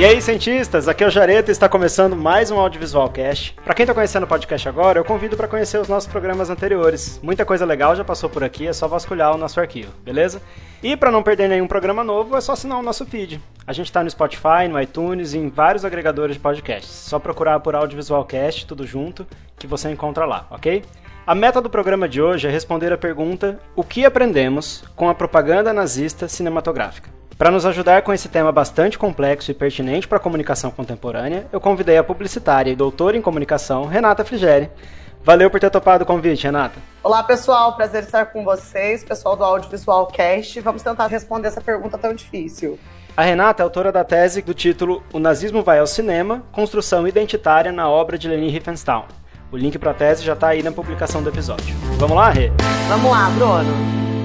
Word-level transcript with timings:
E 0.00 0.04
aí, 0.06 0.22
cientistas, 0.22 0.88
aqui 0.88 1.04
é 1.04 1.06
o 1.06 1.10
Jareta 1.10 1.50
e 1.50 1.52
está 1.52 1.68
começando 1.68 2.16
mais 2.16 2.50
um 2.50 2.58
Audiovisual 2.58 3.10
Cast. 3.10 3.54
Para 3.62 3.74
quem 3.74 3.84
está 3.84 3.92
conhecendo 3.92 4.22
o 4.22 4.26
podcast 4.26 4.66
agora, 4.66 4.98
eu 4.98 5.04
convido 5.04 5.36
para 5.36 5.46
conhecer 5.46 5.76
os 5.78 5.88
nossos 5.88 6.10
programas 6.10 6.48
anteriores. 6.48 7.20
Muita 7.22 7.44
coisa 7.44 7.66
legal 7.66 7.94
já 7.94 8.02
passou 8.02 8.30
por 8.30 8.42
aqui, 8.42 8.66
é 8.66 8.72
só 8.72 8.88
vasculhar 8.88 9.34
o 9.34 9.36
nosso 9.36 9.60
arquivo, 9.60 9.92
beleza? 10.02 10.40
E 10.82 10.96
para 10.96 11.10
não 11.10 11.22
perder 11.22 11.50
nenhum 11.50 11.66
programa 11.66 12.02
novo, 12.02 12.34
é 12.34 12.40
só 12.40 12.52
assinar 12.52 12.78
o 12.78 12.82
nosso 12.82 13.04
feed. 13.04 13.42
A 13.66 13.74
gente 13.74 13.88
está 13.88 14.02
no 14.02 14.08
Spotify, 14.08 14.68
no 14.70 14.80
iTunes 14.80 15.34
e 15.34 15.38
em 15.38 15.50
vários 15.50 15.84
agregadores 15.84 16.36
de 16.36 16.40
podcasts. 16.40 16.90
Só 16.90 17.18
procurar 17.18 17.60
por 17.60 17.74
Audiovisual 17.74 18.24
Cast, 18.24 18.66
tudo 18.66 18.86
junto, 18.86 19.26
que 19.58 19.66
você 19.66 19.90
encontra 19.90 20.24
lá, 20.24 20.46
ok? 20.50 20.82
A 21.26 21.34
meta 21.34 21.60
do 21.60 21.68
programa 21.68 22.08
de 22.08 22.22
hoje 22.22 22.48
é 22.48 22.50
responder 22.50 22.90
a 22.90 22.96
pergunta: 22.96 23.60
o 23.76 23.84
que 23.84 24.06
aprendemos 24.06 24.82
com 24.96 25.10
a 25.10 25.14
propaganda 25.14 25.74
nazista 25.74 26.26
cinematográfica? 26.26 27.19
Para 27.40 27.50
nos 27.50 27.64
ajudar 27.64 28.02
com 28.02 28.12
esse 28.12 28.28
tema 28.28 28.52
bastante 28.52 28.98
complexo 28.98 29.50
e 29.50 29.54
pertinente 29.54 30.06
para 30.06 30.18
a 30.18 30.20
comunicação 30.20 30.70
contemporânea, 30.70 31.46
eu 31.50 31.58
convidei 31.58 31.96
a 31.96 32.04
publicitária 32.04 32.70
e 32.70 32.76
doutora 32.76 33.16
em 33.16 33.22
comunicação, 33.22 33.86
Renata 33.86 34.22
Frigeri. 34.26 34.70
Valeu 35.24 35.50
por 35.50 35.58
ter 35.58 35.70
topado 35.70 36.04
o 36.04 36.06
convite, 36.06 36.44
Renata. 36.44 36.78
Olá, 37.02 37.22
pessoal. 37.22 37.74
Prazer 37.76 38.02
estar 38.02 38.26
com 38.26 38.44
vocês, 38.44 39.02
pessoal 39.02 39.36
do 39.36 39.42
Audiovisual 39.42 40.06
Cast. 40.08 40.60
Vamos 40.60 40.82
tentar 40.82 41.06
responder 41.06 41.48
essa 41.48 41.62
pergunta 41.62 41.96
tão 41.96 42.12
difícil. 42.12 42.78
A 43.16 43.22
Renata 43.22 43.62
é 43.62 43.64
autora 43.64 43.90
da 43.90 44.04
tese 44.04 44.42
do 44.42 44.52
título 44.52 45.02
O 45.10 45.18
Nazismo 45.18 45.62
Vai 45.62 45.78
ao 45.78 45.86
Cinema, 45.86 46.42
Construção 46.52 47.08
Identitária 47.08 47.72
na 47.72 47.88
Obra 47.88 48.18
de 48.18 48.28
Leni 48.28 48.50
Riefenstahl. 48.50 49.08
O 49.50 49.56
link 49.56 49.78
para 49.78 49.92
a 49.92 49.94
tese 49.94 50.22
já 50.22 50.34
está 50.34 50.48
aí 50.48 50.62
na 50.62 50.72
publicação 50.72 51.22
do 51.22 51.30
episódio. 51.30 51.74
Vamos 51.96 52.18
lá, 52.18 52.28
Rê? 52.28 52.52
Vamos 52.86 53.10
lá, 53.10 53.30
Bruno. 53.30 54.19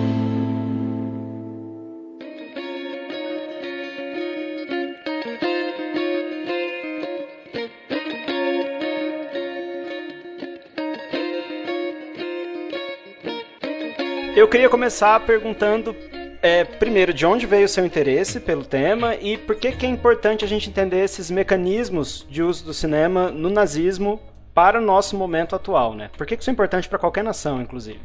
Eu 14.35 14.49
queria 14.49 14.67
começar 14.67 15.17
perguntando 15.21 15.95
é, 16.41 16.65
primeiro, 16.65 17.13
de 17.13 17.25
onde 17.25 17.45
veio 17.45 17.63
o 17.63 17.69
seu 17.69 17.85
interesse 17.85 18.37
pelo 18.41 18.65
tema 18.65 19.15
e 19.15 19.37
por 19.37 19.55
que, 19.55 19.71
que 19.71 19.85
é 19.85 19.89
importante 19.89 20.43
a 20.43 20.47
gente 20.47 20.69
entender 20.69 21.05
esses 21.05 21.31
mecanismos 21.31 22.27
de 22.29 22.43
uso 22.43 22.65
do 22.65 22.73
cinema 22.73 23.31
no 23.31 23.49
nazismo 23.49 24.21
para 24.53 24.77
o 24.77 24.81
nosso 24.81 25.15
momento 25.15 25.55
atual, 25.55 25.93
né? 25.93 26.09
Por 26.17 26.27
que, 26.27 26.35
que 26.35 26.43
isso 26.43 26.49
é 26.49 26.53
importante 26.53 26.89
para 26.89 26.99
qualquer 26.99 27.23
nação, 27.23 27.61
inclusive? 27.61 28.01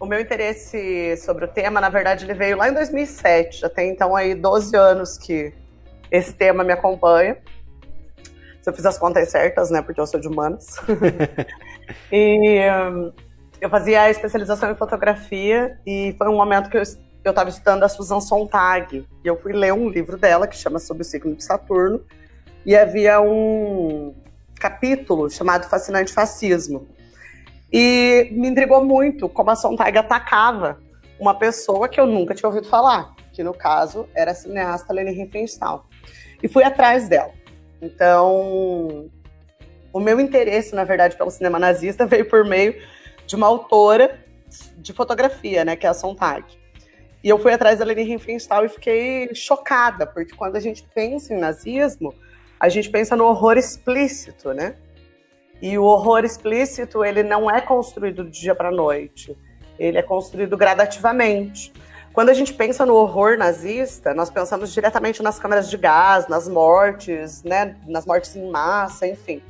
O 0.00 0.06
meu 0.06 0.18
interesse 0.18 1.18
sobre 1.18 1.44
o 1.44 1.48
tema, 1.48 1.82
na 1.82 1.90
verdade, 1.90 2.24
ele 2.24 2.32
veio 2.32 2.56
lá 2.56 2.70
em 2.70 2.72
2007. 2.72 3.60
Já 3.60 3.68
tem, 3.68 3.90
então, 3.90 4.16
aí 4.16 4.34
12 4.34 4.74
anos 4.74 5.18
que 5.18 5.52
esse 6.10 6.32
tema 6.32 6.64
me 6.64 6.72
acompanha. 6.72 7.36
Se 8.62 8.70
eu 8.70 8.72
fiz 8.72 8.86
as 8.86 8.96
contas 8.96 9.30
certas, 9.30 9.70
né? 9.70 9.82
Porque 9.82 10.00
eu 10.00 10.06
sou 10.06 10.18
de 10.18 10.28
humanas. 10.28 10.76
e... 12.10 12.58
Um, 12.70 13.27
eu 13.60 13.68
fazia 13.68 14.02
a 14.02 14.10
especialização 14.10 14.70
em 14.70 14.74
fotografia 14.74 15.78
e 15.86 16.14
foi 16.16 16.28
um 16.28 16.36
momento 16.36 16.70
que 16.70 16.76
eu 16.76 16.82
estava 17.30 17.50
estudando 17.50 17.82
a 17.82 17.88
Susan 17.88 18.20
Sontag 18.20 19.06
e 19.24 19.26
eu 19.26 19.36
fui 19.36 19.52
ler 19.52 19.72
um 19.72 19.88
livro 19.88 20.16
dela 20.16 20.46
que 20.46 20.56
chama 20.56 20.78
Sobre 20.78 21.02
o 21.02 21.04
Ciclo 21.04 21.34
de 21.34 21.42
Saturno 21.42 22.04
e 22.64 22.76
havia 22.76 23.20
um 23.20 24.14
capítulo 24.60 25.28
chamado 25.28 25.68
Fascinante 25.68 26.12
Fascismo. 26.12 26.86
E 27.72 28.28
me 28.32 28.48
intrigou 28.48 28.84
muito 28.84 29.28
como 29.28 29.50
a 29.50 29.56
Sontag 29.56 29.98
atacava 29.98 30.78
uma 31.18 31.34
pessoa 31.34 31.88
que 31.88 32.00
eu 32.00 32.06
nunca 32.06 32.34
tinha 32.34 32.48
ouvido 32.48 32.68
falar, 32.68 33.14
que 33.32 33.42
no 33.42 33.52
caso 33.52 34.08
era 34.14 34.30
a 34.30 34.34
cineasta 34.34 34.92
Leni 34.92 35.10
Riefenstahl. 35.10 35.84
E 36.42 36.48
fui 36.48 36.62
atrás 36.62 37.08
dela. 37.08 37.32
Então, 37.82 39.10
o 39.92 40.00
meu 40.00 40.20
interesse, 40.20 40.74
na 40.74 40.84
verdade, 40.84 41.16
pelo 41.16 41.30
cinema 41.30 41.58
nazista 41.58 42.06
veio 42.06 42.28
por 42.28 42.44
meio 42.44 42.74
de 43.28 43.36
uma 43.36 43.46
autora 43.46 44.18
de 44.78 44.92
fotografia, 44.94 45.64
né, 45.64 45.76
que 45.76 45.86
é 45.86 45.90
a 45.90 45.94
Sontag. 45.94 46.44
E 47.22 47.28
eu 47.28 47.38
fui 47.38 47.52
atrás 47.52 47.78
da 47.78 47.84
Leni 47.84 48.02
Riefenstahl 48.02 48.64
e 48.64 48.68
fiquei 48.70 49.34
chocada, 49.34 50.06
porque 50.06 50.34
quando 50.34 50.56
a 50.56 50.60
gente 50.60 50.82
pensa 50.94 51.34
em 51.34 51.38
nazismo, 51.38 52.14
a 52.58 52.68
gente 52.70 52.88
pensa 52.88 53.14
no 53.14 53.24
horror 53.24 53.58
explícito, 53.58 54.54
né? 54.54 54.76
E 55.60 55.76
o 55.76 55.84
horror 55.84 56.24
explícito, 56.24 57.04
ele 57.04 57.22
não 57.22 57.50
é 57.50 57.60
construído 57.60 58.24
do 58.24 58.30
dia 58.30 58.54
para 58.54 58.70
noite. 58.70 59.36
Ele 59.78 59.98
é 59.98 60.02
construído 60.02 60.56
gradativamente. 60.56 61.72
Quando 62.12 62.30
a 62.30 62.34
gente 62.34 62.54
pensa 62.54 62.86
no 62.86 62.94
horror 62.94 63.36
nazista, 63.36 64.14
nós 64.14 64.30
pensamos 64.30 64.72
diretamente 64.72 65.22
nas 65.22 65.38
câmeras 65.38 65.68
de 65.68 65.76
gás, 65.76 66.28
nas 66.28 66.48
mortes, 66.48 67.42
né, 67.42 67.76
nas 67.86 68.06
mortes 68.06 68.34
em 68.34 68.48
massa, 68.50 69.06
enfim. 69.06 69.42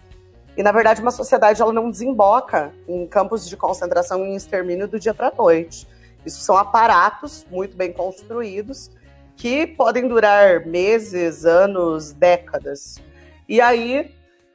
E 0.59 0.63
na 0.63 0.73
verdade, 0.73 1.01
uma 1.01 1.13
sociedade 1.13 1.63
ela 1.63 1.73
não 1.73 1.89
desemboca 1.89 2.73
em 2.89 3.07
campos 3.07 3.49
de 3.49 3.57
concentração 3.57 4.27
e 4.27 4.35
extermínio 4.35 4.89
do 4.89 4.99
dia 4.99 5.15
para 5.15 5.29
a 5.29 5.33
noite. 5.33 5.87
Isso 6.27 6.41
são 6.41 6.57
aparatos 6.57 7.47
muito 7.49 7.77
bem 7.77 7.93
construídos 7.93 8.91
que 9.37 9.69
podem 9.69 10.09
durar 10.09 10.67
meses, 10.67 11.47
anos, 11.47 12.11
décadas. 12.11 13.01
E 13.49 13.61
aí, 13.61 14.13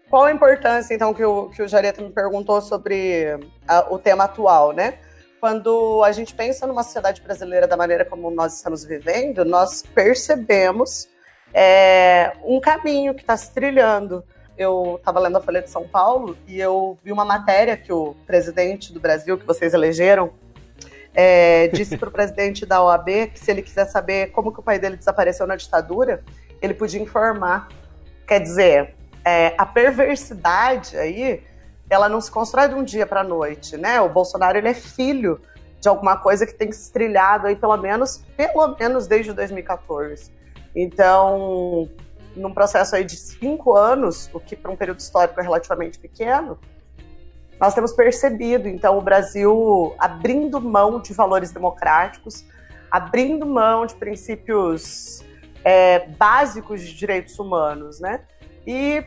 qual 0.10 0.26
a 0.26 0.32
importância, 0.34 0.94
então, 0.94 1.14
que 1.14 1.24
o, 1.24 1.48
que 1.48 1.64
o 1.64 1.70
Jareta 1.70 2.02
me 2.02 2.10
perguntou 2.10 2.60
sobre 2.60 3.40
a, 3.66 3.88
o 3.90 3.98
tema 3.98 4.26
atual, 4.26 4.74
né? 4.74 4.96
Quando 5.40 6.04
a 6.04 6.12
gente 6.12 6.36
pensa 6.36 6.68
numa 6.68 6.84
sociedade 6.84 7.22
brasileira 7.22 7.66
da 7.66 7.78
maneira 7.78 8.04
como 8.04 8.30
nós 8.30 8.58
estamos 8.58 8.84
vivendo, 8.84 9.46
nós 9.46 9.82
percebemos 9.82 11.08
é, 11.54 12.34
um 12.44 12.60
caminho 12.60 13.14
que 13.14 13.22
está 13.22 13.38
se 13.38 13.54
trilhando 13.54 14.22
eu 14.58 14.98
estava 15.00 15.20
lendo 15.20 15.38
a 15.38 15.42
Folha 15.42 15.62
de 15.62 15.70
São 15.70 15.88
Paulo 15.88 16.38
e 16.48 16.60
eu 16.60 16.98
vi 17.04 17.12
uma 17.12 17.26
matéria 17.26 17.76
que 17.76 17.92
o 17.92 18.16
presidente 18.26 18.94
do 18.94 19.00
Brasil, 19.00 19.38
que 19.38 19.46
vocês 19.46 19.74
elegeram, 19.74 20.32
é, 21.14 21.68
disse 21.68 21.98
para 21.98 22.10
o 22.10 22.12
presidente 22.14 22.66
da 22.66 22.84
OAB 22.84 23.32
que 23.34 23.40
se 23.40 23.52
ele 23.52 23.62
quiser 23.62 23.86
saber 23.86 24.32
como 24.32 24.52
que 24.52 24.60
o 24.60 24.64
pai 24.64 24.80
dele 24.80 24.98
desapareceu 24.98 25.48
na 25.48 25.56
ditadura, 25.56 26.24
ele 26.62 26.74
podia 26.74 27.02
informar. 27.02 27.68
Quer 28.28 28.40
dizer, 28.40 28.96
é, 29.26 29.54
a 29.58 29.66
perversidade 29.66 30.98
aí, 30.98 31.44
ela 31.90 32.08
não 32.10 32.22
se 32.22 32.32
constrói 32.32 32.68
de 32.68 32.76
um 32.76 32.84
dia 32.84 33.06
para 33.06 33.22
a 33.22 33.24
noite, 33.24 33.78
né? 33.78 34.02
O 34.02 34.10
Bolsonaro 34.10 34.58
ele 34.58 34.70
é 34.70 34.74
filho 34.74 35.40
de 35.80 35.90
alguma 35.90 36.18
coisa 36.18 36.46
que 36.46 36.54
tem 36.54 36.72
se 36.72 36.92
trilhado 36.92 37.48
aí 37.48 37.56
pelo 37.56 37.76
menos, 37.78 38.24
pelo 38.38 38.76
menos 38.80 39.06
desde 39.06 39.34
2014. 39.34 40.32
Então, 40.76 41.90
num 42.36 42.54
processo 42.54 42.96
aí 42.96 43.04
de 43.04 43.16
cinco 43.16 43.76
anos, 43.76 44.30
o 44.34 44.40
que 44.40 44.56
para 44.56 44.72
um 44.72 44.76
período 44.76 45.00
histórico 45.00 45.40
é 45.40 45.44
relativamente 45.44 46.00
pequeno, 46.00 46.58
nós 47.60 47.74
temos 47.74 47.94
percebido, 47.94 48.68
então, 48.68 48.98
o 48.98 49.02
Brasil 49.02 49.96
abrindo 49.98 50.60
mão 50.60 51.00
de 51.00 51.14
valores 51.14 51.52
democráticos, 51.52 52.44
abrindo 52.92 53.46
mão 53.46 53.86
de 53.86 53.96
princípios 53.96 55.24
é, 55.64 56.08
básicos 56.08 56.82
de 56.82 56.94
direitos 56.94 57.40
humanos, 57.40 58.00
né? 58.00 58.22
E 58.68 59.06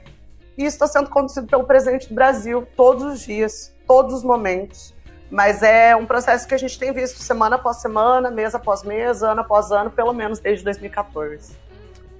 isso 0.56 0.68
está 0.68 0.86
sendo 0.86 1.10
conduzido 1.10 1.46
pelo 1.46 1.64
presidente 1.64 2.08
do 2.08 2.14
Brasil 2.14 2.66
todos 2.76 3.04
os 3.04 3.20
dias, 3.20 3.74
todos 3.86 4.14
os 4.14 4.22
momentos. 4.22 4.94
Mas 5.30 5.62
é 5.62 5.94
um 5.94 6.06
processo 6.06 6.46
que 6.46 6.54
a 6.54 6.58
gente 6.58 6.78
tem 6.78 6.92
visto 6.92 7.18
semana 7.18 7.56
após 7.56 7.78
semana, 7.78 8.30
mês 8.30 8.54
após 8.54 8.82
mês, 8.82 9.22
ano 9.22 9.40
após 9.40 9.70
ano, 9.70 9.90
pelo 9.90 10.14
menos 10.14 10.38
desde 10.38 10.64
2014. 10.64 11.65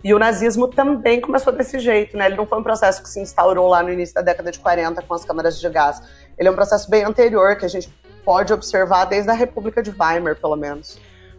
E 0.07 0.15
o 0.15 0.21
nazismo 0.21 0.69
também 0.69 1.21
começou 1.21 1.53
desse 1.53 1.81
jeito, 1.81 2.17
né? 2.17 2.27
Ele 2.27 2.37
não 2.37 2.47
foi 2.47 2.61
um 2.61 2.63
processo 2.63 3.03
que 3.03 3.09
se 3.09 3.19
instaurou 3.19 3.67
lá 3.67 3.83
no 3.83 3.91
início 3.91 4.15
da 4.15 4.23
década 4.23 4.53
de 4.53 4.59
40 4.61 5.03
com 5.03 5.13
as 5.13 5.25
câmaras 5.25 5.59
de 5.59 5.69
gás. 5.69 6.01
Ele 6.39 6.49
é 6.49 6.53
um 6.53 6.55
processo 6.55 6.89
bem 6.89 7.03
anterior 7.03 7.57
que 7.57 7.65
a 7.65 7.69
gente 7.69 7.93
pode 8.25 8.53
observar 8.53 9.07
desde 9.07 9.29
a 9.33 9.35
República 9.35 9.83
de 9.83 9.91
Weimar, 9.91 10.37
pelo 10.37 10.55
menos. 10.55 10.97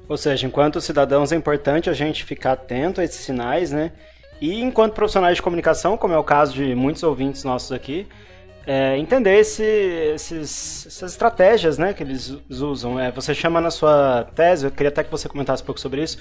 Ou 0.10 0.18
seja, 0.18 0.46
enquanto 0.46 0.82
cidadãos 0.82 1.32
é 1.32 1.38
importante 1.38 1.90
a 1.90 1.94
gente 1.94 2.26
ficar 2.26 2.52
atento 2.52 3.00
a 3.00 3.06
esses 3.06 3.22
sinais, 3.22 3.72
né? 3.72 3.94
E 4.42 4.62
enquanto 4.62 4.96
profissionais 4.96 5.38
de 5.38 5.42
comunicação, 5.42 5.96
como 5.96 6.14
é 6.14 6.18
o 6.18 6.24
caso 6.26 6.54
de 6.54 6.76
muitos 6.76 7.04
ouvintes 7.04 7.46
nossos 7.46 7.72
aqui, 7.72 8.06
é, 8.66 8.98
entender 8.98 9.40
esse, 9.40 9.64
esses, 9.64 10.86
essas 10.88 11.14
estratégias 11.14 11.78
né, 11.78 11.94
que 11.94 12.04
eles 12.04 12.36
usam. 12.50 13.00
É, 13.00 13.14
você 13.14 13.34
chama 13.34 13.62
na 13.62 13.72
sua 13.72 14.28
tese, 14.36 14.66
eu 14.66 14.72
queria 14.72 14.90
até 14.90 15.06
que 15.06 15.10
você 15.10 15.30
comentasse 15.30 15.64
um 15.64 15.66
pouco 15.66 15.80
sobre 15.80 16.04
isso, 16.04 16.18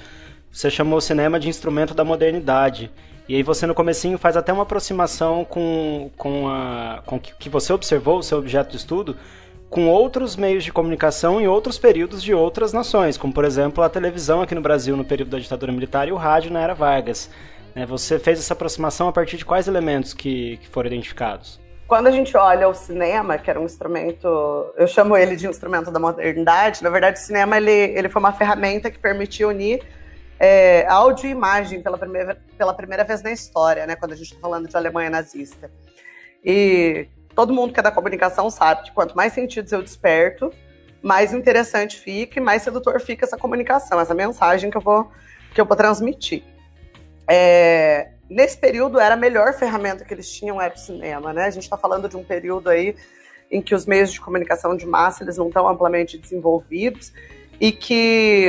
você 0.51 0.71
chamou 0.71 0.99
o 0.99 1.01
cinema 1.01 1.39
de 1.39 1.49
instrumento 1.49 1.95
da 1.95 2.05
modernidade. 2.05 2.91
E 3.29 3.35
aí 3.35 3.43
você 3.43 3.67
no 3.67 3.75
comecinho 3.75 4.19
faz 4.19 4.37
até 4.37 4.53
uma 4.53 4.63
aproximação 4.63 5.45
com, 5.45 6.11
com, 6.17 6.49
a, 6.49 7.03
com 7.05 7.17
o 7.17 7.21
que 7.21 7.49
você 7.49 7.73
observou, 7.73 8.19
o 8.19 8.23
seu 8.23 8.39
objeto 8.39 8.71
de 8.71 8.77
estudo, 8.77 9.17
com 9.69 9.89
outros 9.89 10.37
meios 10.37 10.65
de 10.65 10.73
comunicação 10.73 11.41
em 11.41 11.49
outros 11.49 11.79
períodos 11.79 12.23
de 12.23 12.33
outras 12.33 12.73
nações, 12.73 13.17
como 13.17 13.33
por 13.33 13.45
exemplo 13.45 13.83
a 13.83 13.89
televisão 13.89 14.41
aqui 14.41 14.55
no 14.55 14.61
Brasil 14.61 14.97
no 14.97 15.05
período 15.05 15.31
da 15.31 15.39
ditadura 15.39 15.73
militar 15.73 16.07
e 16.09 16.13
o 16.13 16.17
rádio 16.17 16.53
na 16.53 16.61
era 16.61 16.75
Vargas. 16.75 17.29
Né, 17.75 17.85
você 17.85 18.19
fez 18.19 18.39
essa 18.39 18.55
aproximação 18.55 19.09
a 19.09 19.13
partir 19.13 19.37
de 19.37 19.45
quais 19.45 19.69
elementos 19.69 20.15
que, 20.15 20.57
que 20.59 20.69
foram 20.69 20.87
identificados? 20.87 21.61
Quando 21.87 22.07
a 22.07 22.11
gente 22.11 22.37
olha 22.37 22.69
o 22.69 22.75
cinema, 22.75 23.39
que 23.39 23.49
era 23.51 23.61
um 23.61 23.65
instrumento, 23.65 24.27
eu 24.77 24.87
chamo 24.87 25.17
ele 25.17 25.37
de 25.37 25.47
instrumento 25.47 25.91
da 25.91 26.01
modernidade, 26.01 26.83
na 26.83 26.91
verdade 26.91 27.19
o 27.19 27.23
cinema 27.23 27.57
ele, 27.57 27.71
ele 27.71 28.09
foi 28.09 28.21
uma 28.21 28.33
ferramenta 28.33 28.91
que 28.91 28.99
permitiu 28.99 29.51
unir 29.51 29.83
é, 30.39 30.87
áudio 30.89 31.27
e 31.27 31.31
imagem 31.31 31.83
pela 31.83 31.97
primeira, 31.97 32.39
pela 32.57 32.75
primeira 32.75 33.05
vez 33.05 33.23
na 33.23 33.33
história, 33.33 33.87
né, 33.87 33.97
quando 33.97 34.13
a 34.13 34.17
gente 34.17 34.29
está 34.29 34.41
falando 34.41 34.69
de 34.69 34.77
Alemanha 34.77 35.11
nazista. 35.11 35.71
E 36.45 37.09
todo 37.35 37.53
mundo 37.53 37.73
que 37.73 37.81
é 37.81 37.83
da 37.83 37.91
comunicação 37.91 38.51
sabe 38.51 38.85
que 38.85 38.93
quanto 38.93 39.17
mais 39.17 39.33
sentidos 39.33 39.73
eu 39.73 39.83
desperto, 39.83 40.53
mais 41.03 41.33
interessante 41.33 41.99
fica 41.99 42.39
e 42.39 42.43
mais 42.43 42.63
sedutor 42.63 43.01
fica 43.01 43.25
essa 43.25 43.37
comunicação, 43.37 44.01
essa 44.01 44.15
mensagem 44.15 44.71
que 44.71 44.77
eu 44.77 44.81
vou, 44.81 45.11
que 45.55 45.61
eu 45.61 45.65
vou 45.65 45.77
transmitir. 45.77 46.43
É, 47.29 48.11
nesse 48.29 48.57
período 48.57 48.99
era 48.99 49.15
a 49.15 49.17
melhor 49.17 49.55
ferramenta 49.55 50.05
que 50.05 50.13
eles 50.13 50.31
tinham 50.31 50.61
era 50.61 50.75
o 50.75 50.79
cinema, 50.79 51.33
né? 51.33 51.45
A 51.45 51.51
gente 51.51 51.65
está 51.65 51.77
falando 51.77 52.09
de 52.09 52.17
um 52.17 52.25
período 52.25 52.69
aí 52.69 52.95
em 53.51 53.63
que 53.63 53.75
os 53.75 53.87
meios 53.87 54.13
de 54.13 54.21
comunicação 54.21 54.77
de 54.77 54.87
massa 54.87 55.23
eles 55.23 55.37
não 55.37 55.49
estão 55.49 55.69
amplamente 55.69 56.19
desenvolvidos 56.19 57.13
e 57.61 57.73
que 57.73 58.49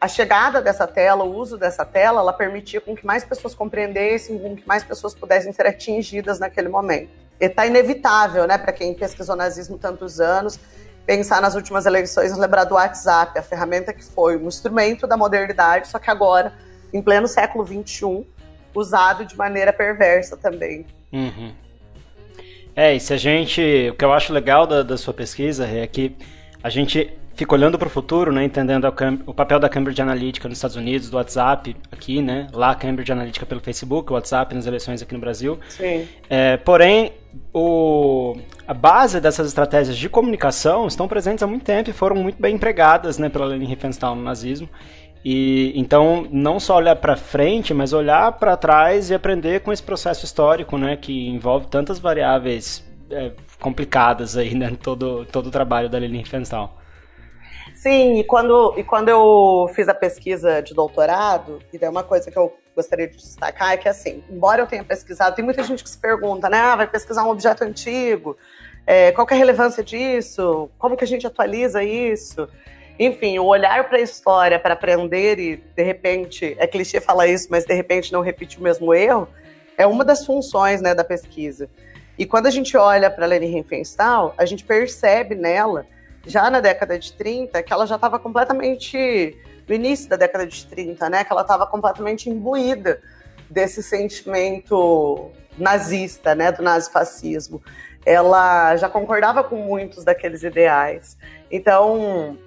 a 0.00 0.06
chegada 0.06 0.62
dessa 0.62 0.86
tela, 0.86 1.24
o 1.24 1.36
uso 1.36 1.58
dessa 1.58 1.84
tela, 1.84 2.20
ela 2.20 2.32
permitia 2.32 2.80
com 2.80 2.94
que 2.94 3.04
mais 3.04 3.24
pessoas 3.24 3.54
compreendessem, 3.54 4.38
com 4.38 4.56
que 4.56 4.66
mais 4.66 4.84
pessoas 4.84 5.14
pudessem 5.14 5.52
ser 5.52 5.66
atingidas 5.66 6.38
naquele 6.38 6.68
momento. 6.68 7.10
E 7.40 7.46
está 7.46 7.66
inevitável, 7.66 8.46
né, 8.46 8.56
para 8.58 8.72
quem 8.72 8.94
pesquisou 8.94 9.34
nazismo 9.34 9.76
tantos 9.76 10.20
anos, 10.20 10.58
pensar 11.04 11.40
nas 11.40 11.54
últimas 11.54 11.86
eleições 11.86 12.36
lembrar 12.36 12.64
do 12.64 12.74
WhatsApp, 12.74 13.38
a 13.38 13.42
ferramenta 13.42 13.92
que 13.92 14.04
foi 14.04 14.36
um 14.36 14.46
instrumento 14.46 15.06
da 15.06 15.16
modernidade, 15.16 15.88
só 15.88 15.98
que 15.98 16.10
agora, 16.10 16.52
em 16.92 17.02
pleno 17.02 17.26
século 17.26 17.66
XXI, 17.66 18.24
usado 18.74 19.24
de 19.24 19.36
maneira 19.36 19.72
perversa 19.72 20.36
também. 20.36 20.86
Uhum. 21.12 21.52
É, 22.76 22.94
e 22.94 23.00
se 23.00 23.12
a 23.12 23.16
gente. 23.16 23.90
O 23.90 23.96
que 23.96 24.04
eu 24.04 24.12
acho 24.12 24.32
legal 24.32 24.64
da, 24.64 24.84
da 24.84 24.96
sua 24.96 25.12
pesquisa 25.12 25.66
é 25.66 25.84
que 25.86 26.14
a 26.62 26.70
gente 26.70 27.12
fica 27.38 27.54
olhando 27.54 27.78
para 27.78 27.86
o 27.86 27.90
futuro, 27.90 28.32
né, 28.32 28.42
entendendo 28.42 28.92
o 29.24 29.32
papel 29.32 29.60
da 29.60 29.68
Cambridge 29.68 30.02
Analytica 30.02 30.48
nos 30.48 30.58
Estados 30.58 30.74
Unidos, 30.74 31.08
do 31.08 31.16
WhatsApp 31.16 31.76
aqui, 31.92 32.20
né, 32.20 32.48
lá 32.52 32.74
Cambridge 32.74 33.12
Analytica 33.12 33.46
pelo 33.46 33.60
Facebook, 33.60 34.10
o 34.10 34.16
WhatsApp 34.16 34.52
nas 34.56 34.66
eleições 34.66 35.00
aqui 35.00 35.14
no 35.14 35.20
Brasil. 35.20 35.56
Sim. 35.68 36.08
É, 36.28 36.56
porém, 36.56 37.12
o, 37.54 38.36
a 38.66 38.74
base 38.74 39.20
dessas 39.20 39.46
estratégias 39.46 39.96
de 39.96 40.08
comunicação 40.08 40.88
estão 40.88 41.06
presentes 41.06 41.40
há 41.40 41.46
muito 41.46 41.64
tempo 41.64 41.88
e 41.88 41.92
foram 41.92 42.16
muito 42.16 42.42
bem 42.42 42.56
empregadas, 42.56 43.18
né, 43.18 43.28
pela 43.28 43.46
Leni 43.46 43.66
Riefenstahl 43.66 44.16
no 44.16 44.22
nazismo. 44.22 44.68
E 45.24 45.72
então 45.76 46.26
não 46.32 46.58
só 46.58 46.76
olhar 46.76 46.96
para 46.96 47.14
frente, 47.14 47.72
mas 47.72 47.92
olhar 47.92 48.32
para 48.32 48.56
trás 48.56 49.10
e 49.10 49.14
aprender 49.14 49.60
com 49.60 49.72
esse 49.72 49.82
processo 49.82 50.24
histórico, 50.24 50.76
né, 50.76 50.96
que 50.96 51.28
envolve 51.28 51.68
tantas 51.68 52.00
variáveis 52.00 52.84
é, 53.10 53.30
complicadas 53.60 54.36
aí, 54.36 54.56
né, 54.56 54.76
todo 54.82 55.24
todo 55.26 55.46
o 55.46 55.50
trabalho 55.52 55.88
da 55.88 55.98
Leni 55.98 56.18
Riefenstahl. 56.18 56.78
Sim, 57.80 58.18
e 58.18 58.24
quando, 58.24 58.74
e 58.76 58.82
quando 58.82 59.08
eu 59.08 59.70
fiz 59.72 59.88
a 59.88 59.94
pesquisa 59.94 60.60
de 60.60 60.74
doutorado, 60.74 61.60
e 61.72 61.86
uma 61.86 62.02
coisa 62.02 62.28
que 62.28 62.36
eu 62.36 62.52
gostaria 62.74 63.06
de 63.06 63.16
destacar 63.16 63.72
é 63.72 63.76
que, 63.76 63.88
assim, 63.88 64.24
embora 64.28 64.60
eu 64.60 64.66
tenha 64.66 64.82
pesquisado, 64.82 65.36
tem 65.36 65.44
muita 65.44 65.62
gente 65.62 65.84
que 65.84 65.88
se 65.88 65.96
pergunta, 65.96 66.48
né? 66.50 66.58
Ah, 66.58 66.74
vai 66.74 66.88
pesquisar 66.88 67.22
um 67.22 67.30
objeto 67.30 67.62
antigo, 67.62 68.36
é, 68.84 69.12
qual 69.12 69.28
é 69.30 69.34
a 69.34 69.36
relevância 69.36 69.84
disso? 69.84 70.68
Como 70.76 70.96
que 70.96 71.04
a 71.04 71.06
gente 71.06 71.24
atualiza 71.24 71.84
isso? 71.84 72.48
Enfim, 72.98 73.38
o 73.38 73.44
olhar 73.44 73.88
para 73.88 73.98
a 73.98 74.00
história, 74.00 74.58
para 74.58 74.74
aprender 74.74 75.38
e, 75.38 75.56
de 75.58 75.82
repente, 75.84 76.56
é 76.58 76.66
clichê 76.66 77.00
falar 77.00 77.28
isso, 77.28 77.46
mas 77.48 77.64
de 77.64 77.74
repente 77.74 78.12
não 78.12 78.22
repetir 78.22 78.58
o 78.58 78.62
mesmo 78.62 78.92
erro, 78.92 79.28
é 79.76 79.86
uma 79.86 80.04
das 80.04 80.26
funções 80.26 80.82
né, 80.82 80.96
da 80.96 81.04
pesquisa. 81.04 81.70
E 82.18 82.26
quando 82.26 82.48
a 82.48 82.50
gente 82.50 82.76
olha 82.76 83.08
para 83.08 83.24
a 83.24 83.28
Leni 83.28 83.46
Riefenstahl, 83.46 84.34
a 84.36 84.44
gente 84.44 84.64
percebe 84.64 85.36
nela 85.36 85.86
já 86.26 86.50
na 86.50 86.60
década 86.60 86.98
de 86.98 87.12
30, 87.12 87.62
que 87.62 87.72
ela 87.72 87.86
já 87.86 87.96
estava 87.96 88.18
completamente, 88.18 89.36
no 89.68 89.74
início 89.74 90.08
da 90.08 90.16
década 90.16 90.46
de 90.46 90.66
30, 90.66 91.08
né, 91.10 91.24
que 91.24 91.32
ela 91.32 91.42
estava 91.42 91.66
completamente 91.66 92.28
imbuída 92.28 93.00
desse 93.48 93.82
sentimento 93.82 95.30
nazista, 95.56 96.34
né, 96.34 96.52
do 96.52 96.62
nazifascismo. 96.62 97.62
Ela 98.04 98.76
já 98.76 98.88
concordava 98.88 99.42
com 99.42 99.56
muitos 99.56 100.04
daqueles 100.04 100.42
ideais. 100.42 101.16
Então, 101.50 102.38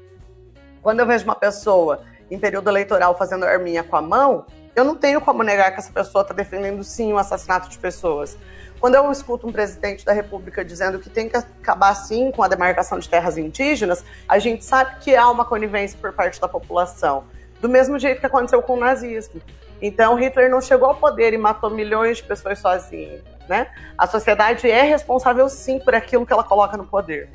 quando 0.81 0.99
eu 0.99 1.05
vejo 1.05 1.25
uma 1.25 1.35
pessoa 1.35 2.03
em 2.29 2.39
período 2.39 2.69
eleitoral 2.69 3.17
fazendo 3.17 3.45
arminha 3.45 3.83
com 3.83 3.95
a 3.95 4.01
mão, 4.01 4.45
eu 4.75 4.83
não 4.85 4.95
tenho 4.95 5.19
como 5.19 5.43
negar 5.43 5.71
que 5.71 5.79
essa 5.79 5.91
pessoa 5.91 6.21
está 6.21 6.33
defendendo 6.33 6.83
sim 6.83 7.11
o 7.11 7.17
assassinato 7.17 7.69
de 7.69 7.77
pessoas. 7.77 8.37
Quando 8.81 8.95
eu 8.95 9.11
escuto 9.11 9.47
um 9.47 9.51
presidente 9.51 10.03
da 10.03 10.11
República 10.11 10.65
dizendo 10.65 10.97
que 10.97 11.07
tem 11.07 11.29
que 11.29 11.37
acabar 11.37 11.93
sim 11.93 12.31
com 12.31 12.41
a 12.41 12.47
demarcação 12.47 12.97
de 12.97 13.07
terras 13.07 13.37
indígenas, 13.37 14.03
a 14.27 14.39
gente 14.39 14.65
sabe 14.65 14.95
que 15.01 15.15
há 15.15 15.29
uma 15.29 15.45
conivência 15.45 15.99
por 16.01 16.11
parte 16.11 16.41
da 16.41 16.47
população. 16.47 17.25
Do 17.61 17.69
mesmo 17.69 17.99
jeito 17.99 18.19
que 18.19 18.25
aconteceu 18.25 18.59
com 18.63 18.73
o 18.73 18.79
nazismo. 18.79 19.39
Então, 19.79 20.15
Hitler 20.15 20.49
não 20.49 20.59
chegou 20.59 20.87
ao 20.87 20.95
poder 20.95 21.31
e 21.31 21.37
matou 21.37 21.69
milhões 21.69 22.17
de 22.17 22.23
pessoas 22.23 22.57
sozinho. 22.57 23.21
Né? 23.47 23.67
A 23.95 24.07
sociedade 24.07 24.67
é 24.67 24.81
responsável 24.81 25.47
sim 25.47 25.77
por 25.77 25.93
aquilo 25.93 26.25
que 26.25 26.33
ela 26.33 26.43
coloca 26.43 26.75
no 26.75 26.87
poder. 26.87 27.29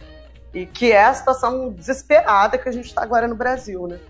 E 0.52 0.66
que 0.66 0.90
é 0.90 1.04
a 1.04 1.14
situação 1.14 1.70
desesperada 1.70 2.58
que 2.58 2.68
a 2.68 2.72
gente 2.72 2.86
está 2.86 3.04
agora 3.04 3.28
no 3.28 3.36
Brasil, 3.36 3.86
né? 3.86 4.00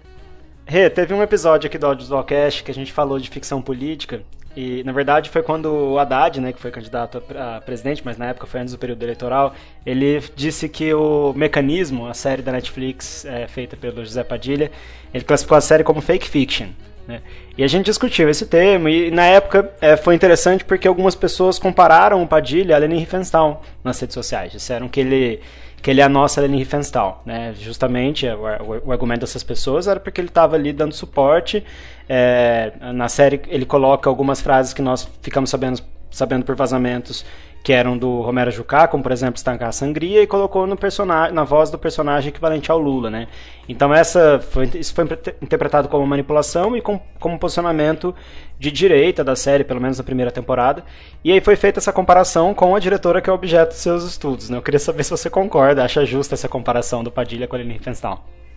Rê, 0.65 0.89
teve 0.89 1.13
um 1.13 1.23
episódio 1.23 1.69
aqui 1.69 1.77
do 1.77 1.87
Audiocast 1.87 2.65
que 2.65 2.71
a 2.71 2.75
gente 2.75 2.95
falou 2.95 3.19
de 3.19 3.29
ficção 3.29 3.61
política 3.61 4.23
e, 4.57 4.83
na 4.85 4.93
verdade, 4.93 5.29
foi 5.29 5.43
quando 5.43 5.67
o 5.67 5.99
Haddad, 5.99 6.41
né, 6.41 6.51
que 6.51 6.59
foi 6.59 6.71
candidato 6.71 7.23
a 7.37 7.61
presidente, 7.61 8.01
mas 8.03 8.17
na 8.17 8.27
época 8.27 8.47
foi 8.47 8.61
antes 8.61 8.73
do 8.73 8.79
período 8.79 9.03
eleitoral, 9.03 9.55
ele 9.85 10.23
disse 10.35 10.67
que 10.67 10.95
o 10.95 11.35
Mecanismo, 11.37 12.07
a 12.07 12.15
série 12.15 12.41
da 12.41 12.51
Netflix 12.51 13.27
é, 13.27 13.47
feita 13.47 13.77
pelo 13.77 14.03
José 14.03 14.25
Padilha, 14.25 14.71
ele 15.13 15.25
classificou 15.25 15.59
a 15.59 15.61
série 15.61 15.85
como 15.85 16.01
fake 16.01 16.27
fiction. 16.27 16.69
Né? 17.07 17.21
E 17.59 17.63
a 17.63 17.67
gente 17.67 17.85
discutiu 17.85 18.31
esse 18.31 18.47
tema, 18.47 18.91
e 18.91 19.11
na 19.11 19.27
época 19.27 19.71
é, 19.79 19.95
foi 19.95 20.15
interessante 20.15 20.65
porque 20.65 20.89
algumas 20.89 21.15
pessoas 21.15 21.59
compararam 21.59 22.23
o 22.23 22.27
Padilha 22.27 22.75
a 22.75 22.79
Lenin 22.79 22.97
Riefenstahl 22.97 23.63
nas 23.85 24.01
redes 24.01 24.15
sociais. 24.15 24.53
Disseram 24.53 24.89
que 24.89 25.01
ele 25.01 25.41
que 25.83 25.91
ele 25.91 26.01
é 26.01 26.05
a 26.05 26.09
nossa 26.09 26.41
Leni 26.41 26.59
Riefenstahl, 26.59 27.23
né? 27.25 27.55
Justamente, 27.59 28.27
o, 28.27 28.41
o, 28.41 28.89
o, 28.89 28.93
argumento 28.93 29.21
dessas 29.21 29.43
pessoas 29.43 29.87
era 29.87 30.01
porque 30.01 30.21
ele 30.21 30.29
estava 30.29 30.57
ali 30.57 30.73
dando 30.73 30.95
suporte. 30.95 31.65
É, 32.09 32.73
na 32.95 33.09
série 33.09 33.41
ele 33.49 33.65
coloca 33.65 34.09
algumas 34.09 34.41
frases 34.41 34.73
que 34.73 34.83
nós 34.83 35.09
ficamos 35.23 35.51
sabendo, 35.51 35.81
sabendo 36.17 36.45
por 36.45 36.57
vazamentos 36.57 37.25
que 37.63 37.73
eram 37.73 37.99
do 37.99 38.21
Romero 38.21 38.49
Jucá, 38.51 38.87
como 38.87 39.03
por 39.03 39.11
exemplo 39.11 39.35
estancar 39.35 39.71
a 39.71 39.73
sangria, 39.73 40.23
e 40.23 40.27
colocou 40.27 40.69
no 40.69 40.77
personagem, 40.77 41.35
na 41.35 41.43
voz 41.43 41.69
do 41.69 41.77
personagem 41.77 42.29
equivalente 42.29 42.71
ao 42.71 42.79
Lula, 42.79 43.11
né? 43.11 43.27
Então 43.69 43.93
essa 43.93 44.39
foi, 44.39 44.71
isso 44.75 44.95
foi 44.95 45.05
interpretado 45.43 45.89
como 45.89 46.07
manipulação 46.07 46.77
e 46.77 46.81
com, 46.81 47.01
como 47.19 47.37
posicionamento 47.41 48.15
de 48.57 48.71
direita 48.71 49.25
da 49.25 49.35
série, 49.35 49.65
pelo 49.65 49.81
menos 49.81 49.99
na 49.99 50.05
primeira 50.05 50.31
temporada. 50.31 50.85
E 51.25 51.33
aí 51.33 51.41
foi 51.41 51.57
feita 51.57 51.81
essa 51.81 51.93
comparação 51.93 52.55
com 52.55 52.77
a 52.77 52.79
diretora 52.79 53.21
que 53.21 53.29
é 53.29 53.33
objeto 53.33 53.71
dos 53.71 53.79
seus 53.79 54.05
estudos, 54.05 54.49
né? 54.49 54.57
Eu 54.57 54.63
queria 54.63 54.79
saber 54.79 55.03
se 55.03 55.11
você 55.11 55.29
concorda, 55.29 55.85
acha 55.85 56.07
justa 56.07 56.35
essa 56.35 56.49
comparação 56.49 57.03
do 57.03 57.11
Padilha 57.11 57.49
com 57.49 57.57
a 57.57 57.59
Lili. 57.59 57.81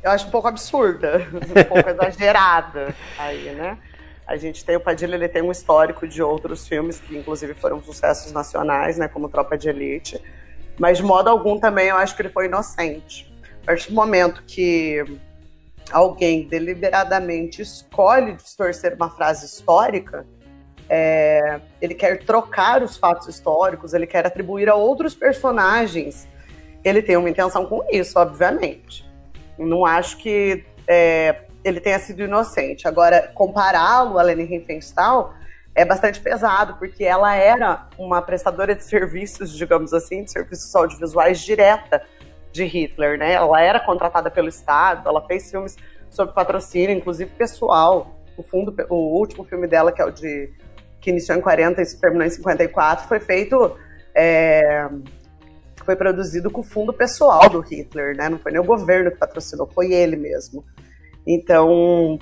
Eu 0.04 0.12
acho 0.12 0.28
um 0.28 0.30
pouco 0.30 0.48
absurda, 0.48 1.28
um 1.34 1.64
pouco 1.64 1.90
exagerada 1.90 2.96
aí, 3.18 3.56
né? 3.56 3.78
A 4.30 4.38
gente 4.38 4.64
tem 4.64 4.76
o 4.76 4.80
Padilha, 4.80 5.16
ele 5.16 5.28
tem 5.28 5.42
um 5.42 5.52
histórico 5.52 6.08
de 6.08 6.22
outros 6.22 6.68
filmes 6.68 7.00
que 7.00 7.18
inclusive 7.18 7.56
foram 7.56 7.82
sucessos 7.82 8.32
nacionais, 8.32 8.96
né, 8.96 9.08
como 9.08 9.28
Tropa 9.28 9.58
de 9.58 9.70
Elite. 9.70 10.22
Mas 10.80 11.00
de 11.00 11.04
modo 11.04 11.32
algum 11.32 11.60
também 11.60 11.88
eu 11.88 11.96
acho 11.96 12.16
que 12.16 12.22
ele 12.22 12.30
foi 12.30 12.46
inocente. 12.46 13.34
A 13.64 13.66
partir 13.66 13.90
do 13.90 13.96
momento 13.96 14.44
que 14.46 15.04
alguém 15.92 16.48
deliberadamente 16.48 17.64
escolhe 17.64 18.36
distorcer 18.36 18.94
uma 18.94 19.10
frase 19.10 19.48
histórica, 19.48 20.28
é, 20.88 21.60
ele 21.82 21.96
quer 21.96 22.24
trocar 22.24 22.84
os 22.84 22.98
fatos 22.98 23.28
históricos, 23.28 23.96
ele 23.96 24.06
quer 24.06 24.28
atribuir 24.28 24.70
a 24.70 24.76
outros 24.76 25.16
personagens. 25.16 26.28
Ele 26.84 27.02
tem 27.02 27.18
uma 27.18 27.32
intenção 27.32 27.66
com 27.66 27.84
isso, 27.92 28.20
obviamente. 28.20 29.04
Não 29.58 29.88
acho 29.88 30.18
que 30.18 30.64
é, 30.88 31.46
ele 31.64 31.80
tenha 31.80 32.00
sido 32.00 32.24
inocente. 32.24 32.88
Agora, 32.88 33.32
compará-lo 33.34 34.18
a 34.18 34.24
Leni 34.24 34.44
Riefenstahl 34.44 35.34
é 35.76 35.86
bastante 35.86 36.20
pesado, 36.20 36.76
porque 36.78 37.04
ela 37.04 37.36
era 37.36 37.88
uma 37.98 38.22
prestadora 38.22 38.76
de 38.76 38.84
serviços, 38.84 39.54
digamos 39.54 39.94
assim, 39.94 40.24
de 40.24 40.32
serviços 40.32 40.76
audiovisuais 40.76 41.40
direta 41.40 42.02
de 42.52 42.64
Hitler, 42.64 43.18
né? 43.18 43.34
Ela 43.34 43.62
era 43.62 43.80
contratada 43.80 44.32
pelo 44.32 44.50
Estado, 44.50 45.08
ela 45.08 45.26
fez 45.26 45.50
filmes 45.50 45.78
sobre 46.10 46.34
patrocínio, 46.34 46.96
inclusive 46.96 47.32
pessoal. 47.32 48.16
O, 48.36 48.44
fundo, 48.44 48.74
o 48.90 49.18
último 49.18 49.44
filme 49.44 49.68
dela, 49.68 49.92
que 49.92 50.02
é 50.02 50.06
o 50.06 50.12
de 50.12 50.52
que 51.00 51.12
iniciou 51.12 51.38
em 51.38 51.42
40 51.42 51.82
e 51.82 51.96
terminou 51.96 52.28
em 52.28 52.30
54, 52.30 53.08
foi 53.08 53.22
feito 53.22 53.78
é, 54.14 54.90
foi 55.86 55.96
produzido 55.96 56.52
com 56.52 56.62
o 56.62 56.64
fundo 56.64 56.94
pessoal 56.94 57.50
do 57.50 57.62
Hitler, 57.62 58.16
né? 58.16 58.30
Não 58.30 58.38
foi 58.38 58.52
nem 58.52 58.62
o 58.62 58.66
governo 58.66 59.10
que 59.12 59.18
patrocinou, 59.18 59.66
foi 59.68 59.92
ele 59.92 60.16
mesmo. 60.16 60.64
Então, 61.30 62.18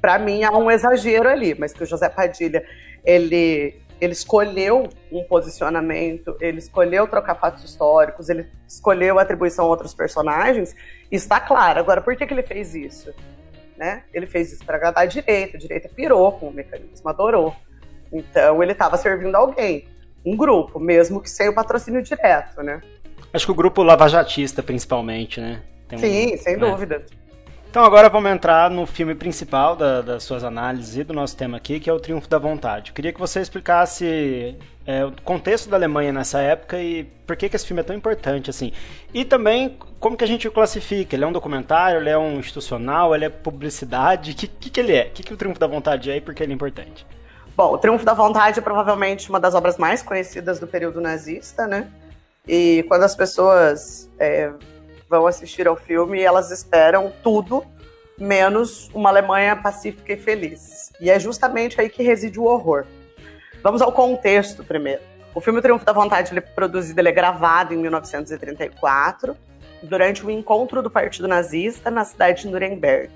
para 0.00 0.18
mim 0.18 0.44
há 0.44 0.56
um 0.56 0.70
exagero 0.70 1.28
ali, 1.28 1.54
mas 1.58 1.72
que 1.72 1.82
o 1.82 1.86
José 1.86 2.08
Padilha 2.08 2.64
ele 3.04 3.74
ele 4.00 4.12
escolheu 4.12 4.88
um 5.10 5.24
posicionamento, 5.24 6.36
ele 6.40 6.58
escolheu 6.58 7.08
trocar 7.08 7.34
fatos 7.34 7.64
históricos, 7.64 8.28
ele 8.28 8.46
escolheu 8.64 9.18
atribuição 9.18 9.64
a 9.64 9.68
outros 9.68 9.92
personagens, 9.92 10.72
está 11.10 11.40
claro. 11.40 11.80
Agora, 11.80 12.00
por 12.00 12.14
que, 12.14 12.24
que 12.24 12.32
ele 12.32 12.44
fez 12.44 12.76
isso? 12.76 13.12
né? 13.78 14.02
Ele 14.12 14.26
fez 14.26 14.52
isso 14.52 14.64
para 14.64 14.76
agradar 14.76 15.04
a 15.04 15.06
direita, 15.06 15.56
a 15.56 15.60
direita 15.60 15.88
pirou 15.88 16.32
com 16.32 16.48
o 16.48 16.52
mecanismo, 16.52 17.08
adorou. 17.08 17.54
Então 18.12 18.62
ele 18.62 18.72
estava 18.72 18.96
servindo 18.96 19.34
alguém, 19.36 19.86
um 20.26 20.36
grupo, 20.36 20.80
mesmo 20.80 21.20
que 21.20 21.30
sem 21.30 21.48
o 21.48 21.54
patrocínio 21.54 22.02
direto, 22.02 22.62
né? 22.62 22.82
Acho 23.32 23.46
que 23.46 23.52
o 23.52 23.54
grupo 23.54 23.82
lavajatista, 23.82 24.62
principalmente, 24.62 25.40
né? 25.40 25.62
Um... 25.92 25.98
Sim, 25.98 26.36
sem 26.36 26.54
é. 26.54 26.56
dúvida. 26.56 27.06
Então 27.78 27.86
agora 27.86 28.08
vamos 28.08 28.28
entrar 28.32 28.68
no 28.68 28.84
filme 28.86 29.14
principal 29.14 29.76
da, 29.76 30.00
das 30.00 30.24
suas 30.24 30.42
análises 30.42 30.96
e 30.96 31.04
do 31.04 31.14
nosso 31.14 31.36
tema 31.36 31.58
aqui, 31.58 31.78
que 31.78 31.88
é 31.88 31.92
o 31.92 32.00
Triunfo 32.00 32.28
da 32.28 32.36
Vontade. 32.36 32.90
Eu 32.90 32.94
queria 32.96 33.12
que 33.12 33.20
você 33.20 33.40
explicasse 33.40 34.58
é, 34.84 35.04
o 35.04 35.12
contexto 35.22 35.70
da 35.70 35.76
Alemanha 35.76 36.12
nessa 36.12 36.40
época 36.40 36.82
e 36.82 37.04
por 37.04 37.36
que, 37.36 37.48
que 37.48 37.54
esse 37.54 37.64
filme 37.64 37.80
é 37.80 37.84
tão 37.84 37.94
importante, 37.94 38.50
assim. 38.50 38.72
E 39.14 39.24
também 39.24 39.78
como 40.00 40.16
que 40.16 40.24
a 40.24 40.26
gente 40.26 40.48
o 40.48 40.50
classifica. 40.50 41.14
Ele 41.14 41.22
é 41.22 41.26
um 41.28 41.30
documentário, 41.30 42.00
ele 42.00 42.10
é 42.10 42.18
um 42.18 42.40
institucional, 42.40 43.14
ele 43.14 43.26
é 43.26 43.28
publicidade? 43.28 44.32
O 44.32 44.34
que, 44.34 44.48
que, 44.48 44.70
que 44.70 44.80
ele 44.80 44.96
é? 44.96 45.04
O 45.06 45.10
que, 45.10 45.22
que 45.22 45.34
o 45.34 45.36
Triunfo 45.36 45.60
da 45.60 45.68
Vontade 45.68 46.10
é 46.10 46.16
e 46.16 46.20
por 46.20 46.34
que 46.34 46.42
ele 46.42 46.50
é 46.50 46.56
importante? 46.56 47.06
Bom, 47.56 47.74
o 47.74 47.78
Triunfo 47.78 48.04
da 48.04 48.12
Vontade 48.12 48.58
é 48.58 48.60
provavelmente 48.60 49.30
uma 49.30 49.38
das 49.38 49.54
obras 49.54 49.78
mais 49.78 50.02
conhecidas 50.02 50.58
do 50.58 50.66
período 50.66 51.00
nazista, 51.00 51.64
né? 51.64 51.86
E 52.44 52.84
quando 52.88 53.04
as 53.04 53.14
pessoas 53.14 54.10
é, 54.18 54.50
vão 55.08 55.26
assistir 55.26 55.66
ao 55.66 55.76
filme, 55.76 56.20
elas 56.20 56.50
esperam 56.50 57.12
tudo 57.22 57.64
menos 58.18 58.90
uma 58.92 59.08
Alemanha 59.08 59.56
pacífica 59.56 60.12
e 60.12 60.16
feliz. 60.16 60.92
E 61.00 61.10
é 61.10 61.18
justamente 61.18 61.80
aí 61.80 61.88
que 61.88 62.02
reside 62.02 62.38
o 62.38 62.44
horror. 62.44 62.84
Vamos 63.62 63.80
ao 63.80 63.92
contexto 63.92 64.64
primeiro. 64.64 65.02
O 65.34 65.40
filme 65.40 65.62
Triunfo 65.62 65.84
da 65.84 65.92
Vontade 65.92 66.32
ele 66.32 66.40
é 66.40 66.42
produzido, 66.42 67.00
ele 67.00 67.08
é 67.08 67.12
gravado 67.12 67.72
em 67.72 67.76
1934, 67.76 69.36
durante 69.82 70.24
o 70.24 70.28
um 70.28 70.30
encontro 70.30 70.82
do 70.82 70.90
Partido 70.90 71.28
Nazista 71.28 71.90
na 71.90 72.04
cidade 72.04 72.42
de 72.42 72.48
Nuremberg. 72.48 73.10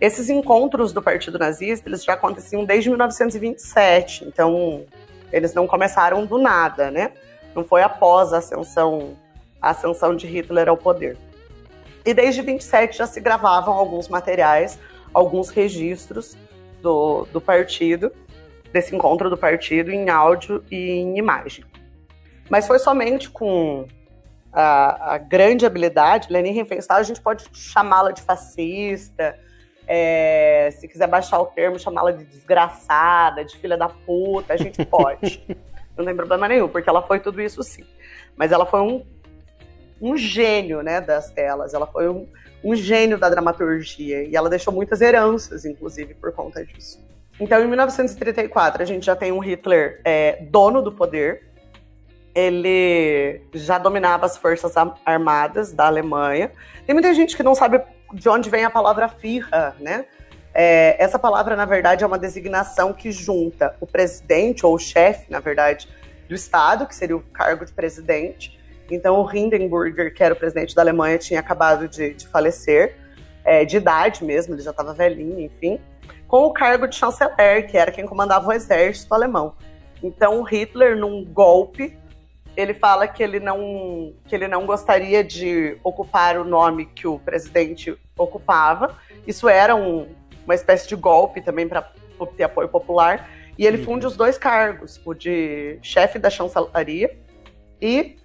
Esses 0.00 0.30
encontros 0.30 0.92
do 0.92 1.02
Partido 1.02 1.38
Nazista 1.38 1.88
eles 1.88 2.02
já 2.02 2.14
aconteciam 2.14 2.64
desde 2.64 2.88
1927, 2.88 4.24
então 4.24 4.86
eles 5.30 5.52
não 5.52 5.66
começaram 5.66 6.24
do 6.24 6.38
nada, 6.38 6.90
né? 6.90 7.12
Não 7.54 7.64
foi 7.64 7.82
após 7.82 8.32
a 8.32 8.38
ascensão 8.38 9.16
a 9.60 9.70
ascensão 9.70 10.14
de 10.14 10.26
Hitler 10.26 10.68
ao 10.68 10.76
poder. 10.76 11.16
E 12.04 12.14
desde 12.14 12.42
27 12.42 12.98
já 12.98 13.06
se 13.06 13.20
gravavam 13.20 13.74
alguns 13.74 14.08
materiais, 14.08 14.78
alguns 15.12 15.50
registros 15.50 16.36
do, 16.80 17.26
do 17.32 17.40
partido, 17.40 18.10
desse 18.72 18.94
encontro 18.94 19.28
do 19.28 19.36
partido 19.36 19.90
em 19.90 20.08
áudio 20.08 20.64
e 20.70 20.90
em 20.90 21.18
imagem. 21.18 21.64
Mas 22.48 22.66
foi 22.66 22.78
somente 22.78 23.28
com 23.28 23.86
a, 24.52 25.14
a 25.14 25.18
grande 25.18 25.66
habilidade, 25.66 26.32
Lenin 26.32 26.52
Riefenstahl, 26.52 26.98
a 26.98 27.02
gente 27.02 27.20
pode 27.20 27.44
chamá-la 27.52 28.12
de 28.12 28.22
fascista, 28.22 29.38
é, 29.86 30.70
se 30.72 30.86
quiser 30.88 31.06
baixar 31.06 31.40
o 31.40 31.46
termo, 31.46 31.78
chamá-la 31.78 32.12
de 32.12 32.24
desgraçada, 32.24 33.44
de 33.44 33.56
filha 33.56 33.76
da 33.76 33.88
puta, 33.88 34.54
a 34.54 34.56
gente 34.56 34.84
pode. 34.84 35.44
Não 35.96 36.04
tem 36.04 36.14
problema 36.14 36.48
nenhum, 36.48 36.68
porque 36.68 36.88
ela 36.88 37.02
foi 37.02 37.20
tudo 37.20 37.42
isso 37.42 37.62
sim. 37.62 37.84
Mas 38.36 38.52
ela 38.52 38.64
foi 38.64 38.80
um 38.80 39.04
um 40.00 40.16
gênio 40.16 40.82
né, 40.82 41.00
das 41.00 41.30
telas, 41.30 41.74
ela 41.74 41.86
foi 41.86 42.08
um, 42.08 42.26
um 42.64 42.74
gênio 42.74 43.18
da 43.18 43.28
dramaturgia 43.28 44.22
e 44.22 44.34
ela 44.34 44.48
deixou 44.48 44.72
muitas 44.72 45.00
heranças, 45.00 45.64
inclusive, 45.64 46.14
por 46.14 46.32
conta 46.32 46.64
disso. 46.64 47.04
Então, 47.38 47.62
em 47.62 47.66
1934, 47.66 48.82
a 48.82 48.86
gente 48.86 49.06
já 49.06 49.16
tem 49.16 49.32
um 49.32 49.38
Hitler 49.38 50.00
é, 50.04 50.38
dono 50.42 50.82
do 50.82 50.92
poder. 50.92 51.48
Ele 52.34 53.40
já 53.54 53.78
dominava 53.78 54.26
as 54.26 54.36
forças 54.36 54.74
armadas 55.04 55.72
da 55.72 55.86
Alemanha. 55.86 56.52
Tem 56.86 56.94
muita 56.94 57.12
gente 57.14 57.36
que 57.36 57.42
não 57.42 57.54
sabe 57.54 57.80
de 58.12 58.28
onde 58.28 58.50
vem 58.50 58.64
a 58.64 58.70
palavra 58.70 59.08
firra, 59.08 59.74
né? 59.80 60.04
É, 60.52 61.02
essa 61.02 61.18
palavra, 61.18 61.56
na 61.56 61.64
verdade, 61.64 62.04
é 62.04 62.06
uma 62.06 62.18
designação 62.18 62.92
que 62.92 63.10
junta 63.10 63.74
o 63.80 63.86
presidente, 63.86 64.66
ou 64.66 64.74
o 64.74 64.78
chefe, 64.78 65.30
na 65.30 65.40
verdade, 65.40 65.88
do 66.28 66.34
Estado, 66.34 66.86
que 66.86 66.94
seria 66.94 67.16
o 67.16 67.20
cargo 67.20 67.64
de 67.64 67.72
presidente, 67.72 68.59
então, 68.90 69.20
o 69.20 69.36
Hindenburger, 69.36 70.12
que 70.12 70.22
era 70.22 70.34
o 70.34 70.36
presidente 70.36 70.74
da 70.74 70.82
Alemanha, 70.82 71.18
tinha 71.18 71.40
acabado 71.40 71.88
de, 71.88 72.14
de 72.14 72.26
falecer, 72.26 72.96
é, 73.44 73.64
de 73.64 73.76
idade 73.76 74.24
mesmo, 74.24 74.54
ele 74.54 74.62
já 74.62 74.70
estava 74.70 74.92
velhinho, 74.92 75.40
enfim, 75.40 75.80
com 76.26 76.44
o 76.44 76.52
cargo 76.52 76.86
de 76.86 76.96
chanceler, 76.96 77.68
que 77.68 77.76
era 77.76 77.90
quem 77.90 78.06
comandava 78.06 78.48
o 78.48 78.52
exército 78.52 79.14
alemão. 79.14 79.54
Então, 80.02 80.40
o 80.40 80.42
Hitler, 80.42 80.96
num 80.96 81.24
golpe, 81.24 81.96
ele 82.56 82.74
fala 82.74 83.06
que 83.06 83.22
ele 83.22 83.40
não, 83.40 84.12
que 84.26 84.34
ele 84.34 84.48
não 84.48 84.66
gostaria 84.66 85.22
de 85.22 85.76
ocupar 85.82 86.38
o 86.38 86.44
nome 86.44 86.86
que 86.86 87.06
o 87.06 87.18
presidente 87.18 87.96
ocupava. 88.16 88.96
Isso 89.26 89.48
era 89.48 89.74
um, 89.74 90.08
uma 90.44 90.54
espécie 90.54 90.88
de 90.88 90.96
golpe 90.96 91.40
também 91.40 91.68
para 91.68 91.90
obter 92.18 92.44
apoio 92.44 92.68
popular. 92.68 93.30
E 93.58 93.66
ele 93.66 93.78
funde 93.78 94.06
os 94.06 94.16
dois 94.16 94.38
cargos, 94.38 95.00
o 95.04 95.12
de 95.14 95.78
chefe 95.82 96.18
da 96.18 96.30
chancelaria 96.30 97.16
e 97.80 98.16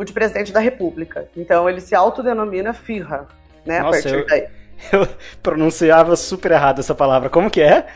o 0.00 0.04
de 0.04 0.14
presidente 0.14 0.50
da 0.50 0.60
República. 0.60 1.28
Então 1.36 1.68
ele 1.68 1.80
se 1.80 1.94
autodenomina 1.94 2.72
Firra, 2.72 3.28
né? 3.66 3.80
Nossa, 3.80 3.98
a 3.98 4.02
partir 4.02 4.18
eu, 4.18 4.26
daí. 4.26 4.48
Eu 4.90 5.06
pronunciava 5.42 6.16
super 6.16 6.52
errado 6.52 6.78
essa 6.78 6.94
palavra. 6.94 7.28
Como 7.28 7.50
que 7.50 7.60
é? 7.60 7.86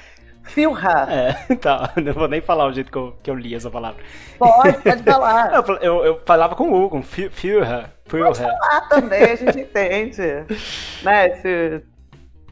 Filra. 0.42 1.08
É, 1.08 1.54
tá. 1.56 1.90
Não 1.96 2.12
vou 2.12 2.28
nem 2.28 2.42
falar 2.42 2.66
o 2.66 2.72
jeito 2.74 2.92
que 2.92 2.98
eu, 2.98 3.16
que 3.22 3.30
eu 3.30 3.34
li 3.34 3.54
essa 3.54 3.70
palavra. 3.70 4.04
Pode, 4.38 4.82
pode 4.82 5.02
falar. 5.02 5.54
eu, 5.54 5.76
eu, 5.76 6.04
eu, 6.04 6.22
falava 6.26 6.54
com 6.54 6.70
o, 6.70 6.90
com 6.90 7.02
Filra. 7.02 7.90
Pode 8.06 8.38
falar 8.38 8.82
também, 8.90 9.22
a 9.22 9.34
gente 9.34 9.60
entende. 9.60 10.22
né? 11.02 11.82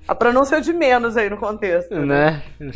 A 0.08 0.14
pronúncia 0.14 0.56
é 0.56 0.60
de 0.60 0.72
menos 0.72 1.18
aí 1.18 1.28
no 1.28 1.36
contexto. 1.36 1.94
Né? 1.94 2.42
né? 2.58 2.72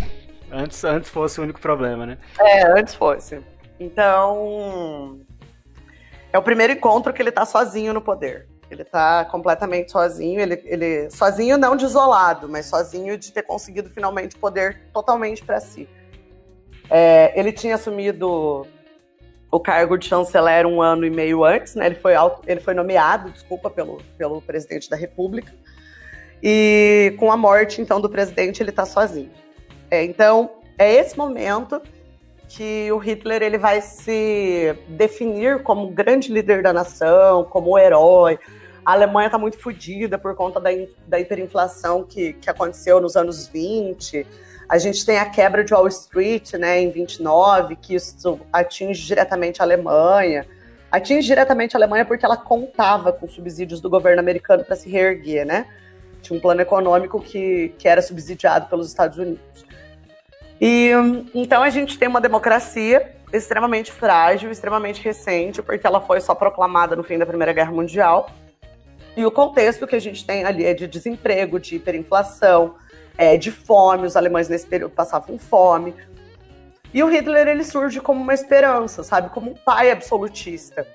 Antes, 0.53 0.85
antes 0.85 1.09
fosse 1.09 1.41
o 1.41 1.43
único 1.43 1.59
problema, 1.59 2.05
né? 2.05 2.19
É, 2.39 2.67
antes 2.67 2.95
fosse. 2.95 3.41
Então, 3.81 5.26
é 6.37 6.39
o 6.39 6.43
primeiro 6.43 6.75
encontro 6.75 7.15
que 7.15 7.23
ele 7.23 7.33
tá 7.33 7.47
sozinho 7.47 7.95
no 7.95 8.01
poder. 8.03 8.47
Ele 8.71 8.85
tá 8.85 9.25
completamente 9.25 9.91
sozinho, 9.91 10.39
ele, 10.39 10.61
ele 10.67 11.09
sozinho 11.09 11.57
não 11.57 11.75
desolado, 11.75 12.47
mas 12.47 12.67
sozinho 12.67 13.17
de 13.17 13.33
ter 13.33 13.43
conseguido 13.43 13.89
finalmente 13.89 14.37
poder 14.37 14.83
totalmente 14.93 15.43
para 15.43 15.61
si. 15.61 15.89
É, 16.91 17.33
ele 17.39 17.53
tinha 17.53 17.77
assumido 17.77 18.67
o 19.51 19.61
cargo 19.61 19.97
de 19.97 20.07
chanceler 20.07 20.67
um 20.67 20.83
ano 20.83 21.07
e 21.07 21.11
meio 21.11 21.43
antes, 21.43 21.75
né? 21.75 21.87
Ele 21.87 21.95
foi, 21.95 22.15
auto, 22.15 22.43
ele 22.47 22.61
foi 22.61 22.75
nomeado, 22.75 23.31
desculpa, 23.31 23.71
pelo, 23.71 24.03
pelo 24.19 24.43
presidente 24.43 24.91
da 24.91 24.97
República. 24.97 25.55
E 26.43 27.15
com 27.19 27.33
a 27.33 27.37
morte, 27.37 27.81
então, 27.81 27.99
do 27.99 28.11
presidente, 28.11 28.63
ele 28.63 28.71
está 28.71 28.85
sozinho. 28.85 29.31
É, 29.91 30.05
então, 30.05 30.51
é 30.77 30.97
esse 30.97 31.17
momento 31.17 31.81
que 32.49 32.91
o 32.93 32.99
Hitler 32.99 33.43
ele 33.43 33.59
vai 33.59 33.81
se 33.81 34.77
definir 34.89 35.63
como 35.63 35.89
grande 35.89 36.33
líder 36.33 36.63
da 36.63 36.73
nação, 36.73 37.45
como 37.45 37.79
herói. 37.79 38.39
A 38.85 38.93
Alemanha 38.93 39.27
está 39.27 39.39
muito 39.39 39.59
fodida 39.59 40.17
por 40.17 40.35
conta 40.37 40.61
da, 40.61 40.71
da 41.09 41.19
hiperinflação 41.19 42.05
que, 42.05 42.35
que 42.35 42.49
aconteceu 42.49 43.01
nos 43.01 43.17
anos 43.17 43.49
20. 43.49 44.25
A 44.69 44.79
gente 44.79 45.05
tem 45.05 45.19
a 45.19 45.29
quebra 45.29 45.65
de 45.65 45.75
Wall 45.75 45.89
Street 45.89 46.55
né, 46.55 46.81
em 46.81 46.91
29, 46.91 47.77
que 47.77 47.95
isso 47.97 48.41
atinge 48.53 49.05
diretamente 49.05 49.61
a 49.61 49.65
Alemanha. 49.65 50.47
Atinge 50.91 51.27
diretamente 51.27 51.77
a 51.77 51.79
Alemanha 51.79 52.05
porque 52.05 52.25
ela 52.25 52.37
contava 52.37 53.13
com 53.13 53.27
subsídios 53.27 53.81
do 53.81 53.91
governo 53.91 54.21
americano 54.21 54.65
para 54.65 54.77
se 54.77 54.89
reerguer, 54.89 55.45
né? 55.45 55.67
Tinha 56.23 56.37
um 56.37 56.41
plano 56.41 56.61
econômico 56.61 57.21
que, 57.21 57.75
que 57.79 57.89
era 57.89 58.01
subsidiado 58.01 58.69
pelos 58.69 58.89
Estados 58.89 59.19
Unidos. 59.19 59.66
E 60.61 60.91
então 61.35 61.63
a 61.63 61.71
gente 61.71 61.99
tem 61.99 62.09
uma 62.09 62.21
democracia 62.21 63.15
extremamente 63.33 63.93
frágil, 63.93 64.51
extremamente 64.51 65.03
recente, 65.03 65.63
porque 65.63 65.87
ela 65.87 66.01
foi 66.01 66.21
só 66.21 66.35
proclamada 66.35 66.97
no 66.97 67.03
fim 67.03 67.19
da 67.19 67.27
Primeira 67.27 67.53
Guerra 67.53 67.73
Mundial. 67.73 68.31
E 69.17 69.25
o 69.25 69.31
contexto 69.31 69.87
que 69.87 69.97
a 69.97 70.01
gente 70.01 70.25
tem 70.25 70.45
ali 70.45 70.65
é 70.65 70.75
de 70.75 70.87
desemprego, 70.87 71.59
de 71.59 71.77
hiperinflação, 71.77 72.75
é, 73.17 73.37
de 73.37 73.51
fome. 73.51 74.07
Os 74.07 74.17
alemães 74.17 74.49
nesse 74.49 74.67
período 74.67 74.93
passavam 74.93 75.39
fome. 75.39 75.95
E 76.93 77.03
o 77.03 77.09
Hitler 77.09 77.49
ele 77.49 77.65
surge 77.65 78.01
como 78.01 78.23
uma 78.23 78.35
esperança, 78.35 79.03
sabe? 79.03 79.31
Como 79.31 79.51
um 79.51 79.55
pai 79.55 79.91
absolutista, 79.91 80.87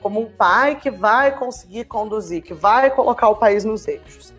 como 0.00 0.20
um 0.20 0.26
pai 0.26 0.76
que 0.76 0.90
vai 0.90 1.36
conseguir 1.36 1.84
conduzir, 1.84 2.42
que 2.42 2.54
vai 2.54 2.90
colocar 2.90 3.28
o 3.28 3.36
país 3.36 3.64
nos 3.64 3.86
eixos. 3.86 4.32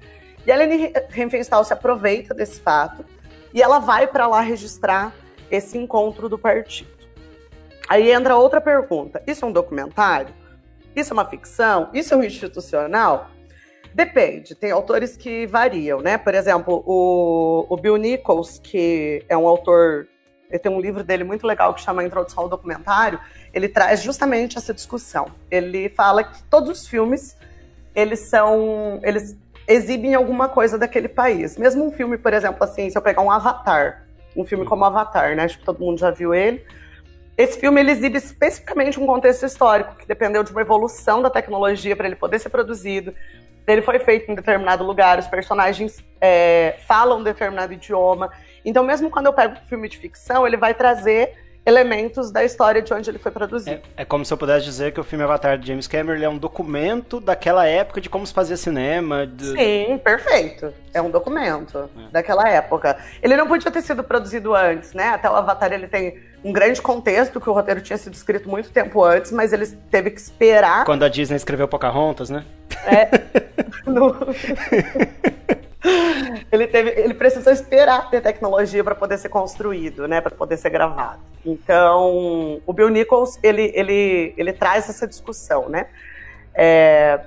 E 0.46 0.52
a 0.52 0.56
Leni 0.56 0.92
Riefenstahl 1.10 1.64
se 1.64 1.74
aproveita 1.74 2.34
desse 2.34 2.60
fato 2.60 3.06
e 3.54 3.62
ela 3.62 3.80
vai 3.80 4.08
para 4.08 4.28
lá 4.28 4.42
registrar 4.42 5.14
esse 5.50 5.78
encontro 5.78 6.30
do 6.30 6.38
partido. 6.38 6.90
Aí 7.90 8.12
entra 8.12 8.36
outra 8.36 8.62
pergunta: 8.62 9.22
isso 9.28 9.44
é 9.44 9.48
um 9.48 9.52
documentário? 9.52 10.34
Isso 10.96 11.12
é 11.12 11.14
uma 11.14 11.26
ficção? 11.26 11.90
Isso 11.94 12.14
é 12.14 12.18
um 12.18 12.24
institucional? 12.24 13.30
Depende, 13.94 14.56
tem 14.56 14.72
autores 14.72 15.18
que 15.18 15.46
variam, 15.46 16.00
né? 16.00 16.18
Por 16.18 16.34
exemplo, 16.34 16.82
o, 16.86 17.66
o 17.70 17.76
Bill 17.76 17.98
Nichols, 17.98 18.58
que 18.58 19.26
é 19.28 19.36
um 19.36 19.46
autor, 19.46 20.08
ele 20.50 20.60
tem 20.60 20.72
um 20.72 20.80
livro 20.80 21.04
dele 21.04 21.26
muito 21.26 21.46
legal 21.46 21.74
que 21.74 21.82
chama 21.82 22.04
Introdução 22.04 22.44
ao 22.44 22.50
Documentário, 22.50 23.20
ele 23.54 23.68
traz 23.68 24.02
justamente 24.02 24.58
essa 24.58 24.74
discussão. 24.74 25.28
Ele 25.50 25.90
fala 25.90 26.24
que 26.24 26.42
todos 26.44 26.70
os 26.70 26.88
filmes, 26.88 27.36
eles 27.94 28.22
são, 28.22 29.02
eles 29.04 29.38
exibem 29.72 30.14
alguma 30.14 30.50
coisa 30.50 30.78
daquele 30.78 31.08
país. 31.08 31.58
Mesmo 31.58 31.86
um 31.86 31.92
filme, 31.92 32.18
por 32.18 32.34
exemplo, 32.34 32.64
assim, 32.64 32.90
se 32.90 32.98
eu 32.98 33.02
pegar 33.02 33.22
um 33.22 33.32
Avatar, 33.32 34.06
um 34.36 34.44
filme 34.44 34.66
como 34.66 34.86
Avatar, 34.86 35.36
né? 35.36 35.44
Acho 35.44 35.60
que 35.60 35.66
todo 35.66 35.80
mundo 35.80 36.00
já 36.00 36.12
viu 36.12 36.34
ele. 36.34 36.66
Esse 37.38 37.60
filme 37.60 37.80
ele 37.80 37.92
exibe 37.92 38.18
especificamente 38.18 39.00
um 39.00 39.06
contexto 39.06 39.46
histórico 39.46 39.96
que 39.96 40.08
dependeu 40.08 40.44
de 40.44 40.52
uma 40.52 40.62
evolução 40.62 41.22
da 41.22 41.30
tecnologia 41.30 41.96
para 41.96 42.08
ele 42.08 42.16
poder 42.16 42.40
ser 42.40 42.50
produzido. 42.50 43.14
Ele 43.66 43.82
foi 43.82 44.00
feito 44.00 44.32
em 44.32 44.36
determinado 44.36 44.84
lugar, 44.84 45.18
os 45.18 45.28
personagens 45.28 46.04
é, 46.20 46.76
falam 46.88 47.20
um 47.20 47.24
determinado 47.24 47.74
idioma. 47.74 48.32
Então, 48.66 48.84
mesmo 48.84 49.10
quando 49.10 49.28
eu 49.28 49.34
pego 49.34 49.54
um 49.54 49.68
filme 49.68 49.88
de 49.88 49.98
ficção, 49.98 50.46
ele 50.46 50.58
vai 50.58 50.74
trazer 50.74 51.34
elementos 51.66 52.32
da 52.32 52.44
história 52.44 52.82
de 52.82 52.94
onde 52.94 53.10
ele 53.10 53.20
foi 53.20 53.32
produzido. 53.32 53.82
É, 53.96 54.02
é, 54.02 54.06
como 54.06 54.26
se 54.26 54.34
eu 54.34 54.38
pudesse 54.38 54.66
dizer 54.66 54.94
que 54.94 55.00
o 55.00 55.04
filme 55.04 55.24
Avatar 55.24 55.58
de 55.58 55.68
James 55.68 55.88
Cameron 55.88 56.22
é 56.24 56.30
um 56.30 56.38
documento 56.38 57.20
daquela 57.20 57.68
época 57.68 58.02
de 58.02 58.10
como 58.10 58.26
se 58.26 58.34
fazia 58.34 58.58
cinema. 58.58 59.28
De... 59.28 59.46
Sim, 59.52 60.00
perfeito. 60.04 60.74
É 60.94 61.02
um 61.02 61.10
documento 61.10 61.90
é. 61.98 62.12
daquela 62.12 62.50
época. 62.50 62.98
Ele 63.22 63.36
não 63.36 63.48
podia 63.48 63.70
ter 63.70 63.82
sido 63.82 64.04
produzido 64.04 64.56
antes, 64.56 64.94
né? 64.94 65.10
Até 65.10 65.30
o 65.30 65.36
Avatar 65.36 65.72
ele 65.72 65.88
tem 65.88 66.20
um 66.44 66.52
grande 66.52 66.82
contexto 66.82 67.40
que 67.40 67.50
o 67.50 67.54
roteiro 67.54 67.82
tinha 67.82 67.98
sido 67.98 68.14
escrito 68.14 68.50
muito 68.50 68.72
tempo 68.72 69.04
antes, 69.04 69.32
mas 69.32 69.54
ele 69.54 69.68
teve 69.92 70.10
que 70.10 70.20
esperar. 70.20 70.84
Quando 70.86 71.04
a 71.04 71.10
Disney 71.10 71.36
escreveu 71.36 71.68
Pocahontas, 71.68 72.30
né? 72.30 72.44
É. 72.86 73.10
no... 73.86 74.16
ele, 76.52 76.68
teve, 76.68 76.90
ele 76.92 77.14
precisou 77.14 77.52
esperar 77.52 78.10
ter 78.10 78.22
tecnologia 78.22 78.84
para 78.84 78.96
poder 78.96 79.18
ser 79.18 79.30
construído, 79.30 80.08
né, 80.08 80.22
para 80.22 80.32
poder 80.36 80.58
ser 80.58 80.70
gravado. 80.70 81.20
Então, 81.46 82.62
o 82.66 82.74
Bill 82.74 82.90
Nichols 82.90 83.40
ele, 83.42 83.72
ele, 83.74 84.34
ele 84.38 84.54
traz 84.54 84.90
essa 84.90 85.08
discussão, 85.08 85.68
né? 85.68 85.88
É, 86.54 87.22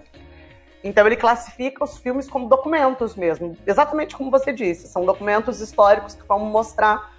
então 0.84 1.06
ele 1.06 1.16
classifica 1.16 1.82
os 1.82 1.96
filmes 1.98 2.28
como 2.28 2.48
documentos 2.48 3.16
mesmo, 3.16 3.56
exatamente 3.66 4.14
como 4.14 4.30
você 4.30 4.52
disse, 4.52 4.86
são 4.86 5.04
documentos 5.04 5.60
históricos 5.60 6.14
que 6.14 6.26
vão 6.28 6.40
mostrar 6.40 7.10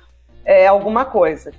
é, 0.46 0.68
alguma 0.68 1.04
coisa. 1.04 1.52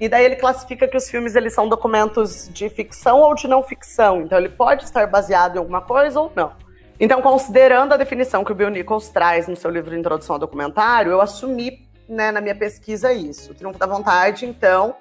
E 0.00 0.08
daí 0.08 0.24
ele 0.24 0.36
classifica 0.36 0.86
que 0.86 0.96
os 0.96 1.10
filmes 1.10 1.34
eles 1.34 1.52
são 1.52 1.68
documentos 1.68 2.48
de 2.52 2.70
ficção 2.70 3.20
ou 3.20 3.34
de 3.34 3.48
não 3.48 3.64
ficção. 3.64 4.22
Então 4.22 4.38
ele 4.38 4.48
pode 4.48 4.84
estar 4.84 5.04
baseado 5.08 5.56
em 5.56 5.58
alguma 5.58 5.80
coisa 5.80 6.20
ou 6.20 6.32
não. 6.36 6.52
Então, 7.00 7.22
considerando 7.22 7.94
a 7.94 7.96
definição 7.96 8.44
que 8.44 8.50
o 8.50 8.54
Bill 8.54 8.70
Nichols 8.70 9.08
traz 9.08 9.46
no 9.46 9.54
seu 9.54 9.70
livro 9.70 9.90
de 9.90 9.98
Introdução 9.98 10.34
ao 10.34 10.40
Documentário, 10.40 11.12
eu 11.12 11.20
assumi 11.20 11.88
né, 12.08 12.32
na 12.32 12.40
minha 12.40 12.56
pesquisa 12.56 13.12
isso. 13.12 13.52
O 13.52 13.54
Triunfo 13.54 13.78
da 13.78 13.86
Vontade, 13.86 14.44
então, 14.44 14.96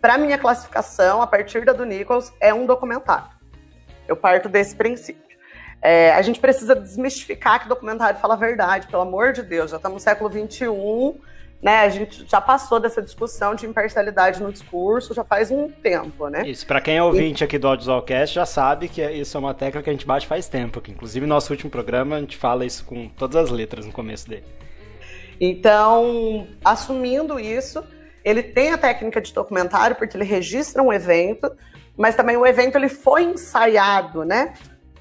para 0.00 0.16
minha 0.18 0.38
classificação, 0.38 1.20
a 1.20 1.26
partir 1.26 1.64
da 1.64 1.72
do 1.72 1.84
Nichols, 1.84 2.32
é 2.40 2.54
um 2.54 2.64
documentário. 2.64 3.30
Eu 4.06 4.16
parto 4.16 4.48
desse 4.48 4.76
princípio. 4.76 5.36
É, 5.80 6.12
a 6.12 6.22
gente 6.22 6.38
precisa 6.38 6.76
desmistificar 6.76 7.60
que 7.60 7.68
documentário 7.68 8.20
fala 8.20 8.34
a 8.34 8.36
verdade, 8.36 8.86
pelo 8.86 9.02
amor 9.02 9.32
de 9.32 9.42
Deus. 9.42 9.72
Já 9.72 9.78
estamos 9.78 9.96
no 9.96 10.00
século 10.00 10.30
XXI, 10.30 11.20
né? 11.62 11.78
A 11.78 11.88
gente 11.88 12.28
já 12.28 12.40
passou 12.40 12.80
dessa 12.80 13.00
discussão 13.00 13.54
de 13.54 13.64
imparcialidade 13.66 14.42
no 14.42 14.52
discurso 14.52 15.14
já 15.14 15.22
faz 15.22 15.48
um 15.48 15.68
tempo, 15.68 16.26
né? 16.26 16.42
Isso, 16.44 16.66
para 16.66 16.80
quem 16.80 16.96
é 16.96 17.02
ouvinte 17.02 17.42
e... 17.42 17.44
aqui 17.44 17.56
do 17.56 17.68
Audiovisualcast 17.68 18.34
já 18.34 18.44
sabe 18.44 18.88
que 18.88 19.00
isso 19.00 19.36
é 19.36 19.40
uma 19.40 19.54
tecla 19.54 19.80
que 19.80 19.88
a 19.88 19.92
gente 19.92 20.04
bate 20.04 20.26
faz 20.26 20.48
tempo. 20.48 20.80
Que, 20.80 20.90
inclusive, 20.90 21.24
no 21.24 21.32
nosso 21.32 21.52
último 21.52 21.70
programa 21.70 22.16
a 22.16 22.20
gente 22.20 22.36
fala 22.36 22.66
isso 22.66 22.84
com 22.84 23.08
todas 23.08 23.36
as 23.36 23.50
letras 23.50 23.86
no 23.86 23.92
começo 23.92 24.28
dele. 24.28 24.44
Então, 25.40 26.48
assumindo 26.64 27.38
isso, 27.38 27.84
ele 28.24 28.42
tem 28.42 28.72
a 28.72 28.78
técnica 28.78 29.20
de 29.20 29.32
documentário 29.32 29.94
porque 29.94 30.16
ele 30.16 30.24
registra 30.24 30.82
um 30.82 30.92
evento, 30.92 31.50
mas 31.96 32.16
também 32.16 32.36
o 32.36 32.44
evento 32.44 32.76
ele 32.76 32.88
foi 32.88 33.22
ensaiado, 33.22 34.24
né? 34.24 34.54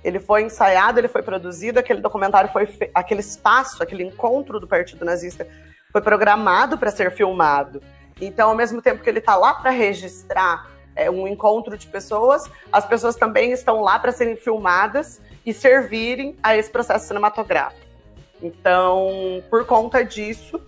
Ele 0.04 0.20
foi 0.20 0.44
ensaiado, 0.44 1.00
ele 1.00 1.08
foi 1.08 1.24
produzido, 1.24 1.80
aquele 1.80 2.02
documentário 2.02 2.52
foi 2.52 2.68
aquele 2.94 3.20
espaço, 3.20 3.82
aquele 3.82 4.04
encontro 4.04 4.60
do 4.60 4.68
Partido 4.68 5.06
Nazista 5.06 5.48
foi 5.92 6.02
programado 6.02 6.78
para 6.78 6.92
ser 6.92 7.12
filmado. 7.12 7.82
Então, 8.20 8.50
ao 8.50 8.56
mesmo 8.56 8.82
tempo 8.82 9.04
que 9.04 9.10
ele 9.10 9.20
está 9.20 9.36
lá 9.36 9.54
para 9.54 9.72
registrar 9.72 10.70
é, 10.96 11.10
um 11.10 11.28
encontro 11.28 11.78
de 11.78 11.88
pessoas, 11.88 12.50
as 12.72 12.86
pessoas 12.86 13.16
também 13.16 13.52
estão 13.52 13.82
lá 13.82 13.98
para 13.98 14.12
serem 14.12 14.36
filmadas 14.36 15.22
e 15.46 15.54
servirem 15.54 16.36
a 16.44 16.56
esse 16.56 16.70
processo 16.70 17.08
cinematográfico. 17.08 17.82
Então, 18.42 19.44
por 19.50 19.66
conta 19.66 20.04
disso, 20.04 20.62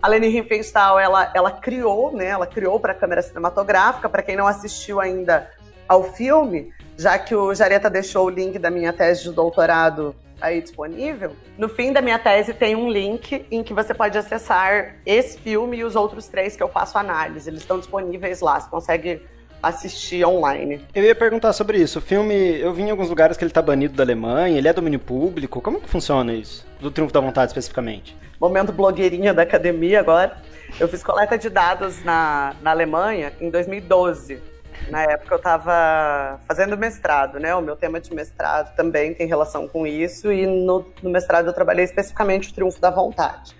a 0.00 0.08
Leni 0.08 0.28
Riefenstahl, 0.28 0.98
ela, 0.98 1.30
ela 1.34 1.50
criou, 1.50 2.12
né, 2.12 2.26
ela 2.26 2.46
criou 2.46 2.78
para 2.78 2.92
a 2.92 2.94
câmera 2.94 3.22
cinematográfica, 3.22 4.08
para 4.08 4.22
quem 4.22 4.36
não 4.36 4.46
assistiu 4.46 5.00
ainda 5.00 5.50
ao 5.88 6.04
filme, 6.12 6.72
já 6.96 7.18
que 7.18 7.34
o 7.34 7.54
Jareta 7.54 7.90
deixou 7.90 8.26
o 8.26 8.30
link 8.30 8.58
da 8.58 8.70
minha 8.70 8.92
tese 8.92 9.22
de 9.22 9.32
doutorado 9.32 10.14
aí 10.40 10.60
disponível. 10.60 11.32
No 11.56 11.68
fim 11.68 11.92
da 11.92 12.00
minha 12.00 12.18
tese 12.18 12.52
tem 12.52 12.74
um 12.74 12.90
link 12.90 13.46
em 13.50 13.62
que 13.62 13.72
você 13.72 13.94
pode 13.94 14.16
acessar 14.16 14.96
esse 15.06 15.38
filme 15.38 15.78
e 15.78 15.84
os 15.84 15.96
outros 15.96 16.28
três 16.28 16.56
que 16.56 16.62
eu 16.62 16.68
faço 16.68 16.98
análise. 16.98 17.48
Eles 17.48 17.60
estão 17.60 17.78
disponíveis 17.78 18.40
lá, 18.40 18.60
você 18.60 18.68
consegue 18.68 19.22
assistir 19.62 20.24
online. 20.26 20.84
Eu 20.94 21.02
ia 21.02 21.14
perguntar 21.14 21.52
sobre 21.52 21.78
isso. 21.78 21.98
O 21.98 22.02
filme, 22.02 22.34
eu 22.60 22.72
vi 22.72 22.82
em 22.82 22.90
alguns 22.90 23.08
lugares 23.08 23.36
que 23.36 23.44
ele 23.44 23.50
está 23.50 23.62
banido 23.62 23.94
da 23.94 24.02
Alemanha, 24.02 24.58
ele 24.58 24.68
é 24.68 24.72
domínio 24.72 24.98
público. 24.98 25.60
Como 25.60 25.80
que 25.80 25.88
funciona 25.88 26.34
isso? 26.34 26.66
Do 26.80 26.90
Triunfo 26.90 27.12
da 27.12 27.20
Vontade 27.20 27.50
especificamente? 27.50 28.16
Momento 28.38 28.72
blogueirinha 28.72 29.32
da 29.32 29.42
academia 29.42 30.00
agora. 30.00 30.36
Eu 30.78 30.88
fiz 30.88 31.02
coleta 31.02 31.38
de 31.38 31.48
dados 31.48 32.04
na, 32.04 32.54
na 32.60 32.72
Alemanha 32.72 33.32
em 33.40 33.48
2012 33.48 34.53
na 34.90 35.02
época 35.02 35.34
eu 35.34 35.38
estava 35.38 36.40
fazendo 36.46 36.76
mestrado, 36.76 37.38
né? 37.38 37.54
O 37.54 37.60
meu 37.60 37.76
tema 37.76 38.00
de 38.00 38.14
mestrado 38.14 38.74
também 38.74 39.14
tem 39.14 39.26
relação 39.26 39.66
com 39.68 39.86
isso, 39.86 40.32
e 40.32 40.46
no, 40.46 40.86
no 41.02 41.10
mestrado 41.10 41.46
eu 41.46 41.52
trabalhei 41.52 41.84
especificamente 41.84 42.50
o 42.50 42.54
triunfo 42.54 42.80
da 42.80 42.90
vontade. 42.90 43.56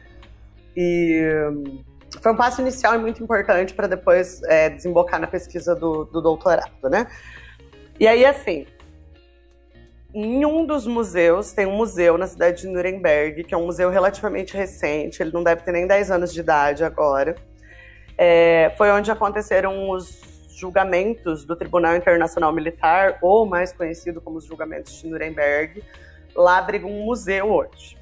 E 0.77 1.22
foi 2.20 2.33
um 2.33 2.37
passo 2.37 2.61
inicial 2.61 2.94
e 2.94 2.98
muito 2.98 3.22
importante 3.22 3.74
para 3.74 3.87
depois 3.87 4.42
é, 4.44 4.70
desembocar 4.70 5.20
na 5.20 5.27
pesquisa 5.27 5.74
do, 5.74 6.05
do 6.05 6.20
doutorado, 6.20 6.88
né? 6.90 7.07
E 7.98 8.07
aí, 8.07 8.24
assim, 8.24 8.66
em 10.12 10.44
um 10.44 10.64
dos 10.64 10.87
museus, 10.87 11.53
tem 11.53 11.66
um 11.66 11.77
museu 11.77 12.16
na 12.16 12.27
cidade 12.27 12.62
de 12.62 12.68
Nuremberg, 12.68 13.44
que 13.44 13.55
é 13.55 13.57
um 13.57 13.66
museu 13.66 13.90
relativamente 13.90 14.57
recente, 14.57 15.22
ele 15.22 15.33
não 15.33 15.42
deve 15.42 15.62
ter 15.62 15.72
nem 15.72 15.87
10 15.87 16.11
anos 16.11 16.33
de 16.33 16.40
idade 16.40 16.85
agora. 16.85 17.35
É, 18.16 18.72
foi 18.79 18.90
onde 18.92 19.11
aconteceram 19.11 19.90
os 19.90 20.34
julgamentos 20.57 21.45
do 21.45 21.57
Tribunal 21.57 21.97
Internacional 21.97 22.53
Militar, 22.53 23.19
ou 23.21 23.47
mais 23.47 23.73
conhecido 23.73 24.21
como 24.21 24.38
os 24.38 24.45
julgamentos 24.45 25.01
de 25.01 25.09
Nuremberg, 25.09 25.83
lá 26.35 26.59
abriga 26.59 26.87
um 26.87 27.05
museu 27.05 27.51
hoje. 27.53 27.97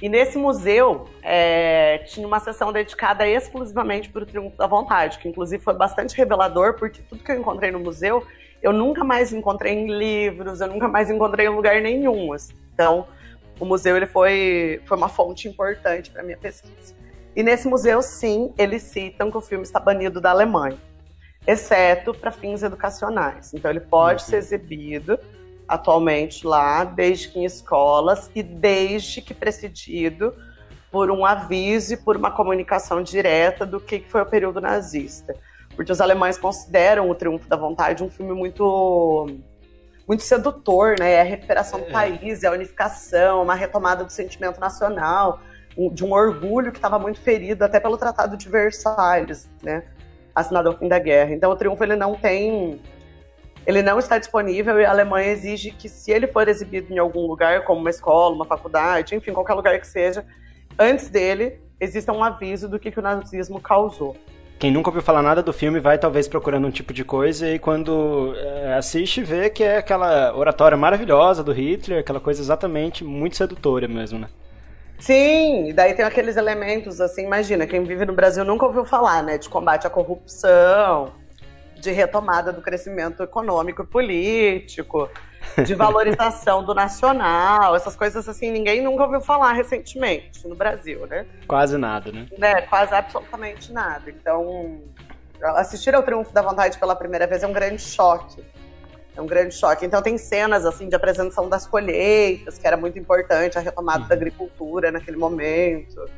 E 0.00 0.08
nesse 0.08 0.36
museu 0.36 1.06
é, 1.22 1.98
tinha 1.98 2.26
uma 2.26 2.40
sessão 2.40 2.72
dedicada 2.72 3.26
exclusivamente 3.26 4.10
para 4.10 4.24
o 4.24 4.26
Triunfo 4.26 4.56
da 4.56 4.66
Vontade, 4.66 5.18
que 5.18 5.28
inclusive 5.28 5.62
foi 5.62 5.74
bastante 5.74 6.16
revelador, 6.16 6.74
porque 6.74 7.00
tudo 7.02 7.22
que 7.22 7.30
eu 7.30 7.38
encontrei 7.38 7.70
no 7.70 7.78
museu 7.78 8.26
eu 8.62 8.72
nunca 8.72 9.02
mais 9.02 9.32
encontrei 9.32 9.74
em 9.74 9.92
livros, 9.92 10.60
eu 10.60 10.68
nunca 10.68 10.86
mais 10.86 11.10
encontrei 11.10 11.46
em 11.46 11.50
lugar 11.50 11.80
nenhum. 11.80 12.32
Assim. 12.32 12.54
Então, 12.72 13.06
o 13.58 13.64
museu 13.64 13.96
ele 13.96 14.06
foi, 14.06 14.80
foi 14.84 14.96
uma 14.96 15.08
fonte 15.08 15.48
importante 15.48 16.10
para 16.10 16.22
minha 16.22 16.36
pesquisa. 16.38 16.94
E 17.34 17.42
nesse 17.42 17.66
museu, 17.66 18.00
sim, 18.02 18.52
eles 18.56 18.82
citam 18.82 19.30
que 19.30 19.36
o 19.36 19.40
filme 19.40 19.64
está 19.64 19.80
banido 19.80 20.20
da 20.20 20.30
Alemanha 20.30 20.78
exceto 21.46 22.14
para 22.14 22.30
fins 22.30 22.62
educacionais. 22.62 23.52
Então, 23.54 23.70
ele 23.70 23.80
pode 23.80 24.22
uhum. 24.22 24.28
ser 24.28 24.36
exibido 24.36 25.18
atualmente 25.66 26.46
lá, 26.46 26.84
desde 26.84 27.28
que 27.28 27.38
em 27.38 27.44
escolas 27.44 28.30
e 28.34 28.42
desde 28.42 29.22
que 29.22 29.32
precedido 29.32 30.34
por 30.90 31.10
um 31.10 31.24
aviso 31.24 31.94
e 31.94 31.96
por 31.96 32.16
uma 32.16 32.30
comunicação 32.30 33.02
direta 33.02 33.64
do 33.64 33.80
que 33.80 34.00
foi 34.00 34.20
o 34.20 34.26
período 34.26 34.60
nazista. 34.60 35.34
Porque 35.74 35.90
os 35.90 36.00
alemães 36.00 36.36
consideram 36.36 37.08
o 37.08 37.14
Triunfo 37.14 37.48
da 37.48 37.56
Vontade 37.56 38.04
um 38.04 38.10
filme 38.10 38.34
muito 38.34 39.26
muito 40.06 40.22
sedutor, 40.24 40.96
né? 40.98 41.12
É 41.12 41.20
a 41.20 41.24
recuperação 41.24 41.80
do 41.80 41.86
é. 41.86 41.90
país, 41.90 42.42
é 42.42 42.48
a 42.48 42.52
unificação, 42.52 43.42
uma 43.42 43.54
retomada 43.54 44.04
do 44.04 44.12
sentimento 44.12 44.60
nacional, 44.60 45.40
de 45.94 46.04
um 46.04 46.12
orgulho 46.12 46.70
que 46.70 46.78
estava 46.78 46.98
muito 46.98 47.20
ferido 47.20 47.64
até 47.64 47.80
pelo 47.80 47.96
Tratado 47.96 48.36
de 48.36 48.48
Versalhes, 48.48 49.48
né? 49.62 49.84
Assinado 50.34 50.68
ao 50.68 50.76
fim 50.76 50.88
da 50.88 50.98
guerra. 50.98 51.32
Então 51.32 51.50
o 51.50 51.56
triunfo 51.56 51.82
ele 51.82 51.96
não 51.96 52.14
tem 52.14 52.80
ele 53.66 53.82
não 53.82 53.98
está 53.98 54.18
disponível 54.18 54.80
e 54.80 54.84
a 54.84 54.90
Alemanha 54.90 55.30
exige 55.30 55.70
que 55.70 55.88
se 55.88 56.10
ele 56.10 56.26
for 56.26 56.48
exibido 56.48 56.92
em 56.92 56.98
algum 56.98 57.26
lugar, 57.26 57.64
como 57.64 57.80
uma 57.80 57.90
escola, 57.90 58.34
uma 58.34 58.44
faculdade, 58.44 59.14
enfim, 59.14 59.32
qualquer 59.32 59.54
lugar 59.54 59.78
que 59.78 59.86
seja, 59.86 60.24
antes 60.78 61.08
dele 61.08 61.60
exista 61.78 62.12
um 62.12 62.24
aviso 62.24 62.68
do 62.68 62.78
que, 62.78 62.90
que 62.90 62.98
o 62.98 63.02
nazismo 63.02 63.60
causou. 63.60 64.16
Quem 64.58 64.70
nunca 64.70 64.90
ouviu 64.90 65.02
falar 65.02 65.22
nada 65.22 65.42
do 65.42 65.52
filme 65.52 65.80
vai 65.80 65.98
talvez 65.98 66.28
procurando 66.28 66.66
um 66.66 66.70
tipo 66.70 66.92
de 66.92 67.04
coisa 67.04 67.48
e 67.48 67.58
quando 67.58 68.32
é, 68.36 68.74
assiste 68.74 69.20
vê 69.20 69.50
que 69.50 69.64
é 69.64 69.78
aquela 69.78 70.36
oratória 70.36 70.76
maravilhosa 70.76 71.42
do 71.42 71.52
Hitler, 71.52 71.98
aquela 71.98 72.20
coisa 72.20 72.40
exatamente 72.40 73.02
muito 73.02 73.36
sedutora 73.36 73.88
mesmo, 73.88 74.20
né? 74.20 74.28
Sim, 75.02 75.66
e 75.66 75.72
daí 75.72 75.94
tem 75.94 76.04
aqueles 76.04 76.36
elementos, 76.36 77.00
assim, 77.00 77.24
imagina, 77.24 77.66
quem 77.66 77.82
vive 77.82 78.06
no 78.06 78.12
Brasil 78.12 78.44
nunca 78.44 78.66
ouviu 78.66 78.84
falar, 78.84 79.20
né? 79.20 79.36
De 79.36 79.48
combate 79.48 79.84
à 79.84 79.90
corrupção, 79.90 81.12
de 81.74 81.90
retomada 81.90 82.52
do 82.52 82.62
crescimento 82.62 83.20
econômico 83.20 83.82
e 83.82 83.86
político. 83.86 85.10
de 85.66 85.74
valorização 85.74 86.64
do 86.64 86.72
nacional, 86.72 87.74
essas 87.74 87.96
coisas 87.96 88.28
assim, 88.28 88.52
ninguém 88.52 88.80
nunca 88.80 89.02
ouviu 89.02 89.20
falar 89.20 89.54
recentemente 89.54 90.46
no 90.46 90.54
Brasil, 90.54 91.04
né? 91.08 91.26
Quase 91.48 91.76
nada, 91.76 92.12
né? 92.12 92.28
né? 92.38 92.62
Quase 92.62 92.94
absolutamente 92.94 93.72
nada. 93.72 94.08
Então, 94.08 94.80
assistir 95.56 95.96
ao 95.96 96.02
Triunfo 96.04 96.32
da 96.32 96.42
Vontade 96.42 96.78
pela 96.78 96.94
primeira 96.94 97.26
vez 97.26 97.42
é 97.42 97.46
um 97.48 97.52
grande 97.52 97.82
choque. 97.82 98.40
É 99.16 99.20
um 99.20 99.26
grande 99.26 99.54
choque. 99.54 99.84
Então 99.84 100.02
tem 100.02 100.16
cenas 100.16 100.64
assim 100.64 100.88
de 100.88 100.94
apresentação 100.94 101.48
das 101.48 101.66
colheitas, 101.66 102.58
que 102.58 102.66
era 102.66 102.76
muito 102.76 102.98
importante, 102.98 103.58
a 103.58 103.60
retomada 103.60 104.02
uhum. 104.02 104.08
da 104.08 104.14
agricultura 104.14 104.90
naquele 104.90 105.16
momento. 105.16 106.08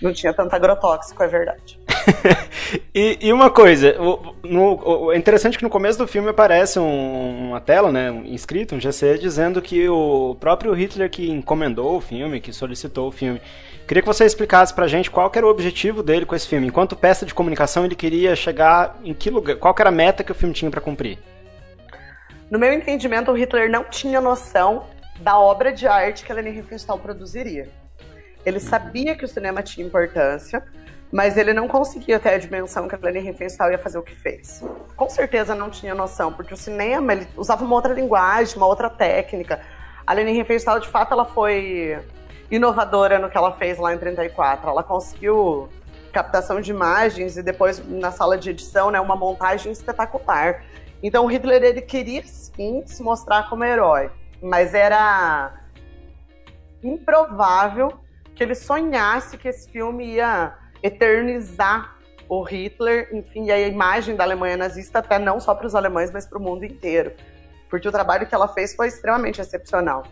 Não 0.00 0.12
tinha 0.12 0.32
tanto 0.32 0.54
agrotóxico, 0.54 1.22
é 1.22 1.26
verdade. 1.26 1.78
e, 2.94 3.18
e, 3.20 3.32
uma 3.32 3.50
coisa, 3.50 3.96
o, 4.00 4.34
no, 4.42 5.06
o, 5.06 5.12
é 5.12 5.16
interessante 5.16 5.56
que 5.56 5.64
no 5.64 5.70
começo 5.70 5.98
do 5.98 6.06
filme 6.06 6.28
aparece 6.28 6.78
um, 6.78 7.48
uma 7.48 7.60
tela, 7.60 7.90
né, 7.90 8.10
um 8.10 8.24
inscrito, 8.24 8.74
um 8.74 8.80
GC, 8.80 9.18
dizendo 9.18 9.62
que 9.62 9.88
o 9.88 10.36
próprio 10.38 10.72
Hitler 10.72 11.08
que 11.08 11.30
encomendou 11.30 11.96
o 11.96 12.00
filme, 12.00 12.40
que 12.40 12.52
solicitou 12.52 13.08
o 13.08 13.12
filme. 13.12 13.40
Queria 13.86 14.02
que 14.02 14.06
você 14.06 14.24
explicasse 14.24 14.72
pra 14.72 14.86
gente 14.88 15.10
qual 15.10 15.30
era 15.34 15.46
o 15.46 15.50
objetivo 15.50 16.02
dele 16.02 16.24
com 16.24 16.34
esse 16.34 16.48
filme. 16.48 16.66
Enquanto 16.66 16.96
peça 16.96 17.26
de 17.26 17.34
comunicação, 17.34 17.84
ele 17.84 17.94
queria 17.94 18.34
chegar 18.34 18.98
em 19.04 19.12
que 19.12 19.30
lugar, 19.30 19.56
qual 19.56 19.74
era 19.78 19.90
a 19.90 19.92
meta 19.92 20.24
que 20.24 20.32
o 20.32 20.34
filme 20.34 20.54
tinha 20.54 20.70
para 20.70 20.80
cumprir? 20.80 21.18
No 22.50 22.58
meu 22.58 22.72
entendimento, 22.72 23.30
o 23.30 23.34
Hitler 23.34 23.70
não 23.70 23.84
tinha 23.84 24.20
noção 24.20 24.86
da 25.20 25.38
obra 25.38 25.72
de 25.72 25.86
arte 25.86 26.24
que 26.24 26.32
a 26.32 26.34
Leni 26.34 26.50
Riefenstahl 26.50 26.98
produziria. 26.98 27.68
Ele 28.44 28.60
sabia 28.60 29.16
que 29.16 29.24
o 29.24 29.28
cinema 29.28 29.62
tinha 29.62 29.86
importância, 29.86 30.62
mas 31.10 31.36
ele 31.36 31.54
não 31.54 31.66
conseguia 31.66 32.18
ter 32.20 32.30
a 32.30 32.38
dimensão 32.38 32.86
que 32.86 32.94
a 32.94 32.98
Leni 33.00 33.20
Riefenstahl 33.20 33.70
ia 33.70 33.78
fazer 33.78 33.96
o 33.98 34.02
que 34.02 34.14
fez. 34.14 34.62
Com 34.94 35.08
certeza 35.08 35.54
não 35.54 35.70
tinha 35.70 35.94
noção, 35.94 36.32
porque 36.32 36.52
o 36.52 36.56
cinema 36.56 37.12
ele 37.12 37.26
usava 37.36 37.64
uma 37.64 37.74
outra 37.74 37.94
linguagem, 37.94 38.56
uma 38.56 38.66
outra 38.66 38.90
técnica. 38.90 39.60
A 40.06 40.12
Leni 40.12 40.32
Riefenstahl, 40.32 40.80
de 40.80 40.88
fato, 40.88 41.12
ela 41.12 41.24
foi 41.24 41.98
inovadora 42.50 43.18
no 43.18 43.30
que 43.30 43.38
ela 43.38 43.52
fez 43.52 43.78
lá 43.78 43.94
em 43.94 43.98
34. 43.98 44.68
Ela 44.68 44.82
conseguiu 44.82 45.68
captação 46.12 46.60
de 46.60 46.70
imagens 46.70 47.36
e 47.36 47.42
depois 47.42 47.82
na 47.88 48.12
sala 48.12 48.36
de 48.36 48.50
edição, 48.50 48.90
né, 48.90 49.00
uma 49.00 49.16
montagem 49.16 49.72
espetacular. 49.72 50.62
Então 51.04 51.26
o 51.26 51.28
Hitler 51.28 51.62
ele 51.62 51.82
queria 51.82 52.22
sim 52.26 52.82
se 52.86 53.02
mostrar 53.02 53.50
como 53.50 53.62
herói, 53.62 54.10
mas 54.40 54.72
era 54.72 55.52
improvável 56.82 57.92
que 58.34 58.42
ele 58.42 58.54
sonhasse 58.54 59.36
que 59.36 59.46
esse 59.46 59.70
filme 59.70 60.14
ia 60.14 60.54
eternizar 60.82 61.94
o 62.26 62.42
Hitler, 62.42 63.10
enfim, 63.12 63.50
a 63.50 63.60
imagem 63.60 64.16
da 64.16 64.24
Alemanha 64.24 64.56
nazista 64.56 65.00
até 65.00 65.18
não 65.18 65.38
só 65.38 65.54
para 65.54 65.66
os 65.66 65.74
alemães, 65.74 66.10
mas 66.10 66.26
para 66.26 66.38
o 66.38 66.40
mundo 66.40 66.64
inteiro. 66.64 67.12
Porque 67.68 67.86
o 67.86 67.92
trabalho 67.92 68.26
que 68.26 68.34
ela 68.34 68.48
fez 68.48 68.74
foi 68.74 68.88
extremamente 68.88 69.42
excepcional. 69.42 70.04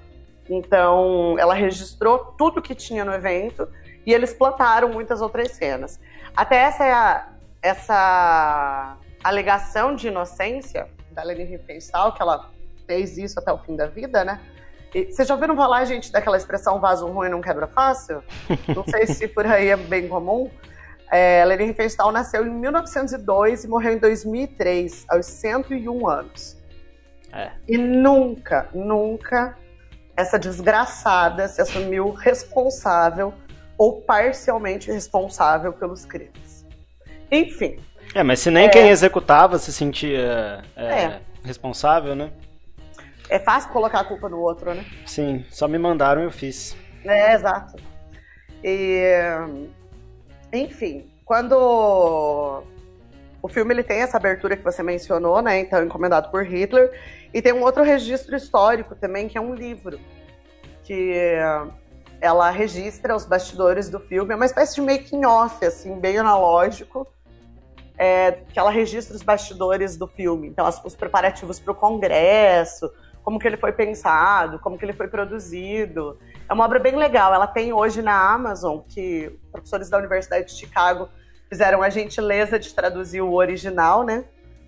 Então, 0.48 1.36
ela 1.38 1.54
registrou 1.54 2.18
tudo 2.36 2.60
que 2.60 2.74
tinha 2.74 3.02
no 3.02 3.14
evento 3.14 3.66
e 4.04 4.12
eles 4.12 4.34
plantaram 4.34 4.90
muitas 4.90 5.22
outras 5.22 5.52
cenas. 5.52 5.98
Até 6.36 6.56
essa 6.56 6.84
é 6.84 7.32
essa 7.62 8.98
alegação 9.22 9.94
de 9.94 10.08
inocência 10.08 10.88
da 11.10 11.22
Leni 11.22 11.44
Riefenstahl, 11.44 12.12
que 12.12 12.22
ela 12.22 12.50
fez 12.86 13.16
isso 13.18 13.38
até 13.38 13.52
o 13.52 13.58
fim 13.58 13.76
da 13.76 13.86
vida, 13.86 14.24
né? 14.24 14.40
E, 14.94 15.06
vocês 15.06 15.26
já 15.26 15.34
ouviram 15.34 15.56
falar, 15.56 15.84
gente, 15.84 16.12
daquela 16.12 16.36
expressão 16.36 16.78
vaso 16.78 17.06
ruim 17.06 17.28
não 17.28 17.40
quebra 17.40 17.66
fácil? 17.66 18.22
Não 18.74 18.84
sei 18.84 19.06
se 19.06 19.26
por 19.26 19.46
aí 19.46 19.68
é 19.68 19.76
bem 19.76 20.08
comum. 20.08 20.50
É, 21.10 21.44
Leni 21.44 21.66
Riefenstahl 21.66 22.10
nasceu 22.10 22.46
em 22.46 22.50
1902 22.50 23.64
e 23.64 23.68
morreu 23.68 23.92
em 23.92 23.98
2003, 23.98 25.06
aos 25.08 25.26
101 25.26 26.08
anos. 26.08 26.56
É. 27.32 27.50
E 27.68 27.78
nunca, 27.78 28.68
nunca 28.74 29.56
essa 30.16 30.38
desgraçada 30.38 31.48
se 31.48 31.60
assumiu 31.60 32.12
responsável 32.12 33.32
ou 33.78 34.02
parcialmente 34.02 34.90
responsável 34.90 35.72
pelos 35.72 36.04
crimes. 36.04 36.66
Enfim, 37.30 37.78
é, 38.14 38.22
mas 38.22 38.40
se 38.40 38.50
nem 38.50 38.66
é... 38.66 38.68
quem 38.68 38.88
executava 38.88 39.58
se 39.58 39.72
sentia 39.72 40.62
é, 40.76 40.84
é. 40.84 41.20
responsável, 41.44 42.14
né? 42.14 42.30
É 43.28 43.38
fácil 43.38 43.70
colocar 43.70 44.00
a 44.00 44.04
culpa 44.04 44.28
no 44.28 44.38
outro, 44.38 44.74
né? 44.74 44.84
Sim, 45.06 45.44
só 45.50 45.66
me 45.66 45.78
mandaram 45.78 46.22
e 46.22 46.24
eu 46.24 46.30
fiz. 46.30 46.76
É, 47.04 47.34
exato. 47.34 47.76
E, 48.62 49.10
enfim, 50.52 51.10
quando 51.24 52.62
o 53.40 53.48
filme 53.48 53.72
ele 53.72 53.82
tem 53.82 54.00
essa 54.00 54.18
abertura 54.18 54.56
que 54.56 54.62
você 54.62 54.82
mencionou, 54.82 55.40
né? 55.40 55.58
Então, 55.58 55.82
encomendado 55.82 56.30
por 56.30 56.44
Hitler. 56.44 56.92
E 57.32 57.40
tem 57.40 57.52
um 57.52 57.62
outro 57.62 57.82
registro 57.82 58.36
histórico 58.36 58.94
também, 58.94 59.28
que 59.28 59.38
é 59.38 59.40
um 59.40 59.54
livro. 59.54 59.98
Que 60.84 61.36
ela 62.20 62.50
registra 62.50 63.16
os 63.16 63.24
bastidores 63.24 63.88
do 63.88 63.98
filme. 63.98 64.32
É 64.32 64.36
uma 64.36 64.46
espécie 64.46 64.74
de 64.74 64.82
making-off, 64.82 65.64
assim, 65.64 65.98
bem 65.98 66.18
analógico 66.18 67.08
é, 68.02 68.32
que 68.52 68.58
ela 68.58 68.72
registra 68.72 69.14
os 69.14 69.22
bastidores 69.22 69.96
do 69.96 70.08
filme. 70.08 70.48
Então, 70.48 70.66
as, 70.66 70.84
os 70.84 70.96
preparativos 70.96 71.60
para 71.60 71.70
o 71.70 71.74
congresso, 71.74 72.92
como 73.22 73.38
que 73.38 73.46
ele 73.46 73.56
foi 73.56 73.70
pensado, 73.70 74.58
como 74.58 74.76
que 74.76 74.84
ele 74.84 74.92
foi 74.92 75.06
produzido. 75.06 76.18
É 76.48 76.52
uma 76.52 76.64
obra 76.64 76.80
bem 76.80 76.96
legal. 76.96 77.32
Ela 77.32 77.46
tem 77.46 77.72
hoje 77.72 78.02
na 78.02 78.32
Amazon, 78.32 78.80
que 78.88 79.38
professores 79.52 79.88
da 79.88 79.98
Universidade 79.98 80.46
de 80.46 80.52
Chicago 80.52 81.08
fizeram 81.48 81.80
a 81.80 81.88
gentileza 81.88 82.58
de 82.58 82.74
traduzir 82.74 83.20
o 83.20 83.34
original, 83.34 84.02
né? 84.02 84.24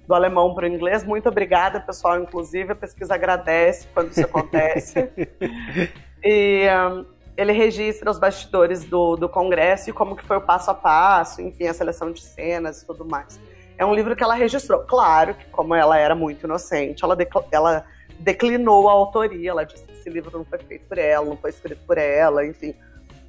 Do 0.07 0.15
alemão 0.15 0.55
para 0.55 0.67
o 0.67 0.69
inglês. 0.69 1.03
Muito 1.03 1.29
obrigada, 1.29 1.81
pessoal. 1.81 2.21
Inclusive, 2.21 2.71
a 2.71 2.77
pesquisa 2.77 3.17
agradece 3.17 3.89
quando 3.93 4.13
isso 4.13 4.21
acontece. 4.27 5.11
e 6.23 6.69
um, 6.69 7.05
ele 7.37 7.53
registra 7.53 8.11
os 8.11 8.19
bastidores 8.19 8.85
do, 8.85 9.17
do 9.17 9.29
Congresso 9.29 9.91
e 9.91 9.93
como 9.93 10.17
que 10.17 10.25
foi 10.25 10.37
o 10.37 10.41
passo 10.41 10.71
a 10.71 10.75
passo, 10.75 11.43
enfim, 11.43 11.67
a 11.67 11.75
seleção 11.75 12.13
de 12.13 12.23
cenas 12.23 12.83
e 12.83 12.87
tudo 12.87 13.05
mais. 13.05 13.41
É 13.77 13.85
um 13.85 13.93
livro 13.93 14.15
que 14.15 14.23
ela 14.23 14.35
registrou. 14.35 14.81
Claro 14.81 15.35
que, 15.35 15.47
como 15.47 15.75
ela 15.75 15.99
era 15.99 16.15
muito 16.15 16.47
inocente, 16.47 17.05
ela, 17.05 17.17
ela 17.51 17.85
declinou 18.21 18.89
a 18.89 18.93
autoria. 18.93 19.51
Ela 19.51 19.65
disse 19.65 19.83
que 19.83 19.93
esse 19.93 20.09
livro 20.09 20.39
não 20.39 20.45
foi 20.45 20.61
feito 20.61 20.87
por 20.87 20.97
ela, 20.97 21.27
não 21.27 21.37
foi 21.37 21.51
escrito 21.51 21.81
por 21.85 21.99
ela, 21.99 22.47
enfim. 22.47 22.73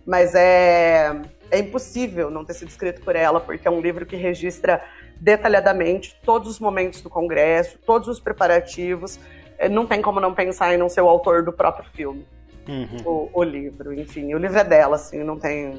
Mas 0.06 0.36
é, 0.36 1.20
é 1.50 1.58
impossível 1.58 2.30
não 2.30 2.46
ter 2.46 2.54
sido 2.54 2.70
escrito 2.70 3.02
por 3.02 3.16
ela, 3.16 3.40
porque 3.40 3.68
é 3.68 3.72
um 3.72 3.82
livro 3.82 4.06
que 4.06 4.16
registra 4.16 4.84
detalhadamente 5.20 6.16
todos 6.24 6.48
os 6.48 6.60
momentos 6.60 7.02
do 7.02 7.10
Congresso, 7.10 7.80
todos 7.84 8.08
os 8.08 8.20
preparativos. 8.20 9.20
É, 9.58 9.68
não 9.68 9.88
tem 9.88 10.00
como 10.00 10.20
não 10.20 10.32
pensar 10.32 10.76
em 10.76 10.78
não 10.78 10.90
ser 10.90 11.02
o 11.02 11.10
autor 11.10 11.42
do 11.42 11.52
próprio 11.52 11.90
filme 11.92 12.24
uhum. 12.68 12.98
o, 13.06 13.30
o, 13.34 13.44
livro. 13.44 13.94
Enfim, 13.94 14.34
o 14.34 14.38
livro 14.38 14.58
é 14.58 14.64
dela, 14.64 14.96
assim, 14.96 15.24
não 15.24 15.38
tem. 15.38 15.78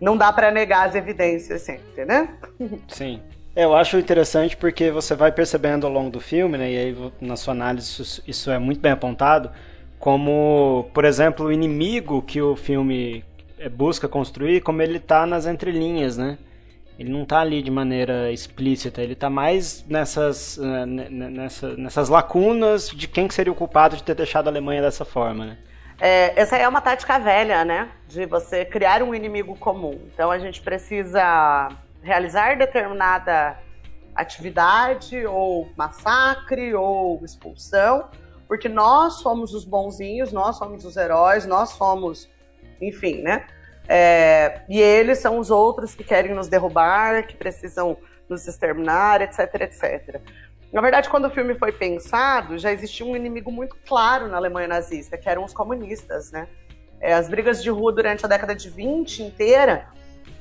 Não 0.00 0.16
dá 0.16 0.32
para 0.32 0.50
negar 0.50 0.88
as 0.88 0.94
evidências 0.94 1.62
sempre, 1.62 2.04
né? 2.04 2.28
Sim. 2.88 3.20
Eu 3.54 3.74
acho 3.74 3.98
interessante 3.98 4.56
porque 4.56 4.90
você 4.90 5.14
vai 5.14 5.32
percebendo 5.32 5.86
ao 5.86 5.92
longo 5.92 6.08
do 6.08 6.20
filme, 6.20 6.56
né, 6.56 6.70
e 6.70 6.78
aí 6.78 7.12
na 7.20 7.36
sua 7.36 7.52
análise 7.52 8.00
isso, 8.00 8.22
isso 8.26 8.50
é 8.50 8.58
muito 8.60 8.80
bem 8.80 8.92
apontado, 8.92 9.50
como, 9.98 10.88
por 10.94 11.04
exemplo, 11.04 11.46
o 11.46 11.52
inimigo 11.52 12.22
que 12.22 12.40
o 12.40 12.54
filme 12.54 13.24
é, 13.58 13.68
busca 13.68 14.08
construir, 14.08 14.62
como 14.62 14.80
ele 14.80 14.98
está 14.98 15.26
nas 15.26 15.46
entrelinhas, 15.46 16.16
né? 16.16 16.38
Ele 16.98 17.10
não 17.10 17.22
está 17.22 17.40
ali 17.40 17.62
de 17.62 17.70
maneira 17.70 18.30
explícita, 18.30 19.02
ele 19.02 19.14
está 19.14 19.30
mais 19.30 19.84
nessas, 19.88 20.58
eh, 20.58 20.84
nessa, 20.84 21.74
nessas 21.74 22.10
lacunas 22.10 22.90
de 22.90 23.08
quem 23.08 23.28
seria 23.30 23.50
o 23.50 23.56
culpado 23.56 23.96
de 23.96 24.02
ter 24.02 24.14
deixado 24.14 24.48
a 24.48 24.50
Alemanha 24.50 24.82
dessa 24.82 25.02
forma, 25.02 25.46
né? 25.46 25.58
É, 26.00 26.32
essa 26.40 26.56
é 26.56 26.66
uma 26.66 26.80
tática 26.80 27.18
velha, 27.18 27.64
né? 27.64 27.90
De 28.08 28.24
você 28.24 28.64
criar 28.64 29.02
um 29.02 29.14
inimigo 29.14 29.54
comum. 29.56 30.00
Então 30.12 30.30
a 30.30 30.38
gente 30.38 30.62
precisa 30.62 31.68
realizar 32.02 32.56
determinada 32.56 33.58
atividade, 34.14 35.24
ou 35.26 35.68
massacre, 35.76 36.74
ou 36.74 37.22
expulsão, 37.24 38.08
porque 38.48 38.68
nós 38.68 39.14
somos 39.20 39.54
os 39.54 39.64
bonzinhos, 39.64 40.32
nós 40.32 40.56
somos 40.56 40.84
os 40.84 40.96
heróis, 40.96 41.46
nós 41.46 41.70
somos, 41.70 42.28
enfim, 42.80 43.22
né? 43.22 43.46
É, 43.86 44.62
e 44.68 44.80
eles 44.80 45.18
são 45.18 45.38
os 45.38 45.50
outros 45.50 45.94
que 45.94 46.04
querem 46.04 46.34
nos 46.34 46.48
derrubar, 46.48 47.26
que 47.26 47.36
precisam 47.36 47.96
nos 48.28 48.46
exterminar, 48.46 49.20
etc, 49.20 49.54
etc. 49.62 50.20
Na 50.72 50.80
verdade, 50.80 51.08
quando 51.08 51.24
o 51.24 51.30
filme 51.30 51.54
foi 51.54 51.72
pensado, 51.72 52.56
já 52.56 52.70
existia 52.70 53.04
um 53.04 53.16
inimigo 53.16 53.50
muito 53.50 53.76
claro 53.86 54.28
na 54.28 54.36
Alemanha 54.36 54.68
nazista, 54.68 55.18
que 55.18 55.28
eram 55.28 55.44
os 55.44 55.52
comunistas, 55.52 56.30
né? 56.30 56.46
É, 57.00 57.12
as 57.12 57.28
brigas 57.28 57.62
de 57.62 57.70
rua 57.70 57.92
durante 57.92 58.24
a 58.24 58.28
década 58.28 58.54
de 58.54 58.70
20 58.70 59.22
inteira, 59.22 59.88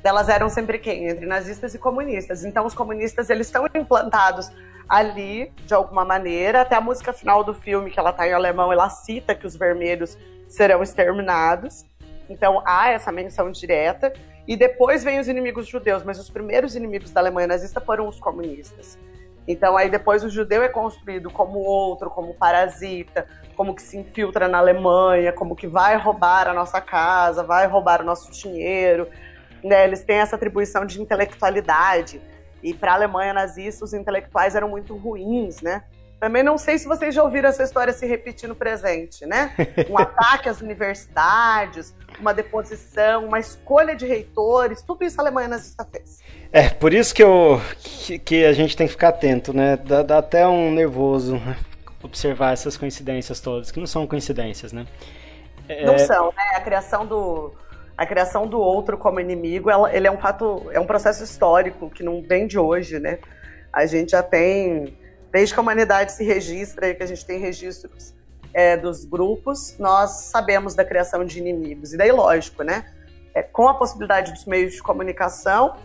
elas 0.04 0.30
eram 0.30 0.48
sempre 0.48 0.78
quem? 0.78 1.08
Entre 1.08 1.26
nazistas 1.26 1.74
e 1.74 1.80
comunistas. 1.80 2.46
Então, 2.46 2.66
os 2.66 2.76
comunistas, 2.76 3.30
eles 3.30 3.48
estão 3.48 3.66
implantados 3.74 4.52
ali, 4.88 5.52
de 5.66 5.74
alguma 5.74 6.06
maneira. 6.06 6.62
Até 6.62 6.76
a 6.76 6.82
música 6.82 7.12
final 7.12 7.44
do 7.44 7.54
filme, 7.54 7.90
que 7.90 8.00
ela 8.00 8.12
está 8.12 8.28
em 8.28 8.34
alemão, 8.34 8.72
ela 8.72 8.90
cita 8.90 9.34
que 9.34 9.48
os 9.48 9.56
vermelhos 9.56 10.18
serão 10.48 10.84
exterminados. 10.84 11.86
Então, 12.30 12.62
há 12.66 12.90
essa 12.90 13.12
menção 13.12 13.50
direta. 13.52 14.14
E 14.48 14.56
depois 14.56 15.04
vem 15.04 15.20
os 15.20 15.28
inimigos 15.28 15.68
judeus, 15.68 16.04
mas 16.04 16.20
os 16.20 16.30
primeiros 16.30 16.76
inimigos 16.76 17.12
da 17.12 17.20
Alemanha 17.20 17.48
nazista 17.48 17.82
foram 17.82 18.08
os 18.08 18.20
comunistas. 18.20 18.98
Então 19.50 19.76
aí 19.76 19.90
depois 19.90 20.24
o 20.24 20.30
judeu 20.30 20.62
é 20.62 20.70
construído 20.70 21.32
como 21.32 21.58
outro, 21.58 22.12
como 22.12 22.36
parasita, 22.36 23.26
como 23.56 23.74
que 23.74 23.82
se 23.82 23.98
infiltra 23.98 24.48
na 24.48 24.60
Alemanha, 24.60 25.34
como 25.34 25.56
que 25.56 25.66
vai 25.66 25.98
roubar 25.98 26.48
a 26.48 26.54
nossa 26.54 26.80
casa, 26.80 27.42
vai 27.42 27.66
roubar 27.66 28.02
o 28.02 28.06
nosso 28.06 28.32
dinheiro. 28.32 29.10
Né? 29.64 29.86
Eles 29.86 30.04
têm 30.04 30.18
essa 30.18 30.36
atribuição 30.36 30.86
de 30.86 31.02
intelectualidade. 31.02 32.22
E 32.62 32.76
para 32.76 32.92
a 32.92 32.96
Alemanha 32.96 33.34
nazista, 33.34 33.84
os 33.84 33.92
intelectuais 33.92 34.54
eram 34.54 34.70
muito 34.70 34.96
ruins, 34.96 35.62
né? 35.62 35.84
Também 36.20 36.44
não 36.44 36.58
sei 36.58 36.78
se 36.78 36.86
vocês 36.86 37.16
já 37.16 37.24
ouviram 37.24 37.50
essa 37.50 37.64
história 37.64 37.94
se 37.94 38.06
repetir 38.06 38.48
no 38.48 38.56
presente, 38.56 39.26
né? 39.26 39.56
Um 39.90 39.98
ataque 39.98 40.48
às 40.50 40.62
universidades, 40.62 41.96
uma 42.20 42.34
deposição, 42.34 43.26
uma 43.26 43.40
escolha 43.40 43.96
de 43.96 44.06
reitores, 44.06 44.82
tudo 44.82 45.06
isso 45.06 45.20
a 45.20 45.24
Alemanha 45.24 45.48
nazista 45.48 45.86
fez. 45.86 46.20
É, 46.52 46.70
por 46.70 46.94
isso 46.94 47.14
que, 47.14 47.24
eu, 47.24 47.62
que, 47.80 48.20
que 48.20 48.46
a 48.46 48.54
gente 48.54 48.76
tem 48.76 48.88
que 48.88 48.94
ficar 48.94 49.10
atento, 49.10 49.54
né? 49.54 49.78
Dá, 49.78 50.02
dá, 50.02 50.18
até 50.18 50.48
um 50.48 50.72
nervoso 50.72 51.40
observar 52.02 52.54
essas 52.54 52.76
coincidências 52.76 53.40
todas, 53.40 53.72
que 53.72 53.80
não 53.80 53.86
são 53.86 54.08
coincidências, 54.08 54.74
né? 54.74 54.88
É... 55.68 55.86
Não 55.86 55.98
são, 56.00 56.28
né? 56.28 56.56
A 56.56 56.62
criação 56.62 57.06
do, 57.06 57.54
a 57.96 58.06
criação 58.06 58.48
do 58.48 58.60
outro 58.60 58.98
como 58.98 59.20
inimigo, 59.20 59.70
ela, 59.70 59.94
ele 59.94 60.08
é 60.08 60.12
um 60.12 60.18
fato, 60.18 60.70
é 60.72 60.80
um 60.80 60.88
processo 60.88 61.24
histórico 61.24 61.90
que 61.90 62.02
não 62.02 62.22
vem 62.22 62.48
de 62.48 62.58
hoje, 62.58 63.00
né? 63.00 63.20
A 63.72 63.86
gente 63.86 64.12
já 64.12 64.24
tem 64.24 64.98
desde 65.32 65.54
que 65.54 65.60
a 65.60 65.62
humanidade 65.62 66.14
se 66.14 66.24
registra 66.24 66.94
que 66.96 67.04
a 67.04 67.06
gente 67.06 67.24
tem 67.26 67.40
registros 67.40 68.16
é, 68.54 68.76
dos 68.76 69.06
grupos, 69.06 69.76
nós 69.78 70.12
sabemos 70.32 70.74
da 70.74 70.84
criação 70.84 71.24
de 71.24 71.38
inimigos. 71.38 71.94
E 71.94 71.98
daí, 71.98 72.12
lógico, 72.12 72.64
né? 72.64 72.86
É, 73.36 73.44
com 73.44 73.68
a 73.68 73.76
possibilidade 73.76 74.32
dos 74.32 74.46
meios 74.46 74.74
de 74.74 74.82
comunicação, 74.82 75.76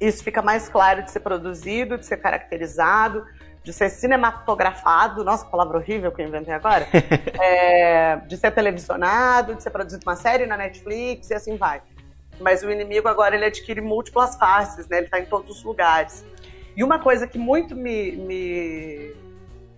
isso 0.00 0.22
fica 0.22 0.40
mais 0.42 0.68
claro 0.68 1.02
de 1.02 1.10
ser 1.10 1.20
produzido, 1.20 1.98
de 1.98 2.06
ser 2.06 2.18
caracterizado, 2.18 3.24
de 3.62 3.72
ser 3.72 3.90
cinematografado, 3.90 5.24
nossa, 5.24 5.44
palavra 5.44 5.78
horrível 5.78 6.12
que 6.12 6.22
eu 6.22 6.26
inventei 6.26 6.54
agora, 6.54 6.86
é, 7.40 8.16
de 8.26 8.36
ser 8.36 8.50
televisionado, 8.52 9.54
de 9.54 9.62
ser 9.62 9.70
produzido 9.70 10.02
uma 10.06 10.16
série 10.16 10.46
na 10.46 10.56
Netflix 10.56 11.30
e 11.30 11.34
assim 11.34 11.56
vai. 11.56 11.82
Mas 12.40 12.62
o 12.62 12.70
inimigo 12.70 13.08
agora 13.08 13.34
ele 13.34 13.44
adquire 13.44 13.80
múltiplas 13.80 14.36
faces, 14.36 14.88
né? 14.88 14.98
Ele 14.98 15.06
está 15.06 15.18
em 15.18 15.26
todos 15.26 15.58
os 15.58 15.64
lugares. 15.64 16.24
E 16.76 16.84
uma 16.84 17.00
coisa 17.00 17.26
que 17.26 17.36
muito 17.36 17.74
me, 17.74 18.12
me, 18.12 19.14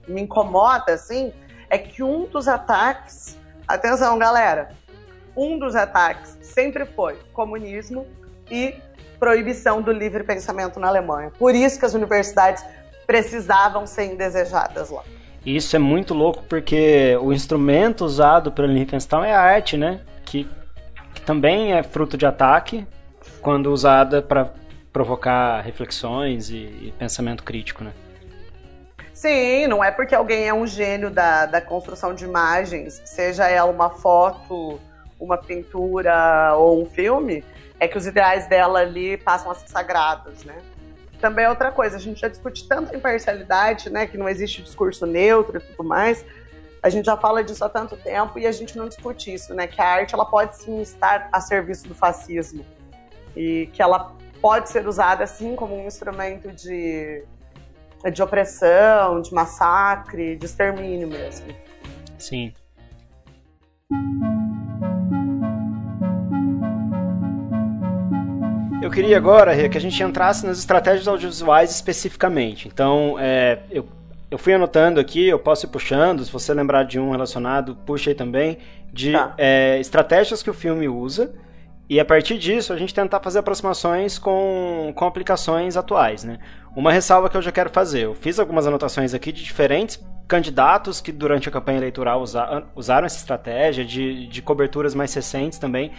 me 0.06 0.20
incomoda, 0.20 0.92
assim, 0.92 1.32
é 1.70 1.78
que 1.78 2.02
um 2.02 2.26
dos 2.26 2.46
ataques, 2.46 3.38
atenção 3.66 4.18
galera, 4.18 4.70
um 5.34 5.58
dos 5.58 5.74
ataques 5.74 6.38
sempre 6.42 6.84
foi 6.84 7.16
comunismo 7.32 8.06
e 8.50 8.74
proibição 9.20 9.82
do 9.82 9.92
livre 9.92 10.24
pensamento 10.24 10.80
na 10.80 10.88
Alemanha. 10.88 11.30
Por 11.38 11.54
isso 11.54 11.78
que 11.78 11.84
as 11.84 11.92
universidades 11.92 12.64
precisavam 13.06 13.86
ser 13.86 14.06
indesejadas 14.06 14.90
lá. 14.90 15.02
Isso 15.44 15.76
é 15.76 15.78
muito 15.78 16.14
louco 16.14 16.42
porque 16.48 17.16
o 17.20 17.32
instrumento 17.32 18.04
usado 18.04 18.50
pelo 18.50 18.68
Liechtenstein 18.68 19.26
é 19.26 19.34
a 19.34 19.40
arte, 19.40 19.76
né? 19.76 20.00
Que, 20.24 20.48
que 21.14 21.20
também 21.22 21.72
é 21.72 21.82
fruto 21.82 22.16
de 22.16 22.26
ataque 22.26 22.86
quando 23.40 23.72
usada 23.72 24.22
para 24.22 24.52
provocar 24.92 25.60
reflexões 25.60 26.50
e, 26.50 26.56
e, 26.56 26.94
pensamento 26.98 27.42
crítico, 27.42 27.84
né? 27.84 27.92
Sim, 29.14 29.66
não 29.66 29.84
é 29.84 29.90
porque 29.90 30.14
alguém 30.14 30.48
é 30.48 30.54
um 30.54 30.66
gênio 30.66 31.10
da, 31.10 31.46
da 31.46 31.60
construção 31.60 32.14
de 32.14 32.24
imagens, 32.24 33.00
seja 33.04 33.48
ela 33.48 33.70
uma 33.70 33.90
foto, 33.90 34.80
uma 35.18 35.36
pintura 35.36 36.54
ou 36.56 36.82
um 36.82 36.86
filme, 36.86 37.44
é 37.80 37.88
que 37.88 37.96
os 37.96 38.06
ideais 38.06 38.46
dela 38.46 38.80
ali 38.80 39.16
passam 39.16 39.50
a 39.50 39.54
ser 39.54 39.68
sagrados, 39.68 40.44
né? 40.44 40.56
Também 41.18 41.46
é 41.46 41.48
outra 41.48 41.72
coisa, 41.72 41.96
a 41.96 42.00
gente 42.00 42.20
já 42.20 42.28
discute 42.28 42.68
tanto 42.68 42.94
imparcialidade, 42.94 43.90
né, 43.90 44.06
que 44.06 44.16
não 44.16 44.28
existe 44.28 44.62
discurso 44.62 45.04
neutro 45.04 45.58
e 45.58 45.60
tudo 45.60 45.86
mais, 45.86 46.24
a 46.82 46.88
gente 46.88 47.04
já 47.04 47.16
fala 47.16 47.44
disso 47.44 47.62
há 47.64 47.68
tanto 47.68 47.96
tempo 47.96 48.38
e 48.38 48.46
a 48.46 48.52
gente 48.52 48.76
não 48.76 48.88
discute 48.88 49.32
isso, 49.32 49.54
né, 49.54 49.66
que 49.66 49.80
a 49.80 49.86
arte 49.86 50.14
ela 50.14 50.24
pode 50.24 50.56
sim 50.56 50.80
estar 50.80 51.28
a 51.30 51.40
serviço 51.40 51.86
do 51.86 51.94
fascismo 51.94 52.64
e 53.36 53.68
que 53.72 53.82
ela 53.82 54.16
pode 54.40 54.70
ser 54.70 54.86
usada 54.88 55.24
assim 55.24 55.54
como 55.54 55.76
um 55.76 55.86
instrumento 55.86 56.50
de, 56.52 57.22
de 58.10 58.22
opressão, 58.22 59.20
de 59.20 59.32
massacre, 59.34 60.36
de 60.36 60.46
extermínio 60.46 61.06
mesmo. 61.06 61.54
Sim. 62.18 62.54
Eu 68.82 68.90
queria 68.90 69.16
agora, 69.16 69.52
Rê, 69.52 69.68
que 69.68 69.76
a 69.76 69.80
gente 69.80 70.02
entrasse 70.02 70.46
nas 70.46 70.58
estratégias 70.58 71.06
audiovisuais 71.06 71.70
especificamente. 71.70 72.66
Então, 72.66 73.16
é, 73.18 73.58
eu, 73.70 73.86
eu 74.30 74.38
fui 74.38 74.54
anotando 74.54 74.98
aqui, 74.98 75.28
eu 75.28 75.38
posso 75.38 75.66
ir 75.66 75.68
puxando, 75.68 76.24
se 76.24 76.32
você 76.32 76.54
lembrar 76.54 76.84
de 76.84 76.98
um 76.98 77.10
relacionado, 77.10 77.76
puxa 77.84 78.10
aí 78.10 78.14
também, 78.14 78.56
de 78.90 79.12
tá. 79.12 79.34
é, 79.36 79.78
estratégias 79.78 80.42
que 80.42 80.48
o 80.48 80.54
filme 80.54 80.88
usa 80.88 81.30
e 81.90 81.98
a 81.98 82.04
partir 82.04 82.38
disso, 82.38 82.72
a 82.72 82.76
gente 82.76 82.94
tentar 82.94 83.18
fazer 83.18 83.40
aproximações 83.40 84.16
com, 84.16 84.92
com 84.94 85.04
aplicações 85.04 85.76
atuais. 85.76 86.22
Né? 86.22 86.38
Uma 86.74 86.92
ressalva 86.92 87.28
que 87.28 87.36
eu 87.36 87.42
já 87.42 87.50
quero 87.50 87.68
fazer: 87.68 88.04
eu 88.04 88.14
fiz 88.14 88.38
algumas 88.38 88.64
anotações 88.64 89.12
aqui 89.12 89.32
de 89.32 89.42
diferentes 89.42 90.00
candidatos 90.28 91.00
que 91.00 91.10
durante 91.10 91.48
a 91.48 91.52
campanha 91.52 91.78
eleitoral 91.78 92.22
usa, 92.22 92.62
usaram 92.76 93.06
essa 93.06 93.16
estratégia, 93.16 93.84
de, 93.84 94.28
de 94.28 94.40
coberturas 94.40 94.94
mais 94.94 95.12
recentes 95.12 95.58
também. 95.58 95.90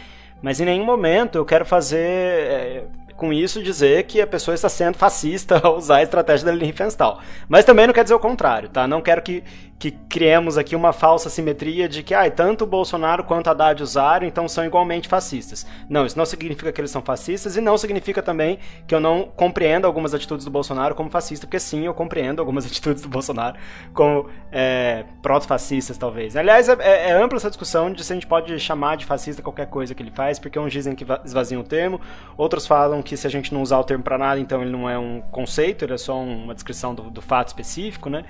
Mas 0.41 0.59
em 0.59 0.65
nenhum 0.65 0.85
momento 0.85 1.37
eu 1.37 1.45
quero 1.45 1.65
fazer 1.65 1.99
é, 1.99 2.83
com 3.15 3.31
isso 3.31 3.61
dizer 3.61 4.03
que 4.03 4.19
a 4.19 4.27
pessoa 4.27 4.55
está 4.55 4.67
sendo 4.67 4.97
fascista 4.99 5.59
ao 5.59 5.77
usar 5.77 5.97
a 5.97 6.03
estratégia 6.03 6.45
da 6.45 6.51
Liefenstal. 6.51 7.19
Mas 7.47 7.65
também 7.65 7.85
não 7.85 7.93
quer 7.93 8.03
dizer 8.03 8.15
o 8.15 8.19
contrário, 8.19 8.69
tá? 8.69 8.87
Não 8.87 9.01
quero 9.01 9.21
que 9.21 9.43
que 9.81 9.89
criemos 9.89 10.59
aqui 10.59 10.75
uma 10.75 10.93
falsa 10.93 11.27
simetria 11.27 11.89
de 11.89 12.03
que 12.03 12.13
ah, 12.13 12.29
tanto 12.29 12.65
o 12.65 12.67
Bolsonaro 12.67 13.23
quanto 13.23 13.47
a 13.47 13.51
Haddad 13.51 13.81
usaram, 13.81 14.27
então 14.27 14.47
são 14.47 14.63
igualmente 14.63 15.07
fascistas. 15.07 15.65
Não, 15.89 16.05
isso 16.05 16.15
não 16.15 16.23
significa 16.23 16.71
que 16.71 16.79
eles 16.79 16.91
são 16.91 17.01
fascistas 17.01 17.57
e 17.57 17.61
não 17.61 17.75
significa 17.79 18.21
também 18.21 18.59
que 18.85 18.93
eu 18.93 18.99
não 18.99 19.31
compreendo 19.35 19.87
algumas 19.87 20.13
atitudes 20.13 20.45
do 20.45 20.51
Bolsonaro 20.51 20.93
como 20.93 21.09
fascista, 21.09 21.47
porque 21.47 21.59
sim, 21.59 21.87
eu 21.87 21.95
compreendo 21.95 22.39
algumas 22.39 22.63
atitudes 22.69 23.01
do 23.01 23.09
Bolsonaro 23.09 23.57
como 23.91 24.29
é, 24.51 25.03
proto-fascistas, 25.19 25.97
talvez. 25.97 26.35
Aliás, 26.37 26.69
é, 26.69 26.73
é, 26.79 27.09
é, 27.09 27.13
ampla 27.13 27.37
essa 27.37 27.49
discussão 27.49 27.91
de 27.91 28.03
se 28.03 28.13
a 28.13 28.15
gente 28.15 28.27
pode 28.27 28.59
chamar 28.59 28.97
de 28.97 29.07
fascista 29.07 29.41
qualquer 29.41 29.65
coisa 29.65 29.95
que 29.95 30.03
ele 30.03 30.11
faz, 30.11 30.37
porque 30.37 30.59
uns 30.59 30.71
dizem 30.71 30.93
que 30.93 31.03
esvaziam 31.25 31.61
o 31.61 31.63
termo, 31.63 31.99
outros 32.37 32.67
falam 32.67 33.01
que 33.01 33.17
se 33.17 33.25
a 33.25 33.31
gente 33.31 33.51
não 33.51 33.63
usar 33.63 33.79
o 33.79 33.83
termo 33.83 34.03
para 34.03 34.19
nada, 34.19 34.39
então 34.39 34.61
ele 34.61 34.69
não 34.69 34.87
é 34.87 34.99
um 34.99 35.21
conceito, 35.31 35.83
ele 35.83 35.95
é 35.95 35.97
só 35.97 36.21
uma 36.21 36.53
descrição 36.53 36.93
do, 36.93 37.09
do 37.09 37.19
fato 37.19 37.47
específico, 37.47 38.11
né? 38.11 38.25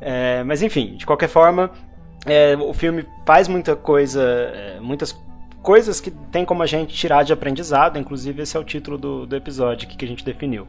É, 0.00 0.42
mas 0.44 0.62
enfim, 0.62 0.96
de 0.96 1.06
qualquer 1.06 1.28
forma, 1.28 1.70
é, 2.26 2.56
o 2.56 2.72
filme 2.72 3.04
faz 3.26 3.48
muita 3.48 3.74
coisa, 3.76 4.22
é, 4.22 4.80
muitas 4.80 5.16
coisas 5.62 6.00
que 6.00 6.10
tem 6.10 6.44
como 6.44 6.62
a 6.62 6.66
gente 6.66 6.94
tirar 6.94 7.22
de 7.22 7.32
aprendizado, 7.32 7.98
inclusive 7.98 8.42
esse 8.42 8.56
é 8.56 8.60
o 8.60 8.64
título 8.64 8.98
do, 8.98 9.26
do 9.26 9.36
episódio 9.36 9.88
que 9.88 10.04
a 10.04 10.08
gente 10.08 10.24
definiu. 10.24 10.66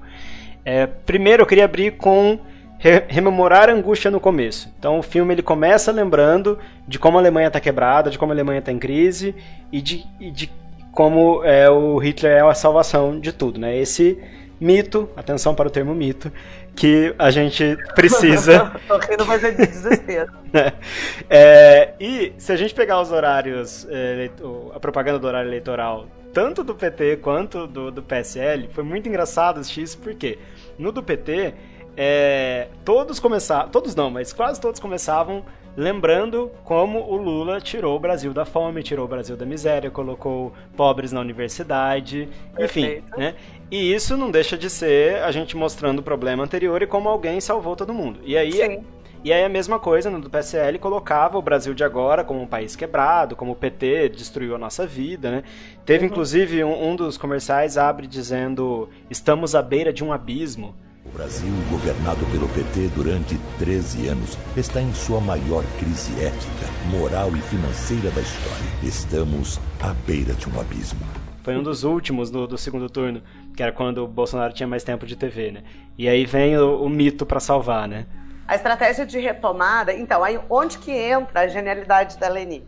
É, 0.63 0.85
primeiro 0.85 1.43
eu 1.43 1.47
queria 1.47 1.65
abrir 1.65 1.91
com 1.97 2.39
re 2.77 3.03
rememorar 3.07 3.69
a 3.69 3.73
angústia 3.73 4.11
no 4.11 4.19
começo. 4.19 4.71
Então 4.77 4.99
o 4.99 5.03
filme 5.03 5.33
ele 5.33 5.41
começa 5.41 5.91
lembrando 5.91 6.59
de 6.87 6.99
como 6.99 7.17
a 7.17 7.21
Alemanha 7.21 7.47
está 7.47 7.59
quebrada, 7.59 8.09
de 8.09 8.17
como 8.17 8.31
a 8.31 8.35
Alemanha 8.35 8.59
está 8.59 8.71
em 8.71 8.79
crise 8.79 9.35
e 9.71 9.81
de, 9.81 10.05
e 10.19 10.29
de 10.29 10.51
como 10.91 11.43
é, 11.43 11.69
o 11.69 11.97
Hitler 11.97 12.31
é 12.33 12.41
a 12.41 12.53
salvação 12.53 13.19
de 13.19 13.31
tudo. 13.31 13.59
Né? 13.59 13.77
Esse 13.77 14.17
mito, 14.59 15.09
atenção 15.15 15.55
para 15.55 15.67
o 15.67 15.71
termo 15.71 15.95
mito, 15.95 16.31
que 16.75 17.13
a 17.17 17.29
gente 17.29 17.77
precisa. 17.95 18.71
Rindo, 19.09 19.25
mas 19.25 19.43
é 19.43 19.51
de 19.51 19.67
desespero. 19.67 20.31
é, 21.29 21.93
e 21.99 22.33
se 22.37 22.51
a 22.51 22.55
gente 22.55 22.73
pegar 22.73 23.01
os 23.01 23.11
horários, 23.11 23.87
é, 23.89 24.29
a 24.73 24.79
propaganda 24.79 25.19
do 25.19 25.27
horário 25.27 25.49
eleitoral, 25.49 26.07
tanto 26.33 26.63
do 26.63 26.73
PT 26.73 27.17
quanto 27.17 27.67
do, 27.67 27.91
do 27.91 28.01
PSL, 28.01 28.69
foi 28.73 28.83
muito 28.83 29.07
engraçado 29.07 29.59
assistir 29.59 29.83
isso, 29.83 29.97
porque 29.99 30.39
no 30.77 30.91
do 30.91 31.03
PT, 31.03 31.53
é, 31.95 32.67
todos 32.83 33.19
começavam, 33.19 33.69
todos 33.69 33.95
não, 33.95 34.09
mas 34.09 34.33
quase 34.33 34.59
todos 34.59 34.79
começavam 34.79 35.45
lembrando 35.75 36.51
como 36.63 36.99
o 36.99 37.15
Lula 37.15 37.59
tirou 37.59 37.95
o 37.95 37.99
Brasil 37.99 38.33
da 38.33 38.45
fome, 38.45 38.83
tirou 38.83 39.05
o 39.05 39.07
Brasil 39.07 39.35
da 39.35 39.45
miséria, 39.45 39.89
colocou 39.89 40.53
pobres 40.75 41.11
na 41.11 41.19
universidade, 41.19 42.29
enfim, 42.59 43.01
né? 43.17 43.35
E 43.71 43.93
isso 43.93 44.15
não 44.15 44.29
deixa 44.29 44.57
de 44.57 44.69
ser 44.69 45.23
a 45.23 45.31
gente 45.31 45.57
mostrando 45.57 45.99
o 45.99 46.03
problema 46.03 46.43
anterior 46.43 46.81
e 46.81 46.87
como 46.87 47.09
alguém 47.09 47.41
salvou 47.41 47.75
todo 47.75 47.93
mundo. 47.93 48.19
E 48.23 48.37
aí 48.37 48.51
Sim. 48.51 48.83
E 49.23 49.31
aí 49.31 49.41
a 49.41 49.47
mesma 49.47 49.79
coisa 49.79 50.09
no 50.09 50.19
do 50.19 50.29
PSL 50.29 50.77
colocava 50.79 51.37
o 51.37 51.41
Brasil 51.41 51.73
de 51.73 51.81
agora 51.81 52.25
como 52.25 52.41
um 52.41 52.47
país 52.47 52.75
quebrado, 52.75 53.37
como 53.37 53.53
o 53.53 53.55
PT 53.55 54.09
destruiu 54.09 54.53
a 54.53 54.57
nossa 54.57 54.85
vida, 54.85 55.31
né? 55.31 55.43
Teve 55.85 56.03
uhum. 56.03 56.11
inclusive 56.11 56.61
um, 56.61 56.89
um 56.89 56.95
dos 56.95 57.17
comerciais 57.17 57.77
abre 57.77 58.05
dizendo 58.05 58.89
estamos 59.09 59.55
à 59.55 59.61
beira 59.61 59.93
de 59.93 60.03
um 60.03 60.11
abismo. 60.11 60.75
O 61.05 61.09
Brasil, 61.09 61.51
governado 61.69 62.25
pelo 62.27 62.47
PT 62.47 62.87
durante 62.95 63.37
13 63.59 64.07
anos, 64.07 64.37
está 64.55 64.79
em 64.79 64.93
sua 64.93 65.19
maior 65.19 65.61
crise 65.77 66.13
ética, 66.23 66.65
moral 66.89 67.29
e 67.35 67.41
financeira 67.41 68.09
da 68.11 68.21
história. 68.21 68.65
Estamos 68.81 69.59
à 69.81 69.93
beira 70.07 70.33
de 70.33 70.49
um 70.49 70.57
abismo. 70.57 71.01
Foi 71.43 71.57
um 71.57 71.61
dos 71.61 71.83
últimos 71.83 72.31
do, 72.31 72.47
do 72.47 72.57
segundo 72.57 72.89
turno, 72.89 73.21
que 73.53 73.61
era 73.61 73.73
quando 73.73 73.97
o 73.97 74.07
Bolsonaro 74.07 74.53
tinha 74.53 74.65
mais 74.65 74.85
tempo 74.85 75.05
de 75.05 75.17
TV, 75.17 75.51
né? 75.51 75.63
E 75.97 76.07
aí 76.07 76.25
vem 76.25 76.57
o, 76.57 76.81
o 76.81 76.89
mito 76.89 77.25
para 77.25 77.41
salvar, 77.41 77.85
né? 77.85 78.05
A 78.47 78.55
estratégia 78.55 79.05
de 79.05 79.19
retomada, 79.19 79.91
então, 79.91 80.23
aí 80.23 80.39
onde 80.49 80.77
que 80.77 80.91
entra 80.91 81.41
a 81.41 81.47
genialidade 81.47 82.17
da 82.17 82.29
Leni? 82.29 82.65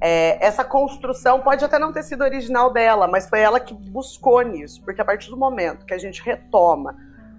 É, 0.00 0.42
essa 0.44 0.64
construção 0.64 1.40
pode 1.40 1.62
até 1.62 1.78
não 1.78 1.92
ter 1.92 2.02
sido 2.02 2.22
original 2.22 2.72
dela, 2.72 3.06
mas 3.06 3.28
foi 3.28 3.40
ela 3.40 3.60
que 3.60 3.74
buscou 3.74 4.40
nisso, 4.40 4.80
porque 4.82 5.00
a 5.02 5.04
partir 5.04 5.28
do 5.28 5.36
momento 5.36 5.84
que 5.84 5.92
a 5.92 5.98
gente 5.98 6.22
retoma, 6.22 6.96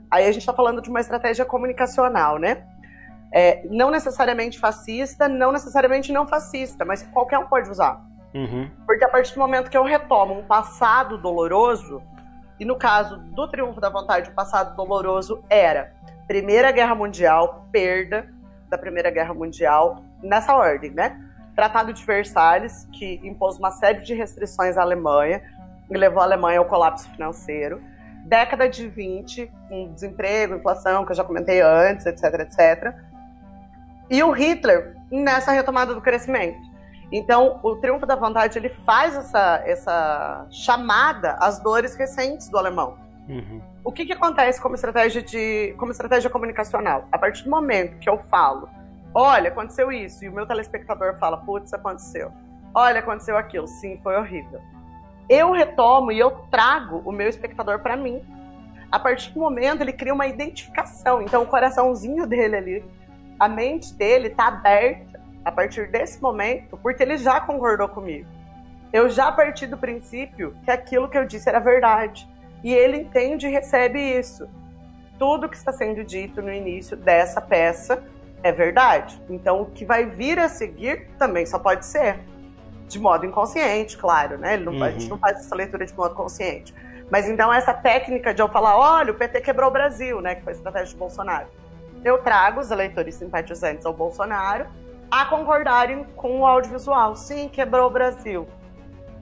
aí 0.09 0.25
a 0.25 0.31
gente 0.31 0.41
está 0.41 0.53
falando 0.53 0.81
de 0.81 0.89
uma 0.89 0.99
estratégia 0.99 1.45
comunicacional, 1.45 2.37
né? 2.37 2.63
É, 3.31 3.61
não 3.69 3.91
necessariamente 3.91 4.57
fascista, 4.57 5.27
não 5.27 5.51
necessariamente 5.51 6.13
não 6.13 6.25
fascista, 6.25 6.85
mas 6.85 7.03
qualquer 7.03 7.37
um 7.37 7.47
pode 7.47 7.69
usar. 7.69 8.01
Uhum. 8.33 8.69
Porque 8.85 9.03
a 9.03 9.09
partir 9.09 9.33
do 9.33 9.39
momento 9.39 9.69
que 9.69 9.77
eu 9.77 9.83
retomo 9.83 10.39
um 10.39 10.43
passado 10.43 11.17
doloroso, 11.17 12.01
e 12.59 12.65
no 12.65 12.75
caso 12.75 13.17
do 13.17 13.47
Triunfo 13.47 13.79
da 13.79 13.89
Vontade, 13.89 14.29
o 14.29 14.33
passado 14.33 14.75
doloroso 14.75 15.43
era 15.49 15.93
Primeira 16.27 16.71
Guerra 16.71 16.95
Mundial, 16.95 17.67
perda 17.71 18.27
da 18.69 18.77
Primeira 18.77 19.09
Guerra 19.09 19.33
Mundial, 19.33 20.03
nessa 20.21 20.55
ordem, 20.55 20.91
né? 20.91 21.21
Tratado 21.55 21.93
de 21.93 22.03
Versalhes, 22.05 22.87
que 22.93 23.19
impôs 23.23 23.57
uma 23.57 23.71
série 23.71 24.01
de 24.01 24.13
restrições 24.13 24.77
à 24.77 24.81
Alemanha 24.81 25.41
e 25.89 25.97
levou 25.97 26.21
a 26.21 26.25
Alemanha 26.25 26.59
ao 26.59 26.65
colapso 26.65 27.09
financeiro. 27.09 27.81
Década 28.27 28.67
de 28.67 28.87
20, 28.87 29.51
com 29.69 29.93
desemprego, 29.93 30.55
inflação, 30.55 31.05
que 31.05 31.11
eu 31.11 31.15
já 31.15 31.23
comentei 31.23 31.61
antes, 31.61 32.05
etc, 32.05 32.41
etc. 32.41 32.93
E 34.09 34.21
o 34.21 34.31
Hitler 34.31 34.95
nessa 35.11 35.51
retomada 35.51 35.93
do 35.93 36.01
crescimento. 36.01 36.59
Então, 37.11 37.59
o 37.63 37.77
Triunfo 37.77 38.05
da 38.05 38.15
Vontade 38.15 38.57
ele 38.57 38.69
faz 38.69 39.15
essa, 39.15 39.63
essa 39.65 40.45
chamada 40.49 41.37
às 41.39 41.59
dores 41.59 41.95
recentes 41.95 42.49
do 42.49 42.57
alemão. 42.57 42.97
Uhum. 43.29 43.61
O 43.83 43.91
que, 43.91 44.05
que 44.05 44.13
acontece 44.13 44.61
como 44.61 44.75
estratégia 44.75 45.21
de 45.21 45.73
como 45.77 45.91
estratégia 45.91 46.29
comunicacional? 46.29 47.07
A 47.11 47.17
partir 47.17 47.43
do 47.43 47.49
momento 47.49 47.97
que 47.99 48.09
eu 48.09 48.17
falo 48.17 48.69
olha, 49.19 49.49
aconteceu 49.49 49.91
isso, 49.91 50.23
e 50.23 50.29
o 50.29 50.31
meu 50.31 50.45
telespectador 50.45 51.17
fala, 51.17 51.37
putz, 51.37 51.73
aconteceu. 51.73 52.31
Olha, 52.71 52.99
aconteceu 52.99 53.35
aquilo, 53.35 53.67
sim, 53.67 53.99
foi 54.03 54.15
horrível. 54.15 54.61
Eu 55.29 55.51
retomo 55.51 56.11
e 56.11 56.19
eu 56.19 56.31
trago 56.49 57.01
o 57.05 57.11
meu 57.11 57.27
espectador 57.27 57.79
para 57.79 57.95
mim. 57.95 58.21
A 58.91 58.97
partir 58.97 59.31
do 59.31 59.39
momento 59.39 59.81
ele 59.81 59.91
cria 59.91 60.13
uma 60.13 60.27
identificação, 60.27 61.21
então 61.21 61.43
o 61.43 61.45
coraçãozinho 61.45 62.25
dele 62.25 62.55
ali, 62.55 62.85
a 63.37 63.49
mente 63.49 63.93
dele 63.93 64.29
tá 64.29 64.47
aberta 64.47 65.19
a 65.43 65.51
partir 65.51 65.91
desse 65.91 66.21
momento, 66.21 66.77
porque 66.77 67.03
ele 67.03 67.17
já 67.17 67.39
concordou 67.41 67.89
comigo. 67.89 68.27
Eu 68.91 69.09
já 69.09 69.31
parti 69.31 69.67
do 69.67 69.77
princípio 69.77 70.55
que 70.63 70.71
aquilo 70.71 71.09
que 71.09 71.17
eu 71.17 71.25
disse 71.25 71.49
era 71.49 71.59
verdade. 71.59 72.27
E 72.63 72.73
ele 72.73 72.97
entende 72.97 73.47
e 73.47 73.51
recebe 73.51 73.99
isso. 73.99 74.47
Tudo 75.19 75.49
que 75.49 75.57
está 75.57 75.71
sendo 75.71 76.03
dito 76.03 76.41
no 76.41 76.51
início 76.51 76.95
dessa 76.95 77.41
peça 77.41 78.03
é 78.41 78.51
verdade. 78.51 79.21
Então, 79.29 79.61
o 79.61 79.65
que 79.65 79.83
vai 79.83 80.05
vir 80.05 80.39
a 80.39 80.47
seguir 80.47 81.09
também 81.17 81.45
só 81.45 81.59
pode 81.59 81.85
ser. 81.85 82.19
De 82.88 83.00
modo 83.00 83.26
inconsciente, 83.26 83.97
claro, 83.97 84.38
né? 84.38 84.58
Não, 84.58 84.73
uhum. 84.73 84.84
A 84.84 84.91
gente 84.91 85.04
uhum. 85.04 85.10
não 85.12 85.17
faz 85.17 85.39
essa 85.39 85.56
leitura 85.56 85.86
de 85.86 85.93
modo 85.93 86.15
consciente. 86.15 86.73
Mas 87.10 87.28
então, 87.28 87.54
essa 87.54 87.73
técnica 87.73 88.34
de 88.34 88.41
eu 88.41 88.47
falar, 88.47 88.78
olha, 88.78 89.12
o 89.12 89.15
PT 89.15 89.41
quebrou 89.41 89.69
o 89.69 89.71
Brasil, 89.71 90.21
né? 90.21 90.36
Que 90.36 90.43
foi 90.43 90.54
a 90.54 90.56
estratégia 90.56 90.88
de 90.88 90.95
Bolsonaro. 90.95 91.47
Eu 92.04 92.19
trago 92.19 92.60
os 92.60 92.71
eleitores 92.71 93.15
simpatizantes 93.15 93.86
ao 93.86 93.93
Bolsonaro 93.93 94.67
a 95.10 95.26
concordarem 95.26 96.06
com 96.15 96.41
o 96.41 96.45
audiovisual. 96.45 97.15
Sim, 97.15 97.47
quebrou 97.50 97.88
o 97.88 97.89
Brasil. 97.89 98.47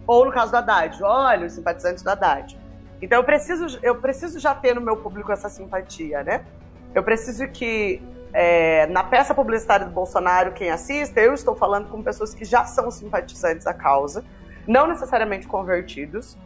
Ou 0.08 0.26
no 0.26 0.32
caso 0.32 0.52
do 0.52 0.58
Haddad, 0.58 1.04
olha, 1.04 1.48
os 1.48 1.54
simpatizantes 1.54 2.04
do 2.04 2.10
Haddad. 2.10 2.58
Então 3.02 3.20
eu 3.20 3.24
preciso, 3.24 3.80
eu 3.82 3.96
preciso 3.96 4.40
já 4.40 4.54
ter 4.54 4.74
no 4.74 4.82
meu 4.82 4.98
público 4.98 5.32
essa 5.32 5.50
simpatia, 5.50 6.24
né? 6.24 6.46
Eu 6.94 7.04
preciso 7.04 7.48
que 7.48 8.02
é, 8.34 8.86
na 8.88 9.04
peça 9.04 9.34
publicitária 9.34 9.86
do 9.86 9.92
Bolsonaro, 9.92 10.52
quem 10.52 10.70
assista, 10.70 11.20
eu 11.20 11.34
estou 11.34 11.56
falando 11.56 11.90
com 11.90 12.04
pessoas 12.04 12.34
que 12.34 12.44
já 12.44 12.66
são 12.66 12.92
simpatizantes 12.92 13.66
da 13.66 13.74
causa, 13.74 14.24
não 14.68 14.88
necessariamente 14.88 15.48
convertidos, 15.48 16.38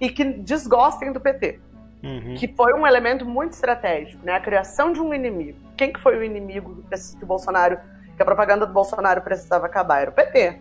e 0.00 0.08
que 0.08 0.24
desgostem 0.24 1.12
do 1.12 1.20
PT. 1.20 1.60
Uhum. 2.02 2.34
Que 2.34 2.48
foi 2.48 2.72
um 2.74 2.84
elemento 2.86 3.24
muito 3.24 3.52
estratégico, 3.52 4.24
né? 4.24 4.34
A 4.34 4.40
criação 4.40 4.92
de 4.92 5.00
um 5.00 5.14
inimigo. 5.14 5.58
Quem 5.76 5.92
que 5.92 6.00
foi 6.00 6.16
o 6.16 6.24
inimigo 6.24 6.82
que 6.90 7.24
o 7.24 7.26
Bolsonaro, 7.26 7.78
que 8.16 8.22
a 8.22 8.24
propaganda 8.24 8.66
do 8.66 8.72
Bolsonaro 8.72 9.20
precisava 9.22 9.66
acabar? 9.66 10.02
Era 10.02 10.10
o 10.10 10.12
PT. 10.12 10.58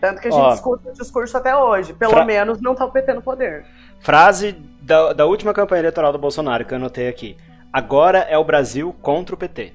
Tanto 0.00 0.20
que 0.20 0.28
a 0.28 0.30
gente 0.30 0.40
Ó, 0.40 0.50
discute 0.52 0.88
o 0.88 0.92
discurso 0.92 1.36
até 1.36 1.54
hoje. 1.54 1.92
Pelo 1.92 2.12
fra... 2.12 2.24
menos 2.24 2.60
não 2.60 2.72
está 2.72 2.84
o 2.86 2.90
PT 2.90 3.12
no 3.14 3.22
poder. 3.22 3.66
Frase 4.00 4.52
da, 4.80 5.12
da 5.12 5.26
última 5.26 5.52
campanha 5.52 5.80
eleitoral 5.80 6.12
do 6.12 6.18
Bolsonaro, 6.18 6.64
que 6.64 6.72
eu 6.72 6.76
anotei 6.76 7.08
aqui. 7.08 7.36
Agora 7.72 8.20
é 8.20 8.38
o 8.38 8.44
Brasil 8.44 8.94
contra 9.02 9.34
o 9.34 9.38
PT. 9.38 9.72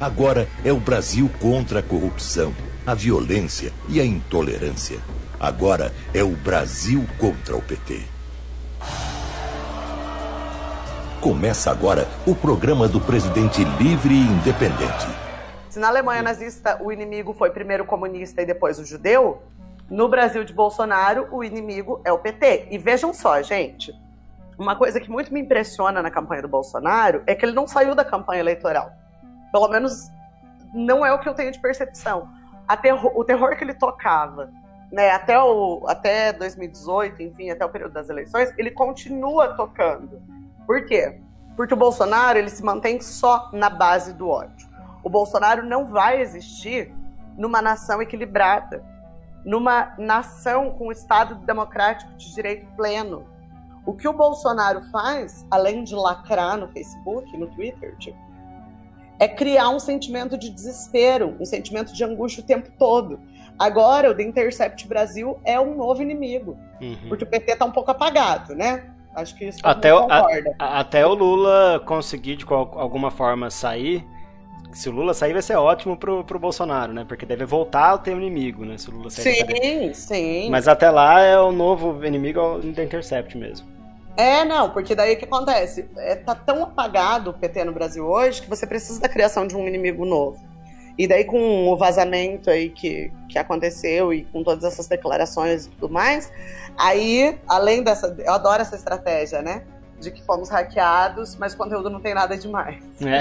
Agora 0.00 0.48
é 0.64 0.72
o 0.72 0.80
Brasil 0.80 1.30
contra 1.40 1.80
a 1.80 1.82
corrupção, 1.82 2.54
a 2.86 2.94
violência 2.94 3.72
e 3.88 4.00
a 4.00 4.04
intolerância. 4.04 4.98
Agora 5.38 5.92
é 6.14 6.22
o 6.22 6.30
Brasil 6.30 7.04
contra 7.18 7.56
o 7.56 7.62
PT. 7.62 8.02
Começa 11.20 11.70
agora 11.70 12.08
o 12.26 12.34
programa 12.34 12.88
do 12.88 13.00
presidente 13.00 13.64
livre 13.78 14.14
e 14.14 14.26
independente. 14.26 15.06
Se 15.68 15.78
na 15.78 15.88
Alemanha 15.88 16.22
nazista 16.22 16.80
o 16.82 16.92
inimigo 16.92 17.32
foi 17.32 17.50
primeiro 17.50 17.84
o 17.84 17.86
comunista 17.86 18.42
e 18.42 18.46
depois 18.46 18.78
o 18.78 18.84
judeu, 18.84 19.42
no 19.90 20.08
Brasil 20.08 20.44
de 20.44 20.52
Bolsonaro 20.52 21.28
o 21.30 21.42
inimigo 21.42 22.00
é 22.04 22.12
o 22.12 22.18
PT. 22.18 22.68
E 22.70 22.78
vejam 22.78 23.12
só, 23.12 23.42
gente, 23.42 23.92
uma 24.58 24.76
coisa 24.76 25.00
que 25.00 25.10
muito 25.10 25.32
me 25.32 25.40
impressiona 25.40 26.02
na 26.02 26.10
campanha 26.10 26.42
do 26.42 26.48
Bolsonaro 26.48 27.22
é 27.26 27.34
que 27.34 27.44
ele 27.44 27.54
não 27.54 27.66
saiu 27.66 27.94
da 27.94 28.04
campanha 28.04 28.40
eleitoral. 28.40 28.92
Pelo 29.50 29.68
menos 29.68 30.10
não 30.72 31.04
é 31.04 31.12
o 31.12 31.18
que 31.18 31.28
eu 31.28 31.34
tenho 31.34 31.50
de 31.50 31.60
percepção. 31.60 32.28
O 33.14 33.24
terror 33.24 33.56
que 33.56 33.64
ele 33.64 33.74
tocava, 33.74 34.50
né, 34.90 35.10
até, 35.10 35.38
o, 35.38 35.84
até 35.86 36.32
2018, 36.32 37.22
enfim, 37.22 37.50
até 37.50 37.64
o 37.64 37.68
período 37.68 37.92
das 37.92 38.08
eleições, 38.08 38.52
ele 38.56 38.70
continua 38.70 39.54
tocando. 39.54 40.22
Por 40.66 40.84
quê? 40.86 41.20
Porque 41.56 41.74
o 41.74 41.76
Bolsonaro 41.76 42.38
ele 42.38 42.48
se 42.48 42.64
mantém 42.64 43.00
só 43.00 43.50
na 43.52 43.68
base 43.68 44.14
do 44.14 44.28
ódio. 44.28 44.68
O 45.02 45.10
Bolsonaro 45.10 45.64
não 45.64 45.86
vai 45.86 46.20
existir 46.20 46.92
numa 47.36 47.60
nação 47.60 48.00
equilibrada, 48.00 48.82
numa 49.44 49.94
nação 49.98 50.70
com 50.70 50.90
Estado 50.90 51.34
democrático 51.34 52.12
de 52.14 52.34
direito 52.34 52.66
pleno, 52.74 53.26
o 53.86 53.92
que 53.92 54.08
o 54.08 54.12
Bolsonaro 54.12 54.82
faz, 54.90 55.46
além 55.50 55.84
de 55.84 55.94
lacrar 55.94 56.56
no 56.56 56.68
Facebook, 56.68 57.36
no 57.36 57.46
Twitter, 57.48 57.96
tipo, 57.98 58.18
é 59.18 59.28
criar 59.28 59.68
um 59.70 59.78
sentimento 59.78 60.36
de 60.36 60.50
desespero, 60.50 61.36
um 61.38 61.44
sentimento 61.44 61.92
de 61.92 62.02
angústia 62.02 62.42
o 62.42 62.46
tempo 62.46 62.70
todo. 62.78 63.20
Agora, 63.58 64.10
o 64.10 64.14
The 64.14 64.22
Intercept 64.22 64.88
Brasil 64.88 65.38
é 65.44 65.60
um 65.60 65.76
novo 65.76 66.02
inimigo, 66.02 66.58
uhum. 66.80 67.08
porque 67.08 67.24
o 67.24 67.26
PT 67.26 67.56
tá 67.56 67.64
um 67.64 67.70
pouco 67.70 67.90
apagado, 67.90 68.54
né? 68.54 68.90
Acho 69.14 69.36
que 69.36 69.44
isso 69.44 69.60
até 69.62 69.94
o, 69.94 70.10
a, 70.10 70.80
até 70.80 71.06
o 71.06 71.14
Lula 71.14 71.80
conseguir 71.86 72.34
de 72.34 72.44
qual, 72.44 72.72
alguma 72.74 73.12
forma 73.12 73.48
sair. 73.48 74.04
Se 74.72 74.88
o 74.88 74.92
Lula 74.92 75.14
sair, 75.14 75.32
vai 75.32 75.42
ser 75.42 75.54
ótimo 75.54 75.96
pro, 75.96 76.24
pro 76.24 76.36
Bolsonaro, 76.36 76.92
né? 76.92 77.04
Porque 77.06 77.24
deve 77.24 77.44
voltar 77.44 77.92
a 77.92 77.98
ter 77.98 78.12
um 78.12 78.20
inimigo, 78.20 78.64
né? 78.64 78.76
Se 78.76 78.90
o 78.90 78.92
Lula 78.92 79.08
sair. 79.08 79.46
Sim, 79.46 79.94
sim. 79.94 80.50
Mas 80.50 80.66
até 80.66 80.90
lá 80.90 81.20
é 81.20 81.38
o 81.38 81.52
novo 81.52 82.04
inimigo, 82.04 82.40
é 82.40 82.42
o 82.42 82.72
The 82.72 82.82
Intercept 82.82 83.38
mesmo. 83.38 83.73
É, 84.16 84.44
não, 84.44 84.70
porque 84.70 84.94
daí 84.94 85.14
o 85.14 85.18
que 85.18 85.24
acontece? 85.24 85.88
É, 85.96 86.14
tá 86.14 86.34
tão 86.34 86.62
apagado 86.62 87.30
o 87.30 87.34
PT 87.34 87.64
no 87.64 87.72
Brasil 87.72 88.06
hoje 88.06 88.42
que 88.42 88.48
você 88.48 88.66
precisa 88.66 89.00
da 89.00 89.08
criação 89.08 89.46
de 89.46 89.56
um 89.56 89.66
inimigo 89.66 90.04
novo. 90.04 90.38
E 90.96 91.08
daí 91.08 91.24
com 91.24 91.68
o 91.68 91.76
vazamento 91.76 92.48
aí 92.48 92.70
que, 92.70 93.10
que 93.28 93.36
aconteceu 93.36 94.12
e 94.12 94.24
com 94.26 94.44
todas 94.44 94.62
essas 94.62 94.86
declarações 94.86 95.66
e 95.66 95.70
tudo 95.70 95.92
mais, 95.92 96.32
aí, 96.78 97.36
além 97.48 97.82
dessa. 97.82 98.14
Eu 98.18 98.32
adoro 98.32 98.62
essa 98.62 98.76
estratégia, 98.76 99.42
né? 99.42 99.64
De 100.04 100.10
que 100.10 100.22
fomos 100.22 100.48
hackeados, 100.50 101.36
mas 101.36 101.54
o 101.54 101.56
conteúdo 101.56 101.90
não 101.90 102.00
tem 102.00 102.14
nada 102.14 102.36
demais. 102.36 102.82
É. 103.00 103.20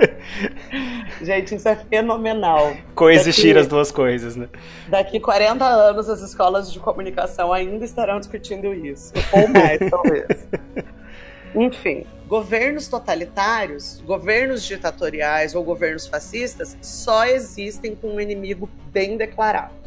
Gente, 1.22 1.56
isso 1.56 1.68
é 1.68 1.76
fenomenal. 1.76 2.74
Coexistir 2.94 3.54
daqui, 3.54 3.60
as 3.60 3.66
duas 3.66 3.90
coisas, 3.90 4.36
né? 4.36 4.48
Daqui 4.88 5.20
40 5.20 5.64
anos 5.64 6.08
as 6.08 6.22
escolas 6.22 6.72
de 6.72 6.78
comunicação 6.78 7.52
ainda 7.52 7.84
estarão 7.84 8.18
discutindo 8.18 8.72
isso. 8.72 9.12
Ou 9.32 9.48
mais, 9.48 9.78
talvez. 9.90 10.48
Enfim, 11.54 12.06
governos 12.28 12.86
totalitários, 12.86 14.00
governos 14.06 14.64
ditatoriais 14.64 15.54
ou 15.54 15.64
governos 15.64 16.06
fascistas 16.06 16.76
só 16.80 17.26
existem 17.26 17.96
com 17.96 18.14
um 18.14 18.20
inimigo 18.20 18.70
bem 18.92 19.16
declarado. 19.16 19.79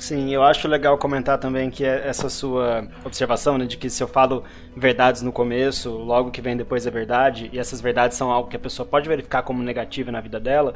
Sim, 0.00 0.32
eu 0.32 0.44
acho 0.44 0.68
legal 0.68 0.96
comentar 0.96 1.38
também 1.38 1.70
que 1.70 1.84
é 1.84 2.06
essa 2.06 2.28
sua 2.28 2.88
observação, 3.04 3.58
né, 3.58 3.66
de 3.66 3.76
que 3.76 3.90
se 3.90 4.00
eu 4.00 4.06
falo 4.06 4.44
verdades 4.76 5.22
no 5.22 5.32
começo, 5.32 5.90
logo 5.90 6.30
que 6.30 6.40
vem 6.40 6.56
depois 6.56 6.86
é 6.86 6.90
verdade, 6.90 7.50
e 7.52 7.58
essas 7.58 7.80
verdades 7.80 8.16
são 8.16 8.30
algo 8.30 8.48
que 8.48 8.54
a 8.54 8.60
pessoa 8.60 8.86
pode 8.86 9.08
verificar 9.08 9.42
como 9.42 9.60
negativa 9.60 10.12
na 10.12 10.20
vida 10.20 10.38
dela, 10.38 10.74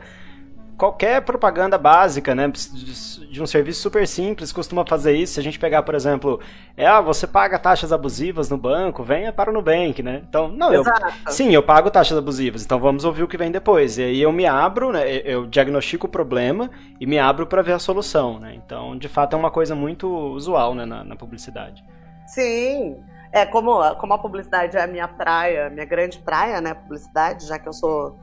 qualquer 0.82 1.22
propaganda 1.22 1.78
básica, 1.78 2.34
né, 2.34 2.48
de, 2.48 3.40
um 3.40 3.46
serviço 3.46 3.80
super 3.80 4.04
simples, 4.04 4.50
costuma 4.50 4.84
fazer 4.84 5.14
isso. 5.14 5.34
Se 5.34 5.40
a 5.40 5.42
gente 5.42 5.56
pegar, 5.56 5.84
por 5.84 5.94
exemplo, 5.94 6.40
é, 6.76 6.84
ah, 6.84 7.00
você 7.00 7.24
paga 7.24 7.56
taxas 7.56 7.92
abusivas 7.92 8.50
no 8.50 8.58
banco, 8.58 9.04
venha 9.04 9.32
para 9.32 9.48
o 9.48 9.52
Nubank, 9.52 10.02
né? 10.02 10.22
Então, 10.28 10.48
não, 10.48 10.74
eu, 10.74 10.82
sim, 11.28 11.54
eu 11.54 11.62
pago 11.62 11.88
taxas 11.88 12.18
abusivas, 12.18 12.64
então 12.64 12.80
vamos 12.80 13.04
ouvir 13.04 13.22
o 13.22 13.28
que 13.28 13.36
vem 13.36 13.52
depois. 13.52 13.96
E 13.96 14.02
aí 14.02 14.20
eu 14.20 14.32
me 14.32 14.44
abro, 14.44 14.90
né, 14.90 15.04
eu 15.24 15.46
diagnostico 15.46 16.08
o 16.08 16.10
problema 16.10 16.68
e 16.98 17.06
me 17.06 17.16
abro 17.16 17.46
para 17.46 17.62
ver 17.62 17.74
a 17.74 17.78
solução, 17.78 18.40
né? 18.40 18.52
Então, 18.56 18.98
de 18.98 19.06
fato, 19.06 19.36
é 19.36 19.38
uma 19.38 19.52
coisa 19.52 19.76
muito 19.76 20.08
usual, 20.08 20.74
né, 20.74 20.84
na, 20.84 21.04
na 21.04 21.14
publicidade. 21.14 21.84
Sim, 22.26 22.96
é, 23.30 23.46
como, 23.46 23.94
como 23.94 24.14
a 24.14 24.18
publicidade 24.18 24.76
é 24.76 24.82
a 24.82 24.88
minha 24.88 25.06
praia, 25.06 25.70
minha 25.70 25.86
grande 25.86 26.18
praia, 26.18 26.60
né, 26.60 26.74
publicidade, 26.74 27.46
já 27.46 27.56
que 27.56 27.68
eu 27.68 27.72
sou 27.72 28.18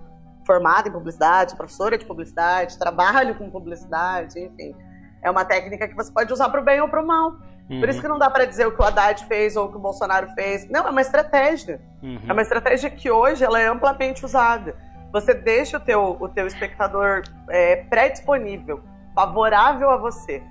formada 0.49 0.89
em 0.89 0.91
publicidade, 0.91 1.55
professora 1.55 1.95
de 1.95 2.05
publicidade, 2.05 2.79
trabalho 2.79 3.35
com 3.35 3.51
publicidade, 3.51 4.39
enfim. 4.39 4.75
É 5.21 5.29
uma 5.29 5.45
técnica 5.45 5.87
que 5.87 5.93
você 5.93 6.11
pode 6.11 6.33
usar 6.33 6.49
para 6.49 6.59
o 6.59 6.63
bem 6.63 6.81
ou 6.81 6.89
para 6.89 7.03
o 7.03 7.05
mal. 7.05 7.35
Uhum. 7.69 7.79
Por 7.79 7.87
isso 7.87 7.99
uhum. 7.99 8.01
que 8.01 8.07
não 8.07 8.17
dá 8.17 8.31
para 8.31 8.45
dizer 8.45 8.65
o 8.65 8.71
que 8.71 8.81
o 8.81 8.83
Haddad 8.83 9.23
fez 9.25 9.55
ou 9.55 9.67
o 9.67 9.69
que 9.69 9.77
o 9.77 9.79
Bolsonaro 9.79 10.27
fez. 10.29 10.67
Não, 10.67 10.87
é 10.87 10.89
uma 10.89 11.01
estratégia. 11.01 11.79
Uhum. 12.01 12.19
É 12.27 12.33
uma 12.33 12.41
estratégia 12.41 12.89
que 12.89 13.11
hoje 13.11 13.43
ela 13.43 13.61
é 13.61 13.67
amplamente 13.67 14.25
usada. 14.25 14.75
Você 15.13 15.35
deixa 15.35 15.77
o 15.77 15.79
teu, 15.79 16.17
o 16.19 16.27
teu 16.27 16.47
espectador 16.47 17.21
é, 17.47 17.75
pré-disponível, 17.83 18.81
favorável 19.13 19.91
a 19.91 19.97
você, 19.97 20.41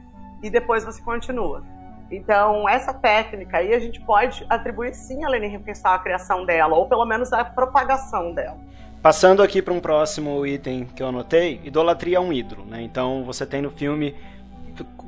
e 0.45 0.49
depois 0.49 0.85
você 0.85 1.03
continua. 1.03 1.65
Então, 2.09 2.69
essa 2.69 2.95
técnica 2.95 3.59
aí 3.59 3.75
a 3.75 3.81
gente 3.81 4.01
pode 4.01 4.47
atribuir 4.49 4.95
sim 4.95 5.25
a 5.25 5.29
Leni 5.29 5.49
Riefenstahl 5.49 5.95
a 5.95 5.99
criação 5.99 6.47
dela, 6.47 6.77
ou 6.77 6.89
pelo 6.89 7.05
menos 7.05 7.33
a 7.33 7.45
propagação 7.45 8.33
dela. 8.33 8.59
Passando 9.03 9.43
aqui 9.43 9.63
para 9.63 9.73
um 9.73 9.81
próximo 9.81 10.45
item 10.45 10.85
que 10.85 11.03
eu 11.03 11.09
anotei, 11.09 11.61
idolatria 11.65 12.17
é 12.17 12.21
um 12.21 12.33
ídolo, 12.33 12.65
né? 12.65 12.83
Então 12.83 13.23
você 13.25 13.47
tem 13.47 13.63
no 13.63 13.71
filme 13.71 14.15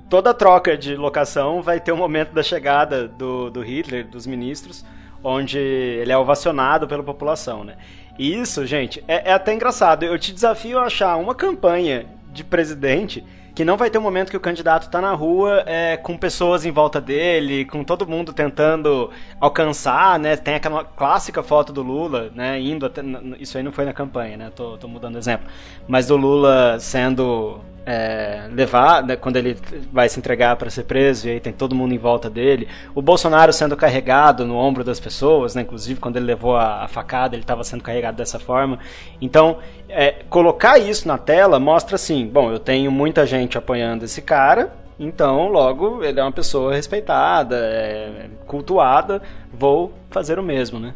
toda 0.08 0.34
troca 0.34 0.76
de 0.76 0.96
locação 0.96 1.62
vai 1.62 1.78
ter 1.78 1.92
o 1.92 1.94
um 1.94 1.98
momento 1.98 2.32
da 2.32 2.42
chegada 2.42 3.06
do, 3.06 3.48
do 3.48 3.60
Hitler, 3.60 4.06
dos 4.06 4.26
ministros, 4.26 4.84
onde 5.22 5.58
ele 5.58 6.10
é 6.10 6.18
ovacionado 6.18 6.88
pela 6.88 7.02
população, 7.02 7.62
né? 7.62 7.76
E 8.18 8.34
isso, 8.34 8.66
gente, 8.66 9.02
é, 9.06 9.30
é 9.30 9.32
até 9.32 9.54
engraçado. 9.54 10.04
Eu 10.04 10.18
te 10.18 10.32
desafio 10.32 10.78
a 10.78 10.86
achar 10.86 11.16
uma 11.16 11.34
campanha 11.34 12.06
de 12.32 12.42
presidente 12.42 13.24
que 13.54 13.64
não 13.64 13.76
vai 13.76 13.90
ter 13.90 13.98
um 13.98 14.02
momento 14.02 14.30
que 14.30 14.36
o 14.36 14.40
candidato 14.40 14.82
está 14.84 15.00
na 15.00 15.12
rua 15.12 15.62
é, 15.66 15.96
com 15.96 16.16
pessoas 16.16 16.64
em 16.64 16.70
volta 16.70 17.00
dele, 17.00 17.64
com 17.64 17.82
todo 17.82 18.06
mundo 18.06 18.32
tentando 18.32 19.10
alcançar, 19.40 20.18
né? 20.18 20.36
Tem 20.36 20.54
aquela 20.54 20.84
clássica 20.84 21.42
foto 21.42 21.72
do 21.72 21.82
Lula, 21.82 22.30
né? 22.34 22.60
Indo 22.60 22.86
até, 22.86 23.02
isso 23.38 23.56
aí 23.56 23.62
não 23.62 23.72
foi 23.72 23.84
na 23.84 23.92
campanha, 23.92 24.36
né? 24.36 24.52
Tô, 24.54 24.76
tô 24.76 24.88
mudando 24.88 25.18
exemplo, 25.18 25.48
mas 25.88 26.06
do 26.06 26.16
Lula 26.16 26.78
sendo 26.78 27.60
é, 27.86 28.48
levar, 28.52 29.02
né, 29.02 29.16
quando 29.16 29.36
ele 29.36 29.56
vai 29.92 30.08
se 30.08 30.18
entregar 30.18 30.56
para 30.56 30.70
ser 30.70 30.84
preso, 30.84 31.28
e 31.28 31.32
aí 31.32 31.40
tem 31.40 31.52
todo 31.52 31.74
mundo 31.74 31.94
em 31.94 31.98
volta 31.98 32.28
dele. 32.28 32.68
O 32.94 33.02
Bolsonaro 33.02 33.52
sendo 33.52 33.76
carregado 33.76 34.44
no 34.44 34.56
ombro 34.56 34.84
das 34.84 35.00
pessoas, 35.00 35.54
né, 35.54 35.62
inclusive 35.62 36.00
quando 36.00 36.16
ele 36.16 36.26
levou 36.26 36.56
a, 36.56 36.84
a 36.84 36.88
facada, 36.88 37.34
ele 37.34 37.42
estava 37.42 37.64
sendo 37.64 37.82
carregado 37.82 38.16
dessa 38.16 38.38
forma. 38.38 38.78
Então, 39.20 39.58
é, 39.88 40.22
colocar 40.28 40.78
isso 40.78 41.08
na 41.08 41.18
tela 41.18 41.58
mostra 41.58 41.96
assim: 41.96 42.26
bom, 42.26 42.50
eu 42.50 42.58
tenho 42.58 42.90
muita 42.90 43.26
gente 43.26 43.56
apoiando 43.58 44.04
esse 44.04 44.22
cara, 44.22 44.72
então 44.98 45.48
logo 45.48 46.04
ele 46.04 46.20
é 46.20 46.22
uma 46.22 46.32
pessoa 46.32 46.74
respeitada, 46.74 47.56
é, 47.56 48.28
cultuada, 48.46 49.22
vou 49.52 49.92
fazer 50.10 50.38
o 50.38 50.42
mesmo, 50.42 50.78
né? 50.78 50.94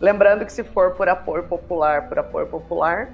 Lembrando 0.00 0.44
que 0.44 0.52
se 0.52 0.64
for 0.64 0.92
por 0.92 1.08
apoio 1.08 1.44
popular, 1.44 2.08
por 2.08 2.18
apoio 2.18 2.46
popular, 2.46 3.10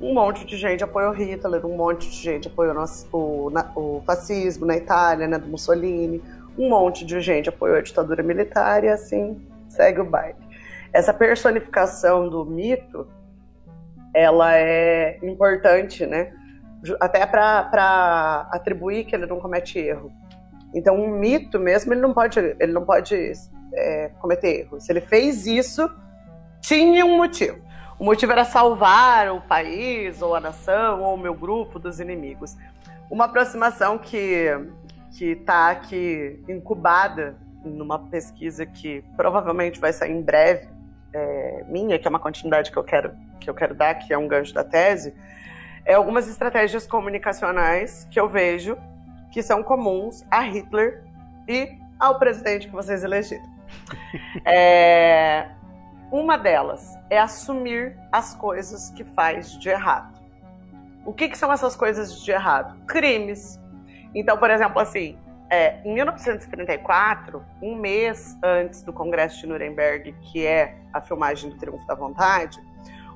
um 0.00 0.14
monte 0.14 0.44
de 0.44 0.56
gente 0.56 0.84
apoiou 0.84 1.12
Hitler, 1.12 1.64
um 1.66 1.76
monte 1.76 2.08
de 2.08 2.16
gente 2.16 2.48
apoiou 2.48 2.74
o, 3.12 3.50
o 3.76 4.02
fascismo 4.02 4.64
na 4.64 4.76
Itália, 4.76 5.26
né, 5.26 5.38
do 5.38 5.48
Mussolini, 5.48 6.22
um 6.56 6.68
monte 6.68 7.04
de 7.04 7.20
gente 7.20 7.48
apoiou 7.48 7.76
a 7.76 7.80
ditadura 7.80 8.22
militar 8.22 8.84
e 8.84 8.88
assim 8.88 9.40
segue 9.68 10.00
o 10.00 10.04
baile. 10.04 10.38
Essa 10.92 11.12
personificação 11.12 12.28
do 12.28 12.44
mito, 12.44 13.06
ela 14.14 14.56
é 14.56 15.18
importante, 15.22 16.06
né? 16.06 16.32
Até 16.98 17.26
para 17.26 18.48
atribuir 18.50 19.04
que 19.04 19.14
ele 19.14 19.26
não 19.26 19.38
comete 19.38 19.78
erro. 19.78 20.10
Então, 20.74 20.96
um 20.96 21.08
mito 21.08 21.58
mesmo, 21.58 21.92
ele 21.92 22.00
não 22.00 22.14
pode, 22.14 22.38
ele 22.38 22.72
não 22.72 22.84
pode 22.84 23.32
é, 23.74 24.10
cometer 24.20 24.60
erro. 24.60 24.80
Se 24.80 24.90
ele 24.90 25.00
fez 25.00 25.46
isso, 25.46 25.90
tinha 26.60 27.04
um 27.04 27.16
motivo. 27.16 27.67
O 27.98 28.04
motivo 28.04 28.32
era 28.32 28.44
salvar 28.44 29.32
o 29.32 29.40
país, 29.40 30.22
ou 30.22 30.34
a 30.34 30.40
nação, 30.40 31.02
ou 31.02 31.14
o 31.14 31.18
meu 31.18 31.34
grupo 31.34 31.78
dos 31.78 31.98
inimigos. 31.98 32.56
Uma 33.10 33.24
aproximação 33.24 33.98
que 33.98 34.46
que 35.16 35.32
está 35.32 35.70
aqui 35.70 36.40
incubada 36.48 37.36
numa 37.64 37.98
pesquisa 37.98 38.64
que 38.66 39.02
provavelmente 39.16 39.80
vai 39.80 39.92
sair 39.92 40.12
em 40.12 40.22
breve, 40.22 40.68
é, 41.12 41.64
minha, 41.66 41.98
que 41.98 42.06
é 42.06 42.10
uma 42.10 42.20
continuidade 42.20 42.70
que 42.70 42.76
eu 42.76 42.84
quero 42.84 43.12
que 43.40 43.48
eu 43.48 43.54
quero 43.54 43.74
dar, 43.74 43.94
que 43.94 44.12
é 44.12 44.18
um 44.18 44.28
gancho 44.28 44.52
da 44.52 44.62
tese, 44.62 45.14
é 45.84 45.94
algumas 45.94 46.28
estratégias 46.28 46.86
comunicacionais 46.86 48.06
que 48.10 48.20
eu 48.20 48.28
vejo 48.28 48.76
que 49.30 49.42
são 49.42 49.62
comuns 49.62 50.24
a 50.30 50.40
Hitler 50.40 51.02
e 51.46 51.76
ao 51.98 52.18
presidente 52.18 52.66
que 52.66 52.72
vocês 52.72 53.02
elegeram. 53.02 53.44
É, 54.44 55.48
uma 56.10 56.38
delas 56.38 56.98
é 57.10 57.18
assumir 57.18 57.96
as 58.10 58.34
coisas 58.34 58.90
que 58.90 59.04
faz 59.04 59.52
de 59.58 59.68
errado. 59.68 60.18
O 61.04 61.12
que, 61.12 61.28
que 61.28 61.38
são 61.38 61.52
essas 61.52 61.76
coisas 61.76 62.22
de 62.22 62.30
errado? 62.30 62.78
Crimes. 62.86 63.60
Então, 64.14 64.36
por 64.36 64.50
exemplo, 64.50 64.80
assim, 64.80 65.18
é, 65.50 65.80
em 65.84 65.94
1934, 65.94 67.44
um 67.62 67.74
mês 67.74 68.36
antes 68.42 68.82
do 68.82 68.92
Congresso 68.92 69.40
de 69.40 69.46
Nuremberg, 69.46 70.12
que 70.20 70.46
é 70.46 70.76
a 70.92 71.00
filmagem 71.00 71.50
do 71.50 71.56
Triunfo 71.56 71.86
da 71.86 71.94
Vontade, 71.94 72.58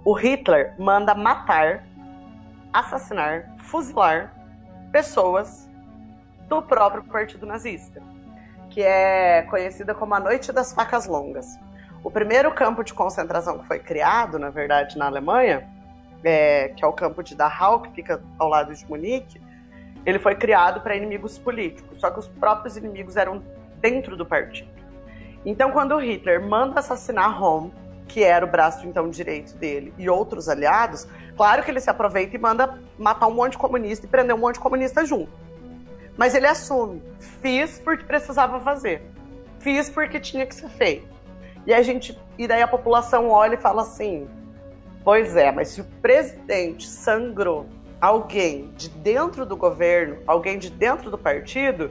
o 0.05 0.12
Hitler 0.14 0.74
manda 0.78 1.14
matar, 1.14 1.84
assassinar, 2.72 3.55
fuzilar 3.59 4.34
pessoas 4.90 5.70
do 6.49 6.62
próprio 6.62 7.05
partido 7.05 7.47
nazista, 7.47 8.03
que 8.70 8.82
é 8.82 9.43
conhecida 9.43 9.95
como 9.95 10.14
a 10.14 10.20
Noite 10.20 10.53
das 10.53 10.72
Facas 10.72 11.07
Longas. 11.07 11.59
O 12.05 12.11
primeiro 12.11 12.53
campo 12.53 12.82
de 12.82 12.92
concentração 12.92 13.59
que 13.59 13.66
foi 13.66 13.78
criado, 13.78 14.38
na 14.38 14.50
verdade, 14.50 14.98
na 14.98 15.07
Alemanha, 15.07 15.68
é, 16.24 16.68
que 16.68 16.84
é 16.84 16.86
o 16.86 16.92
campo 16.92 17.22
de 17.22 17.34
Dachau, 17.34 17.80
que 17.80 17.90
fica 17.92 18.20
ao 18.38 18.48
lado 18.48 18.74
de 18.74 18.84
Munique, 18.88 19.40
ele 20.05 20.18
foi 20.18 20.34
criado 20.34 20.80
para 20.80 20.96
inimigos 20.96 21.38
políticos, 21.38 22.00
só 22.00 22.11
que 22.11 22.18
os 22.18 22.28
próprios 22.28 22.76
inimigos 22.76 23.16
eram 23.16 23.42
dentro 23.80 24.16
do 24.16 24.26
partido. 24.26 24.68
Então, 25.44 25.70
quando 25.70 25.96
Hitler 25.98 26.44
manda 26.44 26.80
assassinar 26.80 27.38
Rom, 27.38 27.70
que 28.09 28.22
era 28.22 28.44
o 28.44 28.48
braço 28.48 28.86
então 28.86 29.09
direito 29.09 29.57
dele, 29.57 29.94
e 29.96 30.09
outros 30.09 30.48
aliados, 30.48 31.07
claro 31.36 31.62
que 31.62 31.70
ele 31.70 31.80
se 31.80 31.88
aproveita 31.88 32.36
e 32.36 32.38
manda 32.38 32.78
matar 32.98 33.28
um 33.28 33.34
monte 33.34 33.53
de 33.53 33.59
comunista 33.59 34.07
e 34.07 34.09
prender 34.09 34.34
um 34.34 34.38
monte 34.38 34.55
de 34.55 34.61
comunista 34.61 35.05
junto. 35.05 35.32
Mas 36.16 36.34
ele 36.34 36.46
assume, 36.46 37.03
fiz 37.40 37.78
porque 37.78 38.05
precisava 38.05 38.61
fazer, 38.61 39.03
fiz 39.61 39.88
porque 39.88 40.20
tinha 40.20 40.44
que 40.44 40.55
ser 40.55 40.68
feito. 40.68 41.12
E 41.67 41.73
a 41.73 41.83
gente, 41.83 42.19
e 42.39 42.47
daí 42.47 42.63
a 42.63 42.69
população 42.69 43.31
olha 43.31 43.55
e 43.55 43.59
fala 43.59 43.83
assim: 43.83 44.29
"Pois 45.05 45.37
é, 45.37 45.53
mas 45.53 45.69
se 45.69 45.81
o 45.81 45.85
presidente 46.01 46.87
sangrou 46.87 47.67
alguém 48.01 48.73
de 48.77 48.89
dentro 48.89 49.47
do 49.47 49.57
governo, 49.57 50.19
alguém 50.27 50.59
de 50.59 50.69
dentro 50.71 51.09
do 51.09 51.17
partido, 51.17 51.91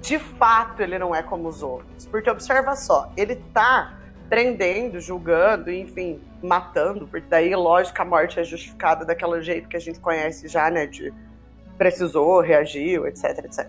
de 0.00 0.18
fato 0.18 0.82
ele 0.82 0.98
não 0.98 1.14
é 1.14 1.22
como 1.22 1.48
os 1.48 1.62
outros. 1.62 2.04
Porque 2.06 2.28
observa 2.28 2.74
só, 2.74 3.12
ele 3.16 3.36
tá 3.54 3.96
prendendo, 4.28 5.00
julgando, 5.00 5.70
enfim, 5.70 6.20
matando, 6.42 7.06
porque 7.06 7.26
daí, 7.28 7.54
lógico, 7.54 8.02
a 8.02 8.04
morte 8.04 8.40
é 8.40 8.44
justificada 8.44 9.04
daquele 9.04 9.40
jeito 9.40 9.68
que 9.68 9.76
a 9.76 9.80
gente 9.80 10.00
conhece 10.00 10.48
já, 10.48 10.68
né, 10.68 10.86
de 10.86 11.12
precisou, 11.78 12.40
reagiu, 12.40 13.06
etc, 13.06 13.44
etc. 13.44 13.68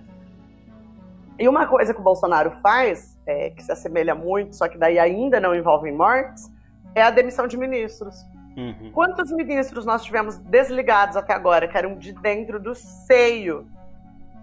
E 1.40 1.48
uma 1.48 1.68
coisa 1.68 1.94
que 1.94 2.00
o 2.00 2.04
Bolsonaro 2.04 2.52
faz, 2.62 3.18
é, 3.26 3.50
que 3.50 3.64
se 3.64 3.72
assemelha 3.72 4.14
muito, 4.14 4.56
só 4.56 4.68
que 4.68 4.78
daí 4.78 5.00
ainda 5.00 5.40
não 5.40 5.56
envolve 5.56 5.92
mortes, 5.92 6.52
é 6.94 7.02
a 7.02 7.10
demissão 7.10 7.48
de 7.48 7.58
ministros. 7.58 8.26
Uhum. 8.56 8.92
Quantos 8.94 9.32
ministros 9.32 9.86
nós 9.86 10.04
tivemos 10.04 10.38
desligados 10.38 11.18
até 11.18 11.34
agora, 11.34 11.68
que 11.68 11.78
eram 11.78 11.98
de 11.98 12.14
dentro 12.14 12.60
do 12.60 12.76
seio 12.76 13.68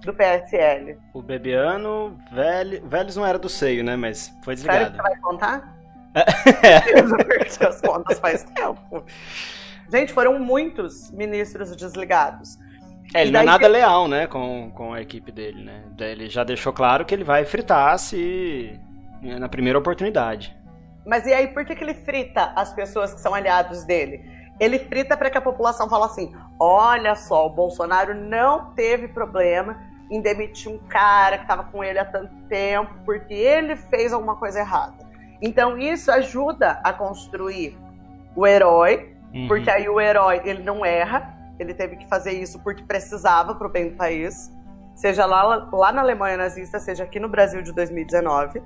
do 0.04 0.12
PSL? 0.12 0.98
O 1.14 1.22
Bebiano, 1.22 2.18
velho, 2.32 2.86
Velhos 2.86 3.16
não 3.16 3.24
era 3.24 3.38
do 3.38 3.48
seio, 3.48 3.84
né? 3.84 3.94
Mas 3.96 4.34
foi 4.42 4.54
desligado. 4.54 4.80
Sério 4.80 4.96
que 4.96 5.02
você 5.02 5.08
vai 5.08 5.20
contar? 5.20 5.76
É. 6.14 6.98
Eu 6.98 7.16
perdi 7.16 7.66
as 7.66 7.80
contas 7.80 8.18
faz 8.18 8.42
tempo. 8.42 9.04
Gente, 9.88 10.12
foram 10.12 10.38
muitos 10.38 11.10
ministros 11.12 11.74
desligados. 11.76 12.58
É, 13.14 13.22
ele 13.22 13.32
não 13.32 13.40
é 13.40 13.44
nada 13.44 13.66
que... 13.66 13.68
leal, 13.68 14.06
né, 14.06 14.26
com, 14.26 14.70
com 14.70 14.92
a 14.92 15.00
equipe 15.00 15.32
dele, 15.32 15.64
né? 15.64 15.82
Ele 15.98 16.28
já 16.28 16.44
deixou 16.44 16.72
claro 16.72 17.04
que 17.04 17.14
ele 17.14 17.24
vai 17.24 17.44
fritar 17.44 17.98
se 17.98 18.78
na 19.22 19.48
primeira 19.48 19.78
oportunidade. 19.78 20.56
Mas 21.04 21.26
e 21.26 21.32
aí, 21.32 21.48
por 21.48 21.64
que, 21.64 21.74
que 21.74 21.82
ele 21.82 21.94
frita 21.94 22.52
as 22.54 22.72
pessoas 22.72 23.12
que 23.12 23.20
são 23.20 23.34
aliados 23.34 23.84
dele? 23.84 24.22
ele 24.60 24.78
frita 24.78 25.16
para 25.16 25.30
que 25.30 25.38
a 25.38 25.40
população 25.40 25.88
fale 25.88 26.04
assim: 26.04 26.32
olha 26.60 27.16
só, 27.16 27.46
o 27.46 27.50
Bolsonaro 27.50 28.14
não 28.14 28.74
teve 28.74 29.08
problema 29.08 29.80
em 30.10 30.20
demitir 30.20 30.70
um 30.70 30.78
cara 30.78 31.38
que 31.38 31.44
estava 31.44 31.64
com 31.64 31.82
ele 31.82 31.98
há 31.98 32.04
tanto 32.04 32.34
tempo, 32.48 32.92
porque 33.04 33.32
ele 33.32 33.74
fez 33.74 34.12
alguma 34.12 34.36
coisa 34.36 34.60
errada. 34.60 35.08
Então 35.40 35.78
isso 35.78 36.12
ajuda 36.12 36.80
a 36.84 36.92
construir 36.92 37.78
o 38.36 38.46
herói, 38.46 39.16
uhum. 39.32 39.48
porque 39.48 39.70
aí 39.70 39.88
o 39.88 39.98
herói 39.98 40.42
ele 40.44 40.62
não 40.62 40.84
erra, 40.84 41.34
ele 41.60 41.74
teve 41.74 41.96
que 41.96 42.06
fazer 42.08 42.32
isso 42.32 42.58
porque 42.60 42.82
precisava 42.82 43.54
para 43.54 43.66
o 43.66 43.70
bem 43.70 43.90
do 43.90 43.96
país, 43.96 44.50
seja 44.94 45.26
lá, 45.26 45.68
lá 45.72 45.92
na 45.92 46.00
Alemanha 46.00 46.36
nazista, 46.36 46.78
seja 46.78 47.04
aqui 47.04 47.20
no 47.20 47.28
Brasil 47.28 47.62
de 47.62 47.72
2019. 47.72 48.62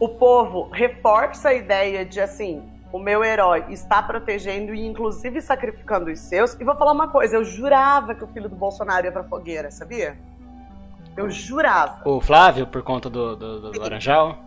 O 0.00 0.08
povo 0.08 0.68
reforça 0.72 1.50
a 1.50 1.54
ideia 1.54 2.04
de 2.04 2.20
assim, 2.20 2.62
o 2.92 2.98
meu 2.98 3.24
herói 3.24 3.64
está 3.70 4.02
protegendo 4.02 4.74
e 4.74 4.84
inclusive 4.84 5.40
sacrificando 5.40 6.10
os 6.10 6.18
seus. 6.20 6.54
E 6.54 6.64
vou 6.64 6.76
falar 6.76 6.92
uma 6.92 7.08
coisa, 7.08 7.36
eu 7.36 7.44
jurava 7.44 8.14
que 8.14 8.24
o 8.24 8.28
filho 8.28 8.48
do 8.48 8.56
Bolsonaro 8.56 9.06
ia 9.06 9.12
pra 9.12 9.24
fogueira, 9.24 9.70
sabia? 9.70 10.16
Eu 11.16 11.30
jurava. 11.30 12.08
O 12.08 12.20
Flávio, 12.20 12.66
por 12.66 12.82
conta 12.82 13.08
do, 13.08 13.36
do, 13.36 13.72
do 13.72 13.80
Laranjal? 13.80 14.38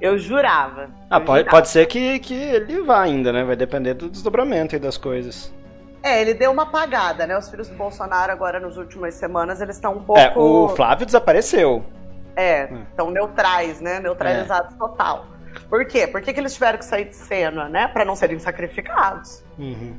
Eu 0.00 0.18
jurava. 0.18 0.90
Ah, 1.08 1.16
eu 1.16 1.20
pode, 1.24 1.38
jurava. 1.40 1.56
pode 1.56 1.68
ser 1.68 1.86
que, 1.86 2.18
que 2.18 2.34
ele 2.34 2.82
vá 2.82 3.02
ainda, 3.02 3.32
né? 3.32 3.44
Vai 3.44 3.56
depender 3.56 3.94
do 3.94 4.08
desdobramento 4.08 4.74
e 4.74 4.78
das 4.78 4.96
coisas. 4.96 5.52
É, 6.04 6.20
ele 6.20 6.34
deu 6.34 6.52
uma 6.52 6.64
apagada, 6.64 7.26
né? 7.26 7.36
Os 7.38 7.48
filhos 7.48 7.66
do 7.66 7.76
Bolsonaro 7.76 8.30
agora 8.30 8.60
nas 8.60 8.76
últimas 8.76 9.14
semanas, 9.14 9.62
eles 9.62 9.76
estão 9.76 9.94
um 9.94 10.04
pouco... 10.04 10.20
É, 10.20 10.34
o 10.36 10.68
Flávio 10.68 11.06
desapareceu. 11.06 11.82
É, 12.36 12.68
estão 12.90 13.10
neutrais, 13.10 13.80
né? 13.80 14.00
Neutralizados 14.00 14.74
é. 14.74 14.76
total. 14.76 15.24
Por 15.66 15.86
quê? 15.86 16.06
Por 16.06 16.20
que, 16.20 16.34
que 16.34 16.38
eles 16.38 16.52
tiveram 16.52 16.78
que 16.78 16.84
sair 16.84 17.06
de 17.06 17.16
cena, 17.16 17.70
né? 17.70 17.88
Para 17.88 18.04
não 18.04 18.14
serem 18.14 18.38
sacrificados. 18.38 19.42
Uhum. 19.58 19.96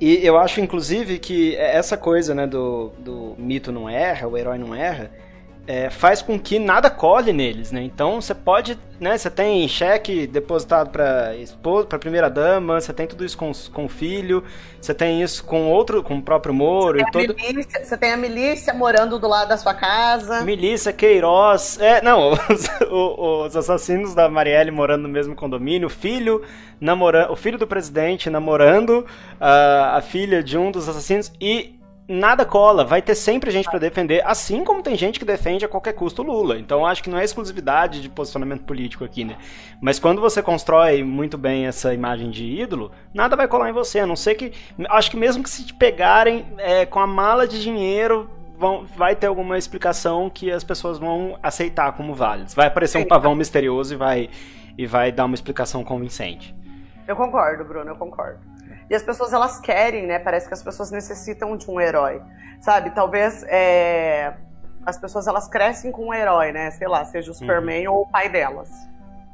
E 0.00 0.24
eu 0.24 0.38
acho, 0.38 0.58
inclusive, 0.58 1.18
que 1.18 1.54
essa 1.56 1.96
coisa, 1.96 2.34
né, 2.34 2.46
do, 2.46 2.90
do 2.98 3.34
mito 3.36 3.70
não 3.70 3.90
erra, 3.90 4.26
o 4.26 4.38
herói 4.38 4.56
não 4.56 4.74
erra, 4.74 5.10
é, 5.68 5.90
faz 5.90 6.22
com 6.22 6.40
que 6.40 6.58
nada 6.58 6.88
colhe 6.88 7.30
neles, 7.30 7.70
né? 7.70 7.82
Então 7.82 8.22
você 8.22 8.34
pode, 8.34 8.78
né? 8.98 9.18
Você 9.18 9.28
tem 9.28 9.68
cheque 9.68 10.26
depositado 10.26 10.88
para 10.88 11.36
esposa, 11.36 11.86
para 11.86 11.98
primeira 11.98 12.30
dama, 12.30 12.80
você 12.80 12.90
tem 12.90 13.06
tudo 13.06 13.22
isso 13.22 13.36
com, 13.36 13.52
com 13.70 13.84
o 13.84 13.88
filho, 13.88 14.42
você 14.80 14.94
tem 14.94 15.22
isso 15.22 15.44
com 15.44 15.70
outro, 15.70 16.02
com 16.02 16.16
o 16.16 16.22
próprio 16.22 16.54
Moro 16.54 16.98
e 16.98 17.04
todo. 17.10 17.34
Milícia, 17.34 17.84
você 17.84 17.98
tem 17.98 18.12
a 18.12 18.16
milícia 18.16 18.72
morando 18.72 19.18
do 19.18 19.28
lado 19.28 19.50
da 19.50 19.58
sua 19.58 19.74
casa. 19.74 20.40
Milícia, 20.40 20.90
Queiroz, 20.90 21.78
é, 21.78 22.00
não, 22.00 22.32
os, 22.48 22.66
os 22.90 23.54
assassinos 23.54 24.14
da 24.14 24.26
Marielle 24.26 24.70
morando 24.70 25.02
no 25.02 25.08
mesmo 25.10 25.36
condomínio, 25.36 25.88
o 25.88 25.90
filho 25.90 26.42
namorando, 26.80 27.30
o 27.30 27.36
filho 27.36 27.58
do 27.58 27.66
presidente 27.66 28.30
namorando 28.30 29.04
a, 29.38 29.98
a 29.98 30.00
filha 30.00 30.42
de 30.42 30.56
um 30.56 30.70
dos 30.70 30.88
assassinos 30.88 31.30
e 31.38 31.77
nada 32.08 32.46
cola, 32.46 32.84
vai 32.84 33.02
ter 33.02 33.14
sempre 33.14 33.50
gente 33.50 33.68
para 33.68 33.78
defender, 33.78 34.22
assim 34.24 34.64
como 34.64 34.82
tem 34.82 34.96
gente 34.96 35.18
que 35.18 35.24
defende 35.26 35.66
a 35.66 35.68
qualquer 35.68 35.92
custo 35.92 36.22
o 36.22 36.24
Lula. 36.24 36.58
Então 36.58 36.86
acho 36.86 37.02
que 37.02 37.10
não 37.10 37.18
é 37.18 37.24
exclusividade 37.24 38.00
de 38.00 38.08
posicionamento 38.08 38.64
político 38.64 39.04
aqui, 39.04 39.24
né? 39.24 39.36
Mas 39.80 39.98
quando 39.98 40.20
você 40.20 40.42
constrói 40.42 41.04
muito 41.04 41.36
bem 41.36 41.66
essa 41.66 41.92
imagem 41.92 42.30
de 42.30 42.44
ídolo, 42.44 42.90
nada 43.12 43.36
vai 43.36 43.46
colar 43.46 43.68
em 43.68 43.74
você, 43.74 44.00
a 44.00 44.06
não 44.06 44.16
ser 44.16 44.34
que. 44.36 44.52
Acho 44.88 45.10
que 45.10 45.16
mesmo 45.18 45.42
que 45.42 45.50
se 45.50 45.66
te 45.66 45.74
pegarem 45.74 46.46
é, 46.56 46.86
com 46.86 46.98
a 46.98 47.06
mala 47.06 47.46
de 47.46 47.60
dinheiro. 47.60 48.30
Vão, 48.60 48.84
vai 48.96 49.14
ter 49.14 49.28
alguma 49.28 49.56
explicação 49.56 50.28
que 50.28 50.50
as 50.50 50.64
pessoas 50.64 50.98
vão 50.98 51.38
aceitar 51.40 51.92
como 51.92 52.12
válidas. 52.12 52.54
Vai 52.54 52.66
aparecer 52.66 52.98
um 52.98 53.04
pavão 53.06 53.32
misterioso 53.32 53.94
e 53.94 53.96
vai, 53.96 54.28
e 54.76 54.84
vai 54.84 55.12
dar 55.12 55.26
uma 55.26 55.36
explicação 55.36 55.84
convincente. 55.84 56.52
Eu 57.06 57.14
concordo, 57.14 57.64
Bruno, 57.64 57.88
eu 57.88 57.94
concordo. 57.94 58.40
E 58.90 58.94
as 58.94 59.02
pessoas, 59.02 59.32
elas 59.32 59.60
querem, 59.60 60.06
né? 60.06 60.18
Parece 60.18 60.48
que 60.48 60.54
as 60.54 60.62
pessoas 60.62 60.90
necessitam 60.90 61.56
de 61.56 61.70
um 61.70 61.80
herói, 61.80 62.22
sabe? 62.60 62.90
Talvez 62.90 63.44
é... 63.48 64.34
as 64.84 64.98
pessoas, 64.98 65.26
elas 65.26 65.46
crescem 65.46 65.92
com 65.92 66.06
um 66.06 66.14
herói, 66.14 66.52
né? 66.52 66.70
Sei 66.70 66.88
lá, 66.88 67.04
seja 67.04 67.30
o 67.30 67.34
uhum. 67.34 67.38
Superman 67.38 67.88
uhum. 67.88 67.94
ou 67.94 68.02
o 68.02 68.08
pai 68.08 68.28
delas. 68.28 68.70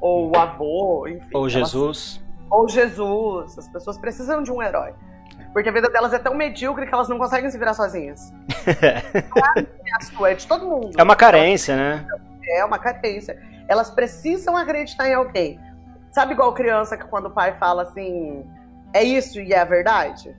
Ou 0.00 0.30
o 0.30 0.36
avô, 0.36 1.06
enfim. 1.06 1.30
Ou 1.32 1.48
Jesus. 1.48 2.20
Elas... 2.20 2.50
Ou 2.50 2.68
Jesus. 2.68 3.58
As 3.58 3.68
pessoas 3.68 3.96
precisam 3.96 4.42
de 4.42 4.50
um 4.50 4.60
herói. 4.60 4.92
Porque 5.52 5.68
a 5.68 5.72
vida 5.72 5.88
delas 5.88 6.12
é 6.12 6.18
tão 6.18 6.34
medíocre 6.34 6.84
que 6.84 6.92
elas 6.92 7.08
não 7.08 7.16
conseguem 7.16 7.48
se 7.48 7.56
virar 7.56 7.74
sozinhas. 7.74 8.32
não 9.30 9.42
é 9.46 9.96
a 9.96 10.00
sua, 10.00 10.30
é 10.32 10.34
de 10.34 10.46
todo 10.48 10.68
mundo. 10.68 10.90
É 10.98 11.02
uma 11.02 11.14
carência, 11.14 11.76
né? 11.76 12.04
É 12.48 12.64
uma 12.64 12.78
carência. 12.78 13.40
Elas 13.68 13.88
precisam 13.88 14.56
acreditar 14.56 15.08
em 15.08 15.14
alguém. 15.14 15.60
Sabe 16.10 16.32
igual 16.32 16.52
criança 16.52 16.96
que 16.96 17.04
quando 17.04 17.26
o 17.26 17.30
pai 17.30 17.54
fala 17.54 17.82
assim 17.82 18.44
é 18.94 19.02
isso 19.02 19.40
e 19.40 19.52
é 19.52 19.58
a 19.58 19.64
verdade? 19.64 20.34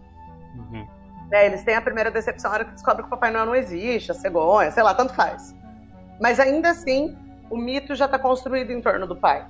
Uhum. 0.55 0.87
É, 1.31 1.45
eles 1.45 1.63
têm 1.63 1.75
a 1.75 1.81
primeira 1.81 2.09
decepção 2.09 2.49
na 2.49 2.55
hora 2.55 2.65
que 2.65 2.71
descobre 2.71 3.03
que 3.03 3.07
o 3.07 3.09
Papai 3.09 3.29
Noel 3.29 3.45
não 3.45 3.55
existe, 3.55 4.11
a 4.11 4.15
cegonha, 4.15 4.71
sei 4.71 4.81
lá, 4.81 4.93
tanto 4.93 5.13
faz. 5.13 5.53
Mas 6.19 6.39
ainda 6.39 6.69
assim, 6.69 7.15
o 7.49 7.57
mito 7.57 7.93
já 7.93 8.05
está 8.05 8.17
construído 8.17 8.71
em 8.71 8.81
torno 8.81 9.05
do 9.05 9.15
pai. 9.15 9.45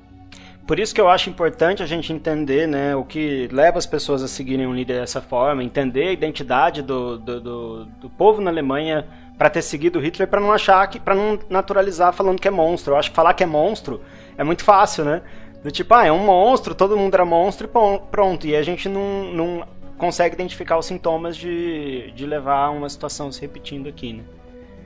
Por 0.66 0.80
isso 0.80 0.96
que 0.96 1.00
eu 1.00 1.08
acho 1.08 1.30
importante 1.30 1.84
a 1.84 1.86
gente 1.86 2.12
entender 2.12 2.68
né, 2.68 2.96
o 2.96 3.04
que 3.06 3.48
leva 3.52 3.78
as 3.78 3.86
pessoas 3.86 4.24
a 4.24 4.28
seguirem 4.28 4.66
um 4.66 4.74
líder 4.74 5.00
dessa 5.00 5.22
forma, 5.22 5.64
entender 5.64 6.08
a 6.08 6.12
identidade 6.12 6.82
do, 6.82 7.20
do, 7.20 7.40
do, 7.40 7.86
do 7.86 8.10
povo 8.10 8.42
na 8.42 8.50
Alemanha 8.50 9.06
para 9.38 9.48
ter 9.48 9.62
seguido 9.62 10.00
Hitler, 10.00 10.28
para 10.28 10.42
não 10.42 10.52
achar 10.52 10.88
que, 10.88 11.00
para 11.00 11.14
não 11.14 11.38
naturalizar 11.50 12.14
falando 12.14 12.40
que 12.40 12.48
é 12.48 12.52
monstro. 12.52 12.94
Eu 12.94 12.98
acho 12.98 13.12
que 13.12 13.16
falar 13.16 13.36
que 13.36 13.44
é 13.44 13.46
monstro 13.46 14.02
é 14.38 14.44
muito 14.44 14.64
fácil, 14.64 15.06
né? 15.06 15.22
Do 15.66 15.72
tipo, 15.72 15.96
ah, 15.96 16.06
é 16.06 16.12
um 16.12 16.24
monstro, 16.24 16.76
todo 16.76 16.96
mundo 16.96 17.16
era 17.16 17.26
monstro 17.26 17.68
e 17.68 18.00
pronto. 18.12 18.46
E 18.46 18.56
a 18.56 18.62
gente 18.62 18.88
não, 18.88 19.34
não 19.34 19.68
consegue 19.98 20.36
identificar 20.36 20.78
os 20.78 20.86
sintomas 20.86 21.36
de, 21.36 22.12
de 22.12 22.24
levar 22.24 22.70
uma 22.70 22.88
situação 22.88 23.32
se 23.32 23.42
repetindo 23.42 23.90
aqui, 23.90 24.14
né? 24.14 24.24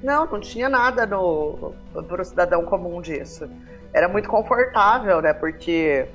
Não, 0.01 0.25
não 0.25 0.39
tinha 0.39 0.69
nada 0.69 1.05
no, 1.05 1.73
pro 2.07 2.23
cidadão 2.23 2.63
comum 2.63 3.01
disso. 3.01 3.49
Era 3.91 4.07
muito 4.07 4.29
confortável, 4.29 5.21
né? 5.21 5.33
Porque 5.33 6.07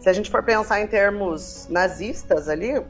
se 0.00 0.08
a 0.08 0.12
gente 0.12 0.32
for 0.32 0.42
pensar 0.42 0.80
em 0.80 0.88
termos 0.88 1.68
nazistas 1.70 2.48
ali, 2.48 2.84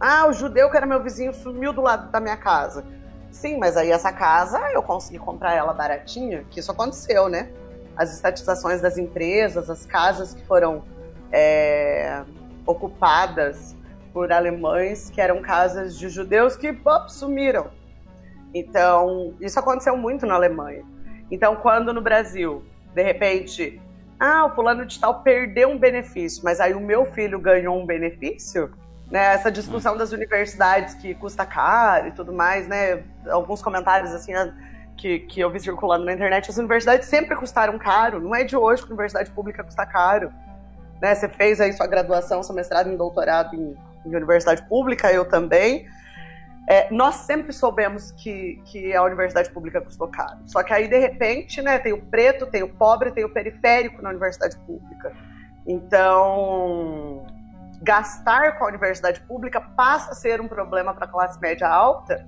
ah, 0.00 0.26
o 0.26 0.32
judeu 0.32 0.68
que 0.68 0.76
era 0.76 0.86
meu 0.86 1.00
vizinho 1.00 1.32
sumiu 1.32 1.72
do 1.72 1.82
lado 1.82 2.10
da 2.10 2.18
minha 2.18 2.36
casa. 2.36 2.84
Sim, 3.30 3.58
mas 3.58 3.76
aí 3.76 3.92
essa 3.92 4.12
casa 4.12 4.58
eu 4.72 4.82
consegui 4.82 5.20
comprar 5.20 5.54
ela 5.54 5.72
baratinha, 5.72 6.44
que 6.50 6.58
isso 6.58 6.72
aconteceu, 6.72 7.28
né? 7.28 7.48
As 7.98 8.14
estatizações 8.14 8.80
das 8.80 8.96
empresas, 8.96 9.68
as 9.68 9.84
casas 9.84 10.32
que 10.32 10.46
foram 10.46 10.84
é, 11.32 12.22
ocupadas 12.64 13.76
por 14.12 14.32
alemães, 14.32 15.10
que 15.10 15.20
eram 15.20 15.42
casas 15.42 15.98
de 15.98 16.08
judeus 16.08 16.56
que 16.56 16.72
pop, 16.72 17.12
sumiram. 17.12 17.66
Então, 18.54 19.34
isso 19.40 19.58
aconteceu 19.58 19.96
muito 19.96 20.24
na 20.24 20.34
Alemanha. 20.34 20.84
Então, 21.28 21.56
quando 21.56 21.92
no 21.92 22.00
Brasil, 22.00 22.64
de 22.94 23.02
repente, 23.02 23.80
ah, 24.18 24.46
o 24.46 24.54
fulano 24.54 24.86
de 24.86 24.98
tal 24.98 25.22
perdeu 25.22 25.68
um 25.68 25.78
benefício, 25.78 26.42
mas 26.44 26.60
aí 26.60 26.74
o 26.74 26.80
meu 26.80 27.04
filho 27.04 27.38
ganhou 27.38 27.76
um 27.76 27.84
benefício, 27.84 28.72
né? 29.10 29.34
Essa 29.34 29.50
discussão 29.50 29.96
das 29.96 30.12
universidades 30.12 30.94
que 30.94 31.14
custa 31.14 31.44
caro 31.44 32.08
e 32.08 32.12
tudo 32.12 32.32
mais, 32.32 32.68
né? 32.68 33.02
Alguns 33.28 33.60
comentários 33.60 34.12
assim, 34.12 34.32
que, 34.98 35.20
que 35.20 35.40
eu 35.40 35.50
vi 35.50 35.60
circulando 35.60 36.04
na 36.04 36.12
internet, 36.12 36.50
as 36.50 36.58
universidades 36.58 37.08
sempre 37.08 37.36
custaram 37.36 37.78
caro. 37.78 38.20
Não 38.20 38.34
é 38.34 38.44
de 38.44 38.56
hoje 38.56 38.82
que 38.82 38.90
a 38.90 38.94
universidade 38.94 39.30
pública 39.30 39.62
custa 39.62 39.86
caro. 39.86 40.30
Né? 41.00 41.14
Você 41.14 41.28
fez 41.28 41.60
aí 41.60 41.72
sua 41.72 41.86
graduação, 41.86 42.42
seu 42.42 42.54
mestrado 42.54 42.92
e 42.92 42.96
doutorado 42.96 43.54
em, 43.54 43.76
em 44.04 44.16
universidade 44.16 44.62
pública, 44.68 45.10
eu 45.12 45.26
também. 45.26 45.86
É, 46.68 46.92
nós 46.92 47.14
sempre 47.14 47.52
soubemos 47.52 48.10
que, 48.10 48.60
que 48.66 48.94
a 48.94 49.02
universidade 49.02 49.50
pública 49.50 49.80
custou 49.80 50.08
caro. 50.08 50.40
Só 50.44 50.62
que 50.62 50.72
aí, 50.72 50.88
de 50.88 50.98
repente, 50.98 51.62
né, 51.62 51.78
tem 51.78 51.92
o 51.92 52.02
preto, 52.02 52.44
tem 52.44 52.62
o 52.62 52.68
pobre, 52.68 53.12
tem 53.12 53.24
o 53.24 53.30
periférico 53.30 54.02
na 54.02 54.10
universidade 54.10 54.58
pública. 54.58 55.14
Então, 55.66 57.24
gastar 57.80 58.58
com 58.58 58.64
a 58.64 58.68
universidade 58.68 59.20
pública 59.20 59.60
passa 59.60 60.10
a 60.10 60.14
ser 60.14 60.40
um 60.40 60.48
problema 60.48 60.92
para 60.92 61.06
a 61.06 61.08
classe 61.08 61.40
média 61.40 61.68
alta 61.68 62.26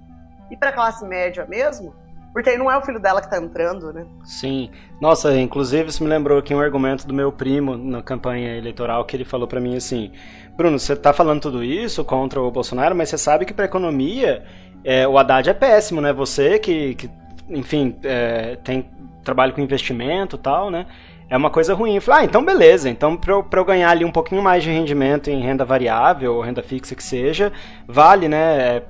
e 0.50 0.56
para 0.56 0.70
a 0.70 0.72
classe 0.72 1.04
média 1.04 1.44
mesmo, 1.46 1.94
porque 2.32 2.50
aí 2.50 2.56
não 2.56 2.70
é 2.70 2.76
o 2.76 2.82
filho 2.82 3.00
dela 3.00 3.20
que 3.20 3.28
tá 3.28 3.38
entrando, 3.38 3.92
né? 3.92 4.06
Sim. 4.24 4.70
Nossa, 5.00 5.36
inclusive 5.36 5.88
isso 5.88 6.02
me 6.02 6.08
lembrou 6.08 6.38
aqui 6.38 6.54
um 6.54 6.60
argumento 6.60 7.06
do 7.06 7.12
meu 7.12 7.32
primo 7.32 7.76
na 7.76 8.02
campanha 8.02 8.56
eleitoral 8.56 9.04
que 9.04 9.16
ele 9.16 9.24
falou 9.24 9.48
para 9.48 9.60
mim 9.60 9.76
assim: 9.76 10.12
Bruno, 10.56 10.78
você 10.78 10.94
tá 10.94 11.12
falando 11.12 11.40
tudo 11.40 11.64
isso 11.64 12.04
contra 12.04 12.40
o 12.40 12.50
Bolsonaro, 12.50 12.94
mas 12.94 13.08
você 13.08 13.18
sabe 13.18 13.44
que 13.44 13.52
pra 13.52 13.64
economia 13.64 14.44
é, 14.84 15.06
o 15.06 15.18
Haddad 15.18 15.50
é 15.50 15.54
péssimo, 15.54 16.00
né? 16.00 16.12
Você 16.12 16.58
que, 16.58 16.94
que 16.94 17.10
enfim, 17.48 17.96
é, 18.04 18.56
tem 18.56 18.88
trabalho 19.24 19.52
com 19.52 19.60
investimento 19.60 20.36
e 20.36 20.38
tal, 20.38 20.70
né? 20.70 20.86
É 21.28 21.36
uma 21.36 21.50
coisa 21.50 21.74
ruim. 21.74 21.94
Eu 21.94 22.02
falei, 22.02 22.22
ah, 22.22 22.24
então 22.24 22.44
beleza. 22.44 22.88
Então, 22.88 23.16
para 23.16 23.32
eu, 23.32 23.46
eu 23.52 23.64
ganhar 23.64 23.90
ali 23.90 24.04
um 24.04 24.10
pouquinho 24.10 24.42
mais 24.42 24.62
de 24.62 24.70
rendimento 24.70 25.30
em 25.30 25.40
renda 25.40 25.64
variável 25.64 26.34
ou 26.34 26.42
renda 26.42 26.62
fixa 26.62 26.94
que 26.94 27.02
seja, 27.02 27.52
vale, 27.86 28.28
né? 28.28 28.76
É, 28.76 28.82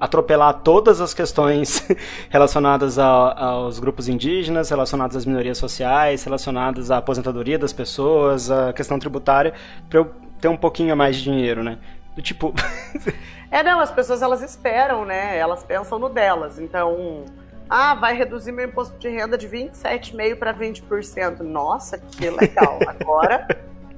atropelar 0.00 0.54
todas 0.60 1.00
as 1.00 1.12
questões 1.12 1.86
relacionadas 2.30 2.98
a, 2.98 3.06
aos 3.06 3.78
grupos 3.78 4.08
indígenas, 4.08 4.70
relacionadas 4.70 5.16
às 5.16 5.26
minorias 5.26 5.58
sociais, 5.58 6.22
relacionadas 6.24 6.90
à 6.90 6.98
aposentadoria 6.98 7.58
das 7.58 7.72
pessoas, 7.72 8.50
à 8.50 8.72
questão 8.72 8.98
tributária, 8.98 9.52
para 9.88 9.98
eu 9.98 10.12
ter 10.40 10.48
um 10.48 10.56
pouquinho 10.56 10.92
a 10.92 10.96
mais 10.96 11.16
de 11.16 11.24
dinheiro, 11.24 11.62
né? 11.62 11.78
Do 12.14 12.22
tipo. 12.22 12.54
é, 13.50 13.62
não, 13.62 13.80
as 13.80 13.90
pessoas 13.90 14.22
elas 14.22 14.42
esperam, 14.42 15.04
né? 15.04 15.36
Elas 15.36 15.64
pensam 15.64 15.98
no 15.98 16.08
delas. 16.08 16.58
Então, 16.58 17.24
ah, 17.68 17.94
vai 17.94 18.16
reduzir 18.16 18.52
meu 18.52 18.66
imposto 18.66 18.96
de 18.98 19.08
renda 19.08 19.36
de 19.36 19.48
27,5% 19.48 20.36
para 20.36 20.54
20%. 20.54 21.40
Nossa, 21.40 21.98
que 21.98 22.30
legal. 22.30 22.78
Agora. 22.86 23.46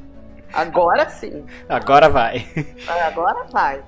agora 0.52 1.08
sim. 1.10 1.44
Agora 1.68 2.08
vai. 2.08 2.46
Agora 3.06 3.44
vai. 3.52 3.82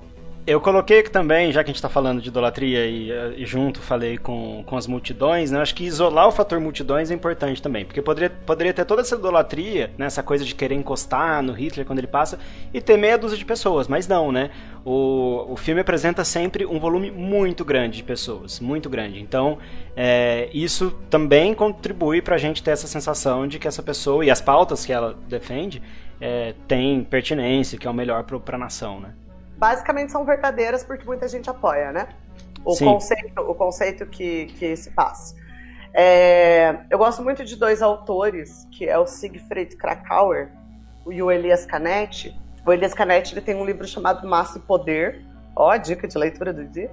Eu 0.45 0.59
coloquei 0.59 0.99
aqui 0.99 1.09
também, 1.09 1.53
já 1.53 1.63
que 1.63 1.69
a 1.69 1.71
gente 1.71 1.77
está 1.77 1.87
falando 1.87 2.21
de 2.21 2.27
idolatria 2.27 2.85
e, 2.85 3.09
e, 3.37 3.45
junto 3.45 3.79
falei 3.79 4.17
com, 4.17 4.61
com 4.65 4.75
as 4.75 4.87
multidões, 4.87 5.51
né? 5.51 5.61
Acho 5.61 5.73
que 5.73 5.85
isolar 5.85 6.27
o 6.27 6.33
fator 6.33 6.59
multidões 6.59 7.09
é 7.09 7.13
importante 7.13 7.61
também, 7.61 7.85
porque 7.85 8.01
poderia, 8.01 8.29
poderia 8.29 8.73
ter 8.73 8.83
toda 8.83 9.01
essa 9.01 9.15
idolatria, 9.15 9.91
né? 9.97 10.05
essa 10.05 10.21
coisa 10.21 10.43
de 10.43 10.53
querer 10.53 10.75
encostar 10.75 11.41
no 11.41 11.53
Hitler 11.53 11.85
quando 11.85 11.99
ele 11.99 12.07
passa 12.07 12.37
e 12.73 12.81
ter 12.81 12.97
meia 12.97 13.17
dúzia 13.17 13.37
de 13.37 13.45
pessoas, 13.45 13.87
mas 13.87 14.05
não, 14.05 14.33
né? 14.33 14.51
O, 14.83 15.53
o 15.53 15.55
filme 15.55 15.79
apresenta 15.79 16.25
sempre 16.25 16.65
um 16.65 16.77
volume 16.77 17.09
muito 17.09 17.63
grande 17.63 17.95
de 17.95 18.03
pessoas, 18.03 18.59
muito 18.59 18.89
grande. 18.89 19.21
Então, 19.21 19.59
é, 19.95 20.49
isso 20.53 20.91
também 21.09 21.53
contribui 21.53 22.21
para 22.21 22.35
a 22.35 22.37
gente 22.37 22.61
ter 22.61 22.71
essa 22.71 22.87
sensação 22.87 23.47
de 23.47 23.57
que 23.59 23.67
essa 23.67 23.81
pessoa 23.81 24.25
e 24.25 24.29
as 24.29 24.41
pautas 24.41 24.85
que 24.85 24.91
ela 24.91 25.17
defende 25.25 25.81
é, 26.19 26.53
tem 26.67 27.01
pertinência, 27.01 27.79
que 27.79 27.87
é 27.87 27.89
o 27.89 27.93
melhor 27.93 28.25
para 28.25 28.57
a 28.57 28.59
nação, 28.59 28.99
né? 28.99 29.13
Basicamente 29.57 30.11
são 30.11 30.25
verdadeiras 30.25 30.83
porque 30.83 31.05
muita 31.05 31.27
gente 31.27 31.49
apoia, 31.49 31.91
né? 31.91 32.07
O 32.65 32.75
Sim. 32.75 32.85
conceito, 32.85 33.41
o 33.41 33.55
conceito 33.55 34.05
que, 34.05 34.47
que 34.57 34.75
se 34.75 34.91
passa. 34.91 35.35
É, 35.93 36.77
eu 36.89 36.97
gosto 36.97 37.21
muito 37.21 37.45
de 37.45 37.55
dois 37.55 37.81
autores, 37.81 38.67
que 38.71 38.87
é 38.87 38.97
o 38.97 39.05
Siegfried 39.05 39.75
Krakauer 39.75 40.49
e 41.07 41.21
o 41.21 41.31
Elias 41.31 41.65
Canetti. 41.65 42.35
O 42.65 42.73
Elias 42.73 42.93
Canetti 42.93 43.33
ele 43.33 43.41
tem 43.41 43.55
um 43.55 43.65
livro 43.65 43.87
chamado 43.87 44.27
Massa 44.27 44.57
e 44.57 44.61
Poder. 44.61 45.23
Ó, 45.55 45.75
dica 45.77 46.07
de 46.07 46.17
leitura 46.17 46.51
do 46.51 46.65
dia. 46.65 46.89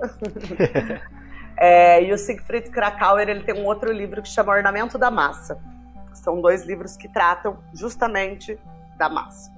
é, 1.57 2.03
e 2.03 2.13
o 2.13 2.19
Siegfried 2.19 2.69
Krakauer 2.71 3.29
ele 3.29 3.43
tem 3.43 3.55
um 3.55 3.65
outro 3.65 3.91
livro 3.91 4.21
que 4.21 4.29
chama 4.29 4.53
Ornamento 4.53 4.99
da 4.99 5.11
Massa. 5.11 5.59
São 6.13 6.41
dois 6.41 6.65
livros 6.65 6.97
que 6.97 7.09
tratam 7.09 7.59
justamente 7.73 8.59
da 8.99 9.09
massa. 9.09 9.51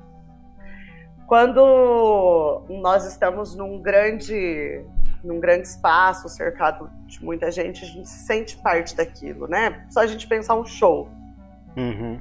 Quando 1.33 2.61
nós 2.69 3.07
estamos 3.07 3.57
num 3.57 3.81
grande, 3.81 4.85
num 5.25 5.41
grande 5.41 5.67
espaço, 5.67 6.29
cercado 6.29 6.91
de 7.07 7.25
muita 7.25 7.51
gente, 7.51 7.83
a 7.83 7.89
gente 7.89 8.07
se 8.07 8.27
sente 8.27 8.59
parte 8.59 8.95
daquilo, 8.95 9.49
né? 9.49 9.87
Só 9.89 10.01
a 10.01 10.07
gente 10.07 10.27
pensar 10.27 10.57
um 10.57 10.67
show. 10.67 11.09
Uhum. 11.75 12.21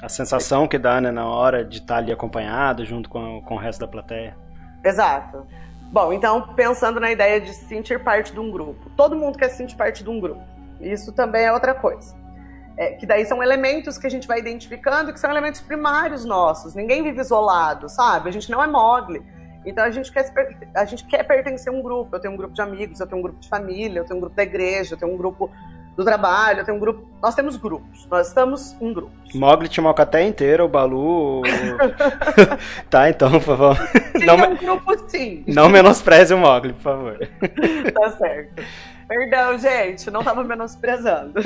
A 0.00 0.08
sensação 0.08 0.66
que 0.66 0.78
dá 0.78 1.02
né, 1.02 1.10
na 1.10 1.26
hora 1.26 1.66
de 1.66 1.80
estar 1.80 1.98
ali 1.98 2.10
acompanhado 2.10 2.82
junto 2.86 3.10
com, 3.10 3.42
com 3.42 3.56
o 3.56 3.58
resto 3.58 3.80
da 3.80 3.88
plateia. 3.88 4.34
Exato. 4.82 5.46
Bom, 5.92 6.10
então 6.14 6.54
pensando 6.54 6.98
na 6.98 7.12
ideia 7.12 7.38
de 7.38 7.52
se 7.52 7.66
sentir 7.66 8.02
parte 8.02 8.32
de 8.32 8.40
um 8.40 8.50
grupo. 8.50 8.88
Todo 8.96 9.14
mundo 9.14 9.36
quer 9.36 9.50
se 9.50 9.58
sentir 9.58 9.76
parte 9.76 10.02
de 10.02 10.08
um 10.08 10.18
grupo. 10.18 10.40
Isso 10.80 11.12
também 11.12 11.44
é 11.44 11.52
outra 11.52 11.74
coisa. 11.74 12.16
É, 12.78 12.92
que 12.92 13.06
daí 13.06 13.24
são 13.24 13.42
elementos 13.42 13.96
que 13.96 14.06
a 14.06 14.10
gente 14.10 14.28
vai 14.28 14.38
identificando, 14.38 15.12
que 15.12 15.18
são 15.18 15.30
elementos 15.30 15.60
primários 15.60 16.24
nossos. 16.24 16.74
Ninguém 16.74 17.02
vive 17.02 17.20
isolado, 17.20 17.88
sabe? 17.88 18.28
A 18.28 18.32
gente 18.32 18.50
não 18.50 18.62
é 18.62 18.66
mogli. 18.66 19.22
Então 19.64 19.82
a 19.82 19.90
gente, 19.90 20.12
quer, 20.12 20.32
a 20.74 20.84
gente 20.84 21.04
quer 21.06 21.24
pertencer 21.24 21.72
a 21.72 21.76
um 21.76 21.82
grupo. 21.82 22.14
Eu 22.14 22.20
tenho 22.20 22.34
um 22.34 22.36
grupo 22.36 22.54
de 22.54 22.62
amigos, 22.62 23.00
eu 23.00 23.06
tenho 23.06 23.18
um 23.18 23.22
grupo 23.22 23.40
de 23.40 23.48
família, 23.48 24.00
eu 24.00 24.04
tenho 24.04 24.18
um 24.18 24.20
grupo 24.20 24.36
da 24.36 24.42
igreja, 24.42 24.94
eu 24.94 24.98
tenho 24.98 25.12
um 25.12 25.16
grupo 25.16 25.50
do 25.96 26.04
trabalho, 26.04 26.60
eu 26.60 26.64
tenho 26.64 26.76
um 26.76 26.80
grupo. 26.80 27.08
Nós 27.20 27.34
temos 27.34 27.56
grupos, 27.56 28.06
nós 28.06 28.28
estamos 28.28 28.76
em 28.80 28.92
grupos. 28.92 29.34
Mogli 29.34 29.68
tinha 29.68 29.82
uma 29.82 29.94
caté 29.94 30.22
inteira, 30.22 30.64
o 30.64 30.68
Balu. 30.68 31.42
tá, 32.90 33.08
então, 33.08 33.30
por 33.32 33.40
favor. 33.40 33.76
Tinha 34.16 34.36
não, 34.36 34.52
um 34.52 34.56
grupo 34.56 35.08
sim. 35.08 35.42
Não 35.48 35.68
menospreze 35.68 36.34
o 36.34 36.38
Mogli, 36.38 36.74
por 36.74 36.82
favor. 36.82 37.18
tá 37.92 38.10
certo. 38.10 38.62
Perdão, 39.08 39.58
gente, 39.58 40.10
não 40.10 40.20
estava 40.20 40.42
menosprezando. 40.42 41.40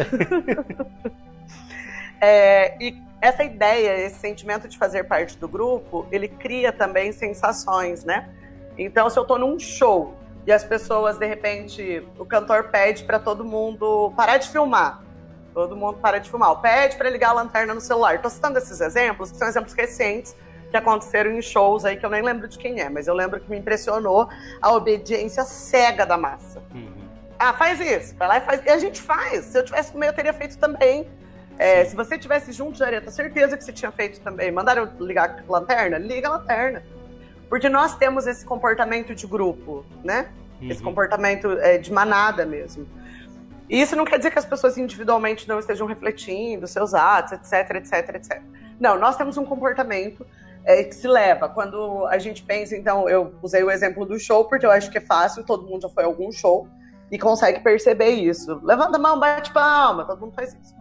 é, 2.20 2.76
e 2.82 3.02
essa 3.20 3.44
ideia, 3.44 3.98
esse 4.06 4.18
sentimento 4.18 4.66
de 4.66 4.78
fazer 4.78 5.04
parte 5.04 5.36
do 5.36 5.46
grupo, 5.46 6.06
ele 6.10 6.28
cria 6.28 6.72
também 6.72 7.12
sensações, 7.12 8.04
né? 8.04 8.28
Então, 8.78 9.10
se 9.10 9.18
eu 9.18 9.22
estou 9.22 9.38
num 9.38 9.58
show 9.58 10.14
e 10.46 10.52
as 10.52 10.64
pessoas, 10.64 11.18
de 11.18 11.26
repente, 11.26 12.02
o 12.18 12.24
cantor 12.24 12.68
pede 12.70 13.04
para 13.04 13.18
todo 13.18 13.44
mundo 13.44 14.12
parar 14.16 14.38
de 14.38 14.48
filmar. 14.48 15.02
Todo 15.52 15.76
mundo 15.76 15.98
para 15.98 16.18
de 16.18 16.30
filmar. 16.30 16.56
Pede 16.60 16.96
para 16.96 17.10
ligar 17.10 17.30
a 17.30 17.32
lanterna 17.34 17.74
no 17.74 17.80
celular. 17.80 18.14
Estou 18.14 18.30
citando 18.30 18.56
esses 18.56 18.80
exemplos, 18.80 19.30
que 19.30 19.36
são 19.36 19.48
exemplos 19.48 19.74
recentes 19.74 20.34
que 20.70 20.76
aconteceram 20.76 21.32
em 21.32 21.42
shows 21.42 21.84
aí 21.84 21.96
que 21.96 22.06
eu 22.06 22.10
nem 22.10 22.22
lembro 22.22 22.46
de 22.46 22.56
quem 22.56 22.80
é, 22.80 22.88
mas 22.88 23.08
eu 23.08 23.14
lembro 23.14 23.40
que 23.40 23.50
me 23.50 23.58
impressionou 23.58 24.28
a 24.62 24.72
obediência 24.72 25.44
cega 25.44 26.06
da 26.06 26.16
massa. 26.16 26.62
Uhum. 26.72 26.99
Ah, 27.40 27.54
faz 27.54 27.80
isso. 27.80 28.14
Vai 28.16 28.28
lá 28.28 28.36
e 28.36 28.40
faz. 28.42 28.62
E 28.66 28.68
a 28.68 28.76
gente 28.76 29.00
faz. 29.00 29.46
Se 29.46 29.58
eu 29.58 29.64
tivesse 29.64 29.90
comigo, 29.90 30.12
eu 30.12 30.14
teria 30.14 30.32
feito 30.34 30.58
também. 30.58 31.08
É, 31.58 31.86
se 31.86 31.96
você 31.96 32.18
tivesse 32.18 32.52
junto, 32.52 32.76
Jareta, 32.76 33.10
certeza 33.10 33.56
que 33.56 33.64
você 33.64 33.72
tinha 33.72 33.90
feito 33.90 34.20
também. 34.20 34.52
Mandaram 34.52 34.90
ligar 35.00 35.42
a 35.48 35.50
lanterna? 35.50 35.96
Liga 35.96 36.28
a 36.28 36.32
lanterna. 36.32 36.82
Porque 37.48 37.66
nós 37.70 37.96
temos 37.96 38.26
esse 38.26 38.44
comportamento 38.44 39.14
de 39.14 39.26
grupo, 39.26 39.86
né? 40.04 40.28
Uhum. 40.60 40.70
Esse 40.70 40.82
comportamento 40.82 41.50
é, 41.52 41.78
de 41.78 41.90
manada 41.90 42.44
mesmo. 42.44 42.86
E 43.70 43.80
isso 43.80 43.96
não 43.96 44.04
quer 44.04 44.18
dizer 44.18 44.30
que 44.32 44.38
as 44.38 44.44
pessoas 44.44 44.76
individualmente 44.76 45.48
não 45.48 45.58
estejam 45.58 45.86
refletindo 45.86 46.66
seus 46.66 46.92
atos, 46.92 47.32
etc, 47.32 47.76
etc, 47.76 48.16
etc. 48.16 48.42
Não, 48.78 48.98
nós 48.98 49.16
temos 49.16 49.38
um 49.38 49.46
comportamento 49.46 50.26
é, 50.62 50.84
que 50.84 50.94
se 50.94 51.08
leva. 51.08 51.48
Quando 51.48 52.06
a 52.06 52.18
gente 52.18 52.42
pensa, 52.42 52.76
então, 52.76 53.08
eu 53.08 53.34
usei 53.40 53.62
o 53.64 53.70
exemplo 53.70 54.04
do 54.04 54.18
show, 54.18 54.44
porque 54.44 54.66
eu 54.66 54.70
acho 54.70 54.90
que 54.90 54.98
é 54.98 55.00
fácil, 55.00 55.42
todo 55.42 55.66
mundo 55.66 55.82
já 55.82 55.88
foi 55.88 56.04
a 56.04 56.06
algum 56.06 56.30
show 56.30 56.68
e 57.10 57.18
consegue 57.18 57.60
perceber 57.60 58.10
isso. 58.10 58.60
Levanta 58.62 58.96
a 58.96 59.00
mão, 59.00 59.18
bate 59.18 59.52
palma, 59.52 60.04
todo 60.04 60.20
mundo 60.20 60.34
faz 60.34 60.54
isso. 60.54 60.74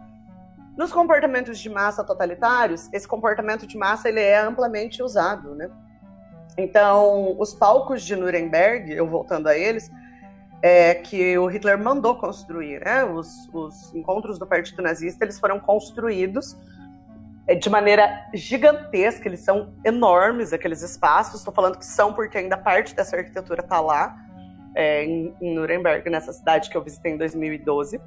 Nos 0.76 0.92
comportamentos 0.92 1.58
de 1.58 1.68
massa 1.68 2.04
totalitários, 2.04 2.88
esse 2.92 3.06
comportamento 3.06 3.66
de 3.66 3.76
massa 3.76 4.08
ele 4.08 4.20
é 4.20 4.38
amplamente 4.38 5.02
usado, 5.02 5.54
né? 5.54 5.68
Então, 6.56 7.36
os 7.38 7.52
palcos 7.52 8.02
de 8.02 8.14
Nuremberg, 8.16 8.92
eu 8.92 9.06
voltando 9.06 9.48
a 9.48 9.56
eles, 9.56 9.90
é 10.62 10.94
que 10.94 11.36
o 11.38 11.46
Hitler 11.46 11.78
mandou 11.78 12.16
construir, 12.16 12.80
né? 12.84 13.04
Os, 13.04 13.48
os 13.52 13.94
encontros 13.94 14.38
do 14.38 14.46
Partido 14.46 14.82
Nazista 14.82 15.24
eles 15.24 15.38
foram 15.38 15.58
construídos 15.58 16.56
é, 17.46 17.54
de 17.54 17.68
maneira 17.68 18.28
gigantesca, 18.32 19.26
eles 19.26 19.40
são 19.40 19.72
enormes 19.84 20.52
aqueles 20.52 20.82
espaços. 20.82 21.40
Estou 21.40 21.52
falando 21.52 21.78
que 21.78 21.86
são 21.86 22.12
porque 22.12 22.38
ainda 22.38 22.56
parte 22.56 22.94
dessa 22.94 23.16
arquitetura 23.16 23.60
está 23.60 23.80
lá 23.80 24.16
é, 24.74 25.04
em, 25.04 25.34
em 25.40 25.54
Nuremberg, 25.54 26.08
nessa 26.10 26.32
cidade 26.32 26.70
que 26.70 26.76
eu 26.76 26.82
visitei 26.82 27.12
em 27.12 27.16
2012. 27.16 28.00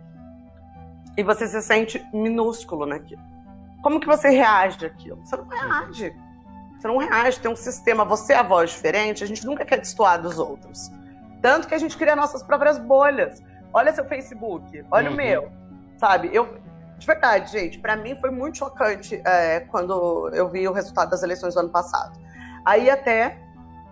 E 1.15 1.23
você 1.23 1.47
se 1.47 1.61
sente 1.61 2.03
minúsculo 2.13 2.85
naquilo. 2.85 3.21
Como 3.81 3.99
que 3.99 4.07
você 4.07 4.29
reage 4.29 4.85
àquilo? 4.85 5.23
Você 5.23 5.35
não 5.35 5.47
reage. 5.47 6.15
Você 6.79 6.87
não 6.87 6.97
reage, 6.97 7.39
tem 7.39 7.51
um 7.51 7.55
sistema, 7.55 8.03
você 8.03 8.33
é 8.33 8.37
a 8.37 8.43
voz 8.43 8.71
diferente, 8.71 9.23
a 9.23 9.27
gente 9.27 9.45
nunca 9.45 9.63
quer 9.63 9.79
destoar 9.79 10.21
dos 10.21 10.37
outros. 10.39 10.91
Tanto 11.41 11.67
que 11.67 11.75
a 11.75 11.77
gente 11.77 11.97
cria 11.97 12.15
nossas 12.15 12.43
próprias 12.43 12.77
bolhas. 12.77 13.41
Olha 13.73 13.93
seu 13.93 14.05
Facebook, 14.05 14.85
olha 14.91 15.07
uhum. 15.07 15.13
o 15.13 15.17
meu. 15.17 15.51
Sabe? 15.97 16.29
Eu, 16.33 16.57
de 16.97 17.07
verdade, 17.07 17.51
gente, 17.51 17.79
para 17.79 17.95
mim 17.95 18.17
foi 18.19 18.31
muito 18.31 18.57
chocante 18.57 19.21
é, 19.25 19.61
quando 19.61 20.29
eu 20.33 20.49
vi 20.49 20.67
o 20.67 20.73
resultado 20.73 21.09
das 21.09 21.23
eleições 21.23 21.53
do 21.53 21.61
ano 21.61 21.69
passado. 21.69 22.19
Aí 22.65 22.89
até 22.89 23.37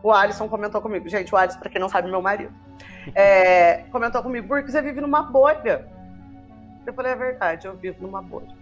o 0.04 0.12
Alisson 0.12 0.48
comentou 0.48 0.82
comigo. 0.82 1.08
Gente, 1.08 1.34
o 1.34 1.38
Alisson, 1.38 1.60
pra 1.60 1.70
quem 1.70 1.80
não 1.80 1.90
sabe, 1.90 2.08
é 2.08 2.12
meu 2.12 2.22
marido. 2.22 2.54
É, 3.16 3.84
comentou 3.92 4.22
comigo, 4.22 4.48
porque 4.48 4.72
você 4.72 4.82
vive 4.82 5.02
numa 5.02 5.24
bolha. 5.24 5.88
Eu 6.86 6.94
falei, 6.94 7.12
é 7.12 7.16
verdade, 7.16 7.68
eu 7.68 7.76
vivo 7.76 7.98
numa 8.02 8.22
bolha. 8.22 8.62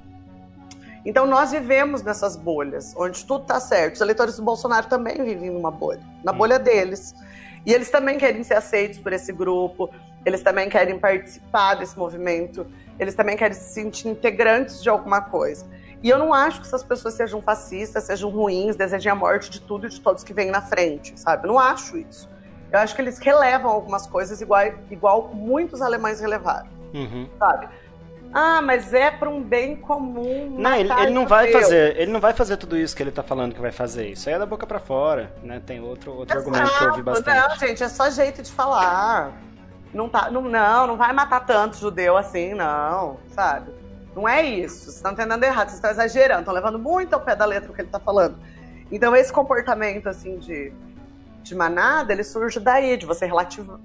Então 1.06 1.26
nós 1.26 1.52
vivemos 1.52 2.04
nessas 2.04 2.36
bolhas, 2.36 2.94
onde 2.98 3.26
tudo 3.26 3.46
tá 3.46 3.60
certo. 3.60 3.96
Os 3.96 4.02
eleitores 4.02 4.36
do 4.36 4.44
Bolsonaro 4.44 4.88
também 4.88 5.24
vivem 5.24 5.50
numa 5.50 5.72
bolha, 5.72 6.02
na 6.24 6.34
bolha 6.34 6.60
deles. 6.60 7.16
E 7.66 7.74
eles 7.74 7.90
também 7.90 8.18
querem 8.18 8.44
ser 8.44 8.56
aceitos 8.56 9.00
por 9.00 9.14
esse 9.14 9.32
grupo, 9.32 9.90
eles 10.26 10.42
também 10.42 10.70
querem 10.70 11.00
participar 11.00 11.76
desse 11.76 11.98
movimento, 11.98 12.66
eles 13.00 13.16
também 13.16 13.38
querem 13.38 13.56
se 13.56 13.74
sentir 13.74 14.10
integrantes 14.10 14.82
de 14.82 14.90
alguma 14.90 15.22
coisa. 15.22 15.66
E 16.02 16.10
eu 16.10 16.18
não 16.18 16.34
acho 16.34 16.62
que 16.62 16.68
essas 16.68 16.84
pessoas 16.84 17.14
sejam 17.14 17.42
fascistas, 17.42 18.06
sejam 18.06 18.30
ruins, 18.30 18.76
desejem 18.76 19.12
a 19.12 19.16
morte 19.16 19.50
de 19.50 19.62
tudo 19.62 19.88
e 19.88 19.90
de 19.90 20.00
todos 20.00 20.24
que 20.24 20.34
vêm 20.34 20.50
na 20.50 20.62
frente, 20.62 21.20
sabe? 21.20 21.46
Eu 21.46 21.50
não 21.50 21.60
acho 21.60 21.98
isso. 21.98 22.30
Eu 22.72 22.80
acho 22.80 22.96
que 22.96 23.02
eles 23.02 23.18
relevam 23.18 23.72
algumas 23.72 24.08
coisas 24.08 24.42
igual, 24.42 24.64
igual 24.90 25.30
muitos 25.34 25.82
alemães 25.82 26.22
relevaram, 26.22 26.68
uhum. 26.94 27.28
sabe? 27.38 27.68
Ah, 28.32 28.62
mas 28.62 28.94
é 28.94 29.10
para 29.10 29.28
um 29.28 29.42
bem 29.42 29.76
comum. 29.76 30.56
Não, 30.58 30.76
ele, 30.76 30.92
ele 30.94 31.12
não 31.12 31.26
vai 31.26 31.52
fazer, 31.52 31.98
ele 31.98 32.12
não 32.12 32.20
vai 32.20 32.32
fazer 32.32 32.58
tudo 32.58 32.78
isso 32.78 32.96
que 32.96 33.02
ele 33.02 33.12
tá 33.12 33.24
falando 33.24 33.56
que 33.56 33.62
vai 33.62 33.72
fazer. 33.72 34.10
Isso 34.10 34.30
aí 34.30 34.36
é 34.36 34.40
da 34.40 34.46
boca 34.46 34.68
para 34.68 34.80
fora, 34.80 35.34
né? 35.42 35.60
Tem 35.66 35.82
outro, 35.82 36.14
outro 36.14 36.38
argumento 36.38 36.78
que 36.78 36.84
eu 36.84 36.90
ouvi 36.90 37.02
bastante. 37.02 37.50
Não, 37.50 37.56
gente, 37.58 37.84
é 37.84 37.90
só 37.90 38.10
jeito 38.12 38.44
de 38.44 38.52
falar. 38.52 39.32
Não 39.92 40.08
tá, 40.08 40.30
não, 40.30 40.44
não, 40.44 40.88
não 40.88 40.96
vai 40.96 41.12
matar 41.12 41.44
tanto 41.44 41.78
judeu 41.78 42.16
assim, 42.16 42.54
não, 42.54 43.18
sabe? 43.30 43.72
Não 44.20 44.28
é 44.28 44.44
isso. 44.44 44.84
Vocês 44.84 44.96
estão 44.98 45.14
entendendo 45.14 45.42
errado, 45.46 45.70
vocês 45.70 45.76
estão 45.76 45.92
exagerando, 45.92 46.42
estão 46.42 46.54
levando 46.54 46.78
muito 46.78 47.14
ao 47.14 47.22
pé 47.22 47.38
da 47.38 47.46
letra 47.46 47.72
o 47.72 47.74
que 47.74 47.80
ele 47.80 47.88
está 47.88 48.00
falando. 48.00 48.36
Então, 48.92 49.16
esse 49.16 49.32
comportamento, 49.32 50.10
assim, 50.10 50.38
de, 50.38 50.74
de 51.42 51.56
manada, 51.56 52.12
ele 52.12 52.24
surge 52.24 52.60
daí, 52.60 52.98
de 52.98 53.06
você 53.06 53.30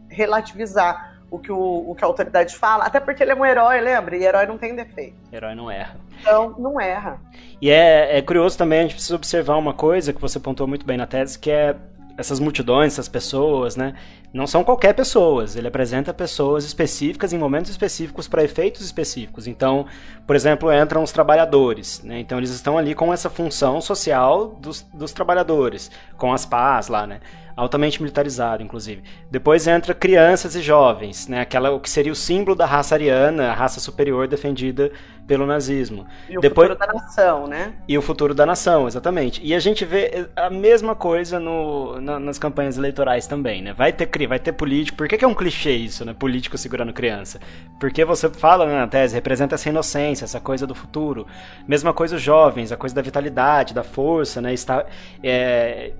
relativizar 0.08 1.14
o 1.30 1.38
que, 1.38 1.52
o, 1.52 1.90
o 1.90 1.94
que 1.94 2.02
a 2.02 2.06
autoridade 2.08 2.56
fala, 2.56 2.84
até 2.84 2.98
porque 2.98 3.22
ele 3.22 3.30
é 3.30 3.34
um 3.34 3.46
herói, 3.46 3.80
lembra? 3.80 4.16
E 4.16 4.24
herói 4.24 4.44
não 4.44 4.58
tem 4.58 4.74
defeito. 4.74 5.14
Herói 5.32 5.54
não 5.54 5.70
erra. 5.70 5.96
Então, 6.20 6.54
não 6.58 6.80
erra. 6.80 7.20
E 7.62 7.70
é, 7.70 8.18
é 8.18 8.22
curioso 8.22 8.58
também, 8.58 8.80
a 8.80 8.82
gente 8.82 8.94
precisa 8.94 9.14
observar 9.14 9.56
uma 9.56 9.72
coisa 9.72 10.12
que 10.12 10.20
você 10.20 10.40
pontuou 10.40 10.68
muito 10.68 10.84
bem 10.84 10.96
na 10.96 11.06
tese, 11.06 11.38
que 11.38 11.50
é 11.50 11.76
essas 12.16 12.38
multidões, 12.38 12.92
essas 12.92 13.08
pessoas, 13.08 13.76
né? 13.76 13.94
Não 14.32 14.46
são 14.46 14.64
qualquer 14.64 14.94
pessoas. 14.94 15.56
Ele 15.56 15.68
apresenta 15.68 16.12
pessoas 16.12 16.64
específicas 16.64 17.32
em 17.32 17.38
momentos 17.38 17.70
específicos 17.70 18.28
para 18.28 18.42
efeitos 18.42 18.82
específicos. 18.82 19.46
Então, 19.46 19.86
por 20.26 20.36
exemplo, 20.36 20.72
entram 20.72 21.02
os 21.02 21.12
trabalhadores, 21.12 22.02
né? 22.02 22.20
Então 22.20 22.38
eles 22.38 22.50
estão 22.50 22.78
ali 22.78 22.94
com 22.94 23.12
essa 23.12 23.28
função 23.28 23.80
social 23.80 24.48
dos, 24.60 24.82
dos 24.92 25.12
trabalhadores, 25.12 25.90
com 26.16 26.32
as 26.32 26.46
pás 26.46 26.88
lá, 26.88 27.06
né? 27.06 27.20
Altamente 27.56 28.00
militarizado, 28.00 28.62
inclusive. 28.62 29.02
Depois 29.30 29.66
entra 29.66 29.94
crianças 29.94 30.54
e 30.54 30.62
jovens, 30.62 31.28
né? 31.28 31.40
Aquela 31.40 31.70
o 31.70 31.80
que 31.80 31.88
seria 31.88 32.12
o 32.12 32.16
símbolo 32.16 32.56
da 32.56 32.66
raça 32.66 32.94
ariana, 32.94 33.50
a 33.50 33.54
raça 33.54 33.80
superior 33.80 34.26
defendida 34.26 34.90
pelo 35.26 35.46
nazismo. 35.46 36.06
E 36.28 36.36
o 36.36 36.40
Depois... 36.40 36.68
futuro 36.68 36.86
da 36.86 37.00
nação, 37.00 37.46
né? 37.46 37.72
E 37.88 37.96
o 37.96 38.02
futuro 38.02 38.34
da 38.34 38.44
nação, 38.44 38.86
exatamente. 38.86 39.40
E 39.42 39.54
a 39.54 39.58
gente 39.58 39.84
vê 39.84 40.28
a 40.36 40.50
mesma 40.50 40.94
coisa 40.94 41.40
no, 41.40 42.00
na, 42.00 42.18
nas 42.18 42.38
campanhas 42.38 42.76
eleitorais 42.76 43.26
também, 43.26 43.62
né? 43.62 43.72
Vai 43.72 43.92
ter 43.92 44.08
vai 44.26 44.38
ter 44.38 44.52
político. 44.52 44.98
Por 44.98 45.08
que, 45.08 45.16
que 45.16 45.24
é 45.24 45.28
um 45.28 45.34
clichê 45.34 45.72
isso, 45.72 46.04
né? 46.04 46.14
Político 46.14 46.58
segurando 46.58 46.92
criança. 46.92 47.40
Porque 47.80 48.04
você 48.04 48.28
fala 48.28 48.66
né, 48.66 48.74
na 48.74 48.86
tese, 48.86 49.14
representa 49.14 49.54
essa 49.54 49.68
inocência, 49.68 50.24
essa 50.24 50.40
coisa 50.40 50.66
do 50.66 50.74
futuro. 50.74 51.26
Mesma 51.66 51.92
coisa 51.92 52.16
os 52.16 52.22
jovens, 52.22 52.72
a 52.72 52.76
coisa 52.76 52.94
da 52.94 53.02
vitalidade, 53.02 53.72
da 53.72 53.82
força, 53.82 54.40
né? 54.40 54.52
Está, 54.52 54.84
é, 55.22 55.92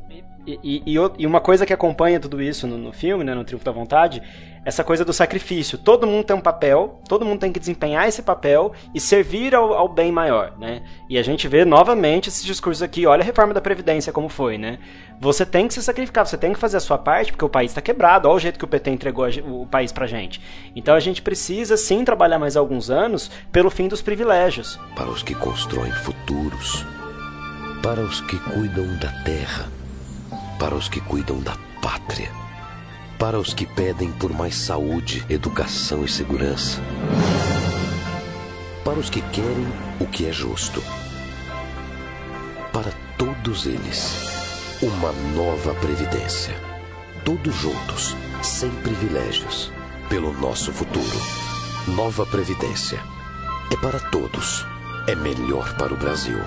e, 0.47 0.83
e, 0.87 0.95
e, 1.19 1.27
uma 1.27 1.41
coisa 1.41 1.65
que 1.65 1.73
acompanha 1.73 2.21
tudo 2.21 2.43
isso 2.43 2.67
no, 2.67 2.77
no, 2.77 2.93
filme, 2.93 3.25
né, 3.25 3.35
no 3.35 3.45
Triunfo 3.45 3.65
da 3.65 3.73
Vontade, 3.73 4.23
essa 4.65 4.85
coisa 4.85 5.05
do 5.05 5.13
sacrifício. 5.13 5.79
Todo 5.79 6.07
mundo 6.07 6.25
tem 6.25 6.37
um 6.37 6.41
papel, 6.41 7.01
todo 7.09 7.25
mundo 7.25 7.41
tem 7.41 7.53
que 7.53 7.61
desempenhar 7.61 8.09
esse 8.09 8.23
papel 8.23 8.73
e 8.95 9.01
servir 9.01 9.55
ao, 9.55 9.73
ao 9.73 9.89
bem 9.89 10.13
maior, 10.13 10.53
né? 10.59 10.83
E 11.09 11.19
a 11.19 11.23
gente 11.23 11.49
vê 11.49 11.65
novamente 11.65 12.29
esse 12.29 12.45
discurso 12.45 12.85
aqui, 12.85 13.07
olha 13.07 13.23
a 13.23 13.25
reforma 13.25 13.55
da 13.55 13.61
Previdência 13.61 14.13
como 14.13 14.29
foi, 14.29 14.59
né? 14.59 14.79
Você 15.21 15.47
tem 15.47 15.69
que 15.69 15.75
se 15.75 15.83
sacrificar, 15.83 16.27
você 16.27 16.37
tem 16.37 16.53
que 16.53 16.59
fazer 16.59 16.77
a 16.77 16.81
sua 16.81 16.99
parte, 16.99 17.33
porque 17.33 17.45
o 17.45 17.49
país 17.49 17.71
está 17.71 17.81
quebrado, 17.81 18.29
olha 18.29 18.37
o 18.37 18.41
jeito 18.41 18.59
que 18.59 18.65
o 18.65 18.69
PT 18.69 18.91
entregou 18.91 19.27
o 19.47 19.67
país 19.67 19.93
pra 19.93 20.07
gente. 20.07 20.41
Então 20.75 20.95
a 20.95 21.01
gente 21.01 21.23
precisa 21.23 21.77
sim 21.77 22.05
trabalhar 22.05 22.39
mais 22.39 22.57
alguns 22.57 22.91
anos 22.91 23.31
pelo 23.53 23.71
fim 23.71 23.89
dos 23.89 24.03
privilégios. 24.03 24.79
Para 24.97 25.09
os 25.09 25.23
que 25.23 25.35
constroem 25.35 25.93
futuros, 25.93 26.85
para 27.83 28.01
os 28.01 28.21
que 28.23 28.39
cuidam 28.39 28.87
da 28.99 29.11
terra 29.23 29.84
para 30.59 30.75
os 30.75 30.89
que 30.89 31.01
cuidam 31.01 31.41
da 31.41 31.57
pátria, 31.81 32.31
para 33.19 33.39
os 33.39 33.53
que 33.53 33.67
pedem 33.67 34.11
por 34.13 34.33
mais 34.33 34.57
saúde, 34.57 35.25
educação 35.29 36.05
e 36.05 36.09
segurança, 36.09 36.81
para 38.85 38.99
os 38.99 39.09
que 39.09 39.21
querem 39.21 39.67
o 40.01 40.07
que 40.07 40.27
é 40.27 40.33
justo. 40.33 40.83
Para 42.73 42.93
todos 43.17 43.67
eles, 43.67 44.79
uma 44.83 45.13
nova 45.35 45.75
previdência. 45.75 46.55
Todos 47.25 47.55
juntos, 47.55 48.15
sem 48.43 48.71
privilégios, 48.83 49.73
pelo 50.09 50.33
nosso 50.35 50.73
futuro. 50.73 51.45
Nova 51.89 52.25
Previdência. 52.25 52.99
É 53.71 53.77
para 53.77 54.01
todos. 54.01 54.67
É 55.07 55.15
melhor 55.15 55.77
para 55.77 55.93
o 55.93 55.97
Brasil. 55.97 56.39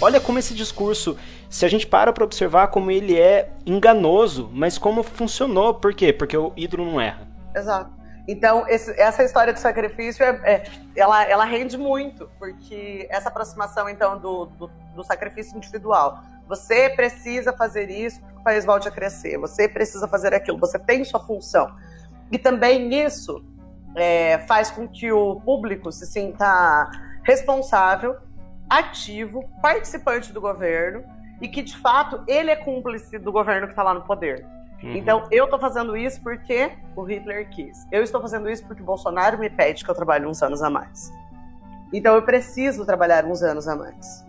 Olha 0.00 0.20
como 0.20 0.38
esse 0.38 0.54
discurso, 0.54 1.16
se 1.48 1.64
a 1.64 1.68
gente 1.68 1.86
para 1.86 2.12
para 2.12 2.22
observar 2.22 2.68
como 2.68 2.90
ele 2.90 3.18
é 3.18 3.50
enganoso, 3.64 4.50
mas 4.52 4.76
como 4.76 5.02
funcionou. 5.02 5.72
Por 5.74 5.94
quê? 5.94 6.12
Porque 6.12 6.36
o 6.36 6.52
ídolo 6.54 6.84
não 6.84 7.00
erra. 7.00 7.26
Exato. 7.54 7.90
Então, 8.28 8.66
esse, 8.68 8.90
essa 9.00 9.22
história 9.22 9.52
de 9.52 9.60
sacrifício, 9.60 10.22
é, 10.22 10.28
é, 10.44 10.64
ela, 10.94 11.24
ela 11.24 11.44
rende 11.44 11.78
muito, 11.78 12.28
porque 12.38 13.06
essa 13.10 13.28
aproximação, 13.28 13.88
então, 13.88 14.18
do, 14.18 14.46
do, 14.46 14.70
do 14.94 15.02
sacrifício 15.02 15.56
individual. 15.56 16.22
Você 16.46 16.90
precisa 16.90 17.52
fazer 17.52 17.88
isso 17.88 18.20
para 18.20 18.32
que 18.32 18.38
o 18.38 18.42
país 18.42 18.64
volte 18.64 18.88
a 18.88 18.90
crescer. 18.90 19.38
Você 19.38 19.68
precisa 19.68 20.06
fazer 20.06 20.34
aquilo. 20.34 20.58
Você 20.58 20.78
tem 20.78 21.04
sua 21.04 21.20
função. 21.20 21.74
E 22.30 22.36
também 22.38 23.02
isso 23.02 23.42
é, 23.96 24.38
faz 24.46 24.70
com 24.70 24.86
que 24.86 25.10
o 25.10 25.40
público 25.40 25.90
se 25.90 26.06
sinta 26.06 26.90
responsável 27.22 28.16
ativo, 28.68 29.48
participante 29.62 30.32
do 30.32 30.40
governo 30.40 31.04
e 31.40 31.48
que 31.48 31.62
de 31.62 31.76
fato 31.76 32.22
ele 32.26 32.50
é 32.50 32.56
cúmplice 32.56 33.18
do 33.18 33.30
governo 33.30 33.66
que 33.66 33.72
está 33.72 33.82
lá 33.82 33.94
no 33.94 34.02
poder. 34.02 34.46
Uhum. 34.82 34.96
Então 34.96 35.26
eu 35.30 35.44
estou 35.44 35.58
fazendo 35.58 35.96
isso 35.96 36.20
porque 36.22 36.72
o 36.94 37.02
Hitler 37.02 37.48
quis. 37.50 37.86
Eu 37.90 38.02
estou 38.02 38.20
fazendo 38.20 38.48
isso 38.50 38.64
porque 38.66 38.82
o 38.82 38.84
Bolsonaro 38.84 39.38
me 39.38 39.48
pede 39.48 39.84
que 39.84 39.90
eu 39.90 39.94
trabalhe 39.94 40.26
uns 40.26 40.42
anos 40.42 40.62
a 40.62 40.70
mais. 40.70 41.12
Então 41.92 42.14
eu 42.14 42.22
preciso 42.22 42.84
trabalhar 42.84 43.24
uns 43.24 43.42
anos 43.42 43.68
a 43.68 43.76
mais, 43.76 44.24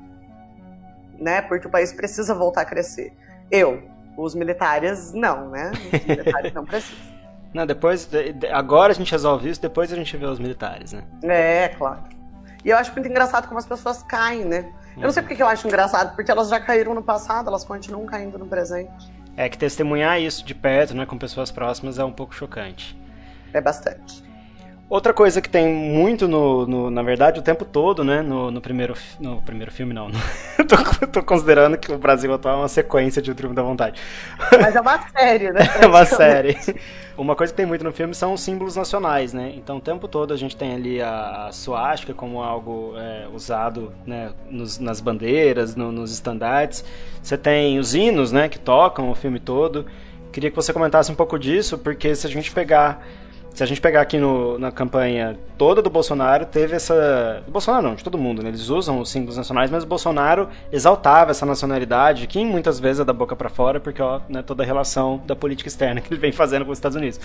né? 1.20 1.42
Porque 1.42 1.68
o 1.68 1.70
país 1.70 1.92
precisa 1.92 2.34
voltar 2.34 2.62
a 2.62 2.66
crescer. 2.66 3.14
Eu, 3.50 3.84
os 4.16 4.36
militares 4.36 5.14
não, 5.14 5.50
né? 5.50 5.72
Os 5.72 6.06
militares 6.06 6.54
não 6.54 6.66
precisam. 6.66 7.18
Não, 7.54 7.66
depois, 7.66 8.10
agora 8.52 8.92
a 8.92 8.96
gente 8.96 9.12
resolve 9.12 9.50
isso, 9.50 9.62
depois 9.62 9.92
a 9.92 9.96
gente 9.96 10.16
vê 10.16 10.26
os 10.26 10.38
militares, 10.38 10.94
né? 10.94 11.04
É, 11.24 11.70
claro. 11.70 12.17
E 12.64 12.70
eu 12.70 12.78
acho 12.78 12.92
muito 12.94 13.08
engraçado 13.08 13.48
como 13.48 13.60
as 13.60 13.66
pessoas 13.66 14.04
caem, 14.04 14.46
né? 14.46 14.72
Eu 14.96 15.04
não 15.04 15.12
sei 15.12 15.22
porque 15.22 15.42
eu 15.42 15.48
acho 15.48 15.68
engraçado, 15.68 16.16
porque 16.16 16.32
elas 16.32 16.50
já 16.50 16.60
caíram 16.60 16.94
no 16.94 17.04
passado, 17.04 17.48
elas 17.48 17.64
continuam 17.64 18.06
caindo 18.06 18.38
no 18.40 18.48
presente. 18.48 19.12
É 19.36 19.48
que 19.48 19.58
testemunhar 19.58 20.20
isso 20.20 20.44
de 20.44 20.56
perto, 20.56 20.96
né, 20.96 21.06
com 21.06 21.18
pessoas 21.18 21.52
próximas, 21.52 22.00
é 22.00 22.04
um 22.04 22.12
pouco 22.12 22.34
chocante. 22.34 23.00
É 23.54 23.62
bastante. 23.62 24.27
Outra 24.90 25.14
coisa 25.14 25.42
que 25.42 25.50
tem 25.50 25.68
muito 25.68 26.30
no, 26.30 26.66
no, 26.66 26.90
na 26.90 27.02
verdade, 27.02 27.42
o 27.42 27.44
tempo 27.44 27.66
todo, 27.66 28.06
né? 28.06 28.22
No, 28.22 28.50
no 28.50 28.62
primeiro, 28.62 28.94
no 29.20 29.42
primeiro 29.42 29.70
filme, 29.70 29.94
não. 29.94 30.10
tô, 30.66 31.08
tô, 31.08 31.24
considerando 31.24 31.78
que 31.78 31.92
o 31.92 31.98
Brasil 31.98 32.34
atual 32.34 32.56
é 32.56 32.58
uma 32.60 32.68
sequência 32.70 33.22
de 33.22 33.30
O 33.30 33.36
Triunfo 33.36 33.54
da 33.54 33.62
Vontade. 33.62 34.00
Mas 34.62 34.78
é 34.78 34.80
uma 34.80 34.98
série, 35.10 35.52
né? 35.52 35.60
é 35.82 35.88
uma 35.88 36.06
série. 36.06 36.58
Uma 37.18 37.36
coisa 37.36 37.52
que 37.52 37.58
tem 37.58 37.66
muito 37.66 37.84
no 37.84 37.92
filme 37.92 38.16
são 38.16 38.32
os 38.32 38.40
símbolos 38.40 38.78
nacionais, 38.78 39.34
né? 39.34 39.52
Então, 39.58 39.76
o 39.76 39.82
tempo 39.82 40.08
todo 40.08 40.34
a 40.34 40.38
gente 40.38 40.56
tem 40.56 40.74
ali 40.74 41.02
a, 41.02 41.48
a 41.48 41.52
suástica 41.52 42.14
como 42.14 42.42
algo 42.42 42.94
é, 42.96 43.28
usado 43.34 43.92
né, 44.06 44.32
nos, 44.50 44.80
nas 44.80 45.02
bandeiras, 45.02 45.76
no, 45.76 45.92
nos 45.92 46.14
estandartes. 46.14 46.86
Você 47.22 47.38
tem 47.38 47.78
os 47.78 47.94
hinos, 47.94 48.32
né? 48.32 48.48
Que 48.48 48.58
tocam 48.58 49.12
o 49.12 49.16
filme 49.16 49.40
todo. 49.40 49.86
Queria 50.32 50.50
que 50.50 50.56
você 50.56 50.72
comentasse 50.72 51.12
um 51.12 51.16
pouco 51.16 51.38
disso, 51.38 51.78
porque 51.78 52.16
se 52.16 52.26
a 52.26 52.30
gente 52.30 52.52
pegar 52.54 53.04
se 53.58 53.64
a 53.64 53.66
gente 53.66 53.82
pegar 53.82 54.02
aqui 54.02 54.20
no, 54.20 54.60
na 54.60 54.72
campanha 54.72 55.36
toda 55.58 55.82
do 55.82 55.90
Bolsonaro, 55.90 56.46
teve 56.46 56.76
essa. 56.76 57.42
Do 57.44 57.52
Bolsonaro 57.52 57.88
não, 57.88 57.96
de 57.96 58.04
todo 58.04 58.16
mundo, 58.16 58.44
né? 58.44 58.50
Eles 58.50 58.70
usam 58.70 59.00
os 59.00 59.10
símbolos 59.10 59.36
nacionais, 59.36 59.72
mas 59.72 59.84
o 59.84 59.88
Bolsonaro 59.88 60.48
exaltava 60.72 61.32
essa 61.32 61.44
nacionalidade, 61.44 62.28
que 62.28 62.46
muitas 62.46 62.80
vezes 62.80 63.00
é 63.00 63.04
da 63.04 63.14
boca 63.14 63.36
para 63.36 63.50
fora, 63.50 63.80
porque 63.80 64.00
ó, 64.00 64.22
né, 64.30 64.44
toda 64.44 64.62
a 64.62 64.66
relação 64.66 65.24
da 65.26 65.36
política 65.36 65.68
externa 65.68 66.00
que 66.02 66.14
ele 66.14 66.22
vem 66.22 66.32
fazendo 66.32 66.66
com 66.66 66.72
os 66.72 66.78
Estados 66.78 66.96
Unidos. 66.96 67.20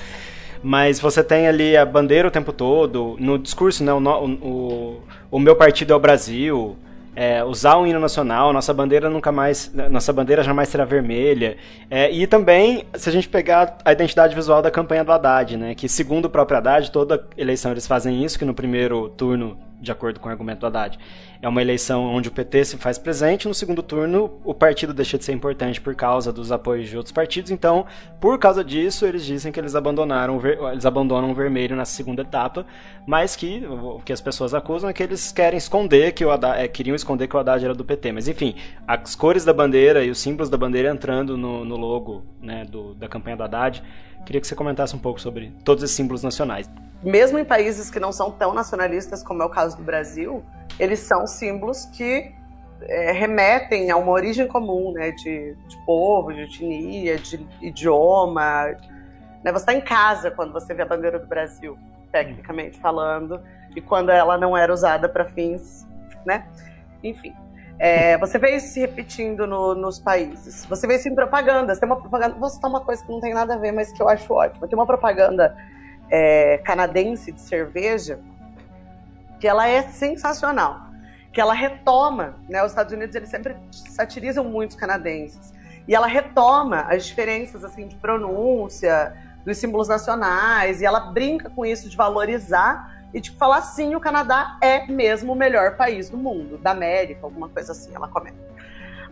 Mas 0.62 0.98
você 0.98 1.22
tem 1.22 1.46
ali 1.46 1.76
a 1.76 1.84
bandeira 1.84 2.28
o 2.28 2.30
tempo 2.30 2.50
todo, 2.50 3.14
no 3.20 3.38
discurso, 3.38 3.84
né? 3.84 3.92
O, 3.92 3.98
o, 4.00 5.02
o 5.32 5.38
meu 5.38 5.54
partido 5.54 5.92
é 5.92 5.96
o 5.96 6.00
Brasil 6.00 6.78
é, 7.14 7.44
usar 7.44 7.76
o 7.76 7.86
hino 7.86 8.00
nacional, 8.00 8.52
nossa 8.52 8.72
bandeira 8.72 9.10
nunca 9.10 9.30
mais, 9.30 9.72
nossa 9.90 10.12
bandeira 10.12 10.42
jamais 10.42 10.68
será 10.68 10.84
vermelha. 10.84 11.56
É, 11.90 12.10
e 12.10 12.26
também, 12.26 12.86
se 12.94 13.08
a 13.08 13.12
gente 13.12 13.28
pegar 13.28 13.78
a 13.84 13.92
identidade 13.92 14.34
visual 14.34 14.62
da 14.62 14.70
campanha 14.70 15.04
do 15.04 15.12
Haddad, 15.12 15.56
né, 15.56 15.74
que 15.74 15.88
segundo 15.88 16.26
o 16.26 16.30
próprio 16.30 16.58
Haddad, 16.58 16.90
toda 16.90 17.26
eleição 17.36 17.70
eles 17.70 17.86
fazem 17.86 18.24
isso, 18.24 18.38
que 18.38 18.44
no 18.44 18.54
primeiro 18.54 19.08
turno 19.10 19.58
de 19.82 19.90
acordo 19.90 20.20
com 20.20 20.28
o 20.28 20.30
argumento 20.30 20.60
do 20.60 20.66
Haddad. 20.66 20.96
É 21.42 21.48
uma 21.48 21.60
eleição 21.60 22.04
onde 22.04 22.28
o 22.28 22.32
PT 22.32 22.64
se 22.64 22.76
faz 22.76 22.98
presente, 22.98 23.48
no 23.48 23.54
segundo 23.54 23.82
turno 23.82 24.40
o 24.44 24.54
partido 24.54 24.94
deixa 24.94 25.18
de 25.18 25.24
ser 25.24 25.32
importante 25.32 25.80
por 25.80 25.94
causa 25.96 26.32
dos 26.32 26.52
apoios 26.52 26.88
de 26.88 26.96
outros 26.96 27.12
partidos, 27.12 27.50
então, 27.50 27.84
por 28.20 28.38
causa 28.38 28.62
disso, 28.62 29.04
eles 29.04 29.24
dizem 29.24 29.50
que 29.50 29.58
eles 29.58 29.74
abandonaram 29.74 30.40
eles 30.70 30.86
abandonam 30.86 31.32
o 31.32 31.34
vermelho 31.34 31.74
na 31.74 31.84
segunda 31.84 32.22
etapa, 32.22 32.64
mas 33.04 33.34
que 33.34 33.66
o 33.66 34.00
que 34.04 34.12
as 34.12 34.20
pessoas 34.20 34.54
acusam 34.54 34.88
é 34.88 34.92
que 34.92 35.02
eles 35.02 35.32
querem 35.32 35.58
esconder 35.58 36.12
que 36.12 36.24
o 36.24 36.30
Haddad, 36.30 36.60
é, 36.60 36.68
queriam 36.68 36.94
esconder 36.94 37.26
que 37.26 37.34
o 37.34 37.38
Haddad 37.40 37.64
era 37.64 37.74
do 37.74 37.84
PT, 37.84 38.12
mas 38.12 38.28
enfim, 38.28 38.54
as 38.86 39.16
cores 39.16 39.44
da 39.44 39.52
bandeira 39.52 40.04
e 40.04 40.10
os 40.10 40.18
símbolos 40.18 40.48
da 40.48 40.56
bandeira 40.56 40.90
entrando 40.90 41.36
no, 41.36 41.64
no 41.64 41.76
logo 41.76 42.24
né, 42.40 42.64
do, 42.64 42.94
da 42.94 43.08
campanha 43.08 43.36
do 43.36 43.42
Haddad, 43.42 43.82
queria 44.24 44.40
que 44.40 44.46
você 44.46 44.54
comentasse 44.54 44.94
um 44.94 44.98
pouco 44.98 45.20
sobre 45.20 45.52
todos 45.64 45.82
esses 45.82 45.96
símbolos 45.96 46.22
nacionais 46.22 46.68
mesmo 47.02 47.38
em 47.38 47.44
países 47.44 47.90
que 47.90 47.98
não 47.98 48.12
são 48.12 48.30
tão 48.30 48.54
nacionalistas 48.54 49.22
como 49.22 49.42
é 49.42 49.46
o 49.46 49.50
caso 49.50 49.76
do 49.76 49.82
Brasil, 49.82 50.44
eles 50.78 51.00
são 51.00 51.26
símbolos 51.26 51.84
que 51.86 52.32
é, 52.82 53.12
remetem 53.12 53.90
a 53.90 53.96
uma 53.96 54.12
origem 54.12 54.46
comum, 54.46 54.92
né, 54.92 55.10
de, 55.10 55.54
de 55.54 55.84
povo, 55.84 56.32
de 56.32 56.42
etnia, 56.42 57.18
de 57.18 57.44
idioma. 57.60 58.76
Né? 59.42 59.52
Você 59.52 59.58
está 59.58 59.74
em 59.74 59.80
casa 59.80 60.30
quando 60.30 60.52
você 60.52 60.72
vê 60.72 60.82
a 60.82 60.86
bandeira 60.86 61.18
do 61.18 61.26
Brasil, 61.26 61.76
tecnicamente 62.12 62.78
falando, 62.78 63.40
e 63.74 63.80
quando 63.80 64.10
ela 64.10 64.38
não 64.38 64.56
era 64.56 64.72
usada 64.72 65.08
para 65.08 65.24
fins, 65.24 65.86
né? 66.24 66.46
Enfim. 67.02 67.34
É, 67.78 68.16
você 68.18 68.38
vê 68.38 68.56
isso 68.56 68.68
se 68.68 68.80
repetindo 68.80 69.46
no, 69.46 69.74
nos 69.74 69.98
países. 69.98 70.64
Você 70.66 70.86
vê 70.86 70.96
isso 70.96 71.08
em 71.08 71.14
propagandas. 71.14 71.78
Tem 71.78 71.88
uma 71.88 72.00
propaganda. 72.00 72.34
Vou 72.38 72.48
citar 72.48 72.70
uma 72.70 72.80
coisa 72.80 73.04
que 73.04 73.10
não 73.10 73.20
tem 73.20 73.34
nada 73.34 73.54
a 73.54 73.56
ver, 73.56 73.72
mas 73.72 73.92
que 73.92 74.00
eu 74.00 74.08
acho 74.08 74.32
ótima. 74.32 74.68
Tem 74.68 74.78
uma 74.78 74.86
propaganda 74.86 75.56
é, 76.10 76.58
canadense 76.58 77.32
de 77.32 77.40
cerveja 77.40 78.20
que 79.40 79.48
ela 79.48 79.66
é 79.66 79.82
sensacional. 79.82 80.92
Que 81.32 81.40
ela 81.40 81.54
retoma, 81.54 82.36
né? 82.48 82.62
Os 82.62 82.70
Estados 82.70 82.92
Unidos 82.92 83.16
eles 83.16 83.28
sempre 83.28 83.56
satirizam 83.70 84.44
muito 84.44 84.70
os 84.70 84.76
canadenses. 84.76 85.52
E 85.88 85.94
ela 85.94 86.06
retoma 86.06 86.82
as 86.82 87.04
diferenças 87.04 87.64
assim 87.64 87.88
de 87.88 87.96
pronúncia, 87.96 89.12
dos 89.44 89.58
símbolos 89.58 89.88
nacionais, 89.88 90.80
e 90.80 90.86
ela 90.86 91.00
brinca 91.00 91.50
com 91.50 91.66
isso 91.66 91.88
de 91.88 91.96
valorizar 91.96 93.01
e 93.14 93.20
tipo 93.20 93.36
falar 93.36 93.62
sim, 93.62 93.94
o 93.94 94.00
Canadá 94.00 94.56
é 94.60 94.86
mesmo 94.86 95.32
o 95.32 95.36
melhor 95.36 95.76
país 95.76 96.08
do 96.08 96.16
mundo, 96.16 96.56
da 96.56 96.70
América, 96.70 97.20
alguma 97.22 97.48
coisa 97.48 97.72
assim, 97.72 97.94
ela 97.94 98.08
comenta. 98.08 98.36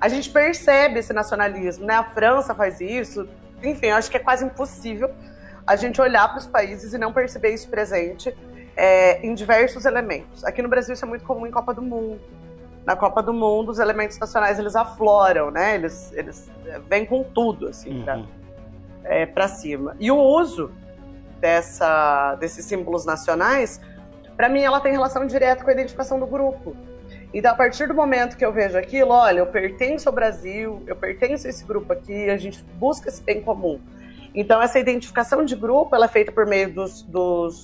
A 0.00 0.08
gente 0.08 0.30
percebe 0.30 0.98
esse 0.98 1.12
nacionalismo, 1.12 1.84
né? 1.84 1.94
A 1.94 2.04
França 2.04 2.54
faz 2.54 2.80
isso. 2.80 3.28
Enfim, 3.62 3.88
eu 3.88 3.96
acho 3.96 4.10
que 4.10 4.16
é 4.16 4.20
quase 4.20 4.44
impossível 4.44 5.10
a 5.66 5.76
gente 5.76 6.00
olhar 6.00 6.26
para 6.28 6.38
os 6.38 6.46
países 6.46 6.94
e 6.94 6.98
não 6.98 7.12
perceber 7.12 7.52
isso 7.52 7.68
presente 7.68 8.34
é, 8.74 9.24
em 9.24 9.34
diversos 9.34 9.84
elementos. 9.84 10.42
Aqui 10.42 10.62
no 10.62 10.68
Brasil 10.68 10.94
isso 10.94 11.04
é 11.04 11.08
muito 11.08 11.24
comum 11.24 11.46
em 11.46 11.50
Copa 11.50 11.74
do 11.74 11.82
Mundo. 11.82 12.18
Na 12.86 12.96
Copa 12.96 13.22
do 13.22 13.34
Mundo, 13.34 13.70
os 13.70 13.78
elementos 13.78 14.18
nacionais 14.18 14.58
eles 14.58 14.74
afloram, 14.74 15.50
né? 15.50 15.74
Eles, 15.74 16.10
eles 16.14 16.50
é, 16.64 16.78
vêm 16.78 17.04
com 17.04 17.22
tudo, 17.22 17.68
assim, 17.68 17.98
uhum. 17.98 18.04
pra, 18.04 18.22
é, 19.04 19.26
para 19.26 19.48
cima. 19.48 19.94
E 20.00 20.10
o 20.10 20.16
uso 20.16 20.72
dessa, 21.38 22.36
desses 22.36 22.64
símbolos 22.64 23.04
nacionais, 23.04 23.80
para 24.40 24.48
mim, 24.48 24.62
ela 24.62 24.80
tem 24.80 24.90
relação 24.90 25.26
direta 25.26 25.62
com 25.62 25.68
a 25.68 25.72
identificação 25.74 26.18
do 26.18 26.26
grupo. 26.26 26.74
Então, 27.34 27.52
a 27.52 27.54
partir 27.54 27.86
do 27.86 27.92
momento 27.92 28.38
que 28.38 28.44
eu 28.44 28.50
vejo 28.50 28.78
aquilo, 28.78 29.10
olha, 29.10 29.40
eu 29.40 29.46
pertenço 29.46 30.08
ao 30.08 30.14
Brasil, 30.14 30.82
eu 30.86 30.96
pertenço 30.96 31.46
a 31.46 31.50
esse 31.50 31.62
grupo 31.62 31.92
aqui, 31.92 32.30
a 32.30 32.38
gente 32.38 32.64
busca 32.78 33.10
esse 33.10 33.22
bem 33.22 33.42
comum. 33.42 33.78
Então, 34.34 34.62
essa 34.62 34.78
identificação 34.78 35.44
de 35.44 35.54
grupo, 35.54 35.94
ela 35.94 36.06
é 36.06 36.08
feita 36.08 36.32
por 36.32 36.46
meio 36.46 36.72
dos, 36.72 37.02
dos 37.02 37.54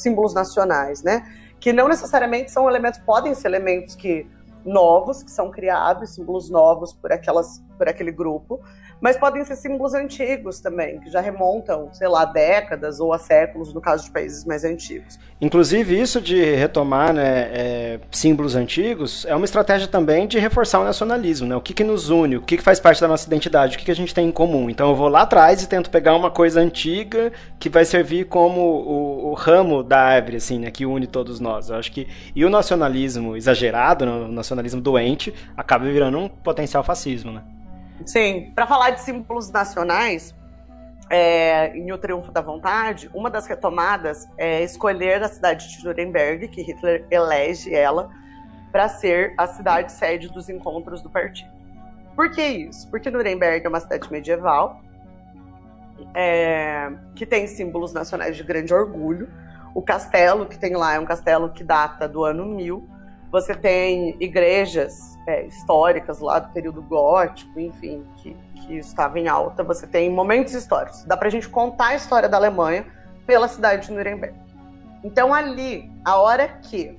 símbolos 0.00 0.32
nacionais, 0.32 1.02
né? 1.02 1.28
Que 1.58 1.72
não 1.72 1.88
necessariamente 1.88 2.52
são 2.52 2.68
elementos, 2.68 3.00
podem 3.00 3.34
ser 3.34 3.48
elementos 3.48 3.96
que 3.96 4.24
novos, 4.64 5.22
que 5.22 5.30
são 5.30 5.50
criados, 5.50 6.14
símbolos 6.14 6.50
novos 6.50 6.92
por, 6.92 7.12
aquelas, 7.12 7.62
por 7.78 7.88
aquele 7.88 8.12
grupo, 8.12 8.60
mas 9.00 9.16
podem 9.16 9.42
ser 9.44 9.56
símbolos 9.56 9.94
antigos 9.94 10.60
também, 10.60 11.00
que 11.00 11.10
já 11.10 11.20
remontam, 11.20 11.88
sei 11.92 12.06
lá, 12.06 12.24
décadas 12.24 13.00
ou 13.00 13.12
a 13.12 13.18
séculos, 13.18 13.72
no 13.72 13.80
caso 13.80 14.04
de 14.04 14.10
países 14.10 14.44
mais 14.44 14.62
antigos. 14.62 15.18
Inclusive, 15.40 15.98
isso 15.98 16.20
de 16.20 16.54
retomar 16.54 17.14
né, 17.14 17.48
é, 17.50 18.00
símbolos 18.10 18.54
antigos 18.54 19.24
é 19.24 19.34
uma 19.34 19.46
estratégia 19.46 19.88
também 19.88 20.28
de 20.28 20.38
reforçar 20.38 20.80
o 20.80 20.84
nacionalismo, 20.84 21.48
né? 21.48 21.56
O 21.56 21.62
que, 21.62 21.72
que 21.72 21.82
nos 21.82 22.10
une, 22.10 22.36
o 22.36 22.42
que, 22.42 22.58
que 22.58 22.62
faz 22.62 22.78
parte 22.78 23.00
da 23.00 23.08
nossa 23.08 23.26
identidade, 23.26 23.74
o 23.74 23.78
que, 23.78 23.86
que 23.86 23.90
a 23.90 23.96
gente 23.96 24.14
tem 24.14 24.28
em 24.28 24.32
comum. 24.32 24.68
Então 24.68 24.90
eu 24.90 24.94
vou 24.94 25.08
lá 25.08 25.22
atrás 25.22 25.62
e 25.62 25.66
tento 25.66 25.88
pegar 25.88 26.14
uma 26.14 26.30
coisa 26.30 26.60
antiga 26.60 27.32
que 27.58 27.70
vai 27.70 27.86
servir 27.86 28.26
como 28.26 28.60
o, 28.60 29.30
o 29.30 29.34
ramo 29.34 29.82
da 29.82 29.98
árvore, 29.98 30.36
assim, 30.36 30.58
né, 30.58 30.70
que 30.70 30.84
une 30.84 31.06
todos 31.06 31.40
nós. 31.40 31.70
Eu 31.70 31.76
acho 31.76 31.90
que 31.90 32.06
e 32.36 32.44
o 32.44 32.50
nacionalismo 32.50 33.34
exagerado, 33.34 34.04
né, 34.04 34.12
o 34.12 34.28
nacionalismo 34.28 34.49
doente, 34.80 35.34
acaba 35.56 35.84
virando 35.84 36.18
um 36.18 36.28
potencial 36.28 36.82
fascismo, 36.82 37.32
né? 37.32 37.42
Sim, 38.06 38.52
para 38.54 38.66
falar 38.66 38.90
de 38.90 39.00
símbolos 39.00 39.50
nacionais, 39.50 40.34
é, 41.10 41.76
em 41.76 41.90
O 41.92 41.98
Triunfo 41.98 42.30
da 42.30 42.40
Vontade, 42.40 43.10
uma 43.12 43.28
das 43.28 43.46
retomadas 43.46 44.28
é 44.38 44.62
escolher 44.62 45.22
a 45.22 45.28
cidade 45.28 45.68
de 45.68 45.84
Nuremberg, 45.84 46.48
que 46.48 46.62
Hitler 46.62 47.04
elege 47.10 47.74
ela, 47.74 48.10
para 48.70 48.88
ser 48.88 49.34
a 49.36 49.46
cidade 49.46 49.90
sede 49.90 50.28
dos 50.28 50.48
encontros 50.48 51.02
do 51.02 51.10
partido. 51.10 51.50
Por 52.14 52.30
que 52.30 52.42
isso? 52.42 52.88
Porque 52.88 53.10
Nuremberg 53.10 53.64
é 53.64 53.68
uma 53.68 53.80
cidade 53.80 54.10
medieval, 54.10 54.80
é, 56.14 56.90
que 57.14 57.26
tem 57.26 57.46
símbolos 57.46 57.92
nacionais 57.92 58.36
de 58.36 58.42
grande 58.42 58.72
orgulho. 58.72 59.28
O 59.74 59.82
castelo 59.82 60.46
que 60.46 60.58
tem 60.58 60.74
lá 60.76 60.94
é 60.94 61.00
um 61.00 61.04
castelo 61.04 61.50
que 61.50 61.62
data 61.62 62.08
do 62.08 62.24
ano 62.24 62.46
1000. 62.46 62.88
Você 63.30 63.54
tem 63.54 64.16
igrejas 64.18 65.16
é, 65.26 65.46
históricas 65.46 66.18
lá 66.20 66.40
do 66.40 66.52
período 66.52 66.82
gótico, 66.82 67.60
enfim, 67.60 68.04
que, 68.16 68.36
que 68.54 68.78
estava 68.78 69.18
em 69.18 69.28
alta. 69.28 69.62
Você 69.62 69.86
tem 69.86 70.10
momentos 70.10 70.52
históricos. 70.52 71.04
Dá 71.04 71.16
pra 71.16 71.30
gente 71.30 71.48
contar 71.48 71.88
a 71.88 71.94
história 71.94 72.28
da 72.28 72.36
Alemanha 72.36 72.84
pela 73.26 73.46
cidade 73.46 73.86
de 73.86 73.92
Nuremberg. 73.92 74.34
Então, 75.04 75.32
ali, 75.32 75.90
a 76.04 76.18
hora 76.18 76.48
que 76.48 76.98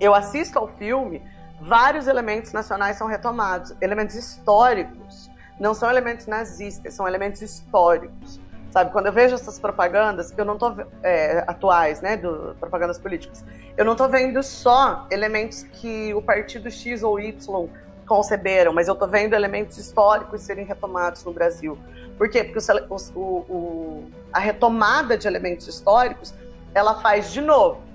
eu 0.00 0.14
assisto 0.14 0.58
ao 0.58 0.68
filme, 0.68 1.22
vários 1.60 2.06
elementos 2.06 2.52
nacionais 2.52 2.96
são 2.96 3.06
retomados, 3.06 3.74
elementos 3.80 4.16
históricos. 4.16 5.30
Não 5.58 5.74
são 5.74 5.88
elementos 5.90 6.26
nazistas, 6.26 6.94
são 6.94 7.06
elementos 7.06 7.40
históricos. 7.40 8.40
Sabe, 8.78 8.92
quando 8.92 9.06
eu 9.06 9.12
vejo 9.12 9.34
essas 9.34 9.58
propagandas, 9.58 10.32
eu 10.38 10.44
não 10.44 10.56
tô 10.56 10.72
é, 11.02 11.42
atuais, 11.48 12.00
né, 12.00 12.16
do, 12.16 12.54
propagandas 12.60 12.96
políticas, 12.96 13.44
eu 13.76 13.84
não 13.84 13.96
tô 13.96 14.06
vendo 14.08 14.40
só 14.40 15.04
elementos 15.10 15.64
que 15.64 16.14
o 16.14 16.22
partido 16.22 16.70
X 16.70 17.02
ou 17.02 17.18
Y 17.18 17.68
conceberam, 18.06 18.72
mas 18.72 18.86
eu 18.86 18.94
tô 18.94 19.08
vendo 19.08 19.34
elementos 19.34 19.78
históricos 19.78 20.42
serem 20.42 20.64
retomados 20.64 21.24
no 21.24 21.32
Brasil. 21.32 21.76
Por 22.16 22.30
quê? 22.30 22.44
Porque 22.44 22.60
o, 22.88 22.96
o, 23.18 23.20
o, 23.20 24.10
a 24.32 24.38
retomada 24.38 25.18
de 25.18 25.26
elementos 25.26 25.66
históricos, 25.66 26.32
ela 26.72 27.00
faz 27.00 27.32
de 27.32 27.40
novo 27.40 27.88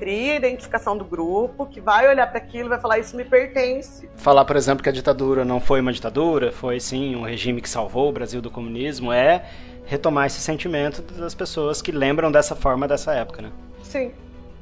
cria 0.00 0.32
a 0.32 0.36
identificação 0.36 0.96
do 0.96 1.04
grupo, 1.04 1.66
que 1.66 1.78
vai 1.78 2.08
olhar 2.08 2.26
para 2.26 2.38
aquilo 2.38 2.68
e 2.68 2.68
vai 2.70 2.80
falar 2.80 2.98
isso 2.98 3.14
me 3.14 3.22
pertence. 3.22 4.08
Falar, 4.16 4.46
por 4.46 4.56
exemplo, 4.56 4.82
que 4.82 4.88
a 4.88 4.92
ditadura 4.92 5.44
não 5.44 5.60
foi 5.60 5.78
uma 5.78 5.92
ditadura, 5.92 6.50
foi 6.50 6.80
sim 6.80 7.14
um 7.14 7.22
regime 7.22 7.60
que 7.60 7.68
salvou 7.68 8.08
o 8.08 8.12
Brasil 8.12 8.40
do 8.40 8.50
comunismo, 8.50 9.12
é 9.12 9.44
retomar 9.90 10.26
esse 10.26 10.40
sentimento 10.40 11.02
das 11.02 11.34
pessoas 11.34 11.82
que 11.82 11.90
lembram 11.90 12.30
dessa 12.30 12.54
forma 12.54 12.86
dessa 12.86 13.12
época, 13.12 13.42
né? 13.42 13.50
Sim, 13.82 14.12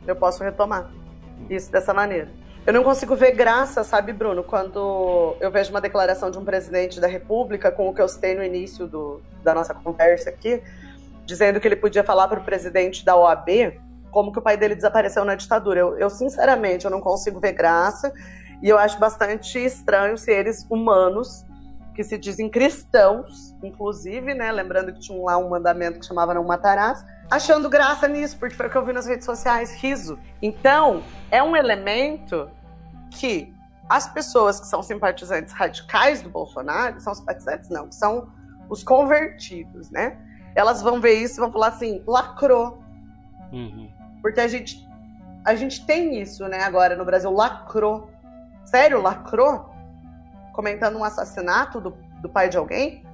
eu 0.07 0.17
posso 0.17 0.43
retomar 0.43 0.91
isso 1.51 1.71
dessa 1.71 1.93
maneira. 1.93 2.31
Eu 2.67 2.73
não 2.73 2.83
consigo 2.83 3.15
ver 3.15 3.33
graça, 3.33 3.85
sabe, 3.85 4.11
Bruno, 4.11 4.43
quando 4.43 5.37
eu 5.39 5.51
vejo 5.51 5.71
uma 5.71 5.83
declaração 5.83 6.31
de 6.31 6.39
um 6.39 6.45
presidente 6.47 6.99
da 6.99 7.07
República, 7.07 7.71
com 7.71 7.91
o 7.91 7.95
que 7.95 8.01
eu 8.01 8.09
citei 8.09 8.35
no 8.35 8.43
início 8.43 8.87
do, 8.87 9.21
da 9.45 9.55
nossa 9.55 9.75
conversa 9.75 10.31
aqui, 10.31 10.63
dizendo 11.27 11.61
que 11.61 11.69
ele 11.69 11.77
podia 11.77 12.03
falar 12.03 12.27
para 12.27 12.41
o 12.41 12.45
presidente 12.45 13.05
da 13.05 13.15
OAB 13.15 13.79
como 14.11 14.33
que 14.33 14.39
o 14.39 14.43
pai 14.43 14.57
dele 14.57 14.75
desapareceu 14.75 15.27
na 15.27 15.35
ditadura. 15.35 15.79
Eu, 15.79 15.99
eu, 15.99 16.09
sinceramente, 16.09 16.87
eu 16.87 16.91
não 16.91 17.03
consigo 17.03 17.39
ver 17.39 17.53
graça 17.53 18.11
e 18.63 18.69
eu 18.71 18.79
acho 18.79 18.99
bastante 18.99 19.63
estranho 19.63 20.17
seres 20.17 20.67
humanos 20.71 21.45
que 21.99 22.05
se 22.05 22.17
dizem 22.17 22.49
cristãos, 22.49 23.57
inclusive, 23.61 24.33
né? 24.33 24.53
Lembrando 24.53 24.93
que 24.93 25.01
tinha 25.01 25.21
lá 25.21 25.37
um 25.37 25.49
mandamento 25.49 25.99
que 25.99 26.07
chamava 26.07 26.33
não 26.33 26.45
matarás, 26.45 27.05
achando 27.29 27.69
graça 27.69 28.07
nisso, 28.07 28.39
porque 28.39 28.55
foi 28.55 28.69
o 28.69 28.71
que 28.71 28.77
eu 28.77 28.85
vi 28.85 28.93
nas 28.93 29.05
redes 29.05 29.27
sociais, 29.27 29.75
riso. 29.75 30.17
Então, 30.41 31.03
é 31.29 31.43
um 31.43 31.57
elemento 31.57 32.49
que 33.11 33.53
as 33.89 34.07
pessoas 34.07 34.61
que 34.61 34.69
são 34.69 34.81
simpatizantes 34.81 35.53
radicais 35.53 36.23
do 36.23 36.31
Bolsonaro, 36.31 37.01
são 37.01 37.13
simpatizantes 37.13 37.69
não, 37.69 37.91
são 37.91 38.29
os 38.71 38.85
convertidos, 38.85 39.91
né? 39.91 40.17
Elas 40.55 40.81
vão 40.81 41.01
ver 41.01 41.15
isso 41.15 41.41
e 41.41 41.41
vão 41.41 41.51
falar 41.51 41.71
assim, 41.71 42.01
lacrou. 42.07 42.81
Uhum. 43.51 43.91
Porque 44.23 44.39
a 44.39 44.47
gente, 44.47 44.89
a 45.45 45.57
gente 45.57 45.85
tem 45.85 46.21
isso, 46.23 46.47
né, 46.47 46.63
agora 46.63 46.95
no 46.95 47.05
Brasil, 47.05 47.33
lacrou. 47.33 48.09
Sério, 48.65 49.03
lacrou? 49.03 49.68
Comentando 50.59 50.97
um 50.97 51.05
assassinato 51.05 51.81
do, 51.81 51.95
do 52.21 52.29
pai 52.29 52.49
de 52.49 52.57
alguém. 52.57 53.05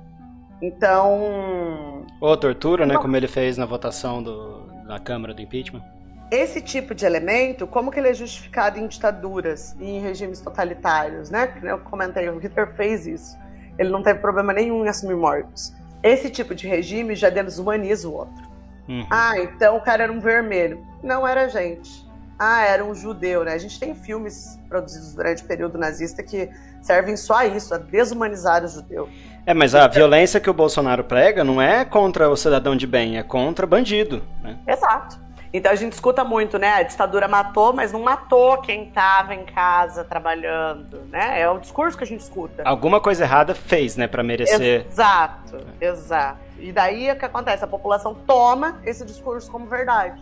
Então. 0.63 2.07
Ou 2.19 2.35
tortura, 2.39 2.87
né? 2.87 2.97
Como 2.97 3.15
ele 3.15 3.29
fez 3.29 3.59
na 3.59 3.67
votação 3.67 4.23
do, 4.23 4.67
na 4.87 4.99
Câmara 4.99 5.35
do 5.35 5.43
impeachment. 5.43 5.83
Esse 6.31 6.63
tipo 6.63 6.95
de 6.95 7.05
elemento, 7.05 7.67
como 7.67 7.91
que 7.91 8.01
ele 8.01 8.09
é 8.09 8.15
justificado 8.15 8.79
em 8.79 8.87
ditaduras 8.87 9.77
e 9.79 9.85
em 9.85 10.01
regimes 10.01 10.41
totalitários, 10.41 11.29
né? 11.29 11.53
Eu 11.63 11.81
comentei, 11.81 12.27
o 12.31 12.39
Hitler 12.39 12.75
fez 12.75 13.07
isso. 13.07 13.37
Ele 13.79 13.91
não 13.91 14.03
teve 14.03 14.21
problema 14.21 14.55
nenhum 14.55 14.83
em 14.83 14.89
assumir 14.89 15.15
mortos. 15.15 15.75
Esse 16.03 16.31
tipo 16.31 16.55
de 16.55 16.67
regime 16.67 17.15
já 17.15 17.29
desumaniza 17.29 18.09
o 18.09 18.15
outro. 18.15 18.43
Uhum. 18.89 19.07
Ah, 19.11 19.39
então 19.39 19.77
o 19.77 19.83
cara 19.83 20.05
era 20.05 20.13
um 20.13 20.19
vermelho. 20.19 20.83
Não 21.03 21.29
era 21.29 21.47
gente. 21.47 22.09
Ah, 22.39 22.63
era 22.63 22.85
um 22.85 22.95
judeu, 22.95 23.45
né? 23.45 23.53
A 23.53 23.59
gente 23.59 23.79
tem 23.79 23.95
filmes 23.95 24.59
produzidos 24.69 25.15
durante 25.15 25.43
o 25.43 25.47
período 25.47 25.79
nazista 25.79 26.23
que 26.23 26.51
servem 26.83 27.17
só 27.17 27.39
a 27.39 27.47
isso, 27.47 27.75
a 27.75 27.79
desumanizar 27.79 28.65
o 28.65 28.69
judeu. 28.69 29.09
É, 29.47 29.55
mas 29.55 29.75
a 29.75 29.87
violência 29.87 30.41
que 30.41 30.51
o 30.51 30.55
Bolsonaro 30.55 31.05
prega 31.05 31.45
não 31.45 31.61
é 31.61 31.85
contra 31.85 32.29
o 32.29 32.37
cidadão 32.37 32.75
de 32.75 32.87
bem, 32.87 33.19
é 33.19 33.23
contra 33.23 33.67
bandido. 33.67 34.23
Né? 34.43 34.59
Exato. 34.67 35.25
Então 35.55 35.71
a 35.71 35.77
gente 35.77 35.93
escuta 35.93 36.25
muito, 36.25 36.59
né? 36.59 36.75
A 36.75 36.83
ditadura 36.83 37.29
matou, 37.29 37.73
mas 37.73 37.93
não 37.93 38.03
matou 38.03 38.61
quem 38.61 38.89
estava 38.89 39.33
em 39.37 39.45
casa 39.45 40.03
trabalhando, 40.03 41.03
né? 41.13 41.41
É 41.41 41.49
o 41.49 41.59
discurso 41.59 41.97
que 41.97 42.03
a 42.03 42.07
gente 42.07 42.23
escuta. 42.23 42.65
Alguma 42.65 43.01
coisa 43.01 43.23
errada 43.23 43.55
fez, 43.55 43.97
né, 43.97 44.09
para 44.09 44.25
merecer. 44.25 44.85
Exato, 44.91 45.59
é. 45.81 45.87
exato. 45.87 46.41
E 46.59 46.73
daí 46.73 47.09
o 47.09 47.17
que 47.17 47.25
acontece? 47.25 47.63
A 47.63 47.69
população 47.69 48.17
toma 48.27 48.81
esse 48.85 49.05
discurso 49.05 49.49
como 49.49 49.67
verdade. 49.67 50.21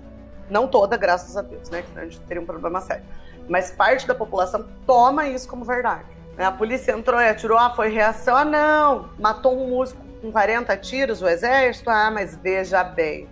Não 0.53 0.69
toda, 0.69 0.99
graças 0.99 1.35
a 1.35 1.41
Deus, 1.41 1.71
né? 1.71 1.83
Que 1.83 1.99
a 1.99 2.05
gente 2.05 2.21
teria 2.21 2.43
um 2.43 2.47
problema 2.47 2.81
sério. 2.81 3.03
mas 3.49 3.71
parte 3.71 4.07
da 4.07 4.15
população 4.15 4.67
toma 4.87 5.27
isso 5.27 5.49
como 5.49 5.65
verdade. 5.65 6.05
A 6.39 6.53
polícia 6.53 6.93
entrou 6.93 7.21
e 7.21 7.29
atirou, 7.29 7.59
ah, 7.59 7.71
foi 7.71 7.89
reação, 7.89 8.37
ah, 8.37 8.45
não, 8.45 9.09
matou 9.19 9.59
um 9.59 9.69
músico 9.69 10.01
com 10.21 10.31
40 10.31 10.77
tiros, 10.77 11.23
o 11.23 11.29
exército, 11.29 11.91
ah, 11.91 12.11
mas 12.11 12.37
veja 12.37 12.85
bem. 12.85 13.29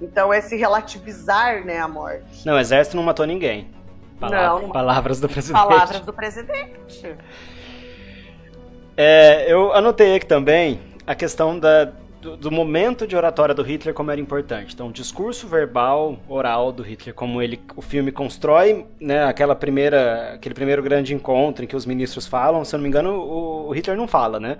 Então, 0.00 0.32
esse 0.32 0.56
relativizar, 0.56 1.64
né, 1.64 1.78
a 1.78 1.88
morte. 1.88 2.46
Não, 2.46 2.54
o 2.54 2.58
exército 2.58 2.96
não 2.96 3.02
matou 3.02 3.26
ninguém. 3.26 3.70
não, 4.20 4.70
palavras 4.70 5.20
do 5.20 5.28
presidente. 5.28 5.62
Palavras 5.62 6.00
do 6.00 6.12
presidente. 6.12 7.16
É, 8.96 9.50
eu 9.50 9.72
anotei 9.72 10.16
aqui 10.16 10.26
também 10.26 10.80
a 11.06 11.14
questão 11.14 11.58
da, 11.58 11.92
do, 12.22 12.50
momento 12.50 13.06
de 13.06 13.16
oratória 13.16 13.54
do 13.54 13.62
Hitler 13.62 13.94
como 13.94 14.10
era 14.10 14.20
importante. 14.20 14.74
Então, 14.74 14.88
o 14.88 14.92
discurso 14.92 15.48
verbal, 15.48 16.18
oral 16.28 16.70
do 16.70 16.82
Hitler, 16.82 17.14
como 17.14 17.42
ele, 17.42 17.60
o 17.74 17.82
filme 17.82 18.12
constrói, 18.12 18.86
né, 19.00 19.24
aquela 19.24 19.54
primeira, 19.56 20.34
aquele 20.34 20.54
primeiro 20.54 20.82
grande 20.82 21.14
encontro 21.14 21.64
em 21.64 21.68
que 21.68 21.76
os 21.76 21.84
ministros 21.84 22.26
falam, 22.26 22.64
se 22.64 22.74
eu 22.74 22.78
não 22.78 22.82
me 22.82 22.88
engano, 22.88 23.10
o, 23.12 23.68
o 23.68 23.72
Hitler 23.72 23.96
não 23.96 24.06
fala, 24.06 24.38
né? 24.38 24.58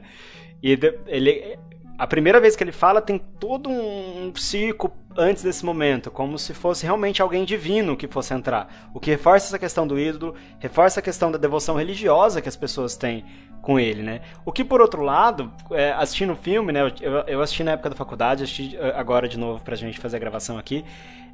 E 0.63 0.79
ele, 1.07 1.57
a 1.99 2.07
primeira 2.07 2.41
vez 2.41 2.57
que 2.57 2.65
ele 2.65 2.73
fala 2.73 3.01
tem 3.01 3.19
todo 3.39 3.71
um 3.71 4.33
circo 4.35 4.89
antes 5.17 5.43
desse 5.43 5.65
momento, 5.65 6.11
como 6.11 6.39
se 6.39 6.55
fosse 6.55 6.85
realmente 6.85 7.23
alguém 7.23 7.45
divino 7.45 7.97
que 7.97 8.09
fosse 8.09 8.35
entrar. 8.35 8.91
O 8.95 9.01
que 9.01 9.11
reforça 9.11 9.47
essa 9.47 9.59
questão 9.59 9.87
do 9.87 9.99
ídolo, 9.99 10.35
reforça 10.59 11.01
a 11.01 11.03
questão 11.03 11.31
da 11.31 11.39
devoção 11.39 11.77
religiosa 11.77 12.41
que 12.41 12.49
as 12.49 12.57
pessoas 12.57 12.97
têm 12.97 13.25
com 13.61 13.79
ele, 13.79 14.03
né? 14.03 14.21
O 14.45 14.53
que, 14.53 14.65
por 14.65 14.81
outro 14.81 15.03
lado, 15.03 15.53
é, 15.71 15.93
assistindo 15.93 16.33
o 16.33 16.37
filme, 16.37 16.73
né? 16.73 16.81
Eu, 17.01 17.13
eu 17.27 17.41
assisti 17.41 17.63
na 17.63 17.73
época 17.73 17.91
da 17.91 17.97
faculdade, 17.97 18.43
assisti 18.43 18.77
eh, 18.77 18.93
agora 18.97 19.29
de 19.29 19.39
novo 19.39 19.63
pra 19.63 19.77
gente 19.77 20.01
fazer 20.01 20.17
a 20.17 20.21
gravação 20.21 20.59
aqui. 20.59 20.85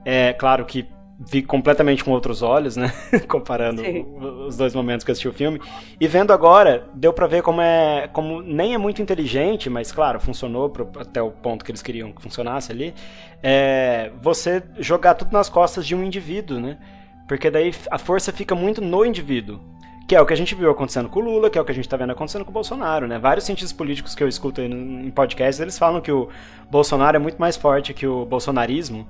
É 0.05 0.33
claro 0.35 0.65
que 0.65 0.87
vi 1.19 1.43
completamente 1.43 2.05
com 2.05 2.13
outros 2.13 2.43
olhos, 2.43 2.77
né? 2.77 2.93
Comparando 3.27 3.83
Sim. 3.83 4.07
os 4.47 4.57
dois 4.57 4.73
momentos 4.75 5.05
que 5.05 5.11
eu 5.11 5.13
assisti 5.13 5.29
o 5.29 5.33
filme. 5.33 5.61
E 6.01 6.07
vendo 6.07 6.33
agora, 6.33 6.89
deu 6.95 7.13
para 7.13 7.27
ver 7.27 7.43
como 7.43 7.61
é. 7.61 8.09
como 8.13 8.41
nem 8.41 8.75
é 8.75 8.79
muito 8.79 9.03
inteligente, 9.03 9.69
mas 9.69 9.91
claro, 9.91 10.21
funcionou 10.21 10.71
pro, 10.71 10.89
até 10.99 11.21
o 11.21 11.31
ponto 11.31 11.65
que 11.65 11.73
eles 11.73 11.83
queriam 11.83 12.13
que 12.13 12.23
funcionasse 12.23 12.71
ali. 12.71 12.95
É, 13.43 14.13
você 14.23 14.63
jogar 14.79 15.15
tudo 15.15 15.33
nas 15.33 15.49
costas 15.49 15.85
de 15.85 15.95
um 15.95 16.05
indivíduo, 16.05 16.61
né? 16.61 16.79
Porque 17.27 17.51
daí 17.51 17.75
a 17.91 17.99
força 17.99 18.33
fica 18.33 18.55
muito 18.55 18.81
no 18.81 19.05
indivíduo. 19.05 19.61
Que 20.07 20.17
é 20.17 20.21
o 20.23 20.25
que 20.25 20.33
a 20.33 20.37
gente 20.37 20.55
viu 20.55 20.71
acontecendo 20.71 21.07
com 21.11 21.21
o 21.21 21.23
Lula, 21.23 21.51
que 21.51 21.59
é 21.59 21.61
o 21.61 21.65
que 21.67 21.73
a 21.73 21.75
gente 21.75 21.85
está 21.85 21.95
vendo 21.95 22.13
acontecendo 22.13 22.43
com 22.43 22.51
o 22.51 22.55
Bolsonaro, 22.55 23.07
né? 23.07 23.19
Vários 23.19 23.45
cientistas 23.45 23.75
políticos 23.75 24.15
que 24.15 24.23
eu 24.23 24.29
escuto 24.29 24.63
em 24.63 25.11
podcasts, 25.11 25.61
eles 25.61 25.79
falam 25.79 26.01
que 26.01 26.11
o 26.11 26.31
Bolsonaro 26.71 27.17
é 27.17 27.19
muito 27.19 27.39
mais 27.39 27.59
forte 27.59 27.93
que 27.93 28.07
o 28.07 28.25
bolsonarismo 28.25 29.07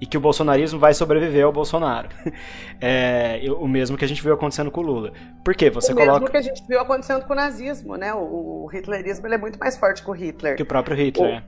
e 0.00 0.06
que 0.06 0.16
o 0.16 0.20
bolsonarismo 0.20 0.78
vai 0.78 0.94
sobreviver 0.94 1.44
ao 1.44 1.52
Bolsonaro. 1.52 2.08
É, 2.80 3.40
o 3.58 3.66
mesmo 3.66 3.96
que 3.96 4.04
a 4.04 4.08
gente 4.08 4.22
viu 4.22 4.32
acontecendo 4.32 4.70
com 4.70 4.80
o 4.80 4.84
Lula. 4.84 5.12
Por 5.44 5.52
quê? 5.56 5.68
Você 5.68 5.92
o 5.92 5.96
coloca... 5.96 6.12
mesmo 6.12 6.30
que 6.30 6.36
a 6.36 6.40
gente 6.40 6.62
viu 6.68 6.78
acontecendo 6.78 7.24
com 7.24 7.32
o 7.32 7.36
nazismo, 7.36 7.96
né? 7.96 8.14
O, 8.14 8.66
o 8.66 8.70
hitlerismo 8.72 9.26
ele 9.26 9.34
é 9.34 9.38
muito 9.38 9.58
mais 9.58 9.76
forte 9.76 10.00
que 10.00 10.08
o 10.08 10.12
Hitler. 10.12 10.54
Que 10.54 10.62
o 10.62 10.66
próprio 10.66 10.96
Hitler, 10.96 11.42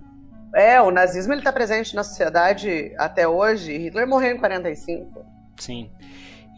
o... 0.52 0.56
É, 0.56 0.82
o 0.82 0.90
nazismo 0.90 1.32
ele 1.32 1.40
está 1.40 1.52
presente 1.52 1.94
na 1.94 2.02
sociedade 2.02 2.92
até 2.98 3.28
hoje. 3.28 3.78
Hitler 3.78 4.08
morreu 4.08 4.34
em 4.34 4.38
45. 4.38 5.24
Sim. 5.56 5.88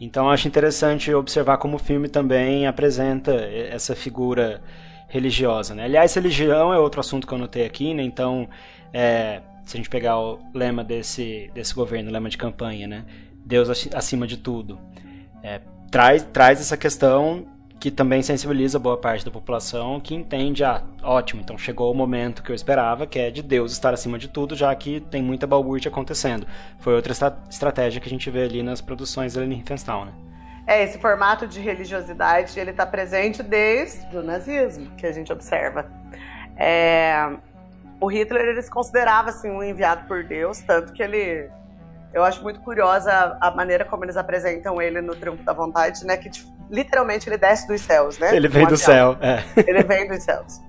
Então 0.01 0.27
acho 0.27 0.47
interessante 0.47 1.13
observar 1.13 1.57
como 1.57 1.75
o 1.75 1.79
filme 1.79 2.09
também 2.09 2.65
apresenta 2.65 3.31
essa 3.31 3.95
figura 3.95 4.59
religiosa. 5.07 5.75
Né? 5.75 5.83
Aliás, 5.83 6.15
religião 6.15 6.73
é 6.73 6.79
outro 6.79 6.99
assunto 6.99 7.27
que 7.27 7.33
eu 7.33 7.37
notei 7.37 7.63
aqui, 7.63 7.93
né? 7.93 8.01
Então, 8.01 8.49
é, 8.91 9.41
se 9.63 9.75
a 9.75 9.77
gente 9.77 9.89
pegar 9.89 10.19
o 10.19 10.39
lema 10.53 10.83
desse, 10.83 11.49
desse 11.53 11.73
governo, 11.73 12.09
o 12.09 12.13
lema 12.13 12.29
de 12.29 12.37
campanha, 12.37 12.87
né? 12.87 13.05
Deus 13.45 13.69
acima 13.93 14.25
de 14.27 14.37
tudo. 14.37 14.79
É, 15.41 15.61
traz, 15.91 16.23
traz 16.31 16.61
essa 16.61 16.77
questão 16.77 17.45
que 17.79 17.91
também 17.91 18.21
sensibiliza 18.21 18.79
boa 18.79 18.95
parte 18.95 19.25
da 19.25 19.31
população 19.31 19.99
que 19.99 20.15
entende, 20.15 20.63
ah, 20.63 20.81
ótimo, 21.01 21.41
então 21.41 21.57
chegou 21.57 21.91
o 21.91 21.93
momento 21.93 22.41
que 22.41 22.49
eu 22.49 22.55
esperava, 22.55 23.05
que 23.05 23.19
é 23.19 23.29
de 23.29 23.43
Deus 23.43 23.73
estar 23.73 23.93
acima 23.93 24.17
de 24.17 24.29
tudo, 24.29 24.55
já 24.55 24.73
que 24.73 25.01
tem 25.01 25.21
muita 25.21 25.45
balbúrdia 25.45 25.91
acontecendo. 25.91 26.47
Foi 26.79 26.93
outra 26.93 27.11
estratégia 27.49 27.99
que 27.99 28.07
a 28.07 28.09
gente 28.09 28.29
vê 28.29 28.43
ali 28.43 28.63
nas 28.63 28.79
produções 28.79 29.33
da 29.33 29.43
Riefenstahl, 29.43 30.05
né? 30.05 30.13
É, 30.65 30.81
esse 30.81 30.97
formato 30.97 31.45
de 31.45 31.59
religiosidade, 31.59 32.57
ele 32.57 32.71
está 32.71 32.85
presente 32.85 33.43
desde 33.43 34.15
o 34.15 34.23
nazismo, 34.23 34.89
que 34.95 35.05
a 35.05 35.11
gente 35.11 35.33
observa. 35.33 35.91
É, 36.55 37.35
o 38.03 38.07
Hitler 38.07 38.45
ele 38.49 38.61
se 38.61 38.69
considerava 38.69 39.29
assim 39.29 39.49
um 39.49 39.63
enviado 39.63 40.05
por 40.07 40.23
Deus, 40.23 40.59
tanto 40.59 40.91
que 40.91 41.01
ele 41.01 41.49
eu 42.13 42.23
acho 42.23 42.43
muito 42.43 42.59
curiosa 42.59 43.37
a 43.41 43.49
maneira 43.51 43.85
como 43.85 44.05
eles 44.05 44.17
apresentam 44.17 44.79
ele 44.81 45.01
no 45.01 45.15
Triunfo 45.15 45.41
da 45.43 45.53
Vontade, 45.53 46.05
né? 46.05 46.15
Que 46.15 46.29
literalmente 46.69 47.27
ele 47.27 47.37
desce 47.37 47.67
dos 47.67 47.81
céus, 47.81 48.19
né? 48.19 48.35
Ele 48.35 48.47
vem 48.47 48.67
do 48.67 48.77
céu, 48.77 49.17
é. 49.19 49.43
Ele 49.67 49.83
vem 49.83 50.07
dos 50.07 50.21
céus. 50.21 50.61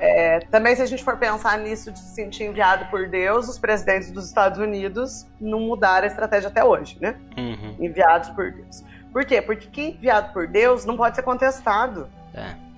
É, 0.00 0.40
também, 0.50 0.74
se 0.74 0.80
a 0.82 0.86
gente 0.86 1.04
for 1.04 1.16
pensar 1.18 1.58
nisso 1.58 1.92
de 1.92 1.98
se 1.98 2.14
sentir 2.14 2.44
enviado 2.44 2.86
por 2.86 3.06
Deus, 3.06 3.48
os 3.48 3.58
presidentes 3.58 4.10
dos 4.10 4.26
Estados 4.26 4.58
Unidos 4.58 5.26
não 5.38 5.60
mudaram 5.60 6.04
a 6.04 6.06
estratégia 6.06 6.48
até 6.48 6.64
hoje, 6.64 6.96
né? 7.00 7.14
Uhum. 7.36 7.76
Enviados 7.78 8.30
por 8.30 8.50
Deus. 8.50 8.82
Por 9.12 9.24
quê? 9.26 9.42
Porque 9.42 9.68
quem 9.68 9.88
é 9.88 9.90
enviado 9.90 10.32
por 10.32 10.48
Deus 10.48 10.86
não 10.86 10.96
pode 10.96 11.14
ser 11.14 11.22
contestado. 11.22 12.08
É. 12.34 12.69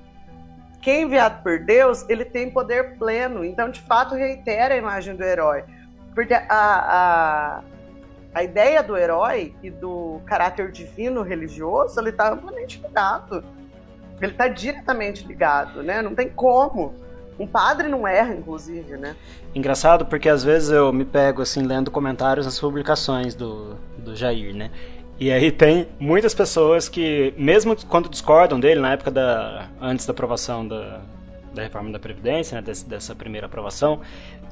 Quem 0.83 1.03
enviado 1.03 1.43
por 1.45 1.61
Deus, 1.61 2.05
ele 2.09 2.25
tem 2.25 2.51
poder 2.51 2.99
pleno. 2.99 3.45
Então, 3.45 3.71
de 3.71 3.81
fato, 3.81 4.17
reitera 4.17 4.75
a 4.75 4.77
imagem 4.77 5.15
do 5.15 5.23
herói. 5.23 5.65
Porque 6.13 6.35
a, 6.35 6.43
a, 6.51 7.63
a 8.35 8.43
ideia 8.43 8.83
do 8.83 8.97
herói 8.97 9.55
e 9.63 9.71
do 9.71 10.21
caráter 10.27 10.73
divino 10.73 11.23
religioso, 11.23 11.99
ele 12.01 12.11
está 12.11 12.33
amplamente 12.33 12.83
ligado. 12.83 13.45
Ele 14.21 14.33
está 14.33 14.49
diretamente 14.49 15.25
ligado, 15.25 15.85
né? 15.85 16.03
Não 16.03 16.17
tem 16.17 16.29
como. 16.29 16.95
Um 17.39 17.47
padre 17.47 17.89
não 17.89 18.07
erra, 18.07 18.35
inclusive, 18.35 18.97
né? 18.97 19.17
Engraçado 19.55 20.05
porque 20.07 20.29
às 20.29 20.45
vezes 20.45 20.71
eu 20.71 20.93
me 20.93 21.05
pego 21.05 21.43
assim 21.43 21.63
lendo 21.63 21.91
comentários 21.91 22.45
nas 22.45 22.59
publicações 22.59 23.35
do, 23.35 23.77
do 23.99 24.15
Jair, 24.15 24.55
né? 24.55 24.71
E 25.23 25.31
aí 25.31 25.53
tem 25.53 25.87
muitas 26.01 26.35
pessoas 26.35 26.89
que, 26.89 27.33
mesmo 27.39 27.77
quando 27.87 28.09
discordam 28.09 28.59
dele, 28.59 28.81
na 28.81 28.95
época 28.95 29.09
da. 29.09 29.69
antes 29.81 30.05
da 30.05 30.11
aprovação 30.11 30.67
da, 30.67 31.01
da 31.55 31.63
reforma 31.63 31.93
da 31.93 31.99
Previdência, 32.01 32.57
né, 32.57 32.61
desse, 32.61 32.85
dessa 32.89 33.15
primeira 33.15 33.47
aprovação, 33.47 34.01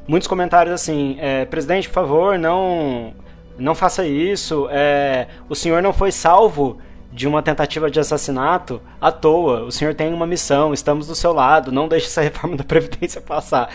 muitos 0.07 0.29
comentários 0.29 0.73
assim, 0.73 1.17
é, 1.19 1.45
presidente, 1.45 1.89
por 1.89 1.95
favor, 1.95 2.39
não, 2.39 3.13
não 3.59 3.75
faça 3.75 4.07
isso, 4.07 4.69
é, 4.71 5.27
o 5.49 5.57
senhor 5.57 5.83
não 5.83 5.93
foi 5.93 6.13
salvo 6.13 6.79
de 7.13 7.27
uma 7.27 7.43
tentativa 7.43 7.91
de 7.91 7.99
assassinato 7.99 8.81
à 9.01 9.11
toa, 9.11 9.65
o 9.65 9.73
senhor 9.73 9.93
tem 9.97 10.15
uma 10.15 10.25
missão, 10.25 10.73
estamos 10.73 11.09
do 11.09 11.17
seu 11.17 11.33
lado, 11.33 11.73
não 11.73 11.89
deixe 11.89 12.07
essa 12.07 12.23
reforma 12.23 12.57
da 12.57 12.63
Previdência 12.63 13.21
passar. 13.21 13.71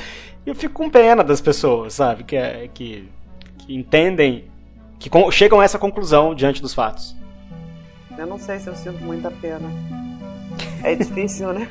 E 0.46 0.50
eu 0.50 0.56
fico 0.56 0.74
com 0.74 0.90
pena 0.90 1.26
das 1.26 1.42
pessoas, 1.42 1.96
sabe, 1.96 2.24
que, 2.24 2.38
é, 2.38 2.70
que, 2.74 3.10
que 3.58 3.76
entendem 3.76 4.46
que 5.00 5.10
chegam 5.32 5.60
a 5.60 5.64
essa 5.64 5.80
conclusão 5.80 6.34
diante 6.34 6.62
dos 6.62 6.74
fatos. 6.74 7.16
Eu 8.18 8.26
não 8.26 8.40
sei 8.40 8.60
se 8.60 8.68
eu 8.68 8.76
sinto 8.76 9.04
muita 9.04 9.30
pena. 9.30 9.70
É 10.84 10.96
difícil, 10.96 11.52
né? 11.52 11.68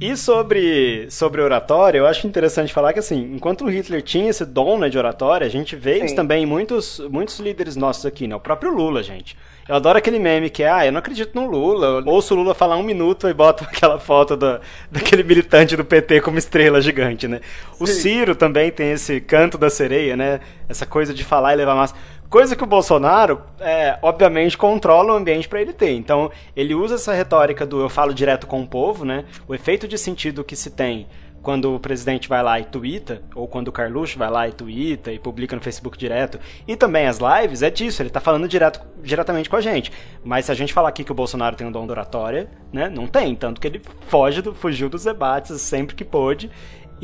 E 0.00 0.16
sobre, 0.18 1.10
sobre 1.10 1.40
oratória, 1.40 1.98
eu 1.98 2.06
acho 2.06 2.26
interessante 2.26 2.74
falar 2.74 2.92
que, 2.92 2.98
assim, 2.98 3.32
enquanto 3.34 3.64
o 3.64 3.70
Hitler 3.70 4.02
tinha 4.02 4.28
esse 4.28 4.44
dom 4.44 4.78
né, 4.78 4.90
de 4.90 4.98
oratória, 4.98 5.46
a 5.46 5.50
gente 5.50 5.74
vê 5.74 6.00
Sim. 6.00 6.04
isso 6.04 6.14
também 6.14 6.42
em 6.42 6.46
muitos, 6.46 7.00
muitos 7.10 7.38
líderes 7.38 7.74
nossos 7.74 8.04
aqui, 8.04 8.26
né? 8.26 8.36
O 8.36 8.40
próprio 8.40 8.74
Lula, 8.74 9.02
gente. 9.02 9.34
Eu 9.66 9.76
adoro 9.76 9.96
aquele 9.96 10.18
meme 10.18 10.50
que 10.50 10.62
é, 10.62 10.70
ah, 10.70 10.84
eu 10.84 10.92
não 10.92 10.98
acredito 10.98 11.34
no 11.34 11.46
Lula. 11.46 11.86
Eu 11.86 12.06
ouço 12.06 12.34
o 12.34 12.36
Lula 12.36 12.54
falar 12.54 12.76
um 12.76 12.82
minuto 12.82 13.26
e 13.26 13.32
boto 13.32 13.64
aquela 13.68 13.98
foto 13.98 14.36
da, 14.36 14.60
daquele 14.90 15.22
militante 15.22 15.74
do 15.74 15.84
PT 15.84 16.20
como 16.20 16.36
estrela 16.36 16.82
gigante, 16.82 17.26
né? 17.26 17.40
O 17.80 17.86
Sim. 17.86 17.92
Ciro 17.94 18.34
também 18.34 18.70
tem 18.70 18.92
esse 18.92 19.20
canto 19.22 19.56
da 19.56 19.70
sereia, 19.70 20.16
né? 20.16 20.40
Essa 20.68 20.84
coisa 20.84 21.14
de 21.14 21.24
falar 21.24 21.54
e 21.54 21.56
levar 21.56 21.74
massa. 21.74 21.94
Coisa 22.28 22.56
que 22.56 22.64
o 22.64 22.66
Bolsonaro, 22.66 23.40
é, 23.60 23.98
obviamente, 24.02 24.58
controla 24.58 25.14
o 25.14 25.16
ambiente 25.16 25.48
para 25.48 25.62
ele 25.62 25.72
ter. 25.72 25.92
Então, 25.92 26.30
ele 26.54 26.74
usa 26.74 26.96
essa 26.96 27.14
retórica 27.14 27.64
do 27.64 27.80
eu 27.80 27.88
falo 27.88 28.12
direto 28.12 28.46
com 28.46 28.60
o 28.60 28.66
povo, 28.66 29.04
né? 29.04 29.24
O 29.48 29.54
efeito 29.54 29.88
de 29.88 29.96
sentido 29.96 30.44
que 30.44 30.56
se 30.56 30.70
tem 30.70 31.06
quando 31.44 31.74
o 31.74 31.78
presidente 31.78 32.26
vai 32.26 32.42
lá 32.42 32.58
e 32.58 32.64
twitta, 32.64 33.22
ou 33.34 33.46
quando 33.46 33.68
o 33.68 33.72
Carluxo 33.72 34.18
vai 34.18 34.30
lá 34.30 34.48
e 34.48 34.52
twitta 34.52 35.12
e 35.12 35.18
publica 35.18 35.54
no 35.54 35.60
Facebook 35.60 35.98
direto, 35.98 36.40
e 36.66 36.74
também 36.74 37.06
as 37.06 37.18
lives, 37.18 37.62
é 37.62 37.70
disso, 37.70 38.00
ele 38.00 38.08
tá 38.08 38.18
falando 38.18 38.48
direto, 38.48 38.80
diretamente 39.02 39.50
com 39.50 39.56
a 39.56 39.60
gente. 39.60 39.92
Mas 40.24 40.46
se 40.46 40.52
a 40.52 40.54
gente 40.54 40.72
falar 40.72 40.88
aqui 40.88 41.04
que 41.04 41.12
o 41.12 41.14
Bolsonaro 41.14 41.54
tem 41.54 41.66
um 41.66 41.70
dom 41.70 41.84
de 41.84 41.92
oratória, 41.92 42.48
né, 42.72 42.88
não 42.88 43.06
tem, 43.06 43.36
tanto 43.36 43.60
que 43.60 43.66
ele 43.66 43.82
foge 44.08 44.40
do, 44.40 44.54
fugiu 44.54 44.88
dos 44.88 45.04
debates 45.04 45.60
sempre 45.60 45.94
que 45.94 46.02
pôde, 46.02 46.50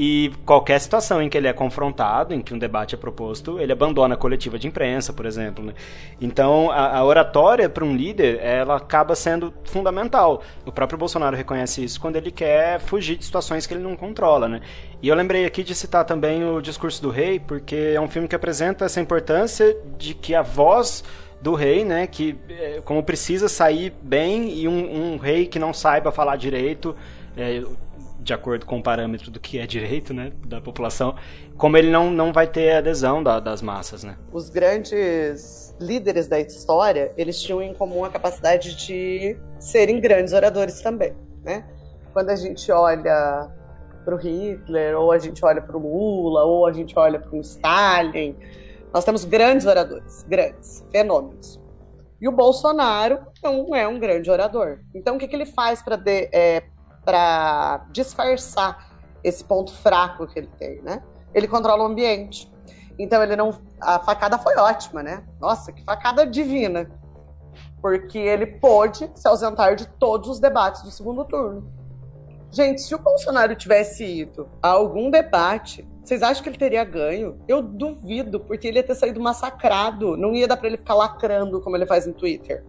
e 0.02 0.32
qualquer 0.46 0.80
situação 0.80 1.20
em 1.20 1.28
que 1.28 1.36
ele 1.36 1.46
é 1.46 1.52
confrontado, 1.52 2.32
em 2.32 2.40
que 2.40 2.54
um 2.54 2.58
debate 2.58 2.94
é 2.94 2.98
proposto, 2.98 3.60
ele 3.60 3.70
abandona 3.70 4.14
a 4.14 4.16
coletiva 4.16 4.58
de 4.58 4.66
imprensa, 4.66 5.12
por 5.12 5.26
exemplo. 5.26 5.62
Né? 5.62 5.74
Então, 6.18 6.70
a, 6.70 6.96
a 6.96 7.04
oratória 7.04 7.68
para 7.68 7.84
um 7.84 7.94
líder, 7.94 8.40
ela 8.40 8.76
acaba 8.76 9.14
sendo 9.14 9.52
fundamental. 9.62 10.42
O 10.64 10.72
próprio 10.72 10.98
Bolsonaro 10.98 11.36
reconhece 11.36 11.84
isso 11.84 12.00
quando 12.00 12.16
ele 12.16 12.30
quer 12.30 12.80
fugir 12.80 13.18
de 13.18 13.26
situações 13.26 13.66
que 13.66 13.74
ele 13.74 13.82
não 13.82 13.94
controla. 13.94 14.48
Né? 14.48 14.62
E 15.02 15.08
eu 15.08 15.14
lembrei 15.14 15.44
aqui 15.44 15.62
de 15.62 15.74
citar 15.74 16.06
também 16.06 16.42
o 16.44 16.62
Discurso 16.62 17.02
do 17.02 17.10
Rei, 17.10 17.38
porque 17.38 17.92
é 17.94 18.00
um 18.00 18.08
filme 18.08 18.26
que 18.26 18.34
apresenta 18.34 18.86
essa 18.86 19.02
importância 19.02 19.76
de 19.98 20.14
que 20.14 20.34
a 20.34 20.40
voz 20.40 21.04
do 21.42 21.54
rei, 21.54 21.84
né, 21.84 22.06
que 22.06 22.38
é, 22.48 22.80
como 22.82 23.02
precisa 23.02 23.48
sair 23.50 23.92
bem 24.00 24.50
e 24.50 24.66
um, 24.66 25.12
um 25.12 25.16
rei 25.18 25.46
que 25.46 25.58
não 25.58 25.74
saiba 25.74 26.10
falar 26.10 26.36
direito, 26.36 26.96
é, 27.36 27.62
de 28.22 28.32
acordo 28.32 28.66
com 28.66 28.78
o 28.78 28.82
parâmetro 28.82 29.30
do 29.30 29.40
que 29.40 29.58
é 29.58 29.66
direito, 29.66 30.12
né, 30.12 30.32
da 30.46 30.60
população, 30.60 31.14
como 31.56 31.76
ele 31.76 31.90
não, 31.90 32.10
não 32.10 32.32
vai 32.32 32.46
ter 32.46 32.72
adesão 32.72 33.22
da, 33.22 33.40
das 33.40 33.62
massas, 33.62 34.04
né. 34.04 34.16
Os 34.32 34.50
grandes 34.50 35.74
líderes 35.80 36.28
da 36.28 36.38
história, 36.38 37.12
eles 37.16 37.40
tinham 37.40 37.62
em 37.62 37.74
comum 37.74 38.04
a 38.04 38.10
capacidade 38.10 38.76
de 38.76 39.36
serem 39.58 40.00
grandes 40.00 40.32
oradores 40.32 40.80
também, 40.80 41.14
né. 41.42 41.64
Quando 42.12 42.30
a 42.30 42.36
gente 42.36 42.70
olha 42.70 43.48
para 44.04 44.14
o 44.14 44.18
Hitler, 44.18 44.98
ou 44.98 45.12
a 45.12 45.18
gente 45.18 45.44
olha 45.44 45.60
para 45.60 45.76
o 45.76 45.80
Lula, 45.80 46.44
ou 46.44 46.66
a 46.66 46.72
gente 46.72 46.98
olha 46.98 47.18
para 47.18 47.36
o 47.36 47.40
Stalin, 47.40 48.36
nós 48.92 49.04
temos 49.04 49.24
grandes 49.24 49.66
oradores, 49.66 50.24
grandes, 50.28 50.84
fenômenos. 50.90 51.60
E 52.20 52.28
o 52.28 52.32
Bolsonaro 52.32 53.20
não 53.42 53.74
é 53.74 53.88
um 53.88 53.98
grande 53.98 54.30
orador. 54.30 54.80
Então, 54.94 55.16
o 55.16 55.18
que, 55.18 55.26
que 55.26 55.34
ele 55.34 55.46
faz 55.46 55.82
para 55.82 55.98
é, 56.06 56.64
para 57.04 57.86
disfarçar 57.90 58.90
esse 59.22 59.44
ponto 59.44 59.72
fraco 59.72 60.26
que 60.26 60.38
ele 60.38 60.50
tem, 60.58 60.82
né? 60.82 61.02
Ele 61.34 61.46
controla 61.46 61.84
o 61.84 61.86
ambiente. 61.86 62.50
Então 62.98 63.22
ele 63.22 63.36
não. 63.36 63.58
A 63.80 63.98
facada 63.98 64.38
foi 64.38 64.56
ótima, 64.56 65.02
né? 65.02 65.24
Nossa, 65.40 65.72
que 65.72 65.82
facada 65.82 66.26
divina. 66.26 66.90
Porque 67.80 68.18
ele 68.18 68.46
pôde 68.46 69.10
se 69.14 69.26
ausentar 69.26 69.74
de 69.74 69.88
todos 69.88 70.28
os 70.28 70.38
debates 70.38 70.82
do 70.82 70.90
segundo 70.90 71.24
turno. 71.24 71.72
Gente, 72.50 72.82
se 72.82 72.94
o 72.94 72.98
Bolsonaro 72.98 73.54
tivesse 73.54 74.04
ido 74.04 74.48
a 74.60 74.70
algum 74.70 75.08
debate, 75.08 75.88
vocês 76.02 76.22
acham 76.22 76.42
que 76.42 76.48
ele 76.48 76.58
teria 76.58 76.84
ganho? 76.84 77.38
Eu 77.46 77.62
duvido, 77.62 78.40
porque 78.40 78.66
ele 78.66 78.78
ia 78.78 78.82
ter 78.82 78.96
saído 78.96 79.20
massacrado. 79.20 80.16
Não 80.16 80.34
ia 80.34 80.48
dar 80.48 80.56
para 80.56 80.66
ele 80.66 80.76
ficar 80.76 80.94
lacrando 80.94 81.60
como 81.60 81.76
ele 81.76 81.86
faz 81.86 82.06
no 82.06 82.12
Twitter. 82.12 82.64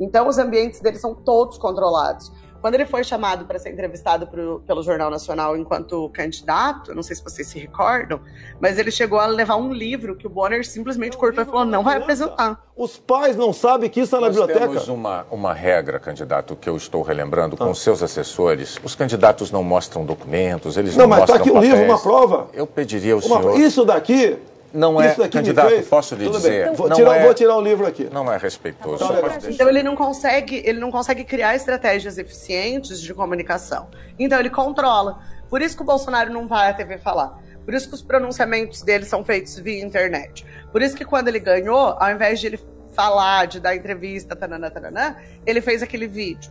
Então, 0.00 0.26
os 0.26 0.38
ambientes 0.38 0.80
dele 0.80 0.98
são 0.98 1.14
todos 1.14 1.56
controlados. 1.56 2.32
Quando 2.60 2.74
ele 2.74 2.84
foi 2.84 3.02
chamado 3.02 3.44
para 3.46 3.58
ser 3.58 3.70
entrevistado 3.70 4.26
pro, 4.26 4.60
pelo 4.66 4.82
Jornal 4.82 5.10
Nacional 5.10 5.56
enquanto 5.56 6.08
candidato, 6.10 6.94
não 6.94 7.02
sei 7.02 7.16
se 7.16 7.24
vocês 7.24 7.48
se 7.48 7.58
recordam, 7.58 8.20
mas 8.60 8.78
ele 8.78 8.90
chegou 8.90 9.18
a 9.18 9.26
levar 9.26 9.56
um 9.56 9.72
livro 9.72 10.14
que 10.14 10.26
o 10.26 10.30
Bonner 10.30 10.66
simplesmente 10.66 11.16
cortou 11.16 11.42
e 11.42 11.46
falou: 11.46 11.64
não 11.64 11.82
vai 11.82 11.96
apresentar. 11.96 12.62
Os 12.76 12.96
pais 12.96 13.36
não 13.36 13.52
sabem 13.52 13.88
que 13.90 14.00
isso 14.00 14.16
é 14.16 14.20
na 14.20 14.26
Nós 14.26 14.36
biblioteca. 14.36 14.68
Temos 14.68 14.88
uma, 14.88 15.26
uma 15.30 15.52
regra, 15.52 15.98
candidato, 15.98 16.56
que 16.56 16.68
eu 16.68 16.76
estou 16.76 17.02
relembrando 17.02 17.56
com 17.56 17.70
ah. 17.70 17.74
seus 17.74 18.02
assessores. 18.02 18.78
Os 18.82 18.94
candidatos 18.94 19.50
não 19.50 19.62
mostram 19.62 20.04
documentos, 20.04 20.76
eles 20.76 20.96
não, 20.96 21.06
não 21.06 21.16
mostram. 21.16 21.38
Não, 21.38 21.44
mas 21.44 21.46
está 21.46 21.60
aqui 21.60 21.66
um 21.66 21.76
livro, 21.76 21.84
uma 21.84 22.00
prova. 22.00 22.48
Eu 22.52 22.66
pediria 22.66 23.14
ao 23.14 23.20
uma, 23.20 23.40
senhor. 23.40 23.60
Isso 23.60 23.84
daqui 23.84 24.38
não 24.72 25.00
é, 25.00 25.14
candidato, 25.28 25.82
posso 25.88 26.14
lhe 26.14 26.24
Tudo 26.24 26.36
dizer. 26.36 26.72
Vou, 26.72 26.90
tirar, 26.90 27.16
é, 27.16 27.24
vou 27.24 27.34
tirar 27.34 27.56
o 27.56 27.60
livro 27.60 27.86
aqui. 27.86 28.08
Não 28.12 28.32
é 28.32 28.36
respeitoso. 28.36 29.04
Então, 29.04 29.50
então 29.50 29.68
ele 29.68 29.82
não 29.82 29.96
consegue, 29.96 30.62
ele 30.64 30.78
não 30.78 30.90
consegue 30.90 31.24
criar 31.24 31.56
estratégias 31.56 32.18
eficientes 32.18 33.00
de 33.00 33.12
comunicação. 33.12 33.88
Então 34.18 34.38
ele 34.38 34.50
controla. 34.50 35.18
Por 35.48 35.60
isso 35.60 35.76
que 35.76 35.82
o 35.82 35.86
Bolsonaro 35.86 36.32
não 36.32 36.46
vai 36.46 36.70
à 36.70 36.74
TV 36.74 36.98
falar. 36.98 37.40
Por 37.64 37.74
isso 37.74 37.88
que 37.88 37.94
os 37.94 38.02
pronunciamentos 38.02 38.82
dele 38.82 39.04
são 39.04 39.24
feitos 39.24 39.58
via 39.58 39.84
internet. 39.84 40.46
Por 40.72 40.82
isso 40.82 40.96
que 40.96 41.04
quando 41.04 41.28
ele 41.28 41.40
ganhou, 41.40 41.96
ao 41.98 42.10
invés 42.10 42.40
de 42.40 42.46
ele 42.46 42.60
falar, 42.92 43.46
de 43.46 43.60
dar 43.60 43.74
entrevista, 43.74 44.34
tanana, 44.36 44.70
tanana, 44.70 45.16
ele 45.46 45.60
fez 45.60 45.82
aquele 45.82 46.06
vídeo. 46.06 46.50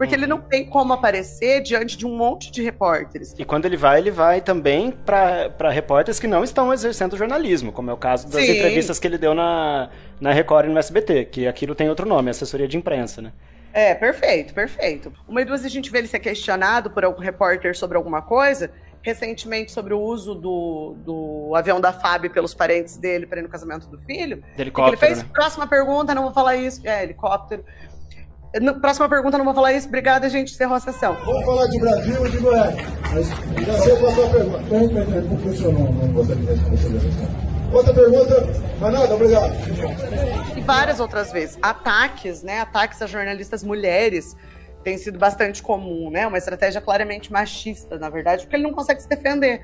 Porque 0.00 0.14
ele 0.14 0.26
não 0.26 0.40
tem 0.40 0.64
como 0.64 0.94
aparecer 0.94 1.60
diante 1.60 1.94
de 1.94 2.06
um 2.06 2.16
monte 2.16 2.50
de 2.50 2.62
repórteres. 2.62 3.34
E 3.38 3.44
quando 3.44 3.66
ele 3.66 3.76
vai, 3.76 3.98
ele 3.98 4.10
vai 4.10 4.40
também 4.40 4.90
para 4.90 5.68
repórteres 5.70 6.18
que 6.18 6.26
não 6.26 6.42
estão 6.42 6.72
exercendo 6.72 7.18
jornalismo, 7.18 7.70
como 7.70 7.90
é 7.90 7.92
o 7.92 7.98
caso 7.98 8.26
das 8.26 8.42
Sim. 8.42 8.52
entrevistas 8.52 8.98
que 8.98 9.06
ele 9.06 9.18
deu 9.18 9.34
na, 9.34 9.90
na 10.18 10.32
Record 10.32 10.70
e 10.70 10.72
no 10.72 10.78
SBT, 10.78 11.26
que 11.26 11.46
aquilo 11.46 11.74
tem 11.74 11.90
outro 11.90 12.08
nome, 12.08 12.30
assessoria 12.30 12.66
de 12.66 12.78
imprensa, 12.78 13.20
né? 13.20 13.30
É, 13.74 13.94
perfeito, 13.94 14.54
perfeito. 14.54 15.12
Uma 15.28 15.42
e 15.42 15.44
duas 15.44 15.66
a 15.66 15.68
gente 15.68 15.90
vê 15.90 15.98
ele 15.98 16.08
ser 16.08 16.20
questionado 16.20 16.90
por 16.90 17.04
algum 17.04 17.20
repórter 17.20 17.76
sobre 17.76 17.98
alguma 17.98 18.22
coisa, 18.22 18.70
recentemente 19.02 19.70
sobre 19.70 19.92
o 19.92 20.00
uso 20.00 20.34
do, 20.34 20.96
do 21.04 21.54
avião 21.54 21.78
da 21.78 21.92
FAB 21.92 22.30
pelos 22.30 22.54
parentes 22.54 22.96
dele 22.96 23.26
para 23.26 23.40
ir 23.40 23.42
no 23.42 23.50
casamento 23.50 23.86
do 23.86 23.98
filho. 23.98 24.42
De 24.56 24.62
helicóptero, 24.62 24.94
ele 24.94 24.96
fez, 24.96 25.22
né? 25.22 25.28
próxima 25.30 25.66
pergunta, 25.66 26.14
não 26.14 26.22
vou 26.22 26.32
falar 26.32 26.56
isso. 26.56 26.80
É, 26.88 27.02
helicóptero. 27.02 27.62
Próxima 28.80 29.08
pergunta, 29.08 29.38
não 29.38 29.44
vou 29.44 29.54
falar 29.54 29.72
isso. 29.72 29.86
Obrigada, 29.86 30.28
gente. 30.28 30.52
Encerrou 30.52 30.74
a 30.74 30.80
sessão. 30.80 31.16
Vamos 31.24 31.44
falar 31.44 31.66
de 31.66 31.78
Brasil 31.78 32.26
e 32.26 32.30
de 32.30 32.38
Goiás. 32.38 32.74
Mas 33.12 33.28
já 33.66 33.78
sei 33.78 33.96
qual 33.96 34.10
a 34.10 34.14
sua 34.14 34.28
pergunta. 34.30 34.58
Não, 34.68 35.92
não 35.92 36.12
gostaria 36.12 36.42
de 36.42 36.50
responder 36.50 36.96
a 36.96 37.00
sessão? 37.00 37.50
Outra 37.72 37.94
pergunta? 37.94 38.46
Mas 38.80 38.92
nada, 38.92 39.14
obrigado. 39.14 39.52
E 40.56 40.60
várias 40.62 40.98
outras 40.98 41.30
vezes. 41.30 41.56
Ataques, 41.62 42.42
né? 42.42 42.60
Ataques 42.60 43.00
a 43.00 43.06
jornalistas 43.06 43.62
mulheres 43.62 44.36
tem 44.82 44.98
sido 44.98 45.18
bastante 45.18 45.62
comum, 45.62 46.10
né? 46.10 46.26
Uma 46.26 46.38
estratégia 46.38 46.80
claramente 46.80 47.30
machista, 47.30 47.98
na 47.98 48.08
verdade, 48.08 48.42
porque 48.42 48.56
ele 48.56 48.64
não 48.64 48.72
consegue 48.72 49.00
se 49.00 49.08
defender. 49.08 49.60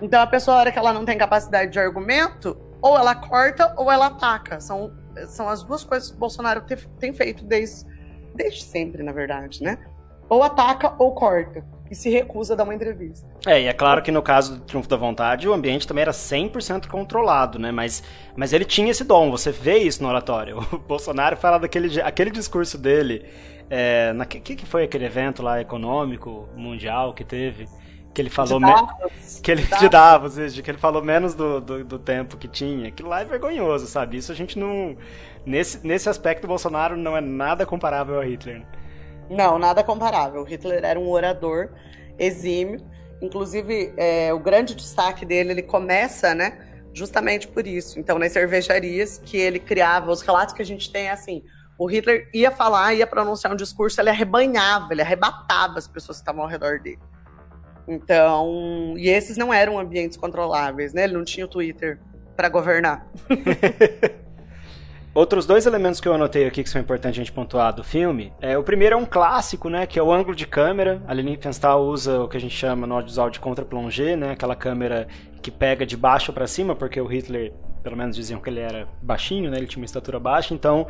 Então 0.00 0.20
a 0.20 0.26
pessoa, 0.26 0.56
a 0.56 0.60
hora 0.60 0.72
que 0.72 0.78
ela 0.78 0.92
não 0.92 1.04
tem 1.04 1.18
capacidade 1.18 1.72
de 1.72 1.78
argumento, 1.78 2.56
ou 2.80 2.96
ela 2.96 3.14
corta 3.14 3.74
ou 3.76 3.90
ela 3.90 4.06
ataca. 4.06 4.60
São, 4.60 4.92
são 5.26 5.48
as 5.48 5.62
duas 5.64 5.82
coisas 5.82 6.10
que 6.10 6.16
o 6.16 6.20
Bolsonaro 6.20 6.62
tem 6.98 7.12
feito 7.12 7.44
desde 7.44 7.84
desde 8.34 8.62
sempre, 8.62 9.02
na 9.02 9.12
verdade, 9.12 9.62
né? 9.62 9.78
Ou 10.28 10.42
ataca 10.42 10.94
ou 10.98 11.12
corta. 11.12 11.64
E 11.90 11.94
se 11.94 12.08
recusa 12.08 12.54
a 12.54 12.56
dar 12.56 12.62
uma 12.62 12.74
entrevista. 12.74 13.26
É, 13.44 13.62
e 13.62 13.66
é 13.66 13.72
claro 13.72 14.00
que 14.00 14.12
no 14.12 14.22
caso 14.22 14.56
do 14.56 14.64
Triunfo 14.64 14.88
da 14.88 14.96
Vontade, 14.96 15.48
o 15.48 15.52
ambiente 15.52 15.88
também 15.88 16.02
era 16.02 16.12
100% 16.12 16.86
controlado, 16.86 17.58
né? 17.58 17.72
Mas, 17.72 18.04
mas 18.36 18.52
ele 18.52 18.64
tinha 18.64 18.92
esse 18.92 19.02
dom, 19.02 19.28
você 19.28 19.50
vê 19.50 19.78
isso 19.78 20.00
no 20.02 20.08
oratório. 20.08 20.58
O 20.72 20.78
Bolsonaro 20.78 21.36
fala 21.36 21.58
daquele 21.58 22.00
aquele 22.00 22.30
discurso 22.30 22.78
dele. 22.78 23.24
É, 23.68 24.12
na, 24.12 24.24
que, 24.24 24.40
que 24.40 24.66
foi 24.66 24.84
aquele 24.84 25.04
evento 25.04 25.42
lá 25.42 25.60
econômico, 25.60 26.48
mundial 26.56 27.12
que 27.12 27.24
teve? 27.24 27.68
Que 28.12 28.20
ele 28.20 28.30
falou 28.30 28.58
Davos, 28.58 29.40
que 29.40 29.50
ele 29.50 29.62
de 29.62 29.88
Davos, 29.88 30.34
que 30.34 30.70
ele 30.70 30.78
falou 30.78 31.02
menos 31.02 31.34
do, 31.34 31.60
do, 31.60 31.84
do, 31.84 31.98
tempo 31.98 32.36
que 32.36 32.48
tinha. 32.48 32.88
Aquilo 32.88 33.08
lá 33.08 33.20
é 33.20 33.24
vergonhoso, 33.24 33.86
sabe? 33.86 34.16
Isso 34.16 34.32
a 34.32 34.34
gente 34.34 34.58
não 34.58 34.96
nesse, 35.46 35.86
nesse 35.86 36.08
aspecto 36.08 36.44
o 36.44 36.48
Bolsonaro 36.48 36.96
não 36.96 37.16
é 37.16 37.20
nada 37.20 37.64
comparável 37.64 38.16
ao 38.16 38.24
Hitler. 38.24 38.62
Não, 39.28 39.58
nada 39.58 39.84
comparável. 39.84 40.42
O 40.42 40.44
Hitler 40.44 40.84
era 40.84 40.98
um 40.98 41.08
orador 41.08 41.70
exímio. 42.18 42.80
Inclusive, 43.22 43.92
é, 43.96 44.32
o 44.32 44.40
grande 44.40 44.74
destaque 44.74 45.24
dele, 45.24 45.52
ele 45.52 45.62
começa, 45.62 46.34
né, 46.34 46.58
justamente 46.92 47.46
por 47.46 47.66
isso. 47.66 48.00
Então, 48.00 48.18
nas 48.18 48.32
cervejarias 48.32 49.18
que 49.18 49.36
ele 49.36 49.60
criava, 49.60 50.10
os 50.10 50.22
relatos 50.22 50.54
que 50.54 50.62
a 50.62 50.66
gente 50.66 50.90
tem 50.90 51.06
é 51.06 51.12
assim, 51.12 51.44
o 51.78 51.86
Hitler 51.86 52.28
ia 52.34 52.50
falar, 52.50 52.94
ia 52.94 53.06
pronunciar 53.06 53.52
um 53.52 53.56
discurso, 53.56 54.00
ele 54.00 54.10
arrebanhava, 54.10 54.92
ele 54.92 55.02
arrebatava 55.02 55.78
as 55.78 55.86
pessoas 55.86 56.18
que 56.18 56.22
estavam 56.22 56.42
ao 56.42 56.48
redor 56.48 56.80
dele. 56.80 56.98
Então, 57.86 58.94
e 58.96 59.08
esses 59.08 59.36
não 59.36 59.52
eram 59.52 59.78
ambientes 59.78 60.16
controláveis, 60.16 60.92
né? 60.92 61.04
Ele 61.04 61.14
não 61.14 61.24
tinha 61.24 61.46
o 61.46 61.48
Twitter 61.48 61.98
para 62.36 62.48
governar. 62.48 63.06
Outros 65.12 65.44
dois 65.44 65.66
elementos 65.66 66.00
que 66.00 66.06
eu 66.06 66.14
anotei 66.14 66.46
aqui 66.46 66.62
que 66.62 66.70
são 66.70 66.80
importantes 66.80 67.18
a 67.18 67.22
gente 67.22 67.32
pontuar 67.32 67.74
do 67.74 67.82
filme, 67.82 68.32
é 68.40 68.56
o 68.56 68.62
primeiro 68.62 68.94
é 68.94 68.96
um 68.96 69.04
clássico, 69.04 69.68
né, 69.68 69.84
que 69.84 69.98
é 69.98 70.02
o 70.02 70.12
ângulo 70.12 70.36
de 70.36 70.46
câmera. 70.46 71.02
A 71.04 71.12
Lili 71.12 71.36
usa 71.80 72.22
o 72.22 72.28
que 72.28 72.36
a 72.36 72.40
gente 72.40 72.54
chama 72.54 72.86
no 72.86 72.94
audiovisual 72.94 73.28
de 73.28 73.40
contra-plongé, 73.40 74.14
né, 74.14 74.30
aquela 74.30 74.54
câmera 74.54 75.08
que 75.42 75.50
pega 75.50 75.84
de 75.84 75.96
baixo 75.96 76.32
para 76.32 76.46
cima, 76.46 76.76
porque 76.76 77.00
o 77.00 77.06
Hitler, 77.06 77.52
pelo 77.82 77.96
menos 77.96 78.14
diziam 78.16 78.40
que 78.40 78.48
ele 78.48 78.60
era 78.60 78.86
baixinho, 79.02 79.50
né, 79.50 79.56
ele 79.56 79.66
tinha 79.66 79.80
uma 79.80 79.86
estatura 79.86 80.18
baixa, 80.18 80.54
então 80.54 80.86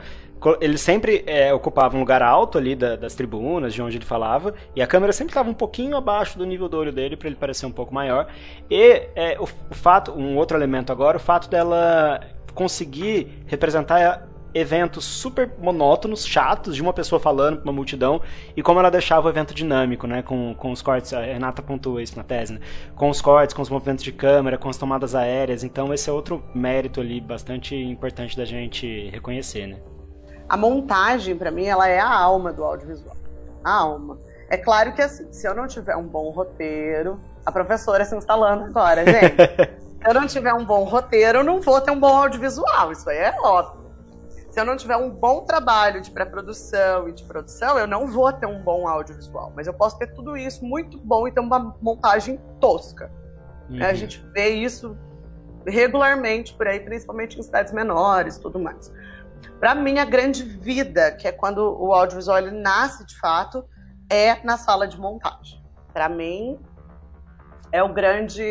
ele 0.61 0.79
sempre 0.79 1.23
é, 1.27 1.53
ocupava 1.53 1.97
um 1.97 2.01
lugar 2.01 2.23
alto 2.23 2.57
ali 2.57 2.75
da, 2.75 2.97
das 2.97 3.15
tribunas, 3.15 3.75
de 3.75 3.83
onde 3.83 3.99
ele 3.99 4.05
falava, 4.05 4.55
e 4.75 4.83
a 4.83 4.87
câmera 4.87 5.13
sempre 5.13 5.31
estava 5.31 5.51
um 5.51 5.55
pouquinho 5.55 5.97
abaixo 5.97 6.39
do 6.39 6.47
nível 6.47 6.69
do 6.69 6.77
olho 6.79 6.93
dele 6.93 7.17
para 7.17 7.29
ele 7.29 7.37
parecer 7.37 7.67
um 7.67 7.73
pouco 7.73 7.93
maior. 7.93 8.29
E 8.71 9.09
é, 9.15 9.37
o, 9.39 9.45
o 9.45 9.75
fato, 9.75 10.13
um 10.13 10.37
outro 10.37 10.57
elemento 10.57 10.91
agora, 10.91 11.17
o 11.17 11.21
fato 11.21 11.49
dela 11.49 12.21
conseguir 12.55 13.43
representar 13.47 14.30
eventos 14.55 15.05
super 15.05 15.51
monótonos, 15.59 16.27
chatos, 16.27 16.75
de 16.75 16.83
uma 16.83 16.93
pessoa 16.93 17.21
falando 17.21 17.57
para 17.57 17.65
uma 17.65 17.73
multidão, 17.73 18.21
e 18.57 18.63
como 18.63 18.79
ela 18.79 18.91
deixava 18.91 19.27
o 19.27 19.31
evento 19.31 19.55
dinâmico, 19.55 20.07
né, 20.07 20.23
com, 20.23 20.55
com 20.55 20.71
os 20.71 20.83
cortes, 20.83 21.13
a 21.13 21.21
Renata 21.21 21.63
pontua 21.63 22.03
isso 22.03 22.17
na 22.17 22.25
tese, 22.25 22.55
né, 22.55 22.61
com 22.95 23.09
os 23.09 23.21
cortes, 23.21 23.55
com 23.55 23.63
os 23.63 23.71
movimentos 23.71 24.05
de 24.05 24.13
câmera, 24.13 24.59
com 24.59 24.69
as 24.69 24.77
tomadas 24.77 25.15
aéreas, 25.15 25.65
então 25.65 25.93
esse 25.93 26.09
é 26.09 26.13
outro 26.13 26.43
mérito 26.55 27.01
ali 27.01 27.21
bastante 27.21 27.75
importante 27.75 28.37
da 28.37 28.45
gente 28.45 29.09
reconhecer, 29.11 29.67
né. 29.67 29.79
A 30.49 30.57
montagem, 30.57 31.37
para 31.37 31.51
mim, 31.51 31.67
ela 31.67 31.87
é 31.87 32.01
a 32.01 32.13
alma 32.13 32.53
do 32.53 32.65
audiovisual, 32.65 33.17
a 33.63 33.73
alma. 33.73 34.19
É 34.49 34.57
claro 34.57 34.93
que 34.93 35.01
assim, 35.01 35.33
se 35.33 35.47
eu 35.47 35.55
não 35.55 35.69
tiver 35.69 35.95
um 35.95 36.03
bom 36.03 36.31
roteiro, 36.31 37.21
a 37.47 37.53
professora 37.53 38.05
se 38.05 38.17
instalando 38.17 38.65
agora, 38.65 39.05
gente. 39.05 39.37
se 40.03 40.09
eu 40.09 40.13
não 40.13 40.27
tiver 40.27 40.53
um 40.53 40.65
bom 40.65 40.83
roteiro, 40.83 41.39
eu 41.39 41.45
não 41.45 41.61
vou 41.61 41.81
ter 41.81 41.93
um 41.93 42.01
bom 42.01 42.17
audiovisual. 42.17 42.91
Isso 42.91 43.09
aí 43.09 43.19
é 43.19 43.35
óbvio. 43.41 43.90
Se 44.51 44.61
eu 44.61 44.65
não 44.65 44.77
tiver 44.77 44.97
um 44.97 45.11
bom 45.11 45.45
trabalho 45.45 46.01
de 46.01 46.11
pré-produção 46.11 47.09
e 47.09 47.13
de 47.13 47.23
produção, 47.25 47.79
eu 47.79 47.87
não 47.87 48.09
vou 48.09 48.33
ter 48.33 48.47
um 48.47 48.61
bom 48.63 48.89
audiovisual. 48.89 49.53
Mas 49.55 49.69
eu 49.69 49.73
posso 49.73 49.97
ter 49.97 50.09
tudo 50.09 50.37
isso 50.37 50.65
muito 50.65 50.99
bom 50.99 51.29
e 51.29 51.33
ter 51.33 51.41
uma 51.41 51.77
montagem 51.81 52.39
tosca. 52.59 53.13
Uhum. 53.69 53.83
A 53.83 53.95
gente 53.95 54.19
vê 54.33 54.49
isso 54.49 54.97
regularmente 55.65 56.53
por 56.55 56.67
aí, 56.67 56.81
principalmente 56.81 57.39
em 57.39 57.43
cidades 57.43 57.73
menores 57.73 58.37
e 58.37 58.41
tudo 58.41 58.59
mais. 58.59 58.93
Para 59.61 59.75
mim, 59.75 59.99
a 59.99 60.05
grande 60.05 60.43
vida, 60.43 61.13
que 61.13 61.29
é 61.29 61.33
quando 61.33 61.59
o 61.59 61.93
audiovisual 61.93 62.39
ele 62.39 62.51
nasce 62.51 63.07
de 63.07 63.17
fato, 63.19 63.65
é 64.11 64.43
na 64.45 64.57
sala 64.57 64.89
de 64.89 64.99
montagem. 64.99 65.63
Para 65.93 66.09
mim, 66.09 66.59
é 67.71 67.83
o 67.83 67.93
grande. 67.93 68.43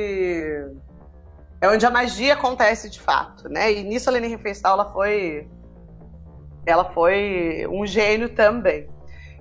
É 1.62 1.68
onde 1.68 1.86
a 1.86 1.90
magia 1.90 2.36
acontece 2.36 2.90
de 2.90 3.02
fato, 3.02 3.50
né? 3.50 3.72
E 3.74 3.84
nisso 3.84 4.10
a 4.10 4.14
Lene 4.14 4.28
Riefenstahl, 4.28 4.74
ela 4.74 4.92
foi. 4.94 5.50
Ela 6.66 6.86
foi 6.86 7.66
um 7.70 7.86
gênio 7.86 8.30
também. 8.30 8.88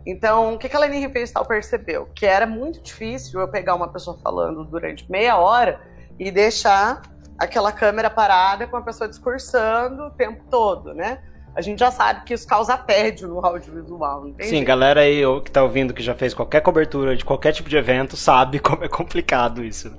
Então, 0.06 0.54
o 0.54 0.58
que 0.58 0.74
a 0.74 0.78
Lene 0.78 1.00
Riefenstahl 1.00 1.44
percebeu? 1.44 2.08
Que 2.14 2.24
era 2.24 2.46
muito 2.46 2.80
difícil 2.80 3.40
eu 3.40 3.48
pegar 3.48 3.74
uma 3.74 3.88
pessoa 3.88 4.16
falando 4.22 4.64
durante 4.64 5.10
meia 5.10 5.36
hora 5.36 5.80
e 6.18 6.30
deixar 6.30 7.02
aquela 7.38 7.70
câmera 7.70 8.08
parada 8.08 8.66
com 8.66 8.76
a 8.76 8.82
pessoa 8.82 9.08
discursando 9.08 10.04
o 10.04 10.10
tempo 10.10 10.44
todo, 10.50 10.94
né? 10.94 11.18
A 11.54 11.60
gente 11.60 11.80
já 11.80 11.90
sabe 11.90 12.24
que 12.24 12.32
isso 12.34 12.46
causa 12.46 12.76
tédio 12.76 13.28
no 13.28 13.44
audiovisual, 13.44 14.24
não 14.24 14.32
tem 14.32 14.46
Sim, 14.46 14.64
galera 14.64 15.00
aí 15.00 15.22
que 15.44 15.50
tá 15.50 15.62
ouvindo 15.62 15.92
que 15.92 16.02
já 16.02 16.14
fez 16.14 16.32
qualquer 16.32 16.60
cobertura 16.60 17.16
de 17.16 17.24
qualquer 17.24 17.52
tipo 17.52 17.68
de 17.68 17.76
evento 17.76 18.16
sabe 18.16 18.58
como 18.60 18.84
é 18.84 18.88
complicado 18.88 19.64
isso. 19.64 19.96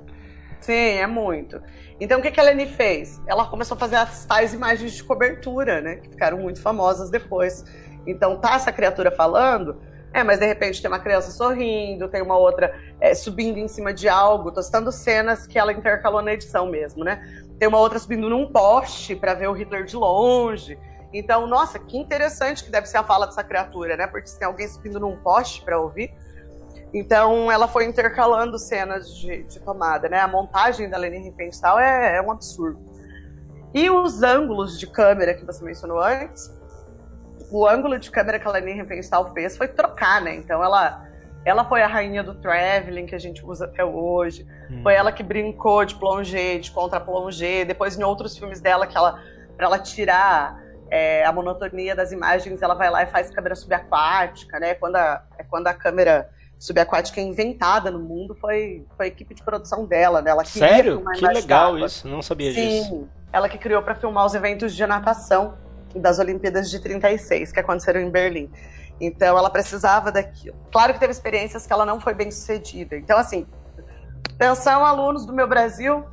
Sim, 0.60 0.72
é 0.72 1.06
muito. 1.06 1.60
Então 2.00 2.18
o 2.18 2.22
que, 2.22 2.30
que 2.30 2.40
a 2.40 2.42
Leni 2.42 2.66
fez? 2.66 3.20
Ela 3.26 3.44
começou 3.44 3.76
a 3.76 3.78
fazer 3.78 3.96
as 3.96 4.24
tais 4.24 4.54
imagens 4.54 4.92
de 4.92 5.04
cobertura, 5.04 5.82
né? 5.82 5.96
Que 5.96 6.08
ficaram 6.08 6.38
muito 6.38 6.60
famosas 6.62 7.10
depois. 7.10 7.64
Então 8.06 8.40
tá 8.40 8.54
essa 8.54 8.72
criatura 8.72 9.10
falando, 9.10 9.78
é, 10.12 10.24
mas 10.24 10.40
de 10.40 10.46
repente 10.46 10.80
tem 10.80 10.90
uma 10.90 10.98
criança 10.98 11.30
sorrindo, 11.30 12.08
tem 12.08 12.22
uma 12.22 12.36
outra 12.36 12.74
é, 13.00 13.14
subindo 13.14 13.58
em 13.58 13.68
cima 13.68 13.92
de 13.92 14.08
algo. 14.08 14.50
Tô 14.50 14.62
citando 14.62 14.90
cenas 14.90 15.46
que 15.46 15.58
ela 15.58 15.72
intercalou 15.72 16.22
na 16.22 16.32
edição 16.32 16.66
mesmo, 16.66 17.04
né? 17.04 17.22
Tem 17.58 17.68
uma 17.68 17.78
outra 17.78 17.98
subindo 17.98 18.30
num 18.30 18.50
poste 18.50 19.14
para 19.14 19.34
ver 19.34 19.48
o 19.48 19.52
Hitler 19.52 19.84
de 19.84 19.94
longe. 19.94 20.78
Então, 21.12 21.46
nossa, 21.46 21.78
que 21.78 21.98
interessante 21.98 22.64
que 22.64 22.70
deve 22.70 22.86
ser 22.86 22.98
a 22.98 23.04
fala 23.04 23.26
dessa 23.26 23.44
criatura, 23.44 23.96
né? 23.96 24.06
Porque 24.06 24.28
se 24.28 24.38
tem 24.38 24.46
alguém 24.46 24.66
subindo 24.66 24.98
num 24.98 25.16
poste 25.16 25.62
para 25.62 25.78
ouvir. 25.78 26.12
Então, 26.92 27.50
ela 27.50 27.68
foi 27.68 27.84
intercalando 27.84 28.58
cenas 28.58 29.14
de, 29.16 29.44
de 29.44 29.60
tomada, 29.60 30.08
né? 30.08 30.20
A 30.20 30.28
montagem 30.28 30.88
da 30.88 30.98
Leni 30.98 31.18
Riefenstahl 31.18 31.78
é, 31.78 32.16
é 32.16 32.22
um 32.22 32.32
absurdo. 32.32 32.80
E 33.72 33.88
os 33.88 34.22
ângulos 34.22 34.78
de 34.78 34.86
câmera 34.88 35.34
que 35.34 35.44
você 35.44 35.64
mencionou 35.64 36.00
antes, 36.00 36.50
o 37.50 37.66
ângulo 37.66 37.98
de 37.98 38.10
câmera 38.10 38.40
que 38.40 38.46
a 38.46 38.50
Leni 38.50 38.72
Riefenstahl 38.72 39.32
fez 39.32 39.56
foi 39.56 39.68
trocar, 39.68 40.20
né? 40.20 40.34
Então, 40.34 40.64
ela, 40.64 41.06
ela 41.44 41.64
foi 41.64 41.80
a 41.82 41.86
rainha 41.86 42.24
do 42.24 42.34
traveling 42.34 43.06
que 43.06 43.14
a 43.14 43.20
gente 43.20 43.44
usa 43.44 43.66
até 43.66 43.84
hoje. 43.84 44.44
Foi 44.82 44.94
ela 44.94 45.12
que 45.12 45.22
brincou 45.22 45.84
de 45.84 45.94
plongé, 45.94 46.58
de 46.58 46.72
contra-plongé. 46.72 47.64
Depois, 47.64 47.96
em 47.96 48.02
outros 48.02 48.36
filmes 48.36 48.60
dela, 48.60 48.86
que 48.86 48.96
ela, 48.96 49.22
pra 49.56 49.66
ela 49.66 49.78
tirar 49.78 50.60
é, 50.90 51.24
a 51.24 51.32
monotonia 51.32 51.94
das 51.94 52.10
imagens, 52.10 52.60
ela 52.60 52.74
vai 52.74 52.90
lá 52.90 53.04
e 53.04 53.06
faz 53.06 53.30
câmera 53.30 53.54
subaquática, 53.54 54.58
né? 54.58 54.74
Quando 54.74 54.96
a, 54.96 55.22
é 55.38 55.44
quando 55.44 55.68
a 55.68 55.74
câmera 55.74 56.28
subaquática 56.60 57.18
inventada 57.22 57.90
no 57.90 57.98
mundo, 57.98 58.36
foi, 58.38 58.86
foi 58.94 59.06
a 59.06 59.08
equipe 59.08 59.34
de 59.34 59.42
produção 59.42 59.86
dela, 59.86 60.20
né? 60.20 60.30
Ela 60.30 60.44
Sério? 60.44 61.02
Que 61.14 61.26
legal 61.26 61.72
d'água. 61.72 61.86
isso, 61.86 62.06
não 62.06 62.20
sabia 62.20 62.52
Sim, 62.52 62.82
disso. 62.82 63.08
ela 63.32 63.48
que 63.48 63.56
criou 63.56 63.82
para 63.82 63.94
filmar 63.94 64.26
os 64.26 64.34
eventos 64.34 64.74
de 64.76 64.86
natação 64.86 65.54
das 65.96 66.18
Olimpíadas 66.18 66.70
de 66.70 66.78
36, 66.78 67.50
que 67.50 67.58
aconteceram 67.58 67.98
em 67.98 68.10
Berlim. 68.10 68.50
Então 69.00 69.38
ela 69.38 69.48
precisava 69.48 70.12
daquilo. 70.12 70.54
Claro 70.70 70.92
que 70.92 71.00
teve 71.00 71.12
experiências 71.12 71.66
que 71.66 71.72
ela 71.72 71.86
não 71.86 71.98
foi 71.98 72.12
bem 72.12 72.30
sucedida. 72.30 72.94
Então, 72.94 73.16
assim, 73.16 73.46
atenção, 74.34 74.84
alunos 74.84 75.24
do 75.24 75.32
meu 75.32 75.48
Brasil. 75.48 76.04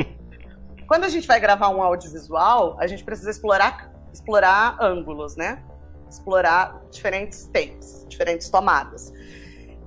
Quando 0.86 1.04
a 1.04 1.08
gente 1.08 1.26
vai 1.26 1.40
gravar 1.40 1.70
um 1.70 1.82
audiovisual, 1.82 2.76
a 2.78 2.86
gente 2.86 3.02
precisa 3.02 3.30
explorar, 3.30 3.90
explorar 4.12 4.76
ângulos, 4.78 5.36
né? 5.36 5.64
Explorar 6.10 6.82
diferentes 6.90 7.46
takes, 7.46 8.04
diferentes 8.06 8.50
tomadas. 8.50 9.10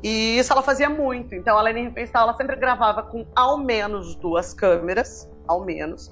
E 0.03 0.37
isso 0.37 0.53
ela 0.53 0.61
fazia 0.61 0.89
muito. 0.89 1.33
Então 1.33 1.57
a 1.57 1.61
Leni 1.61 1.83
Riefenstahl, 1.83 2.23
ela 2.23 2.33
sempre 2.33 2.55
gravava 2.55 3.03
com 3.03 3.25
ao 3.35 3.57
menos 3.57 4.15
duas 4.15 4.53
câmeras, 4.53 5.29
ao 5.47 5.63
menos. 5.65 6.11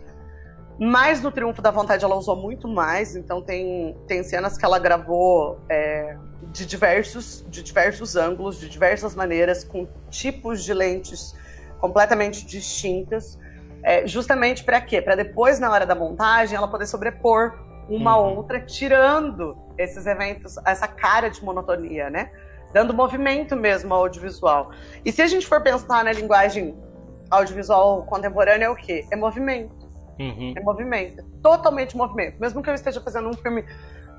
Mas 0.78 1.22
no 1.22 1.32
Triunfo 1.32 1.62
da 1.62 1.72
Vontade 1.72 2.04
ela 2.04 2.16
usou 2.16 2.36
muito 2.36 2.68
mais, 2.68 3.16
então 3.16 3.42
tem, 3.42 3.96
tem 4.08 4.24
cenas 4.24 4.58
que 4.58 4.66
ela 4.66 4.78
gravou 4.78 5.58
é, 5.70 6.18
de, 6.52 6.66
diversos, 6.66 7.46
de 7.48 7.64
diversos 7.64 8.18
ângulos, 8.18 8.60
de 8.60 8.68
diversas 8.68 9.16
maneiras, 9.16 9.64
com 9.64 9.88
tipos 10.10 10.64
de 10.66 10.74
lentes 10.74 11.34
completamente 11.80 12.46
distintas. 12.46 13.40
É, 13.84 14.06
justamente 14.06 14.64
para 14.66 14.82
quê? 14.82 15.02
Para 15.02 15.16
depois, 15.16 15.60
na 15.60 15.72
hora 15.72 15.86
da 15.86 15.96
montagem, 15.96 16.58
ela 16.58 16.68
poder 16.68 16.88
sobrepor 16.88 17.54
uma 17.88 18.18
Uhum. 18.18 18.38
outra, 18.38 18.60
tirando 18.60 19.56
esses 19.78 20.06
eventos, 20.08 20.58
essa 20.66 20.88
cara 20.88 21.30
de 21.30 21.42
monotonia, 21.44 22.10
né? 22.10 22.32
Dando 22.76 22.94
movimento 22.94 23.56
mesmo 23.56 23.94
ao 23.94 24.02
audiovisual. 24.02 24.72
E 25.06 25.10
se 25.10 25.22
a 25.22 25.28
gente 25.28 25.48
for 25.48 25.62
pensar 25.62 26.04
na 26.04 26.12
linguagem 26.12 26.76
audiovisual 27.32 28.04
contemporânea, 28.04 28.66
é 28.66 28.70
o 28.70 28.76
quê? 28.76 29.08
É 29.10 29.16
movimento. 29.16 29.88
Uhum. 30.20 30.54
É 30.58 30.60
movimento. 30.60 31.24
Totalmente 31.42 31.96
movimento. 31.96 32.38
Mesmo 32.38 32.62
que 32.62 32.70
eu 32.70 32.74
esteja 32.74 33.00
fazendo 33.00 33.30
um 33.30 33.34
filme 33.34 33.64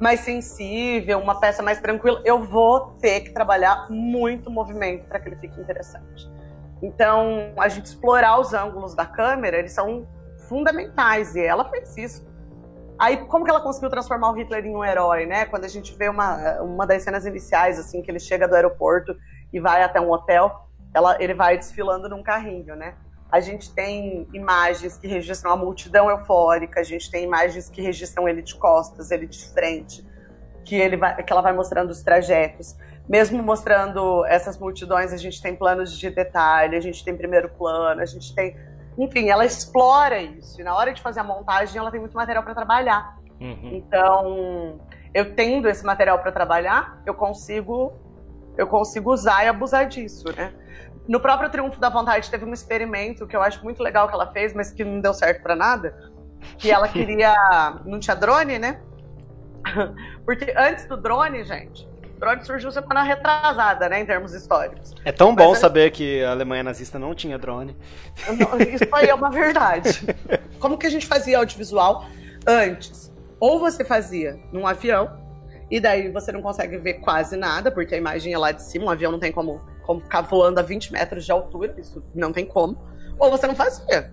mais 0.01 0.21
sensível, 0.21 1.19
uma 1.19 1.39
peça 1.39 1.63
mais 1.63 1.81
tranquila, 1.81 2.23
eu 2.25 2.45
vou 2.45 2.93
ter 2.99 3.21
que 3.21 3.31
trabalhar 3.31 3.91
muito 3.91 4.51
movimento 4.51 5.05
para 5.07 5.21
que 5.21 5.29
ele 5.29 5.37
fique 5.37 5.61
interessante. 5.61 6.27
Então, 6.81 7.53
a 7.59 7.69
gente 7.69 7.85
explorar 7.85 8.41
os 8.41 8.55
ângulos 8.55 8.95
da 8.95 9.05
câmera, 9.05 9.59
eles 9.59 9.73
são 9.73 10.09
fundamentais 10.49 11.37
e 11.37 11.45
ela 11.45 11.69
fez 11.69 11.95
isso. 11.99 12.27
Aí, 12.99 13.19
como 13.27 13.45
que 13.45 13.51
ela 13.51 13.61
conseguiu 13.61 13.91
transformar 13.91 14.31
o 14.31 14.33
Hitler 14.33 14.65
em 14.65 14.75
um 14.75 14.85
herói, 14.85 15.27
né? 15.27 15.45
Quando 15.45 15.65
a 15.65 15.69
gente 15.69 15.95
vê 15.97 16.09
uma, 16.09 16.63
uma 16.63 16.87
das 16.87 17.03
cenas 17.03 17.27
iniciais, 17.27 17.79
assim, 17.79 18.01
que 18.01 18.11
ele 18.11 18.19
chega 18.19 18.49
do 18.49 18.55
aeroporto 18.55 19.15
e 19.53 19.61
vai 19.61 19.83
até 19.83 20.01
um 20.01 20.11
hotel, 20.11 20.67
ela, 20.95 21.17
ele 21.21 21.35
vai 21.35 21.59
desfilando 21.59 22.09
num 22.09 22.23
carrinho, 22.23 22.75
né? 22.75 22.95
A 23.31 23.41
gente 23.41 23.75
tem 23.75 24.27
imagens 24.33 24.97
que 24.97 25.07
registram 25.07 25.53
a 25.53 25.57
multidão 25.57 26.09
eufórica, 26.09 26.81
a 26.81 26.85
gente 26.85 27.11
tem 27.11 27.25
imagens 27.25 27.69
que 27.69 27.83
registram 27.83 28.29
ele 28.29 28.41
de 28.41 28.55
costas, 28.55 29.11
ele 29.11 29.27
de 29.27 29.47
frente, 29.53 30.07
que, 30.65 30.77
ele 30.77 30.97
vai, 30.97 31.23
que 31.23 31.33
ela 31.33 31.43
vai 31.43 31.53
mostrando 31.53 31.91
os 31.91 32.03
trajetos. 32.03 32.77
Mesmo 33.09 33.43
mostrando 33.43 34.25
essas 34.27 34.59
multidões, 34.59 35.13
a 35.13 35.17
gente 35.17 35.41
tem 35.43 35.55
planos 35.55 35.97
de 35.97 36.09
detalhe, 36.09 36.77
a 36.77 36.81
gente 36.81 37.05
tem 37.05 37.17
primeiro 37.17 37.49
plano, 37.51 38.01
a 38.01 38.07
gente 38.07 38.35
tem. 38.35 38.57
Enfim, 38.99 39.29
ela 39.29 39.45
explora 39.45 40.21
isso. 40.21 40.61
E 40.61 40.65
na 40.65 40.75
hora 40.75 40.93
de 40.93 41.03
fazer 41.03 41.21
a 41.21 41.25
montagem, 41.25 41.79
ela 41.79 41.91
tem 41.91 42.01
muito 42.01 42.15
material 42.15 42.43
para 42.43 42.55
trabalhar. 42.55 43.19
Uhum. 43.41 43.71
Então, 43.75 44.81
eu 45.13 45.35
tendo 45.35 45.69
esse 45.69 45.85
material 45.85 46.19
para 46.19 46.33
trabalhar, 46.33 47.03
eu 47.05 47.15
consigo 47.15 47.93
eu 48.57 48.67
consigo 48.67 49.13
usar 49.13 49.45
e 49.45 49.49
abusar 49.49 49.87
disso, 49.87 50.25
né? 50.35 50.53
No 51.07 51.21
próprio 51.21 51.51
Triunfo 51.51 51.79
da 51.79 51.89
Vontade 51.89 52.31
teve 52.31 52.45
um 52.45 52.53
experimento 52.53 53.27
que 53.27 53.37
eu 53.37 53.43
acho 53.43 53.63
muito 53.63 53.83
legal 53.83 54.09
que 54.09 54.15
ela 54.15 54.33
fez, 54.33 54.55
mas 54.55 54.73
que 54.73 54.83
não 54.83 55.01
deu 55.01 55.13
certo 55.13 55.43
para 55.43 55.55
nada, 55.55 55.95
que 56.57 56.71
ela 56.71 56.89
queria 56.89 57.35
não 57.85 58.01
tinha 58.01 58.17
drone, 58.17 58.59
né? 58.59 58.81
Porque 60.25 60.53
antes 60.57 60.87
do 60.87 60.97
drone, 60.97 61.45
gente, 61.45 61.87
o 62.17 62.21
drone 62.21 62.45
surgiu 62.45 62.71
semana 62.73 63.03
retrasada, 63.03 63.89
né, 63.89 64.01
em 64.01 64.07
termos 64.07 64.33
históricos. 64.33 64.95
É 65.05 65.13
tão 65.13 65.35
bom 65.35 65.51
Mas 65.51 65.59
é- 65.59 65.61
saber 65.61 65.91
que 65.91 66.23
a 66.25 66.31
Alemanha 66.31 66.63
nazista 66.63 66.99
não 66.99 67.15
tinha 67.15 67.39
drone. 67.39 67.77
Não, 68.27 68.59
Isso 68.61 68.85
aí 68.93 69.09
é 69.09 69.15
uma 69.15 69.31
verdade. 69.31 70.01
Como 70.59 70.79
que 70.79 70.87
a 70.87 70.91
gente 70.91 71.07
fazia 71.07 71.39
audiovisual 71.39 72.07
antes? 72.47 73.13
Ou 73.39 73.61
você 73.61 73.85
fazia 73.85 74.39
num 74.51 74.67
avião, 74.67 75.25
e 75.71 75.79
daí 75.79 76.11
você 76.11 76.33
não 76.33 76.41
consegue 76.41 76.79
ver 76.79 76.95
quase 76.95 77.37
nada, 77.37 77.71
porque 77.71 77.95
a 77.95 77.99
imagem 77.99 78.33
é 78.33 78.39
lá 78.39 78.51
de 78.53 78.63
cima, 78.63 78.87
um 78.87 78.91
avião 78.91 79.13
não 79.13 79.19
tem 79.19 79.31
como, 79.33 79.61
como 79.85 80.01
ficar 80.01 80.23
voando 80.23 80.59
a 80.59 80.63
20 80.63 80.93
metros 80.93 81.25
de 81.27 81.33
altura, 81.33 81.75
isso 81.77 82.03
não 82.15 82.33
tem 82.33 82.47
como. 82.47 82.79
Ou 83.19 83.31
você 83.31 83.47
não 83.47 83.55
fazia. 83.55 84.11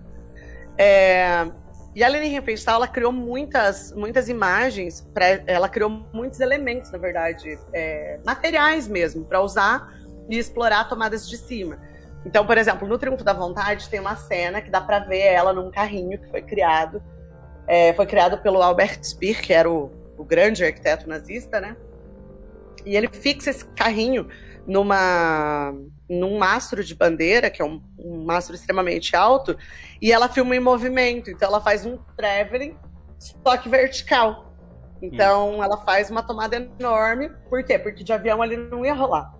É, 0.76 1.46
E 1.94 2.02
a 2.02 2.08
Leni 2.08 2.28
Riefenstahl, 2.28 2.76
ela 2.76 2.88
criou 2.88 3.12
muitas, 3.12 3.92
muitas 3.92 4.28
imagens, 4.28 5.00
pra, 5.14 5.26
ela 5.46 5.68
criou 5.68 5.90
muitos 6.12 6.40
elementos, 6.40 6.90
na 6.90 6.98
verdade, 6.98 7.56
é, 7.72 8.18
materiais 8.24 8.88
mesmo, 8.88 9.24
para 9.24 9.40
usar 9.40 9.94
e 10.28 10.36
explorar 10.36 10.88
tomadas 10.88 11.28
de 11.28 11.36
cima. 11.36 11.78
Então, 12.26 12.44
por 12.46 12.58
exemplo, 12.58 12.88
no 12.88 12.98
Triunfo 12.98 13.22
da 13.22 13.32
Vontade 13.32 13.88
tem 13.88 14.00
uma 14.00 14.16
cena 14.16 14.60
que 14.60 14.70
dá 14.70 14.80
para 14.80 15.00
ver 15.00 15.20
ela 15.20 15.52
num 15.52 15.70
carrinho 15.70 16.18
que 16.18 16.28
foi 16.30 16.42
criado. 16.42 17.00
é, 17.66 17.92
foi 17.94 18.06
criado 18.06 18.38
pelo 18.38 18.60
Albert 18.60 19.04
Speer, 19.04 19.40
que 19.40 19.52
era 19.52 19.70
o, 19.70 19.90
o 20.18 20.24
grande 20.24 20.64
arquiteto 20.64 21.08
nazista, 21.08 21.60
né? 21.60 21.76
E 22.84 22.96
ele 22.96 23.08
fixa 23.08 23.50
esse 23.50 23.64
carrinho 23.64 24.28
numa 24.66 25.74
num 26.08 26.38
mastro 26.38 26.84
de 26.84 26.94
bandeira, 26.94 27.50
que 27.50 27.62
é 27.62 27.64
um, 27.64 27.82
um 27.98 28.24
mastro 28.24 28.54
extremamente 28.54 29.16
alto, 29.16 29.56
e 30.00 30.12
ela 30.12 30.28
filma 30.28 30.54
em 30.54 30.60
movimento. 30.60 31.30
Então 31.30 31.48
ela 31.48 31.60
faz 31.60 31.86
um 31.86 31.98
traveling, 32.16 32.76
só 33.18 33.56
que 33.56 33.68
vertical. 33.68 34.52
Então 35.00 35.62
ela 35.62 35.78
faz 35.78 36.10
uma 36.10 36.22
tomada 36.22 36.56
enorme. 36.56 37.30
Por 37.48 37.62
quê? 37.64 37.78
Porque 37.78 38.04
de 38.04 38.12
avião 38.12 38.40
ali 38.40 38.56
não 38.56 38.84
ia 38.84 38.94
rolar. 38.94 39.34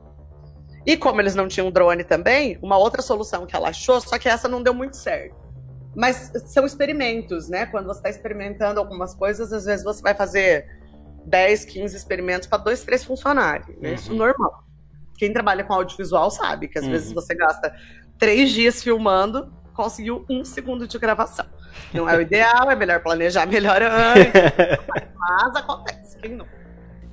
E 0.87 0.97
como 0.97 1.21
eles 1.21 1.35
não 1.35 1.49
tinham 1.49 1.71
drone 1.71 2.05
também, 2.05 2.59
uma 2.63 2.77
outra 2.77 3.01
solução 3.01 3.47
que 3.47 3.57
ela 3.57 3.71
achou, 3.71 4.01
só 4.01 4.19
que 4.19 4.29
essa 4.29 4.49
não 4.49 4.63
deu 4.63 4.75
muito 4.75 4.97
certo. 4.97 5.35
Mas 5.97 6.33
são 6.47 6.67
experimentos, 6.67 7.49
né? 7.49 7.67
Quando 7.67 7.87
você 7.87 8.01
está 8.01 8.11
experimentando 8.11 8.81
algumas 8.81 9.15
coisas, 9.15 9.53
às 9.53 9.65
vezes 9.65 9.85
você 9.85 10.03
vai 10.03 10.15
fazer 10.15 10.67
10, 11.25 11.65
15 11.67 11.97
experimentos 11.97 12.49
para 12.49 12.59
dois, 12.59 12.83
três 12.83 13.05
funcionarem. 13.05 13.77
Né? 13.81 13.95
Isso 13.95 14.13
é 14.13 14.15
normal. 14.15 14.64
Quem 15.17 15.33
trabalha 15.33 15.65
com 15.65 15.73
audiovisual 15.73 16.31
sabe 16.31 16.69
que 16.69 16.79
às 16.79 16.85
Uhum. 16.85 16.91
vezes 16.91 17.13
você 17.13 17.35
gasta 17.35 17.75
três 18.19 18.51
dias 18.51 18.83
filmando, 18.83 19.53
conseguiu 19.73 20.25
um 20.31 20.45
segundo 20.45 20.87
de 20.87 20.99
gravação. 20.99 21.47
Não 21.93 22.09
é 22.09 22.17
o 22.17 22.21
ideal, 22.21 22.71
é 22.71 22.77
melhor 22.77 23.01
planejar 23.01 23.47
melhor 23.47 23.83
antes, 23.83 24.33
mas 25.19 25.57
acontece, 25.57 26.19
quem 26.19 26.37
não? 26.37 26.47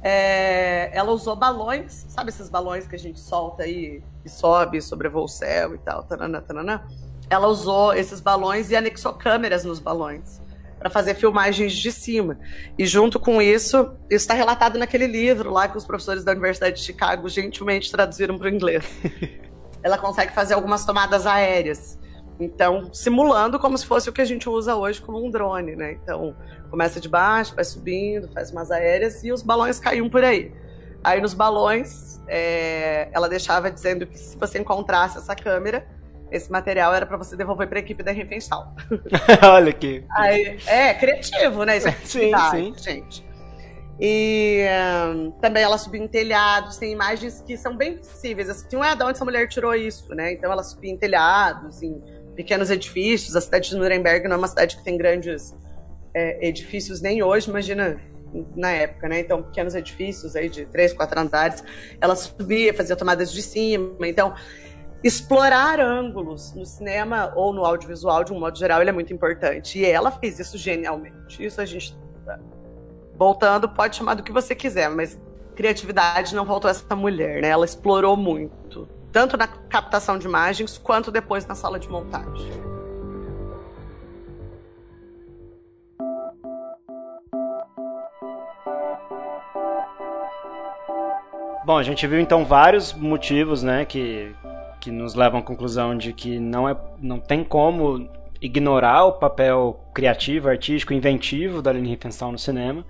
É, 0.03 0.89
ela 0.97 1.11
usou 1.11 1.35
balões, 1.35 2.05
sabe 2.09 2.29
esses 2.29 2.49
balões 2.49 2.87
que 2.87 2.95
a 2.95 2.99
gente 2.99 3.19
solta 3.19 3.63
aí 3.63 4.03
e 4.25 4.29
sobe, 4.29 4.81
sobrevoa 4.81 5.23
o 5.23 5.27
céu 5.27 5.75
e 5.75 5.77
tal, 5.77 6.03
tanana, 6.03 6.41
tanana? 6.41 6.87
Ela 7.29 7.47
usou 7.47 7.93
esses 7.93 8.19
balões 8.19 8.71
e 8.71 8.75
anexou 8.75 9.13
câmeras 9.13 9.63
nos 9.63 9.79
balões 9.79 10.41
para 10.81 10.89
fazer 10.89 11.13
filmagens 11.13 11.73
de 11.73 11.91
cima. 11.91 12.39
E 12.75 12.87
junto 12.87 13.19
com 13.19 13.39
isso, 13.39 13.77
isso 14.09 14.23
está 14.23 14.33
relatado 14.33 14.79
naquele 14.79 15.05
livro 15.05 15.51
lá 15.51 15.67
que 15.67 15.77
os 15.77 15.85
professores 15.85 16.23
da 16.23 16.31
Universidade 16.31 16.77
de 16.77 16.81
Chicago 16.81 17.29
gentilmente 17.29 17.91
traduziram 17.91 18.35
para 18.35 18.47
o 18.47 18.49
inglês. 18.49 18.83
Ela 19.83 19.95
consegue 19.99 20.33
fazer 20.33 20.55
algumas 20.55 20.83
tomadas 20.83 21.27
aéreas. 21.27 21.99
Então, 22.39 22.91
simulando 22.91 23.59
como 23.59 23.77
se 23.77 23.85
fosse 23.85 24.09
o 24.09 24.13
que 24.13 24.21
a 24.21 24.25
gente 24.25 24.49
usa 24.49 24.75
hoje 24.75 24.99
como 24.99 25.23
um 25.23 25.29
drone, 25.29 25.75
né? 25.75 25.99
Então, 26.01 26.35
começa 26.71 26.99
de 26.99 27.07
baixo, 27.07 27.53
vai 27.53 27.63
subindo, 27.63 28.27
faz 28.33 28.49
umas 28.49 28.71
aéreas 28.71 29.23
e 29.23 29.31
os 29.31 29.43
balões 29.43 29.79
caíam 29.79 30.09
por 30.09 30.23
aí. 30.23 30.51
Aí 31.03 31.21
nos 31.21 31.35
balões, 31.35 32.19
é, 32.27 33.07
ela 33.11 33.29
deixava 33.29 33.69
dizendo 33.69 34.07
que 34.07 34.17
se 34.17 34.35
você 34.35 34.57
encontrasse 34.57 35.19
essa 35.19 35.35
câmera, 35.35 35.87
esse 36.31 36.51
material 36.51 36.93
era 36.93 37.05
para 37.05 37.17
você 37.17 37.35
devolver 37.35 37.67
para 37.67 37.79
a 37.79 37.81
equipe 37.81 38.01
da 38.01 38.11
Riefenstahl. 38.11 38.73
Olha 39.43 39.69
aqui. 39.69 40.03
Aí, 40.11 40.57
é, 40.65 40.93
criativo, 40.93 41.63
né? 41.63 41.77
Isso 41.77 41.87
é 41.89 41.91
Sim, 42.03 42.31
sim. 42.51 42.73
gente. 42.77 43.31
E 43.99 44.65
ahn, 44.67 45.31
também 45.41 45.61
ela 45.61 45.77
subiu 45.77 46.01
em 46.01 46.07
telhados, 46.07 46.77
tem 46.77 46.91
imagens 46.91 47.43
que 47.45 47.55
são 47.57 47.75
bem 47.77 47.97
possíveis. 47.97 48.49
Assim, 48.49 48.65
não 48.73 48.83
é 48.83 48.95
de 48.95 49.03
onde 49.03 49.11
essa 49.11 49.25
mulher 49.25 49.47
tirou 49.47 49.75
isso, 49.75 50.15
né? 50.15 50.33
Então 50.33 50.51
ela 50.51 50.63
subia 50.63 50.91
em 50.91 50.97
telhados, 50.97 51.83
em 51.83 52.01
pequenos 52.35 52.71
edifícios. 52.71 53.35
A 53.35 53.41
cidade 53.41 53.69
de 53.69 53.75
Nuremberg 53.75 54.27
não 54.27 54.35
é 54.35 54.39
uma 54.39 54.47
cidade 54.47 54.77
que 54.77 54.83
tem 54.83 54.97
grandes 54.97 55.55
é, 56.13 56.47
edifícios 56.47 57.01
nem 57.01 57.21
hoje, 57.21 57.49
imagina 57.49 57.99
na 58.55 58.71
época, 58.71 59.07
né? 59.07 59.19
Então, 59.19 59.43
pequenos 59.43 59.75
edifícios 59.75 60.35
aí 60.35 60.49
de 60.49 60.65
três, 60.65 60.93
quatro 60.93 61.19
andares. 61.19 61.63
Ela 61.99 62.15
subia, 62.15 62.73
fazia 62.73 62.95
tomadas 62.95 63.31
de 63.31 63.41
cima. 63.41 64.07
Então, 64.07 64.33
explorar 65.03 65.79
ângulos 65.79 66.53
no 66.53 66.65
cinema 66.65 67.31
ou 67.35 67.53
no 67.53 67.65
audiovisual, 67.65 68.23
de 68.23 68.31
um 68.31 68.39
modo 68.39 68.57
geral, 68.57 68.81
ele 68.81 68.89
é 68.89 68.93
muito 68.93 69.13
importante. 69.13 69.79
E 69.79 69.85
ela 69.85 70.11
fez 70.11 70.39
isso 70.39 70.57
genialmente. 70.57 71.43
Isso 71.43 71.59
a 71.59 71.65
gente, 71.65 71.97
voltando, 73.17 73.67
pode 73.67 73.95
chamar 73.95 74.13
do 74.13 74.23
que 74.23 74.31
você 74.31 74.53
quiser, 74.53 74.89
mas 74.89 75.19
criatividade 75.55 76.35
não 76.35 76.45
faltou 76.45 76.69
essa 76.69 76.95
mulher, 76.95 77.41
né? 77.41 77.49
Ela 77.49 77.65
explorou 77.65 78.15
muito, 78.15 78.87
tanto 79.11 79.37
na 79.37 79.47
captação 79.47 80.17
de 80.17 80.25
imagens 80.25 80.77
quanto 80.77 81.11
depois 81.11 81.45
na 81.45 81.55
sala 81.55 81.79
de 81.79 81.89
montagem. 81.89 82.71
Bom, 91.63 91.77
a 91.77 91.83
gente 91.83 92.05
viu 92.07 92.19
então 92.19 92.43
vários 92.43 92.91
motivos, 92.91 93.61
né, 93.61 93.85
que, 93.85 94.35
que 94.81 94.91
nos 94.91 95.13
levam 95.13 95.39
à 95.39 95.43
conclusão 95.43 95.95
de 95.95 96.11
que 96.11 96.39
não, 96.39 96.67
é, 96.67 96.75
não 96.99 97.19
tem 97.19 97.43
como 97.43 98.09
ignorar 98.41 99.05
o 99.05 99.13
papel 99.13 99.79
criativo, 99.93 100.49
artístico, 100.49 100.93
inventivo 100.93 101.61
da 101.61 101.69
Aline 101.69 101.89
Riefenstahl 101.89 102.31
no 102.31 102.39
cinema. 102.39 102.83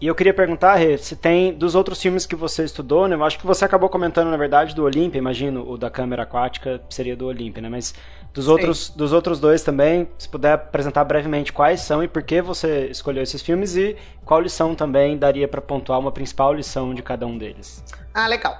E 0.00 0.06
eu 0.06 0.14
queria 0.14 0.34
perguntar, 0.34 0.76
Rê, 0.76 0.96
se 0.96 1.16
tem 1.16 1.52
dos 1.52 1.74
outros 1.74 2.00
filmes 2.00 2.24
que 2.24 2.36
você 2.36 2.62
estudou, 2.62 3.08
né? 3.08 3.16
Eu 3.16 3.24
acho 3.24 3.36
que 3.36 3.46
você 3.46 3.64
acabou 3.64 3.88
comentando, 3.88 4.30
na 4.30 4.36
verdade, 4.36 4.72
do 4.72 4.84
Olímpia, 4.84 5.18
imagino, 5.18 5.68
o 5.68 5.76
da 5.76 5.90
câmera 5.90 6.22
aquática 6.22 6.80
seria 6.88 7.16
do 7.16 7.26
Olímpia, 7.26 7.60
né? 7.60 7.68
Mas 7.68 7.94
dos 8.32 8.46
outros, 8.46 8.90
dos 8.90 9.12
outros 9.12 9.40
dois 9.40 9.62
também, 9.64 10.06
se 10.16 10.28
puder 10.28 10.52
apresentar 10.52 11.02
brevemente 11.02 11.52
quais 11.52 11.80
são 11.80 12.04
e 12.04 12.06
por 12.06 12.22
que 12.22 12.40
você 12.40 12.86
escolheu 12.86 13.22
esses 13.22 13.42
filmes 13.42 13.74
e 13.74 13.96
qual 14.24 14.40
lição 14.40 14.72
também 14.74 15.18
daria 15.18 15.48
para 15.48 15.60
pontuar 15.60 15.98
uma 15.98 16.12
principal 16.12 16.52
lição 16.54 16.94
de 16.94 17.02
cada 17.02 17.26
um 17.26 17.36
deles. 17.36 17.82
Ah, 18.14 18.28
legal. 18.28 18.56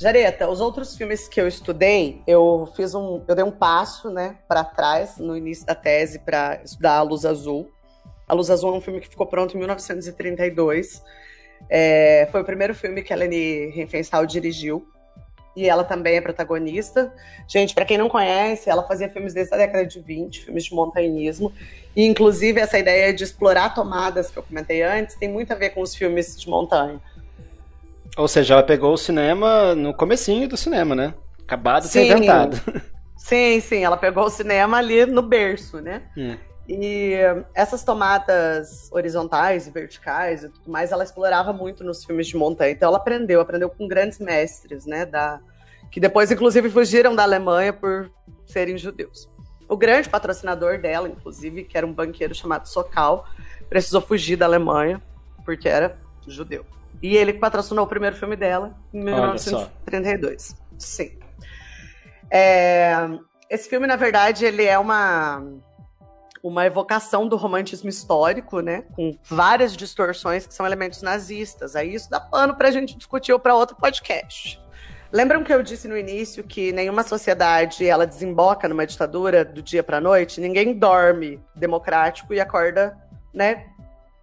Jareta, 0.00 0.48
os 0.48 0.62
outros 0.62 0.96
filmes 0.96 1.28
que 1.28 1.38
eu 1.38 1.46
estudei, 1.46 2.22
eu 2.26 2.66
fiz 2.74 2.94
um, 2.94 3.22
eu 3.28 3.34
dei 3.34 3.44
um 3.44 3.50
passo, 3.50 4.08
né, 4.08 4.38
para 4.48 4.64
trás 4.64 5.18
no 5.18 5.36
início 5.36 5.66
da 5.66 5.74
tese 5.74 6.20
para 6.20 6.58
estudar 6.64 6.96
A 6.96 7.02
Luz 7.02 7.26
Azul. 7.26 7.70
A 8.26 8.32
Luz 8.32 8.48
Azul 8.48 8.74
é 8.74 8.78
um 8.78 8.80
filme 8.80 8.98
que 8.98 9.08
ficou 9.10 9.26
pronto 9.26 9.54
em 9.54 9.58
1932. 9.58 11.02
É, 11.68 12.26
foi 12.32 12.40
o 12.40 12.44
primeiro 12.44 12.74
filme 12.74 13.02
que 13.02 13.12
a 13.12 13.16
Leni 13.16 13.66
Riefenstahl 13.72 14.24
dirigiu. 14.24 14.88
E 15.54 15.68
ela 15.68 15.84
também 15.84 16.16
é 16.16 16.20
protagonista. 16.22 17.12
Gente, 17.46 17.74
para 17.74 17.84
quem 17.84 17.98
não 17.98 18.08
conhece, 18.08 18.70
ela 18.70 18.84
fazia 18.84 19.10
filmes 19.10 19.34
desde 19.34 19.52
a 19.52 19.58
década 19.58 19.84
de 19.84 20.00
20, 20.00 20.46
filmes 20.46 20.64
de 20.64 20.74
montanhismo. 20.74 21.52
E, 21.94 22.06
inclusive, 22.06 22.58
essa 22.58 22.78
ideia 22.78 23.12
de 23.12 23.24
explorar 23.24 23.74
tomadas 23.74 24.30
que 24.30 24.38
eu 24.38 24.42
comentei 24.42 24.80
antes 24.82 25.16
tem 25.16 25.28
muito 25.28 25.52
a 25.52 25.56
ver 25.56 25.70
com 25.70 25.82
os 25.82 25.94
filmes 25.94 26.40
de 26.40 26.48
montanha. 26.48 26.98
Ou 28.16 28.28
seja, 28.28 28.54
ela 28.54 28.62
pegou 28.62 28.92
o 28.92 28.98
cinema 28.98 29.74
no 29.74 29.94
comecinho 29.94 30.48
do 30.48 30.56
cinema, 30.56 30.94
né? 30.94 31.14
Acabado 31.42 31.82
de 31.82 31.88
ser 31.88 32.04
Sim. 32.04 32.12
inventado. 32.12 32.60
Sim, 33.16 33.60
sim, 33.60 33.84
ela 33.84 33.96
pegou 33.96 34.24
o 34.24 34.30
cinema 34.30 34.78
ali 34.78 35.04
no 35.06 35.22
berço, 35.22 35.80
né? 35.80 36.02
Hum. 36.16 36.36
E 36.66 37.12
eh, 37.14 37.44
essas 37.54 37.82
tomadas 37.82 38.88
horizontais 38.92 39.66
e 39.66 39.70
verticais 39.70 40.44
e 40.44 40.48
tudo 40.48 40.70
mais, 40.70 40.90
ela 40.90 41.04
explorava 41.04 41.52
muito 41.52 41.84
nos 41.84 42.04
filmes 42.04 42.28
de 42.28 42.36
montanha. 42.36 42.72
Então 42.72 42.88
ela 42.88 42.96
aprendeu, 42.96 43.40
aprendeu 43.40 43.68
com 43.68 43.86
grandes 43.86 44.18
mestres, 44.18 44.86
né? 44.86 45.04
Da, 45.04 45.40
que 45.90 46.00
depois, 46.00 46.30
inclusive, 46.30 46.70
fugiram 46.70 47.14
da 47.14 47.22
Alemanha 47.22 47.72
por 47.72 48.10
serem 48.46 48.78
judeus. 48.78 49.28
O 49.68 49.76
grande 49.76 50.08
patrocinador 50.08 50.80
dela, 50.80 51.08
inclusive, 51.08 51.64
que 51.64 51.76
era 51.76 51.86
um 51.86 51.92
banqueiro 51.92 52.34
chamado 52.34 52.66
Sokal, 52.66 53.26
precisou 53.68 54.00
fugir 54.00 54.36
da 54.36 54.46
Alemanha 54.46 55.00
porque 55.44 55.68
era 55.68 55.98
judeu. 56.26 56.64
E 57.02 57.16
ele 57.16 57.32
que 57.32 57.38
patrocinou 57.38 57.84
o 57.84 57.88
primeiro 57.88 58.16
filme 58.16 58.36
dela 58.36 58.76
em 58.92 59.02
Olha 59.10 59.38
só. 59.38 59.70
1932. 59.86 60.56
Sim. 60.78 61.18
É, 62.30 63.08
esse 63.48 63.68
filme, 63.68 63.86
na 63.86 63.96
verdade, 63.96 64.44
ele 64.44 64.64
é 64.64 64.78
uma 64.78 65.42
uma 66.42 66.64
evocação 66.64 67.28
do 67.28 67.36
romantismo 67.36 67.88
histórico, 67.88 68.60
né, 68.60 68.84
com 68.96 69.16
várias 69.24 69.76
distorções 69.76 70.46
que 70.46 70.54
são 70.54 70.64
elementos 70.64 71.02
nazistas. 71.02 71.76
Aí 71.76 71.94
isso 71.94 72.08
dá 72.10 72.18
pano 72.18 72.56
pra 72.56 72.70
gente 72.70 72.96
discutir 72.96 73.32
ou 73.32 73.38
para 73.38 73.54
outro 73.54 73.76
podcast. 73.76 74.60
Lembram 75.12 75.42
que 75.42 75.52
eu 75.52 75.62
disse 75.62 75.88
no 75.88 75.96
início 75.96 76.44
que 76.44 76.72
nenhuma 76.72 77.02
sociedade 77.02 77.84
ela 77.84 78.06
desemboca 78.06 78.68
numa 78.68 78.86
ditadura 78.86 79.44
do 79.44 79.60
dia 79.60 79.82
para 79.82 80.00
noite? 80.00 80.40
Ninguém 80.40 80.72
dorme 80.72 81.40
democrático 81.54 82.32
e 82.32 82.40
acorda, 82.40 82.96
né, 83.34 83.66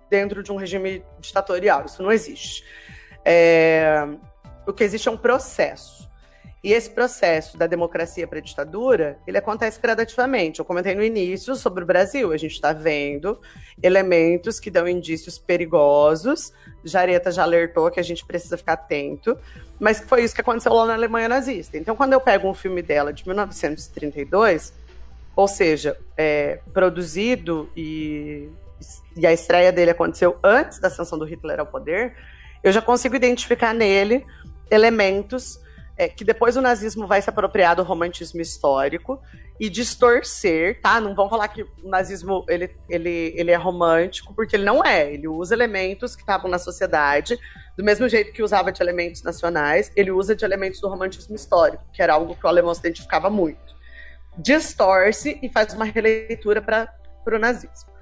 dentro 0.10 0.44
de 0.44 0.52
um 0.52 0.56
regime 0.56 1.04
ditatorial. 1.20 1.86
Isso 1.86 2.02
não 2.02 2.12
existe. 2.12 2.64
É, 3.24 4.08
O 4.66 4.74
que 4.74 4.84
existe 4.84 5.08
é 5.08 5.12
um 5.12 5.18
processo. 5.18 6.08
E 6.64 6.74
esse 6.74 6.90
processo 6.90 7.58
da 7.58 7.68
democracia 7.68 8.28
para 8.28 8.40
a 8.40 8.42
ditadura, 8.42 9.20
ele 9.28 9.38
acontece 9.38 9.80
gradativamente. 9.80 10.60
Eu 10.60 10.66
comentei 10.66 10.96
no 10.96 11.04
início 11.04 11.56
sobre 11.56 11.84
o 11.84 11.88
Brasil. 11.88 12.34
A 12.34 12.38
gente 12.38 12.54
está 12.54 12.74
vendo 12.74 13.40
elementos 13.82 14.60
que 14.60 14.72
dão 14.72 14.88
indícios 14.88 15.38
perigosos. 15.38 16.52
Jareta 16.84 17.32
já 17.32 17.44
alertou 17.44 17.90
que 17.92 18.00
a 18.00 18.04
gente 18.04 18.26
precisa 18.26 18.58
ficar 18.58 18.74
atento. 18.74 19.38
Mas 19.80 20.02
foi 20.02 20.24
isso 20.24 20.34
que 20.34 20.42
aconteceu 20.42 20.74
lá 20.74 20.88
na 20.88 20.96
Alemanha 20.96 21.30
nazista. 21.30 21.78
Então, 21.78 21.96
quando 21.96 22.14
eu 22.14 22.20
pego 22.20 22.50
um 22.50 22.54
filme 22.54 22.82
dela 22.82 23.14
de 23.14 23.26
1932, 23.26 24.74
ou 25.36 25.48
seja, 25.48 25.96
é, 26.18 26.60
produzido 26.74 27.70
e, 27.78 28.50
e 29.16 29.26
a 29.26 29.34
estreia 29.34 29.72
dele 29.72 29.92
aconteceu 29.92 30.38
antes 30.44 30.80
da 30.80 30.88
ascensão 30.88 31.18
do 31.18 31.26
Hitler 31.26 31.60
ao 31.60 31.66
poder, 31.66 32.16
eu 32.64 32.72
já 32.72 32.82
consigo 32.82 33.16
identificar 33.16 33.74
nele 33.74 34.26
elementos 34.70 35.60
é, 35.98 36.08
que 36.08 36.24
depois 36.24 36.56
o 36.56 36.62
nazismo 36.62 37.08
vai 37.08 37.22
se 37.22 37.30
apropriar 37.30 37.76
do 37.76 37.82
romantismo 37.82 38.40
histórico 38.40 39.20
e 39.60 39.68
distorcer, 39.70 40.80
tá? 40.80 41.02
Não 41.02 41.16
vão 41.16 41.28
falar 41.28 41.48
que 41.48 41.64
o 41.64 41.90
nazismo 41.90 42.46
ele, 42.48 42.70
ele, 42.88 43.34
ele 43.36 43.50
é 43.50 43.56
romântico, 43.56 44.34
porque 44.36 44.56
ele 44.56 44.64
não 44.64 44.86
é. 44.86 45.12
Ele 45.12 45.28
usa 45.28 45.56
elementos 45.56 46.16
que 46.16 46.22
estavam 46.22 46.50
na 46.50 46.60
sociedade 46.60 47.38
Do 47.76 47.84
mesmo 47.84 48.08
jeito 48.10 48.32
que 48.32 48.42
usava 48.42 48.72
de 48.72 48.82
elementos 48.82 49.22
nacionais, 49.22 49.92
ele 49.96 50.12
usa 50.12 50.36
de 50.36 50.44
elementos 50.44 50.82
do 50.82 50.88
romantismo 50.88 51.36
histórico, 51.36 51.84
que 51.94 52.02
era 52.02 52.14
algo 52.14 52.36
que 52.36 52.46
o 52.46 52.50
alemão 52.50 52.74
se 52.74 52.80
identificava 52.80 53.30
muito. 53.30 53.76
Distorce 54.36 55.40
e 55.44 55.50
faz 55.50 55.74
uma 55.74 55.86
releitura 55.86 56.60
para 56.60 56.92
o 57.28 57.40
nazismo. 57.40 57.97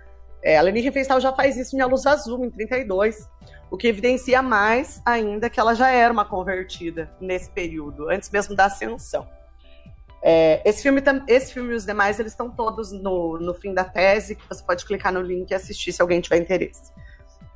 É, 0.46 0.60
a 0.60 0.62
Leni 0.62 0.80
Riefenstahl 0.80 1.20
já 1.20 1.34
faz 1.34 1.58
isso 1.58 1.76
em 1.76 1.82
A 1.82 1.88
Luz 1.88 2.06
Azul, 2.06 2.46
em 2.46 2.52
32, 2.52 3.28
o 3.72 3.76
que 3.76 3.88
evidencia 3.88 4.44
mais 4.44 5.02
ainda 5.04 5.50
que 5.50 5.60
ela 5.60 5.74
já 5.74 5.90
era 5.90 6.14
uma 6.14 6.24
convertida 6.24 7.10
nesse 7.20 7.50
período, 7.50 8.12
antes 8.12 8.30
mesmo 8.30 8.56
da 8.56 8.66
ascensão. 8.66 9.28
É, 10.22 10.62
esse, 10.64 10.84
filme, 10.84 11.02
esse 11.28 11.52
filme 11.52 11.74
e 11.74 11.76
os 11.76 11.84
demais, 11.84 12.20
eles 12.20 12.34
estão 12.34 12.48
todos 12.48 12.92
no, 12.92 13.40
no 13.40 13.56
fim 13.56 13.74
da 13.74 13.84
tese, 13.84 14.36
que 14.36 14.48
você 14.48 14.64
pode 14.64 14.86
clicar 14.86 15.12
no 15.12 15.20
link 15.20 15.50
e 15.50 15.56
assistir 15.56 15.92
se 15.92 16.00
alguém 16.00 16.22
tiver 16.22 16.38
interesse. 16.38 16.94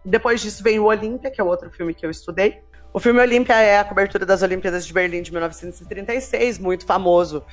Depois 0.03 0.41
disso 0.41 0.63
vem 0.63 0.79
o 0.79 0.85
Olímpia, 0.85 1.29
que 1.29 1.39
é 1.39 1.43
outro 1.43 1.69
filme 1.69 1.93
que 1.93 2.03
eu 2.03 2.09
estudei. 2.09 2.59
O 2.91 2.99
filme 2.99 3.19
Olímpia 3.19 3.53
é 3.53 3.77
a 3.77 3.83
cobertura 3.83 4.25
das 4.25 4.41
Olimpíadas 4.41 4.87
de 4.87 4.91
Berlim 4.91 5.21
de 5.21 5.31
1936, 5.31 6.57
muito 6.57 6.87
famoso 6.87 7.45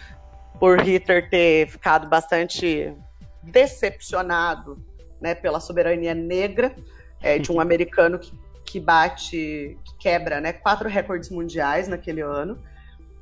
por 0.58 0.80
Hitler 0.80 1.28
ter 1.28 1.68
ficado 1.68 2.08
bastante 2.08 2.96
decepcionado 3.42 4.82
né, 5.20 5.34
pela 5.34 5.60
soberania 5.60 6.14
negra 6.14 6.74
é, 7.22 7.38
de 7.38 7.50
um 7.50 7.58
americano 7.60 8.18
que, 8.18 8.32
que 8.64 8.80
bate, 8.80 9.78
que 9.84 9.96
quebra 9.98 10.40
né, 10.40 10.52
quatro 10.52 10.88
recordes 10.88 11.30
mundiais 11.30 11.88
naquele 11.88 12.20
ano. 12.20 12.58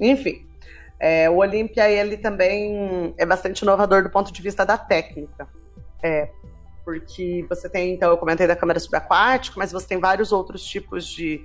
Enfim, 0.01 0.47
é, 0.99 1.29
o 1.29 1.37
Olímpia 1.37 1.91
ele 1.91 2.17
também 2.17 3.15
é 3.19 3.27
bastante 3.27 3.61
inovador 3.61 4.03
do 4.03 4.11
ponto 4.11 4.33
de 4.33 4.43
vista 4.43 4.65
da 4.65 4.79
técnica. 4.79 5.49
É, 6.03 6.29
porque 6.85 7.45
você 7.49 7.69
tem, 7.69 7.95
então, 7.95 8.11
eu 8.11 8.19
comentei 8.19 8.47
da 8.47 8.55
câmera 8.55 8.79
subaquática, 8.79 9.57
mas 9.59 9.73
você 9.73 9.89
tem 9.89 9.99
vários 9.99 10.33
outros 10.33 10.65
tipos 10.65 11.07
de, 11.07 11.43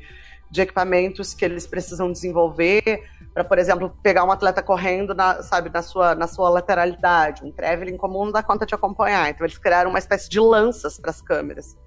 de 0.51 0.61
equipamentos 0.61 1.33
que 1.33 1.45
eles 1.45 1.67
precisam 1.67 2.11
desenvolver 2.11 3.03
para, 3.33 3.43
por 3.43 3.59
exemplo, 3.59 3.95
pegar 4.01 4.23
um 4.23 4.31
atleta 4.31 4.61
correndo, 4.61 5.13
na, 5.13 5.43
sabe, 5.43 5.69
na 5.69 5.81
sua, 5.81 6.15
na 6.15 6.27
sua 6.27 6.49
lateralidade. 6.49 7.43
Um 7.45 7.51
traveling 7.51 7.97
comum 7.97 8.25
não 8.25 8.31
dá 8.31 8.41
conta 8.41 8.65
de 8.65 8.73
acompanhar. 8.73 9.29
Então, 9.29 9.45
eles 9.45 9.57
criaram 9.57 9.89
uma 9.89 9.99
espécie 9.99 10.29
de 10.29 10.39
lanças 10.39 10.99
para 10.99 11.11
as 11.11 11.21
câmeras. 11.21 11.77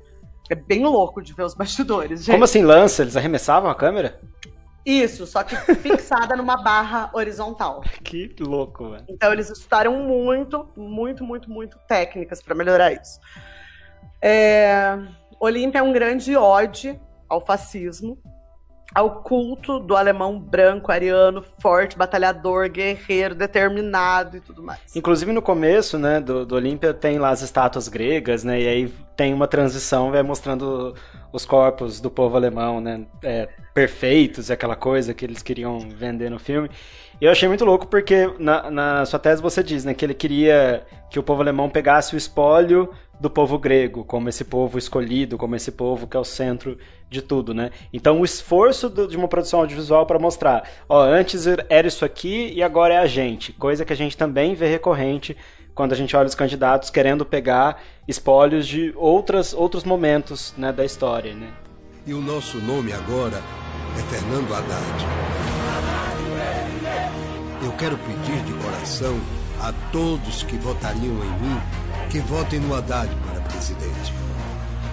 É 0.51 0.55
bem 0.55 0.85
louco 0.85 1.23
de 1.23 1.33
ver 1.33 1.45
os 1.45 1.55
bastidores, 1.55 2.21
gente. 2.21 2.33
Como 2.33 2.45
assim 2.45 2.63
lança? 2.63 3.03
Eles 3.03 3.17
arremessavam 3.17 3.71
a 3.71 3.75
câmera? 3.75 4.21
Isso, 4.85 5.27
só 5.27 5.43
que 5.43 5.57
fixada 5.77 6.37
numa 6.37 6.57
barra 6.57 7.11
horizontal. 7.13 7.83
Que 8.03 8.35
louco, 8.41 8.91
velho. 8.91 9.05
Então 9.09 9.33
eles 9.33 9.49
estudaram 9.49 9.95
muito, 10.03 10.69
muito, 10.77 11.25
muito, 11.25 11.51
muito 11.51 11.79
técnicas 11.89 12.43
para 12.43 12.55
melhorar 12.55 12.93
isso. 12.93 13.21
É... 14.21 14.99
Olímpia 15.41 15.79
é 15.79 15.83
um 15.83 15.93
grande 15.93 16.37
ode 16.37 17.01
ao 17.29 17.41
fascismo, 17.41 18.19
ao 18.95 19.23
culto 19.23 19.79
do 19.79 19.97
alemão 19.97 20.39
branco, 20.39 20.93
ariano, 20.93 21.43
forte, 21.59 21.97
batalhador, 21.97 22.69
guerreiro, 22.69 23.35
determinado 23.35 24.37
e 24.37 24.41
tudo 24.41 24.63
mais. 24.63 24.81
Inclusive 24.95 25.33
no 25.33 25.43
começo, 25.43 25.99
né, 25.99 26.21
do, 26.21 26.45
do 26.45 26.55
Olímpia 26.55 26.93
tem 26.93 27.19
lá 27.19 27.31
as 27.31 27.43
estátuas 27.43 27.89
gregas, 27.89 28.45
né, 28.45 28.61
e 28.61 28.69
aí 28.69 28.95
tem 29.17 29.33
uma 29.33 29.47
transição, 29.47 30.11
vai 30.11 30.23
mostrando 30.23 30.95
os 31.33 31.47
corpos 31.47 32.01
do 32.01 32.11
povo 32.11 32.37
alemão, 32.37 32.81
né, 32.81 33.07
é, 33.23 33.49
perfeitos, 33.73 34.51
aquela 34.51 34.77
coisa 34.77 35.15
que 35.15 35.25
eles 35.25 35.43
queriam 35.43 35.79
vender 35.79 36.31
no 36.31 36.39
filme. 36.39 36.71
E 37.21 37.25
eu 37.25 37.31
achei 37.31 37.49
muito 37.49 37.65
louco 37.65 37.87
porque 37.87 38.35
na, 38.39 38.71
na 38.71 39.07
sua 39.07 39.19
tese 39.19 39.41
você 39.41 39.63
diz, 39.63 39.85
né, 39.85 39.95
que 39.95 40.05
ele 40.05 40.15
queria 40.15 40.85
que 41.09 41.19
o 41.19 41.23
povo 41.23 41.41
alemão 41.41 41.71
pegasse 41.71 42.15
o 42.15 42.19
espólio 42.19 42.91
do 43.23 43.31
povo 43.31 43.57
grego, 43.57 44.03
como 44.05 44.29
esse 44.29 44.45
povo 44.45 44.77
escolhido, 44.77 45.39
como 45.39 45.55
esse 45.55 45.71
povo 45.71 46.09
que 46.09 46.17
é 46.17 46.21
o 46.21 46.25
centro 46.25 46.77
de 47.09 47.23
tudo, 47.23 47.55
né? 47.55 47.71
Então 47.93 48.21
o 48.21 48.25
esforço 48.25 48.91
do, 48.91 49.07
de 49.07 49.17
uma 49.17 49.29
produção 49.29 49.61
audiovisual 49.61 50.05
para 50.05 50.19
mostrar, 50.19 50.69
ó, 50.89 51.03
antes 51.05 51.47
era 51.47 51.87
isso 51.87 52.05
aqui 52.05 52.53
e 52.53 52.65
agora 52.65 52.95
é 52.95 52.99
a 52.99 53.07
gente, 53.07 53.53
coisa 53.53 53.85
que 53.85 53.93
a 53.93 53.97
gente 53.97 54.17
também 54.17 54.57
vê 54.57 54.67
recorrente 54.67 55.37
quando 55.73 55.93
a 55.93 55.97
gente 55.97 56.17
olha 56.17 56.27
os 56.27 56.35
candidatos 56.35 56.91
querendo 56.91 57.25
pegar 57.25 57.81
espólios 58.09 58.67
de 58.67 58.93
outras, 58.97 59.55
outros 59.55 59.85
momentos 59.85 60.53
né, 60.59 60.73
da 60.73 60.85
história, 60.85 61.33
né? 61.33 61.49
E 62.05 62.13
o 62.13 62.21
nosso 62.21 62.59
nome 62.59 62.93
agora 62.93 63.41
é 63.97 64.03
Fernando 64.13 64.53
Haddad. 64.53 65.07
Eu 67.65 67.71
quero 67.79 67.97
pedir 67.99 68.43
de 68.43 68.53
coração 68.65 69.17
a 69.61 69.73
todos 69.93 70.43
que 70.43 70.57
votariam 70.57 71.15
em 71.15 71.41
mim 71.41 71.61
que 72.11 72.19
votem 72.21 72.61
no 72.61 72.75
Haddad 72.75 73.11
para 73.27 73.41
presidente. 73.43 74.13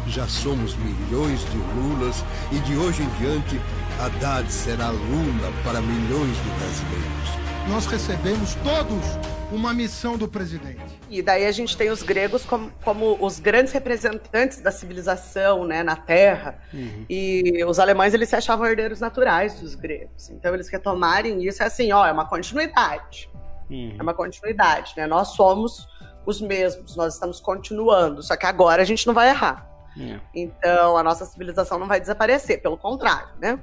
Já 0.07 0.27
somos 0.27 0.75
milhões 0.75 1.41
de 1.41 1.57
Lulas 1.57 2.23
e 2.51 2.59
de 2.59 2.75
hoje 2.75 3.03
em 3.03 3.09
diante, 3.19 3.61
Haddad 3.99 4.51
será 4.51 4.89
Lula 4.89 5.53
para 5.63 5.81
milhões 5.81 6.35
de 6.37 6.49
brasileiros. 6.49 7.39
Nós 7.69 7.85
recebemos 7.85 8.55
todos 8.55 9.05
uma 9.51 9.73
missão 9.73 10.17
do 10.17 10.27
presidente. 10.27 10.99
E 11.09 11.21
daí 11.21 11.45
a 11.45 11.51
gente 11.51 11.75
tem 11.75 11.89
os 11.89 12.01
gregos 12.01 12.43
como, 12.45 12.71
como 12.83 13.17
os 13.19 13.39
grandes 13.39 13.73
representantes 13.73 14.61
da 14.61 14.71
civilização 14.71 15.65
né, 15.65 15.83
na 15.83 15.95
Terra. 15.95 16.59
Uhum. 16.73 17.05
E 17.09 17.63
os 17.67 17.79
alemães 17.79 18.13
eles 18.13 18.29
se 18.29 18.35
achavam 18.35 18.65
herdeiros 18.65 18.99
naturais 18.99 19.59
dos 19.59 19.75
gregos. 19.75 20.29
Então 20.29 20.53
eles 20.53 20.69
retomarem 20.69 21.43
isso 21.45 21.61
é 21.61 21.65
assim, 21.65 21.91
ó, 21.91 22.05
é 22.05 22.11
uma 22.11 22.25
continuidade. 22.25 23.29
Uhum. 23.69 23.95
É 23.97 24.01
uma 24.01 24.13
continuidade, 24.13 24.93
né? 24.97 25.05
Nós 25.05 25.29
somos 25.29 25.87
os 26.25 26.41
mesmos, 26.41 26.95
nós 26.95 27.13
estamos 27.13 27.39
continuando, 27.39 28.21
só 28.21 28.35
que 28.35 28.45
agora 28.45 28.81
a 28.81 28.85
gente 28.85 29.05
não 29.07 29.13
vai 29.13 29.29
errar. 29.29 29.67
É. 29.99 30.19
Então 30.33 30.97
a 30.97 31.03
nossa 31.03 31.25
civilização 31.25 31.79
não 31.79 31.87
vai 31.87 31.99
desaparecer, 31.99 32.61
pelo 32.61 32.77
contrário, 32.77 33.29
né? 33.39 33.59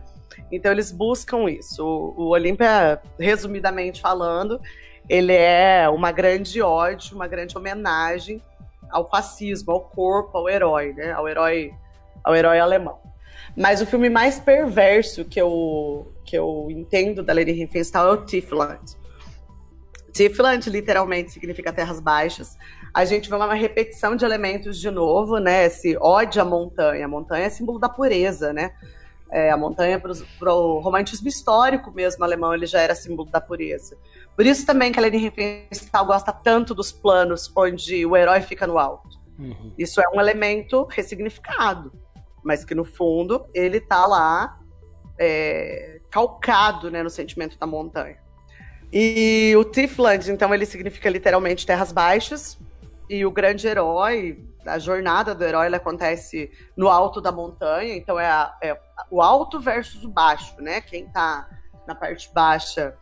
Então 0.50 0.72
eles 0.72 0.92
buscam 0.92 1.48
isso. 1.48 1.84
O, 1.84 2.24
o 2.24 2.28
Olímpia, 2.28 3.00
resumidamente 3.18 4.00
falando, 4.00 4.60
ele 5.08 5.32
é 5.32 5.88
uma 5.88 6.12
grande 6.12 6.60
ódio, 6.60 7.14
uma 7.14 7.26
grande 7.26 7.56
homenagem 7.56 8.42
ao 8.90 9.08
fascismo, 9.08 9.72
ao 9.72 9.80
corpo, 9.80 10.36
ao 10.36 10.48
herói, 10.48 10.92
né? 10.92 11.12
Ao 11.12 11.28
herói, 11.28 11.72
ao 12.22 12.34
herói 12.34 12.58
alemão. 12.58 12.98
Mas 13.56 13.80
o 13.80 13.86
filme 13.86 14.10
mais 14.10 14.38
perverso 14.38 15.24
que 15.24 15.40
eu, 15.40 16.12
que 16.24 16.36
eu 16.36 16.66
entendo 16.70 17.22
da 17.22 17.32
Leni 17.32 17.52
Riefenstahl 17.52 18.08
é 18.08 18.12
o 18.12 18.24
Tiefland. 18.24 18.96
Tiefland 20.16 20.70
literalmente 20.70 21.30
significa 21.30 21.72
terras 21.72 22.00
baixas. 22.00 22.56
A 22.94 23.04
gente 23.04 23.28
vê 23.28 23.36
uma 23.36 23.52
repetição 23.52 24.16
de 24.16 24.24
elementos 24.24 24.80
de 24.80 24.90
novo, 24.90 25.38
né? 25.38 25.66
Esse 25.66 25.96
ódio 25.98 26.40
à 26.40 26.44
montanha. 26.44 27.04
A 27.04 27.08
montanha 27.08 27.44
é 27.44 27.50
símbolo 27.50 27.78
da 27.78 27.88
pureza, 27.88 28.52
né? 28.52 28.72
É, 29.30 29.50
a 29.50 29.56
montanha 29.56 30.00
para 30.00 30.54
o 30.54 30.78
romantismo 30.78 31.28
histórico 31.28 31.90
mesmo 31.90 32.24
alemão, 32.24 32.54
ele 32.54 32.64
já 32.64 32.80
era 32.80 32.94
símbolo 32.94 33.28
da 33.28 33.40
pureza. 33.40 33.98
Por 34.34 34.46
isso 34.46 34.64
também 34.64 34.90
que 34.90 34.98
a 34.98 35.02
Leni 35.02 35.18
Riefenstahl 35.18 36.06
gosta 36.06 36.32
tanto 36.32 36.74
dos 36.74 36.92
planos 36.92 37.52
onde 37.54 38.06
o 38.06 38.16
herói 38.16 38.40
fica 38.40 38.66
no 38.66 38.78
alto. 38.78 39.18
Uhum. 39.38 39.72
Isso 39.76 40.00
é 40.00 40.08
um 40.14 40.20
elemento 40.20 40.84
ressignificado, 40.84 41.92
mas 42.42 42.64
que 42.64 42.74
no 42.74 42.84
fundo 42.84 43.46
ele 43.52 43.78
está 43.78 44.06
lá 44.06 44.58
é, 45.18 46.00
calcado 46.08 46.90
né, 46.90 47.02
no 47.02 47.10
sentimento 47.10 47.58
da 47.58 47.66
montanha. 47.66 48.24
E 48.92 49.54
o 49.56 49.64
Tiefland, 49.64 50.30
então, 50.30 50.54
ele 50.54 50.66
significa 50.66 51.10
literalmente 51.10 51.66
terras 51.66 51.92
baixas. 51.92 52.58
E 53.08 53.24
o 53.24 53.30
grande 53.30 53.66
herói, 53.66 54.44
a 54.66 54.78
jornada 54.78 55.34
do 55.34 55.44
herói, 55.44 55.66
ela 55.66 55.76
acontece 55.76 56.50
no 56.76 56.88
alto 56.88 57.20
da 57.20 57.30
montanha. 57.30 57.94
Então, 57.94 58.18
é, 58.18 58.26
a, 58.26 58.56
é 58.62 58.78
o 59.10 59.22
alto 59.22 59.60
versus 59.60 60.04
o 60.04 60.08
baixo, 60.08 60.54
né? 60.60 60.80
Quem 60.80 61.06
tá 61.06 61.48
na 61.86 61.94
parte 61.94 62.30
baixa 62.32 62.96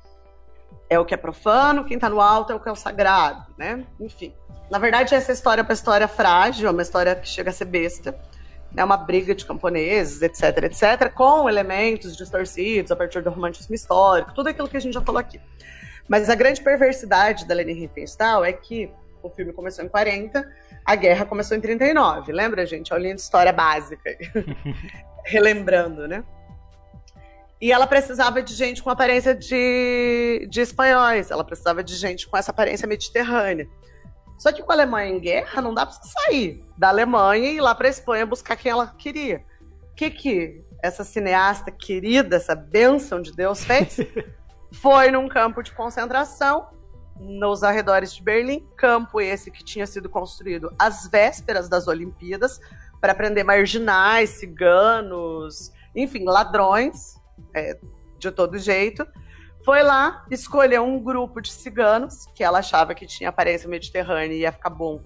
é 0.88 0.98
o 0.98 1.04
que 1.04 1.14
é 1.14 1.16
profano, 1.16 1.84
quem 1.84 1.98
tá 1.98 2.08
no 2.08 2.20
alto 2.20 2.52
é 2.52 2.56
o 2.56 2.60
que 2.60 2.68
é 2.68 2.72
o 2.72 2.76
sagrado, 2.76 3.46
né? 3.56 3.84
Enfim. 3.98 4.34
Na 4.70 4.78
verdade, 4.78 5.14
essa 5.14 5.32
história 5.32 5.62
é 5.62 5.64
uma 5.64 5.72
história 5.72 6.08
frágil, 6.08 6.68
é 6.68 6.70
uma 6.70 6.82
história 6.82 7.14
que 7.14 7.28
chega 7.28 7.50
a 7.50 7.52
ser 7.52 7.66
besta. 7.66 8.18
É 8.76 8.84
uma 8.84 8.96
briga 8.96 9.34
de 9.34 9.44
camponeses, 9.44 10.20
etc, 10.22 10.64
etc, 10.64 11.12
com 11.12 11.48
elementos 11.48 12.16
distorcidos 12.16 12.90
a 12.90 12.96
partir 12.96 13.22
do 13.22 13.30
romantismo 13.30 13.74
histórico, 13.74 14.34
tudo 14.34 14.48
aquilo 14.48 14.68
que 14.68 14.76
a 14.76 14.80
gente 14.80 14.94
já 14.94 15.00
falou 15.00 15.20
aqui. 15.20 15.40
Mas 16.08 16.28
a 16.28 16.34
grande 16.34 16.60
perversidade 16.60 17.46
da 17.46 17.54
Leni 17.54 17.72
Riefenstahl 17.72 18.44
é 18.44 18.52
que 18.52 18.90
o 19.22 19.30
filme 19.30 19.52
começou 19.52 19.84
em 19.84 19.88
40, 19.88 20.46
a 20.84 20.94
guerra 20.96 21.24
começou 21.24 21.56
em 21.56 21.60
39. 21.60 22.32
Lembra, 22.32 22.66
gente? 22.66 22.92
Olha 22.92 23.10
a 23.10 23.14
história 23.14 23.52
básica. 23.52 24.16
Relembrando, 25.24 26.06
né? 26.06 26.22
E 27.60 27.72
ela 27.72 27.86
precisava 27.86 28.42
de 28.42 28.52
gente 28.52 28.82
com 28.82 28.90
aparência 28.90 29.34
de, 29.34 30.46
de 30.50 30.60
espanhóis, 30.60 31.30
ela 31.30 31.42
precisava 31.42 31.82
de 31.82 31.96
gente 31.96 32.28
com 32.28 32.36
essa 32.36 32.50
aparência 32.50 32.86
mediterrânea. 32.86 33.66
Só 34.38 34.52
que 34.52 34.62
com 34.62 34.72
a 34.72 34.74
Alemanha 34.74 35.12
em 35.12 35.20
guerra, 35.20 35.62
não 35.62 35.72
dá 35.72 35.86
para 35.86 35.96
sair 36.02 36.64
da 36.76 36.88
Alemanha 36.88 37.50
e 37.50 37.56
ir 37.56 37.60
lá 37.60 37.74
para 37.74 37.86
a 37.86 37.90
Espanha 37.90 38.26
buscar 38.26 38.56
quem 38.56 38.72
ela 38.72 38.88
queria. 38.98 39.44
O 39.90 39.94
que 39.94 40.10
que 40.10 40.64
essa 40.82 41.04
cineasta 41.04 41.70
querida, 41.70 42.36
essa 42.36 42.54
bênção 42.54 43.22
de 43.22 43.32
Deus 43.32 43.64
fez? 43.64 43.98
Foi 44.72 45.10
num 45.10 45.28
campo 45.28 45.62
de 45.62 45.72
concentração 45.72 46.68
nos 47.18 47.62
arredores 47.62 48.12
de 48.12 48.22
Berlim, 48.22 48.66
campo 48.76 49.20
esse 49.20 49.50
que 49.50 49.62
tinha 49.62 49.86
sido 49.86 50.08
construído 50.08 50.74
às 50.78 51.06
vésperas 51.06 51.68
das 51.68 51.86
Olimpíadas 51.86 52.60
para 53.00 53.14
prender 53.14 53.44
marginais, 53.44 54.30
ciganos, 54.30 55.72
enfim, 55.94 56.24
ladrões, 56.24 57.14
é, 57.54 57.78
de 58.18 58.30
todo 58.30 58.58
jeito, 58.58 59.06
foi 59.64 59.82
lá, 59.82 60.26
escolheu 60.30 60.84
um 60.84 61.02
grupo 61.02 61.40
de 61.40 61.50
ciganos, 61.50 62.26
que 62.34 62.44
ela 62.44 62.58
achava 62.58 62.94
que 62.94 63.06
tinha 63.06 63.30
aparência 63.30 63.68
mediterrânea 63.68 64.34
e 64.34 64.40
ia 64.40 64.52
ficar 64.52 64.68
bom 64.68 65.00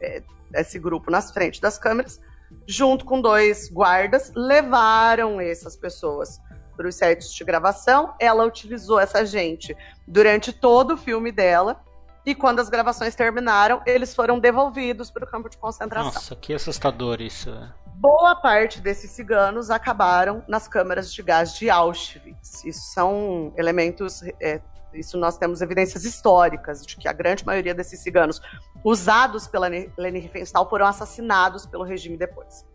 é, 0.00 0.22
esse 0.54 0.80
grupo 0.80 1.10
nas 1.12 1.30
frentes 1.30 1.60
das 1.60 1.78
câmeras, 1.78 2.20
junto 2.66 3.04
com 3.04 3.20
dois 3.20 3.70
guardas, 3.70 4.32
levaram 4.34 5.40
essas 5.40 5.76
pessoas 5.76 6.40
para 6.76 6.88
os 6.88 6.96
sets 6.96 7.32
de 7.32 7.44
gravação. 7.44 8.14
Ela 8.18 8.44
utilizou 8.44 8.98
essa 8.98 9.24
gente 9.24 9.76
durante 10.08 10.52
todo 10.52 10.94
o 10.94 10.96
filme 10.96 11.30
dela. 11.30 11.80
E 12.24 12.34
quando 12.34 12.60
as 12.60 12.68
gravações 12.68 13.14
terminaram, 13.14 13.82
eles 13.86 14.14
foram 14.14 14.38
devolvidos 14.38 15.10
para 15.10 15.24
o 15.24 15.26
campo 15.26 15.48
de 15.48 15.56
concentração. 15.56 16.12
Nossa, 16.12 16.36
que 16.36 16.52
assustador 16.52 17.20
isso. 17.20 17.50
Boa 17.94 18.36
parte 18.36 18.80
desses 18.80 19.10
ciganos 19.10 19.70
acabaram 19.70 20.42
nas 20.46 20.68
câmaras 20.68 21.12
de 21.12 21.22
gás 21.22 21.54
de 21.54 21.68
Auschwitz. 21.70 22.64
Isso 22.64 22.92
são 22.92 23.52
elementos 23.56 24.22
é, 24.40 24.60
isso 24.94 25.16
nós 25.18 25.38
temos 25.38 25.60
evidências 25.60 26.04
históricas 26.04 26.84
de 26.84 26.96
que 26.96 27.08
a 27.08 27.12
grande 27.12 27.46
maioria 27.46 27.74
desses 27.74 28.00
ciganos 28.00 28.40
usados 28.84 29.46
pela 29.46 29.68
Leni 29.68 30.18
Riefenstahl 30.18 30.68
foram 30.68 30.86
assassinados 30.86 31.66
pelo 31.66 31.84
regime 31.84 32.16
depois. 32.16 32.66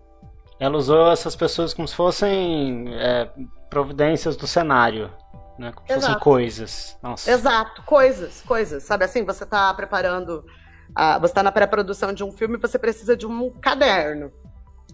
Ela 0.60 0.78
usou 0.78 1.12
essas 1.12 1.36
pessoas 1.36 1.74
como 1.74 1.88
se 1.88 1.96
fossem 1.96 2.86
é, 2.96 3.30
providências 3.70 4.38
do 4.38 4.48
cenário, 4.48 5.12
né? 5.58 5.72
Como 5.74 5.88
se 5.88 5.94
fossem 5.96 6.20
coisas. 6.20 6.98
Nossa. 7.02 7.32
Exato, 7.32 7.82
coisas, 7.84 8.42
coisas. 8.42 8.84
Sabe 8.84 9.06
assim, 9.06 9.24
você 9.24 9.44
está 9.44 9.74
preparando, 9.74 10.46
a, 10.94 11.18
você 11.18 11.32
está 11.32 11.44
na 11.44 11.52
pré-produção 11.52 12.14
de 12.14 12.24
um 12.24 12.32
filme, 12.32 12.58
você 12.58 12.78
precisa 12.78 13.16
de 13.16 13.26
um 13.26 13.50
caderno, 13.60 14.32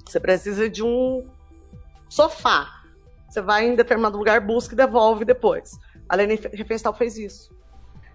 você 0.05 0.19
precisa 0.19 0.69
de 0.69 0.83
um 0.83 1.27
sofá. 2.09 2.67
Você 3.29 3.41
vai 3.41 3.65
em 3.65 3.75
determinado 3.75 4.17
lugar, 4.17 4.41
busca 4.41 4.73
e 4.73 4.77
devolve 4.77 5.23
depois. 5.23 5.79
A 6.07 6.15
Leni 6.15 6.35
Riefenstahl 6.35 6.93
fez 6.93 7.17
isso. 7.17 7.55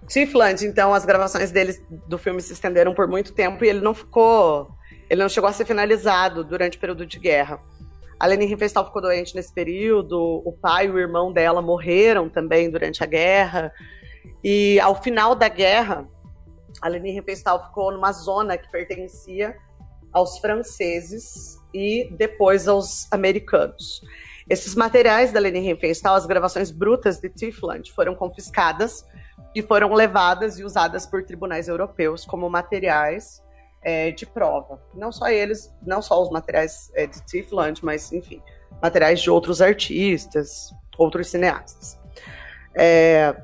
Tifland, 0.06 0.64
então, 0.64 0.94
as 0.94 1.04
gravações 1.04 1.50
dele 1.50 1.82
do 2.06 2.18
filme 2.18 2.40
se 2.40 2.52
estenderam 2.52 2.94
por 2.94 3.08
muito 3.08 3.32
tempo 3.32 3.64
e 3.64 3.68
ele 3.68 3.80
não 3.80 3.94
ficou. 3.94 4.70
Ele 5.08 5.22
não 5.22 5.28
chegou 5.28 5.48
a 5.48 5.52
ser 5.52 5.64
finalizado 5.64 6.44
durante 6.44 6.76
o 6.76 6.80
período 6.80 7.06
de 7.06 7.18
guerra. 7.18 7.60
A 8.18 8.26
Leni 8.26 8.46
Riefenstahl 8.46 8.86
ficou 8.86 9.02
doente 9.02 9.34
nesse 9.34 9.52
período, 9.52 10.42
o 10.44 10.52
pai 10.52 10.86
e 10.86 10.90
o 10.90 10.98
irmão 10.98 11.32
dela 11.32 11.60
morreram 11.60 12.28
também 12.28 12.70
durante 12.70 13.02
a 13.02 13.06
guerra. 13.06 13.72
E 14.42 14.80
ao 14.80 15.00
final 15.02 15.34
da 15.34 15.48
guerra, 15.48 16.08
a 16.80 16.88
Leni 16.88 17.12
Riefenstahl 17.12 17.62
ficou 17.64 17.92
numa 17.92 18.12
zona 18.12 18.56
que 18.56 18.70
pertencia 18.70 19.56
aos 20.12 20.38
franceses 20.38 21.58
e 21.74 22.08
depois 22.16 22.66
aos 22.66 23.10
americanos. 23.12 24.00
Esses 24.48 24.74
materiais 24.74 25.32
da 25.32 25.40
Leni 25.40 25.60
Riefenstahl, 25.60 26.14
as 26.14 26.24
gravações 26.24 26.70
brutas 26.70 27.18
de 27.18 27.28
Tiefland, 27.28 27.92
foram 27.92 28.14
confiscadas 28.14 29.04
e 29.54 29.60
foram 29.60 29.92
levadas 29.92 30.58
e 30.58 30.64
usadas 30.64 31.04
por 31.04 31.22
tribunais 31.24 31.68
europeus 31.68 32.24
como 32.24 32.48
materiais 32.48 33.42
é, 33.86 34.10
de 34.10 34.26
prova. 34.26 34.82
Não 34.92 35.12
só 35.12 35.28
eles, 35.28 35.72
não 35.80 36.02
só 36.02 36.20
os 36.20 36.28
materiais 36.28 36.90
é, 36.96 37.06
de 37.06 37.24
Tiefland, 37.24 37.84
mas, 37.84 38.12
enfim, 38.12 38.42
materiais 38.82 39.20
de 39.20 39.30
outros 39.30 39.62
artistas, 39.62 40.74
outros 40.98 41.28
cineastas. 41.28 41.96
É, 42.74 43.36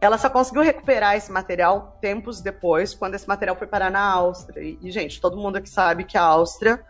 ela 0.00 0.16
só 0.16 0.30
conseguiu 0.30 0.62
recuperar 0.62 1.14
esse 1.14 1.30
material 1.30 1.98
tempos 2.00 2.40
depois, 2.40 2.94
quando 2.94 3.16
esse 3.16 3.28
material 3.28 3.54
foi 3.54 3.66
parar 3.66 3.90
na 3.90 4.00
Áustria. 4.00 4.62
E, 4.62 4.78
e 4.80 4.90
gente, 4.90 5.20
todo 5.20 5.36
mundo 5.36 5.56
aqui 5.56 5.68
sabe 5.68 6.04
que 6.04 6.16
a 6.16 6.22
Áustria 6.22 6.82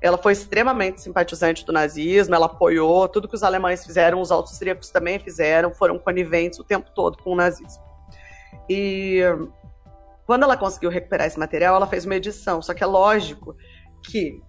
ela 0.00 0.18
foi 0.18 0.32
extremamente 0.32 1.02
simpatizante 1.02 1.64
do 1.64 1.72
nazismo, 1.72 2.34
ela 2.34 2.46
apoiou 2.46 3.08
tudo 3.08 3.28
que 3.28 3.36
os 3.36 3.44
alemães 3.44 3.86
fizeram, 3.86 4.20
os 4.20 4.32
austríacos 4.32 4.90
também 4.90 5.20
fizeram, 5.20 5.72
foram 5.72 6.00
coniventes 6.00 6.58
o 6.58 6.64
tempo 6.64 6.90
todo 6.90 7.16
com 7.22 7.30
o 7.30 7.36
nazismo. 7.36 7.82
E 8.68 9.20
quando 10.26 10.44
ela 10.44 10.56
conseguiu 10.56 10.90
recuperar 10.90 11.26
esse 11.26 11.38
material, 11.38 11.76
ela 11.76 11.86
fez 11.86 12.04
uma 12.04 12.16
edição. 12.16 12.62
Só 12.62 12.72
que 12.72 12.82
é 12.82 12.86
lógico 12.86 13.56
que 14.02 14.40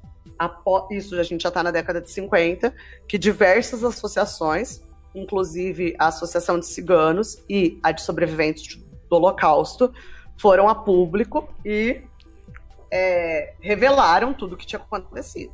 isso 0.92 1.20
a 1.20 1.24
gente 1.24 1.42
já 1.42 1.50
está 1.50 1.64
na 1.64 1.72
década 1.72 2.02
de 2.02 2.10
50, 2.12 2.74
que 3.08 3.18
diversas 3.18 3.84
associações, 3.84 4.82
inclusive 5.14 5.96
a 5.98 6.08
Associação 6.08 6.60
de 6.60 6.66
Ciganos 6.66 7.44
e 7.50 7.80
a 7.82 7.92
de 7.92 8.02
Sobreviventes 8.02 8.78
do 9.10 9.16
Holocausto, 9.16 9.94
foram 10.38 10.68
a 10.68 10.76
público 10.76 11.48
e 11.64 12.02
é, 12.92 13.54
revelaram 13.60 14.34
tudo 14.34 14.54
o 14.54 14.58
que 14.58 14.66
tinha 14.66 14.80
acontecido. 14.80 15.54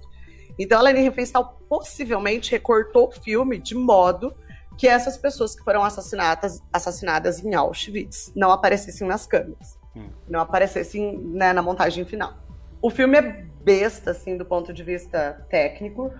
Então 0.57 0.79
a 0.79 0.81
Leni 0.81 1.01
Riefenstahl 1.01 1.59
possivelmente 1.67 2.51
recortou 2.51 3.07
o 3.07 3.11
filme 3.11 3.57
de 3.57 3.75
modo 3.75 4.33
que 4.77 4.87
essas 4.87 5.17
pessoas 5.17 5.55
que 5.55 5.63
foram 5.63 5.83
assassinadas, 5.83 6.61
assassinadas 6.73 7.43
em 7.43 7.53
Auschwitz 7.53 8.31
não 8.35 8.51
aparecessem 8.51 9.07
nas 9.07 9.27
câmeras, 9.27 9.77
hum. 9.95 10.09
não 10.27 10.39
aparecessem 10.39 11.17
né, 11.17 11.53
na 11.53 11.61
montagem 11.61 12.05
final. 12.05 12.33
O 12.81 12.89
filme 12.89 13.17
é 13.17 13.45
besta, 13.63 14.11
assim, 14.11 14.37
do 14.37 14.45
ponto 14.45 14.73
de 14.73 14.83
vista 14.83 15.45
técnico, 15.49 16.11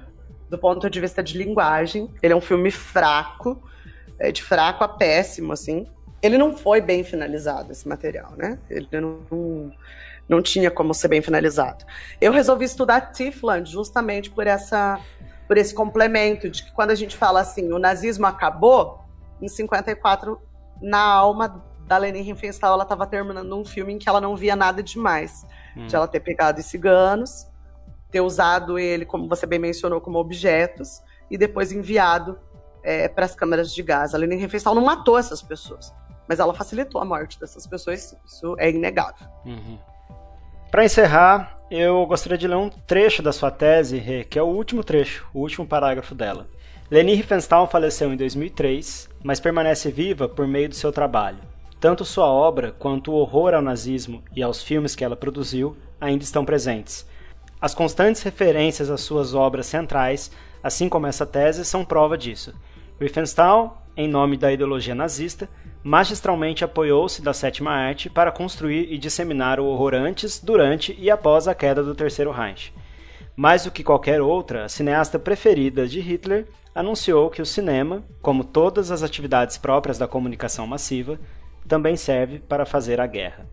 do 0.49 0.57
ponto 0.57 0.89
de 0.89 0.99
vista 0.99 1.23
de 1.23 1.37
linguagem. 1.37 2.13
Ele 2.21 2.33
é 2.33 2.35
um 2.35 2.41
filme 2.41 2.69
fraco, 2.69 3.61
é 4.19 4.31
de 4.31 4.43
fraco 4.43 4.83
a 4.83 4.87
péssimo, 4.87 5.53
assim. 5.53 5.87
Ele 6.21 6.37
não 6.37 6.55
foi 6.55 6.79
bem 6.79 7.03
finalizado, 7.03 7.71
esse 7.71 7.87
material, 7.87 8.33
né? 8.37 8.59
Ele 8.69 8.87
não 8.91 9.71
não 10.29 10.41
tinha 10.41 10.71
como 10.71 10.93
ser 10.93 11.09
bem 11.09 11.21
finalizado. 11.21 11.83
Eu 12.21 12.31
resolvi 12.31 12.63
estudar 12.63 13.11
Tifland 13.11 13.69
justamente 13.69 14.29
por 14.29 14.47
essa 14.47 14.99
por 15.47 15.57
esse 15.57 15.73
complemento 15.73 16.49
de 16.49 16.63
que 16.63 16.71
quando 16.71 16.91
a 16.91 16.95
gente 16.95 17.17
fala 17.17 17.41
assim, 17.41 17.73
o 17.73 17.79
nazismo 17.79 18.25
acabou, 18.25 19.03
em 19.41 19.49
54 19.49 20.39
na 20.81 21.01
alma 21.01 21.61
da 21.91 21.97
Leni 21.97 22.21
Riefenstahl, 22.21 22.75
ela 22.75 22.83
estava 22.83 23.05
terminando 23.05 23.53
um 23.53 23.65
filme 23.65 23.91
em 23.91 23.99
que 23.99 24.07
ela 24.07 24.21
não 24.21 24.33
via 24.33 24.55
nada 24.55 24.81
demais. 24.81 25.45
Hum. 25.75 25.87
De 25.87 25.93
ela 25.93 26.07
ter 26.07 26.21
pegado 26.21 26.57
esses 26.57 26.71
ciganos, 26.71 27.45
ter 28.09 28.21
usado 28.21 28.79
ele, 28.79 29.05
como 29.05 29.27
você 29.27 29.45
bem 29.45 29.59
mencionou, 29.59 29.99
como 29.99 30.17
objetos, 30.17 31.01
e 31.29 31.37
depois 31.37 31.73
enviado 31.73 32.39
é, 32.81 33.09
para 33.09 33.25
as 33.25 33.35
câmeras 33.35 33.73
de 33.73 33.83
gás. 33.83 34.15
A 34.15 34.17
Leni 34.17 34.37
Riefenstahl 34.37 34.73
não 34.73 34.85
matou 34.85 35.17
essas 35.17 35.41
pessoas, 35.41 35.93
mas 36.29 36.39
ela 36.39 36.53
facilitou 36.53 37.01
a 37.01 37.03
morte 37.03 37.37
dessas 37.37 37.67
pessoas, 37.67 38.15
isso 38.25 38.55
é 38.57 38.69
inegável. 38.69 39.27
Uhum. 39.45 39.77
Para 40.71 40.85
encerrar, 40.85 41.57
eu 41.69 42.05
gostaria 42.05 42.37
de 42.37 42.47
ler 42.47 42.55
um 42.55 42.69
trecho 42.69 43.21
da 43.21 43.33
sua 43.33 43.51
tese, 43.51 44.25
que 44.29 44.39
é 44.39 44.41
o 44.41 44.47
último 44.47 44.81
trecho, 44.81 45.27
o 45.33 45.39
último 45.39 45.67
parágrafo 45.67 46.15
dela. 46.15 46.47
Leni 46.89 47.15
Riefenstahl 47.15 47.67
faleceu 47.67 48.13
em 48.13 48.15
2003, 48.15 49.09
mas 49.21 49.41
permanece 49.41 49.91
viva 49.91 50.29
por 50.29 50.47
meio 50.47 50.69
do 50.69 50.75
seu 50.75 50.93
trabalho. 50.93 51.50
Tanto 51.81 52.05
sua 52.05 52.27
obra 52.27 52.71
quanto 52.77 53.11
o 53.11 53.15
horror 53.15 53.55
ao 53.55 53.61
nazismo 53.61 54.23
e 54.35 54.43
aos 54.43 54.61
filmes 54.61 54.95
que 54.95 55.03
ela 55.03 55.15
produziu 55.15 55.75
ainda 55.99 56.23
estão 56.23 56.45
presentes. 56.45 57.09
As 57.59 57.73
constantes 57.73 58.21
referências 58.21 58.91
às 58.91 59.01
suas 59.01 59.33
obras 59.33 59.65
centrais, 59.65 60.31
assim 60.61 60.87
como 60.87 61.07
essa 61.07 61.25
tese, 61.25 61.65
são 61.65 61.83
prova 61.83 62.15
disso. 62.15 62.53
Riefenstahl, 62.99 63.81
em 63.97 64.07
nome 64.07 64.37
da 64.37 64.53
ideologia 64.53 64.93
nazista, 64.93 65.49
magistralmente 65.83 66.63
apoiou-se 66.63 67.19
da 67.19 67.33
sétima 67.33 67.71
arte 67.71 68.11
para 68.11 68.31
construir 68.31 68.93
e 68.93 68.97
disseminar 68.99 69.59
o 69.59 69.65
horror 69.65 69.95
antes, 69.95 70.39
durante 70.39 70.95
e 70.99 71.09
após 71.09 71.47
a 71.47 71.55
queda 71.55 71.81
do 71.81 71.95
Terceiro 71.95 72.29
Reich. 72.29 72.71
Mais 73.35 73.63
do 73.63 73.71
que 73.71 73.83
qualquer 73.83 74.21
outra, 74.21 74.65
a 74.65 74.69
cineasta 74.69 75.17
preferida 75.17 75.87
de 75.87 75.99
Hitler 75.99 76.45
anunciou 76.75 77.31
que 77.31 77.41
o 77.41 77.45
cinema, 77.45 78.03
como 78.21 78.43
todas 78.43 78.91
as 78.91 79.01
atividades 79.01 79.57
próprias 79.57 79.97
da 79.97 80.07
comunicação 80.07 80.67
massiva, 80.67 81.19
também 81.67 81.95
serve 81.95 82.39
para 82.39 82.65
fazer 82.65 82.99
a 82.99 83.07
guerra. 83.07 83.45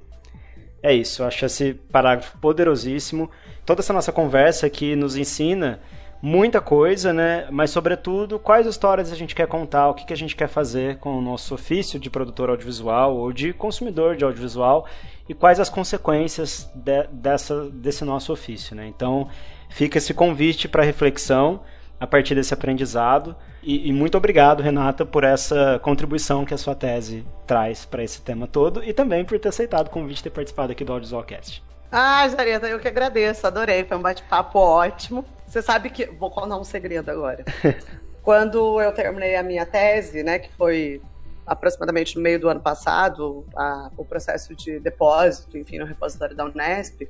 É 0.83 0.95
isso, 0.95 1.25
acho 1.25 1.45
esse 1.45 1.75
parágrafo 1.75 2.39
poderosíssimo. 2.39 3.31
Toda 3.67 3.81
essa 3.81 3.93
nossa 3.93 4.13
conversa 4.13 4.67
aqui 4.67 4.95
nos 4.95 5.17
ensina 5.17 5.81
muita 6.23 6.61
coisa, 6.61 7.13
né? 7.13 7.49
Mas, 7.51 7.71
sobretudo, 7.71 8.39
quais 8.39 8.67
histórias 8.67 9.13
a 9.13 9.17
gente 9.17 9.35
quer 9.35 9.47
contar, 9.47 9.89
o 9.89 9.95
que, 9.95 10.07
que 10.07 10.13
a 10.13 10.17
gente 10.17 10.37
quer 10.37 10.49
fazer 10.49 10.99
com 10.99 11.19
o 11.19 11.21
nosso 11.21 11.55
ofício 11.55 11.99
de 11.99 12.11
produtor 12.11 12.51
audiovisual 12.51 13.17
ou 13.17 13.33
de 13.33 13.53
consumidor 13.53 14.17
de 14.17 14.25
audiovisual 14.25 14.87
e 15.29 15.35
quais 15.35 15.61
as 15.61 15.69
consequências 15.69 16.71
de, 16.75 17.07
dessa, 17.13 17.69
desse 17.71 18.05
nosso 18.05 18.33
ofício, 18.33 18.75
né? 18.75 18.87
Então, 18.87 19.29
fica 19.69 19.99
esse 19.99 20.15
convite 20.15 20.69
para 20.69 20.83
reflexão 20.83 21.61
a 22.01 22.07
partir 22.07 22.35
desse 22.35 22.55
aprendizado. 22.55 23.35
E, 23.63 23.89
e, 23.89 23.93
muito 23.93 24.17
obrigado, 24.17 24.63
Renata, 24.63 25.05
por 25.05 25.25
essa 25.25 25.79
contribuição 25.83 26.45
que 26.45 26.55
a 26.55 26.59
sua 26.59 26.75
tese 26.75 27.27
traz 27.47 27.85
para 27.85 28.03
esse 28.03 28.21
tema 28.21 28.47
todo 28.47 28.83
e 28.85 28.93
também 28.93 29.25
por 29.25 29.39
ter 29.39 29.49
aceitado 29.49 29.89
o 29.89 29.91
convite 29.91 30.19
de 30.19 30.25
ter 30.25 30.31
participado 30.31 30.73
aqui 30.73 30.85
do 30.85 30.93
Audiovisualcast. 30.93 31.63
Ah, 31.91 32.29
Jareta, 32.29 32.69
eu 32.69 32.79
que 32.79 32.89
agradeço, 32.89 33.47
adorei, 33.47 33.85
foi 33.85 33.97
um 33.97 34.03
bate-papo 34.03 34.59
ótimo. 34.59 35.25
Você 35.47 35.63
sabe 35.63 35.91
que. 35.91 36.07
Vou 36.07 36.31
contar 36.31 36.57
um 36.57 36.65
segredo 36.65 37.11
agora. 37.11 37.45
Quando 38.23 38.81
eu 38.81 38.93
terminei 38.93 39.37
a 39.37 39.43
minha 39.43 39.65
tese, 39.65 40.23
né, 40.23 40.39
que 40.39 40.53
foi 40.53 41.01
aproximadamente 41.47 42.15
no 42.15 42.23
meio 42.23 42.39
do 42.39 42.49
ano 42.49 42.61
passado, 42.61 43.47
a, 43.57 43.91
o 43.97 44.05
processo 44.05 44.55
de 44.55 44.79
depósito, 44.79 45.57
enfim, 45.57 45.79
no 45.79 45.87
repositório 45.87 46.37
da 46.37 46.45
Unesp, 46.45 47.09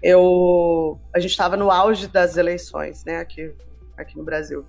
eu, 0.00 1.00
a 1.12 1.18
gente 1.18 1.32
estava 1.32 1.56
no 1.56 1.68
auge 1.68 2.06
das 2.06 2.36
eleições, 2.36 3.04
né, 3.04 3.18
aqui, 3.18 3.52
aqui 3.96 4.16
no 4.16 4.24
Brasil. 4.24 4.64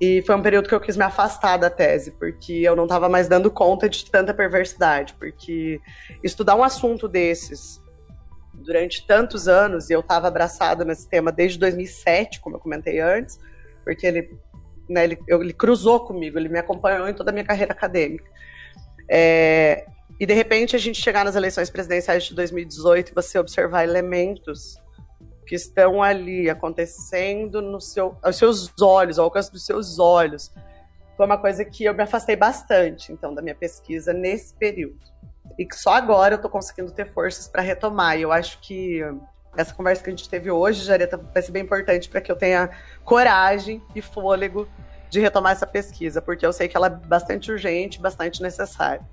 E 0.00 0.20
foi 0.22 0.34
um 0.34 0.42
período 0.42 0.68
que 0.68 0.74
eu 0.74 0.80
quis 0.80 0.96
me 0.96 1.04
afastar 1.04 1.56
da 1.56 1.70
tese, 1.70 2.10
porque 2.10 2.54
eu 2.54 2.74
não 2.74 2.84
estava 2.84 3.08
mais 3.08 3.28
dando 3.28 3.50
conta 3.50 3.88
de 3.88 4.10
tanta 4.10 4.34
perversidade. 4.34 5.14
Porque 5.14 5.80
estudar 6.24 6.56
um 6.56 6.64
assunto 6.64 7.06
desses 7.06 7.80
durante 8.52 9.06
tantos 9.06 9.46
anos, 9.46 9.90
e 9.90 9.92
eu 9.92 10.00
estava 10.00 10.26
abraçada 10.26 10.84
nesse 10.84 11.08
tema 11.08 11.30
desde 11.30 11.56
2007, 11.58 12.40
como 12.40 12.56
eu 12.56 12.60
comentei 12.60 12.98
antes, 13.00 13.38
porque 13.84 14.04
ele, 14.04 14.36
né, 14.88 15.04
ele, 15.04 15.18
ele 15.28 15.52
cruzou 15.52 16.00
comigo, 16.00 16.36
ele 16.36 16.48
me 16.48 16.58
acompanhou 16.58 17.08
em 17.08 17.14
toda 17.14 17.30
a 17.30 17.32
minha 17.32 17.44
carreira 17.44 17.72
acadêmica. 17.72 18.28
É, 19.08 19.86
e 20.18 20.26
de 20.26 20.34
repente 20.34 20.74
a 20.74 20.78
gente 20.80 21.00
chegar 21.00 21.24
nas 21.24 21.36
eleições 21.36 21.70
presidenciais 21.70 22.24
de 22.24 22.34
2018 22.34 23.10
e 23.10 23.14
você 23.14 23.38
observar 23.38 23.84
elementos 23.84 24.81
que 25.52 25.56
estão 25.56 26.02
ali 26.02 26.48
acontecendo 26.48 27.60
no 27.60 27.78
seu, 27.78 28.16
aos 28.22 28.36
seus 28.38 28.72
olhos, 28.80 29.18
ao 29.18 29.26
alcance 29.26 29.52
dos 29.52 29.66
seus 29.66 29.98
olhos, 29.98 30.50
foi 31.14 31.26
uma 31.26 31.36
coisa 31.36 31.62
que 31.62 31.84
eu 31.84 31.92
me 31.92 32.02
afastei 32.02 32.34
bastante, 32.34 33.12
então, 33.12 33.34
da 33.34 33.42
minha 33.42 33.54
pesquisa 33.54 34.14
nesse 34.14 34.54
período. 34.54 34.98
E 35.58 35.66
que 35.66 35.76
só 35.76 35.92
agora 35.92 36.32
eu 36.32 36.36
estou 36.36 36.50
conseguindo 36.50 36.90
ter 36.90 37.06
forças 37.12 37.48
para 37.48 37.60
retomar. 37.60 38.18
E 38.18 38.22
eu 38.22 38.32
acho 38.32 38.60
que 38.62 39.02
essa 39.54 39.74
conversa 39.74 40.02
que 40.02 40.08
a 40.08 40.16
gente 40.16 40.26
teve 40.26 40.50
hoje, 40.50 40.84
Jareta, 40.84 41.18
vai 41.18 41.42
ser 41.42 41.52
bem 41.52 41.64
importante 41.64 42.08
para 42.08 42.22
que 42.22 42.32
eu 42.32 42.36
tenha 42.36 42.70
coragem 43.04 43.82
e 43.94 44.00
fôlego 44.00 44.66
de 45.10 45.20
retomar 45.20 45.52
essa 45.52 45.66
pesquisa, 45.66 46.22
porque 46.22 46.46
eu 46.46 46.52
sei 46.54 46.66
que 46.66 46.78
ela 46.78 46.86
é 46.86 47.06
bastante 47.06 47.52
urgente, 47.52 48.00
bastante 48.00 48.40
necessária. 48.40 49.06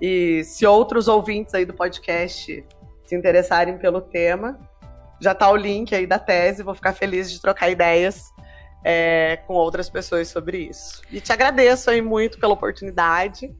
E 0.00 0.42
se 0.42 0.66
outros 0.66 1.06
ouvintes 1.06 1.54
aí 1.54 1.64
do 1.64 1.72
podcast 1.72 2.66
se 3.04 3.14
interessarem 3.14 3.78
pelo 3.78 4.00
tema, 4.00 4.58
já 5.20 5.34
tá 5.34 5.50
o 5.50 5.56
link 5.56 5.94
aí 5.94 6.06
da 6.06 6.18
tese, 6.18 6.62
vou 6.62 6.74
ficar 6.74 6.92
feliz 6.92 7.30
de 7.30 7.40
trocar 7.40 7.70
ideias 7.70 8.32
é, 8.84 9.38
com 9.46 9.54
outras 9.54 9.90
pessoas 9.90 10.28
sobre 10.28 10.58
isso. 10.58 11.02
E 11.10 11.20
te 11.20 11.32
agradeço 11.32 11.90
aí 11.90 12.00
muito 12.00 12.38
pela 12.38 12.54
oportunidade 12.54 13.54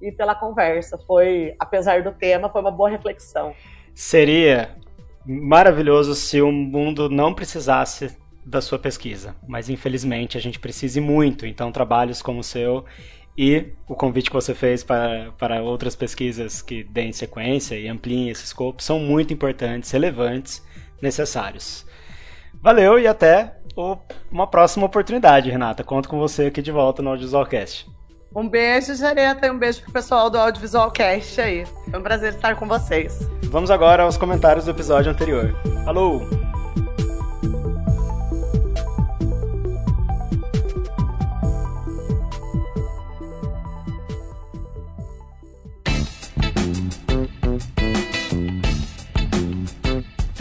e 0.00 0.10
pela 0.10 0.34
conversa. 0.34 0.98
Foi, 0.98 1.54
apesar 1.58 2.02
do 2.02 2.12
tema, 2.12 2.48
foi 2.48 2.60
uma 2.60 2.70
boa 2.70 2.90
reflexão. 2.90 3.54
Seria 3.94 4.76
maravilhoso 5.24 6.14
se 6.14 6.40
o 6.40 6.50
mundo 6.50 7.08
não 7.08 7.32
precisasse 7.32 8.16
da 8.44 8.60
sua 8.60 8.78
pesquisa, 8.78 9.36
mas 9.46 9.68
infelizmente 9.68 10.36
a 10.36 10.40
gente 10.40 10.58
precisa 10.58 11.00
muito. 11.00 11.46
Então, 11.46 11.70
trabalhos 11.70 12.20
como 12.20 12.40
o 12.40 12.44
seu 12.44 12.84
e 13.38 13.72
o 13.88 13.94
convite 13.94 14.28
que 14.28 14.34
você 14.34 14.54
fez 14.54 14.82
para, 14.82 15.32
para 15.38 15.62
outras 15.62 15.94
pesquisas 15.94 16.60
que 16.60 16.82
deem 16.82 17.12
sequência 17.12 17.78
e 17.78 17.88
ampliem 17.88 18.28
esse 18.28 18.44
escopo 18.44 18.82
são 18.82 18.98
muito 18.98 19.32
importantes, 19.32 19.90
relevantes 19.90 20.62
necessários. 21.02 21.84
Valeu 22.62 22.98
e 22.98 23.06
até 23.06 23.56
uma 24.30 24.46
próxima 24.46 24.86
oportunidade, 24.86 25.50
Renata. 25.50 25.82
Conto 25.82 26.08
com 26.08 26.18
você 26.18 26.46
aqui 26.46 26.62
de 26.62 26.70
volta 26.70 27.02
no 27.02 27.10
Audiovisualcast. 27.10 27.90
Um 28.34 28.48
beijo, 28.48 28.94
Jareta, 28.94 29.46
e 29.46 29.50
um 29.50 29.58
beijo 29.58 29.82
pro 29.82 29.92
pessoal 29.92 30.30
do 30.30 30.38
Audiovisualcast 30.38 31.40
aí. 31.40 31.66
Foi 31.90 31.98
um 31.98 32.02
prazer 32.02 32.34
estar 32.34 32.56
com 32.56 32.66
vocês. 32.66 33.28
Vamos 33.44 33.70
agora 33.70 34.04
aos 34.04 34.16
comentários 34.16 34.64
do 34.64 34.70
episódio 34.70 35.12
anterior. 35.12 35.54
Falou! 35.84 36.22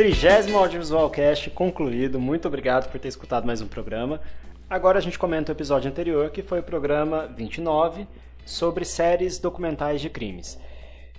30 0.02 0.58
Audiovisual 0.58 1.12
Cast 1.12 1.52
concluído. 1.52 2.20
Muito 2.20 2.48
obrigado 2.48 2.90
por 2.90 3.00
ter 3.00 3.08
escutado 3.08 3.46
mais 3.46 3.62
um 3.62 3.68
programa. 3.68 4.20
Agora 4.68 4.98
a 4.98 5.02
gente 5.02 5.20
comenta 5.20 5.52
o 5.52 5.56
episódio 5.56 5.92
anterior, 5.92 6.32
que 6.32 6.42
foi 6.42 6.60
o 6.60 6.64
programa 6.64 7.28
29, 7.38 8.08
sobre 8.44 8.84
séries 8.84 9.38
documentais 9.38 10.02
de 10.02 10.10
crimes. 10.10 10.60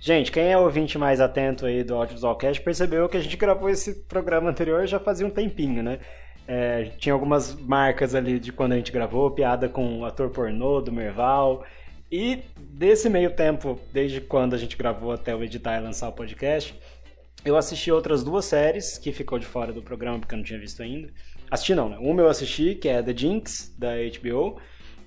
Gente, 0.01 0.33
quem 0.33 0.51
é 0.51 0.57
ouvinte 0.57 0.97
mais 0.97 1.21
atento 1.21 1.65
aí 1.65 1.81
do 1.81 1.95
Audiovisual 1.95 2.35
Cast 2.35 2.61
percebeu 2.61 3.07
que 3.07 3.15
a 3.15 3.21
gente 3.21 3.37
gravou 3.37 3.69
esse 3.69 4.03
programa 4.03 4.49
anterior 4.49 4.85
já 4.85 4.99
fazia 4.99 5.25
um 5.25 5.29
tempinho, 5.29 5.81
né? 5.81 5.99
É, 6.45 6.91
tinha 6.97 7.13
algumas 7.13 7.55
marcas 7.55 8.13
ali 8.13 8.37
de 8.37 8.51
quando 8.51 8.73
a 8.73 8.75
gente 8.75 8.91
gravou, 8.91 9.31
piada 9.31 9.69
com 9.69 9.99
o 9.99 10.05
ator 10.05 10.29
pornô 10.29 10.81
do 10.81 10.91
Merval. 10.91 11.63
E 12.11 12.43
desse 12.57 13.09
meio 13.09 13.31
tempo, 13.31 13.79
desde 13.93 14.19
quando 14.19 14.53
a 14.53 14.57
gente 14.57 14.75
gravou 14.75 15.13
até 15.13 15.33
o 15.33 15.41
editar 15.41 15.77
e 15.77 15.81
lançar 15.81 16.09
o 16.09 16.11
podcast, 16.11 16.77
eu 17.45 17.57
assisti 17.57 17.91
outras 17.91 18.23
duas 18.23 18.45
séries 18.45 18.97
que 18.97 19.11
ficou 19.11 19.37
de 19.37 19.45
fora 19.45 19.73
do 19.73 19.81
programa 19.81 20.19
porque 20.19 20.33
eu 20.33 20.37
não 20.37 20.45
tinha 20.45 20.59
visto 20.59 20.81
ainda. 20.81 21.09
Assisti 21.51 21.75
não, 21.75 21.89
né? 21.89 21.97
Uma 21.99 22.21
eu 22.21 22.27
assisti, 22.27 22.75
que 22.75 22.87
é 22.87 23.01
The 23.01 23.15
Jinx, 23.15 23.75
da 23.77 23.91
HBO, 24.19 24.59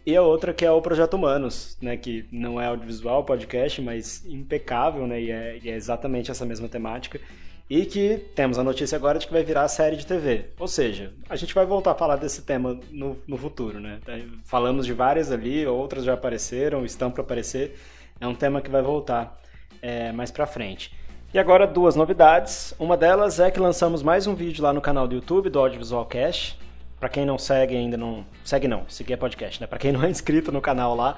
e 0.04 0.14
a 0.14 0.22
outra 0.22 0.54
que 0.54 0.64
é 0.64 0.70
o 0.70 0.80
Projeto 0.80 1.14
Humanos, 1.14 1.76
né? 1.80 1.96
Que 1.96 2.26
não 2.30 2.60
é 2.60 2.66
audiovisual, 2.66 3.24
podcast, 3.24 3.80
mas 3.80 4.24
impecável, 4.26 5.06
né? 5.06 5.20
E 5.20 5.30
é, 5.30 5.58
e 5.62 5.70
é 5.70 5.74
exatamente 5.74 6.30
essa 6.30 6.44
mesma 6.44 6.68
temática. 6.68 7.20
E 7.68 7.84
que 7.84 8.18
temos 8.36 8.58
a 8.60 8.62
notícia 8.62 8.94
agora 8.94 9.18
de 9.18 9.26
que 9.26 9.32
vai 9.32 9.42
virar 9.42 9.66
série 9.66 9.96
de 9.96 10.06
TV. 10.06 10.50
Ou 10.60 10.68
seja, 10.68 11.12
a 11.28 11.34
gente 11.34 11.52
vai 11.52 11.66
voltar 11.66 11.92
a 11.92 11.94
falar 11.96 12.14
desse 12.14 12.42
tema 12.42 12.78
no, 12.92 13.18
no 13.26 13.36
futuro, 13.36 13.80
né? 13.80 13.98
Falamos 14.44 14.86
de 14.86 14.92
várias 14.92 15.32
ali, 15.32 15.66
outras 15.66 16.04
já 16.04 16.14
apareceram, 16.14 16.84
estão 16.84 17.10
para 17.10 17.22
aparecer. 17.22 17.76
É 18.20 18.26
um 18.28 18.34
tema 18.34 18.60
que 18.60 18.70
vai 18.70 18.82
voltar 18.82 19.42
é, 19.82 20.12
mais 20.12 20.30
para 20.30 20.46
frente. 20.46 20.92
E 21.36 21.38
agora 21.38 21.66
duas 21.66 21.94
novidades. 21.94 22.74
Uma 22.78 22.96
delas 22.96 23.38
é 23.38 23.50
que 23.50 23.60
lançamos 23.60 24.02
mais 24.02 24.26
um 24.26 24.34
vídeo 24.34 24.64
lá 24.64 24.72
no 24.72 24.80
canal 24.80 25.06
do 25.06 25.16
YouTube 25.16 25.50
do 25.50 25.58
Audiovisual 25.58 26.06
Cash. 26.06 26.56
Para 26.98 27.10
quem 27.10 27.26
não 27.26 27.36
segue 27.36 27.76
ainda, 27.76 27.94
não 27.94 28.24
segue 28.42 28.66
não, 28.66 28.88
seguir 28.88 29.12
é 29.12 29.16
podcast, 29.18 29.60
né? 29.60 29.66
Para 29.66 29.78
quem 29.78 29.92
não 29.92 30.02
é 30.02 30.08
inscrito 30.08 30.50
no 30.50 30.62
canal 30.62 30.96
lá, 30.96 31.16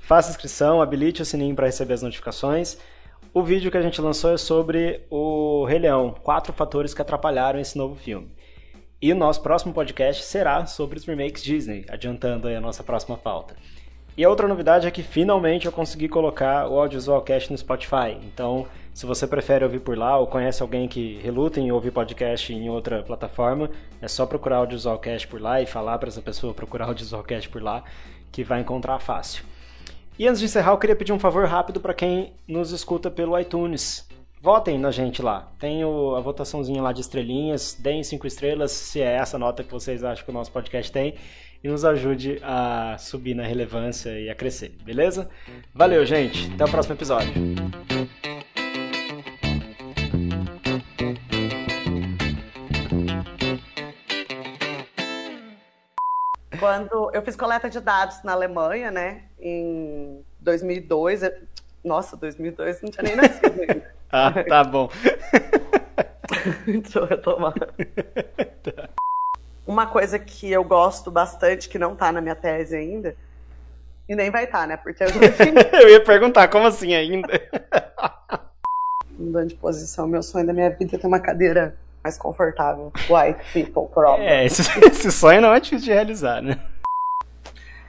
faça 0.00 0.28
inscrição, 0.28 0.82
habilite 0.82 1.22
o 1.22 1.24
sininho 1.24 1.54
para 1.54 1.66
receber 1.66 1.94
as 1.94 2.02
notificações. 2.02 2.78
O 3.32 3.44
vídeo 3.44 3.70
que 3.70 3.76
a 3.76 3.80
gente 3.80 4.00
lançou 4.00 4.32
é 4.32 4.36
sobre 4.36 5.06
o 5.08 5.64
Rei 5.66 5.78
Leão, 5.78 6.16
quatro 6.20 6.52
fatores 6.52 6.92
que 6.92 7.00
atrapalharam 7.00 7.60
esse 7.60 7.78
novo 7.78 7.94
filme. 7.94 8.28
E 9.00 9.12
o 9.12 9.16
nosso 9.16 9.40
próximo 9.40 9.72
podcast 9.72 10.24
será 10.24 10.66
sobre 10.66 10.98
os 10.98 11.04
remakes 11.04 11.44
Disney, 11.44 11.86
adiantando 11.88 12.48
aí 12.48 12.56
a 12.56 12.60
nossa 12.60 12.82
próxima 12.82 13.16
pauta. 13.16 13.54
E 14.16 14.24
a 14.24 14.28
outra 14.28 14.48
novidade 14.48 14.88
é 14.88 14.90
que 14.90 15.04
finalmente 15.04 15.66
eu 15.66 15.72
consegui 15.72 16.08
colocar 16.08 16.66
o 16.66 16.76
Audiovisual 16.76 17.22
Cast 17.22 17.52
no 17.52 17.56
Spotify. 17.56 18.18
Então, 18.24 18.66
se 18.92 19.06
você 19.06 19.26
prefere 19.26 19.64
ouvir 19.64 19.80
por 19.80 19.96
lá 19.96 20.18
ou 20.18 20.26
conhece 20.26 20.62
alguém 20.62 20.88
que 20.88 21.18
reluta 21.22 21.60
em 21.60 21.70
ouvir 21.70 21.90
podcast 21.90 22.52
em 22.52 22.68
outra 22.68 23.02
plataforma, 23.02 23.70
é 24.00 24.08
só 24.08 24.26
procurar 24.26 24.56
o 24.56 24.60
Audiovisualcast 24.60 25.28
por 25.28 25.40
lá 25.40 25.60
e 25.60 25.66
falar 25.66 25.98
para 25.98 26.08
essa 26.08 26.20
pessoa 26.20 26.52
procurar 26.52 26.86
o 26.86 26.88
Audiovisualcast 26.88 27.48
por 27.48 27.62
lá, 27.62 27.84
que 28.30 28.44
vai 28.44 28.60
encontrar 28.60 28.98
fácil. 28.98 29.44
E 30.18 30.28
antes 30.28 30.40
de 30.40 30.44
encerrar, 30.44 30.72
eu 30.72 30.78
queria 30.78 30.96
pedir 30.96 31.12
um 31.12 31.18
favor 31.18 31.46
rápido 31.46 31.80
para 31.80 31.94
quem 31.94 32.34
nos 32.46 32.72
escuta 32.72 33.10
pelo 33.10 33.38
iTunes. 33.38 34.06
Votem 34.42 34.78
na 34.78 34.90
gente 34.90 35.22
lá. 35.22 35.50
Tem 35.58 35.84
o, 35.84 36.14
a 36.14 36.20
votaçãozinha 36.20 36.82
lá 36.82 36.92
de 36.92 37.00
estrelinhas. 37.00 37.74
Deem 37.78 38.02
cinco 38.02 38.26
estrelas 38.26 38.72
se 38.72 39.00
é 39.00 39.14
essa 39.14 39.38
nota 39.38 39.64
que 39.64 39.72
vocês 39.72 40.04
acham 40.04 40.24
que 40.24 40.30
o 40.30 40.34
nosso 40.34 40.52
podcast 40.52 40.90
tem. 40.92 41.14
E 41.62 41.68
nos 41.68 41.84
ajude 41.84 42.38
a 42.42 42.96
subir 42.98 43.34
na 43.34 43.44
relevância 43.44 44.18
e 44.18 44.30
a 44.30 44.34
crescer, 44.34 44.76
beleza? 44.82 45.28
Valeu, 45.74 46.04
gente. 46.06 46.50
Até 46.54 46.64
o 46.64 46.70
próximo 46.70 46.94
episódio. 46.94 47.32
Quando 56.60 57.10
eu 57.14 57.22
fiz 57.22 57.34
coleta 57.34 57.70
de 57.70 57.80
dados 57.80 58.22
na 58.22 58.32
Alemanha, 58.32 58.90
né, 58.90 59.22
em 59.40 60.22
2002, 60.38 61.22
nossa, 61.82 62.18
2002 62.18 62.82
não 62.82 62.90
tinha 62.90 63.02
nem 63.02 63.16
nascido 63.16 63.60
ainda. 63.60 63.94
ah, 64.12 64.44
tá 64.44 64.62
bom. 64.62 64.90
Deixa 66.66 66.98
eu 66.98 67.06
retomar. 67.06 67.54
tá. 67.54 68.90
Uma 69.66 69.86
coisa 69.86 70.18
que 70.18 70.50
eu 70.50 70.62
gosto 70.62 71.10
bastante, 71.10 71.68
que 71.68 71.78
não 71.78 71.96
tá 71.96 72.12
na 72.12 72.20
minha 72.20 72.34
tese 72.34 72.76
ainda, 72.76 73.16
e 74.06 74.14
nem 74.14 74.30
vai 74.30 74.44
estar, 74.44 74.60
tá, 74.60 74.66
né, 74.66 74.76
porque 74.76 75.02
eu 75.02 75.08
eu 75.80 75.88
ia 75.88 76.04
perguntar, 76.04 76.48
como 76.48 76.66
assim 76.66 76.94
ainda? 76.94 77.28
Mudando 79.18 79.48
de 79.48 79.54
posição, 79.54 80.06
meu 80.06 80.22
sonho 80.22 80.46
da 80.46 80.52
minha 80.52 80.70
vida 80.70 80.96
é 80.96 80.98
ter 80.98 81.06
uma 81.06 81.20
cadeira 81.20 81.74
mais 82.02 82.18
confortável. 82.18 82.92
White 83.08 83.52
people 83.52 83.92
problem. 83.92 84.26
É, 84.26 84.44
esse, 84.44 84.62
esse 84.84 85.12
sonho 85.12 85.40
não 85.40 85.54
é 85.54 85.60
difícil 85.60 85.86
de 85.86 85.92
realizar, 85.92 86.42
né? 86.42 86.60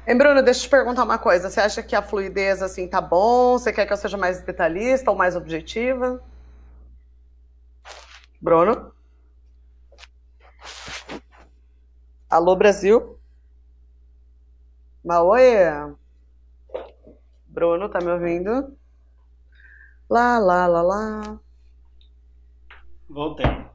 Hein, 0.07 0.17
Bruno, 0.17 0.41
deixa 0.41 0.61
eu 0.61 0.63
te 0.63 0.69
perguntar 0.69 1.03
uma 1.03 1.17
coisa. 1.17 1.49
Você 1.49 1.59
acha 1.59 1.83
que 1.83 1.95
a 1.95 2.01
fluidez, 2.01 2.61
assim, 2.61 2.87
tá 2.87 2.99
bom? 2.99 3.57
Você 3.57 3.71
quer 3.71 3.85
que 3.85 3.93
eu 3.93 3.97
seja 3.97 4.17
mais 4.17 4.41
detalhista 4.41 5.11
ou 5.11 5.17
mais 5.17 5.35
objetiva? 5.35 6.21
Bruno? 8.41 8.91
Alô, 12.29 12.55
Brasil? 12.55 13.19
Maoê? 15.03 15.69
Bruno, 17.45 17.89
tá 17.89 17.99
me 17.99 18.11
ouvindo? 18.11 18.75
Lá, 20.09 20.39
lá, 20.39 20.67
lá, 20.67 20.81
lá. 20.81 21.39
Voltei. 23.09 23.70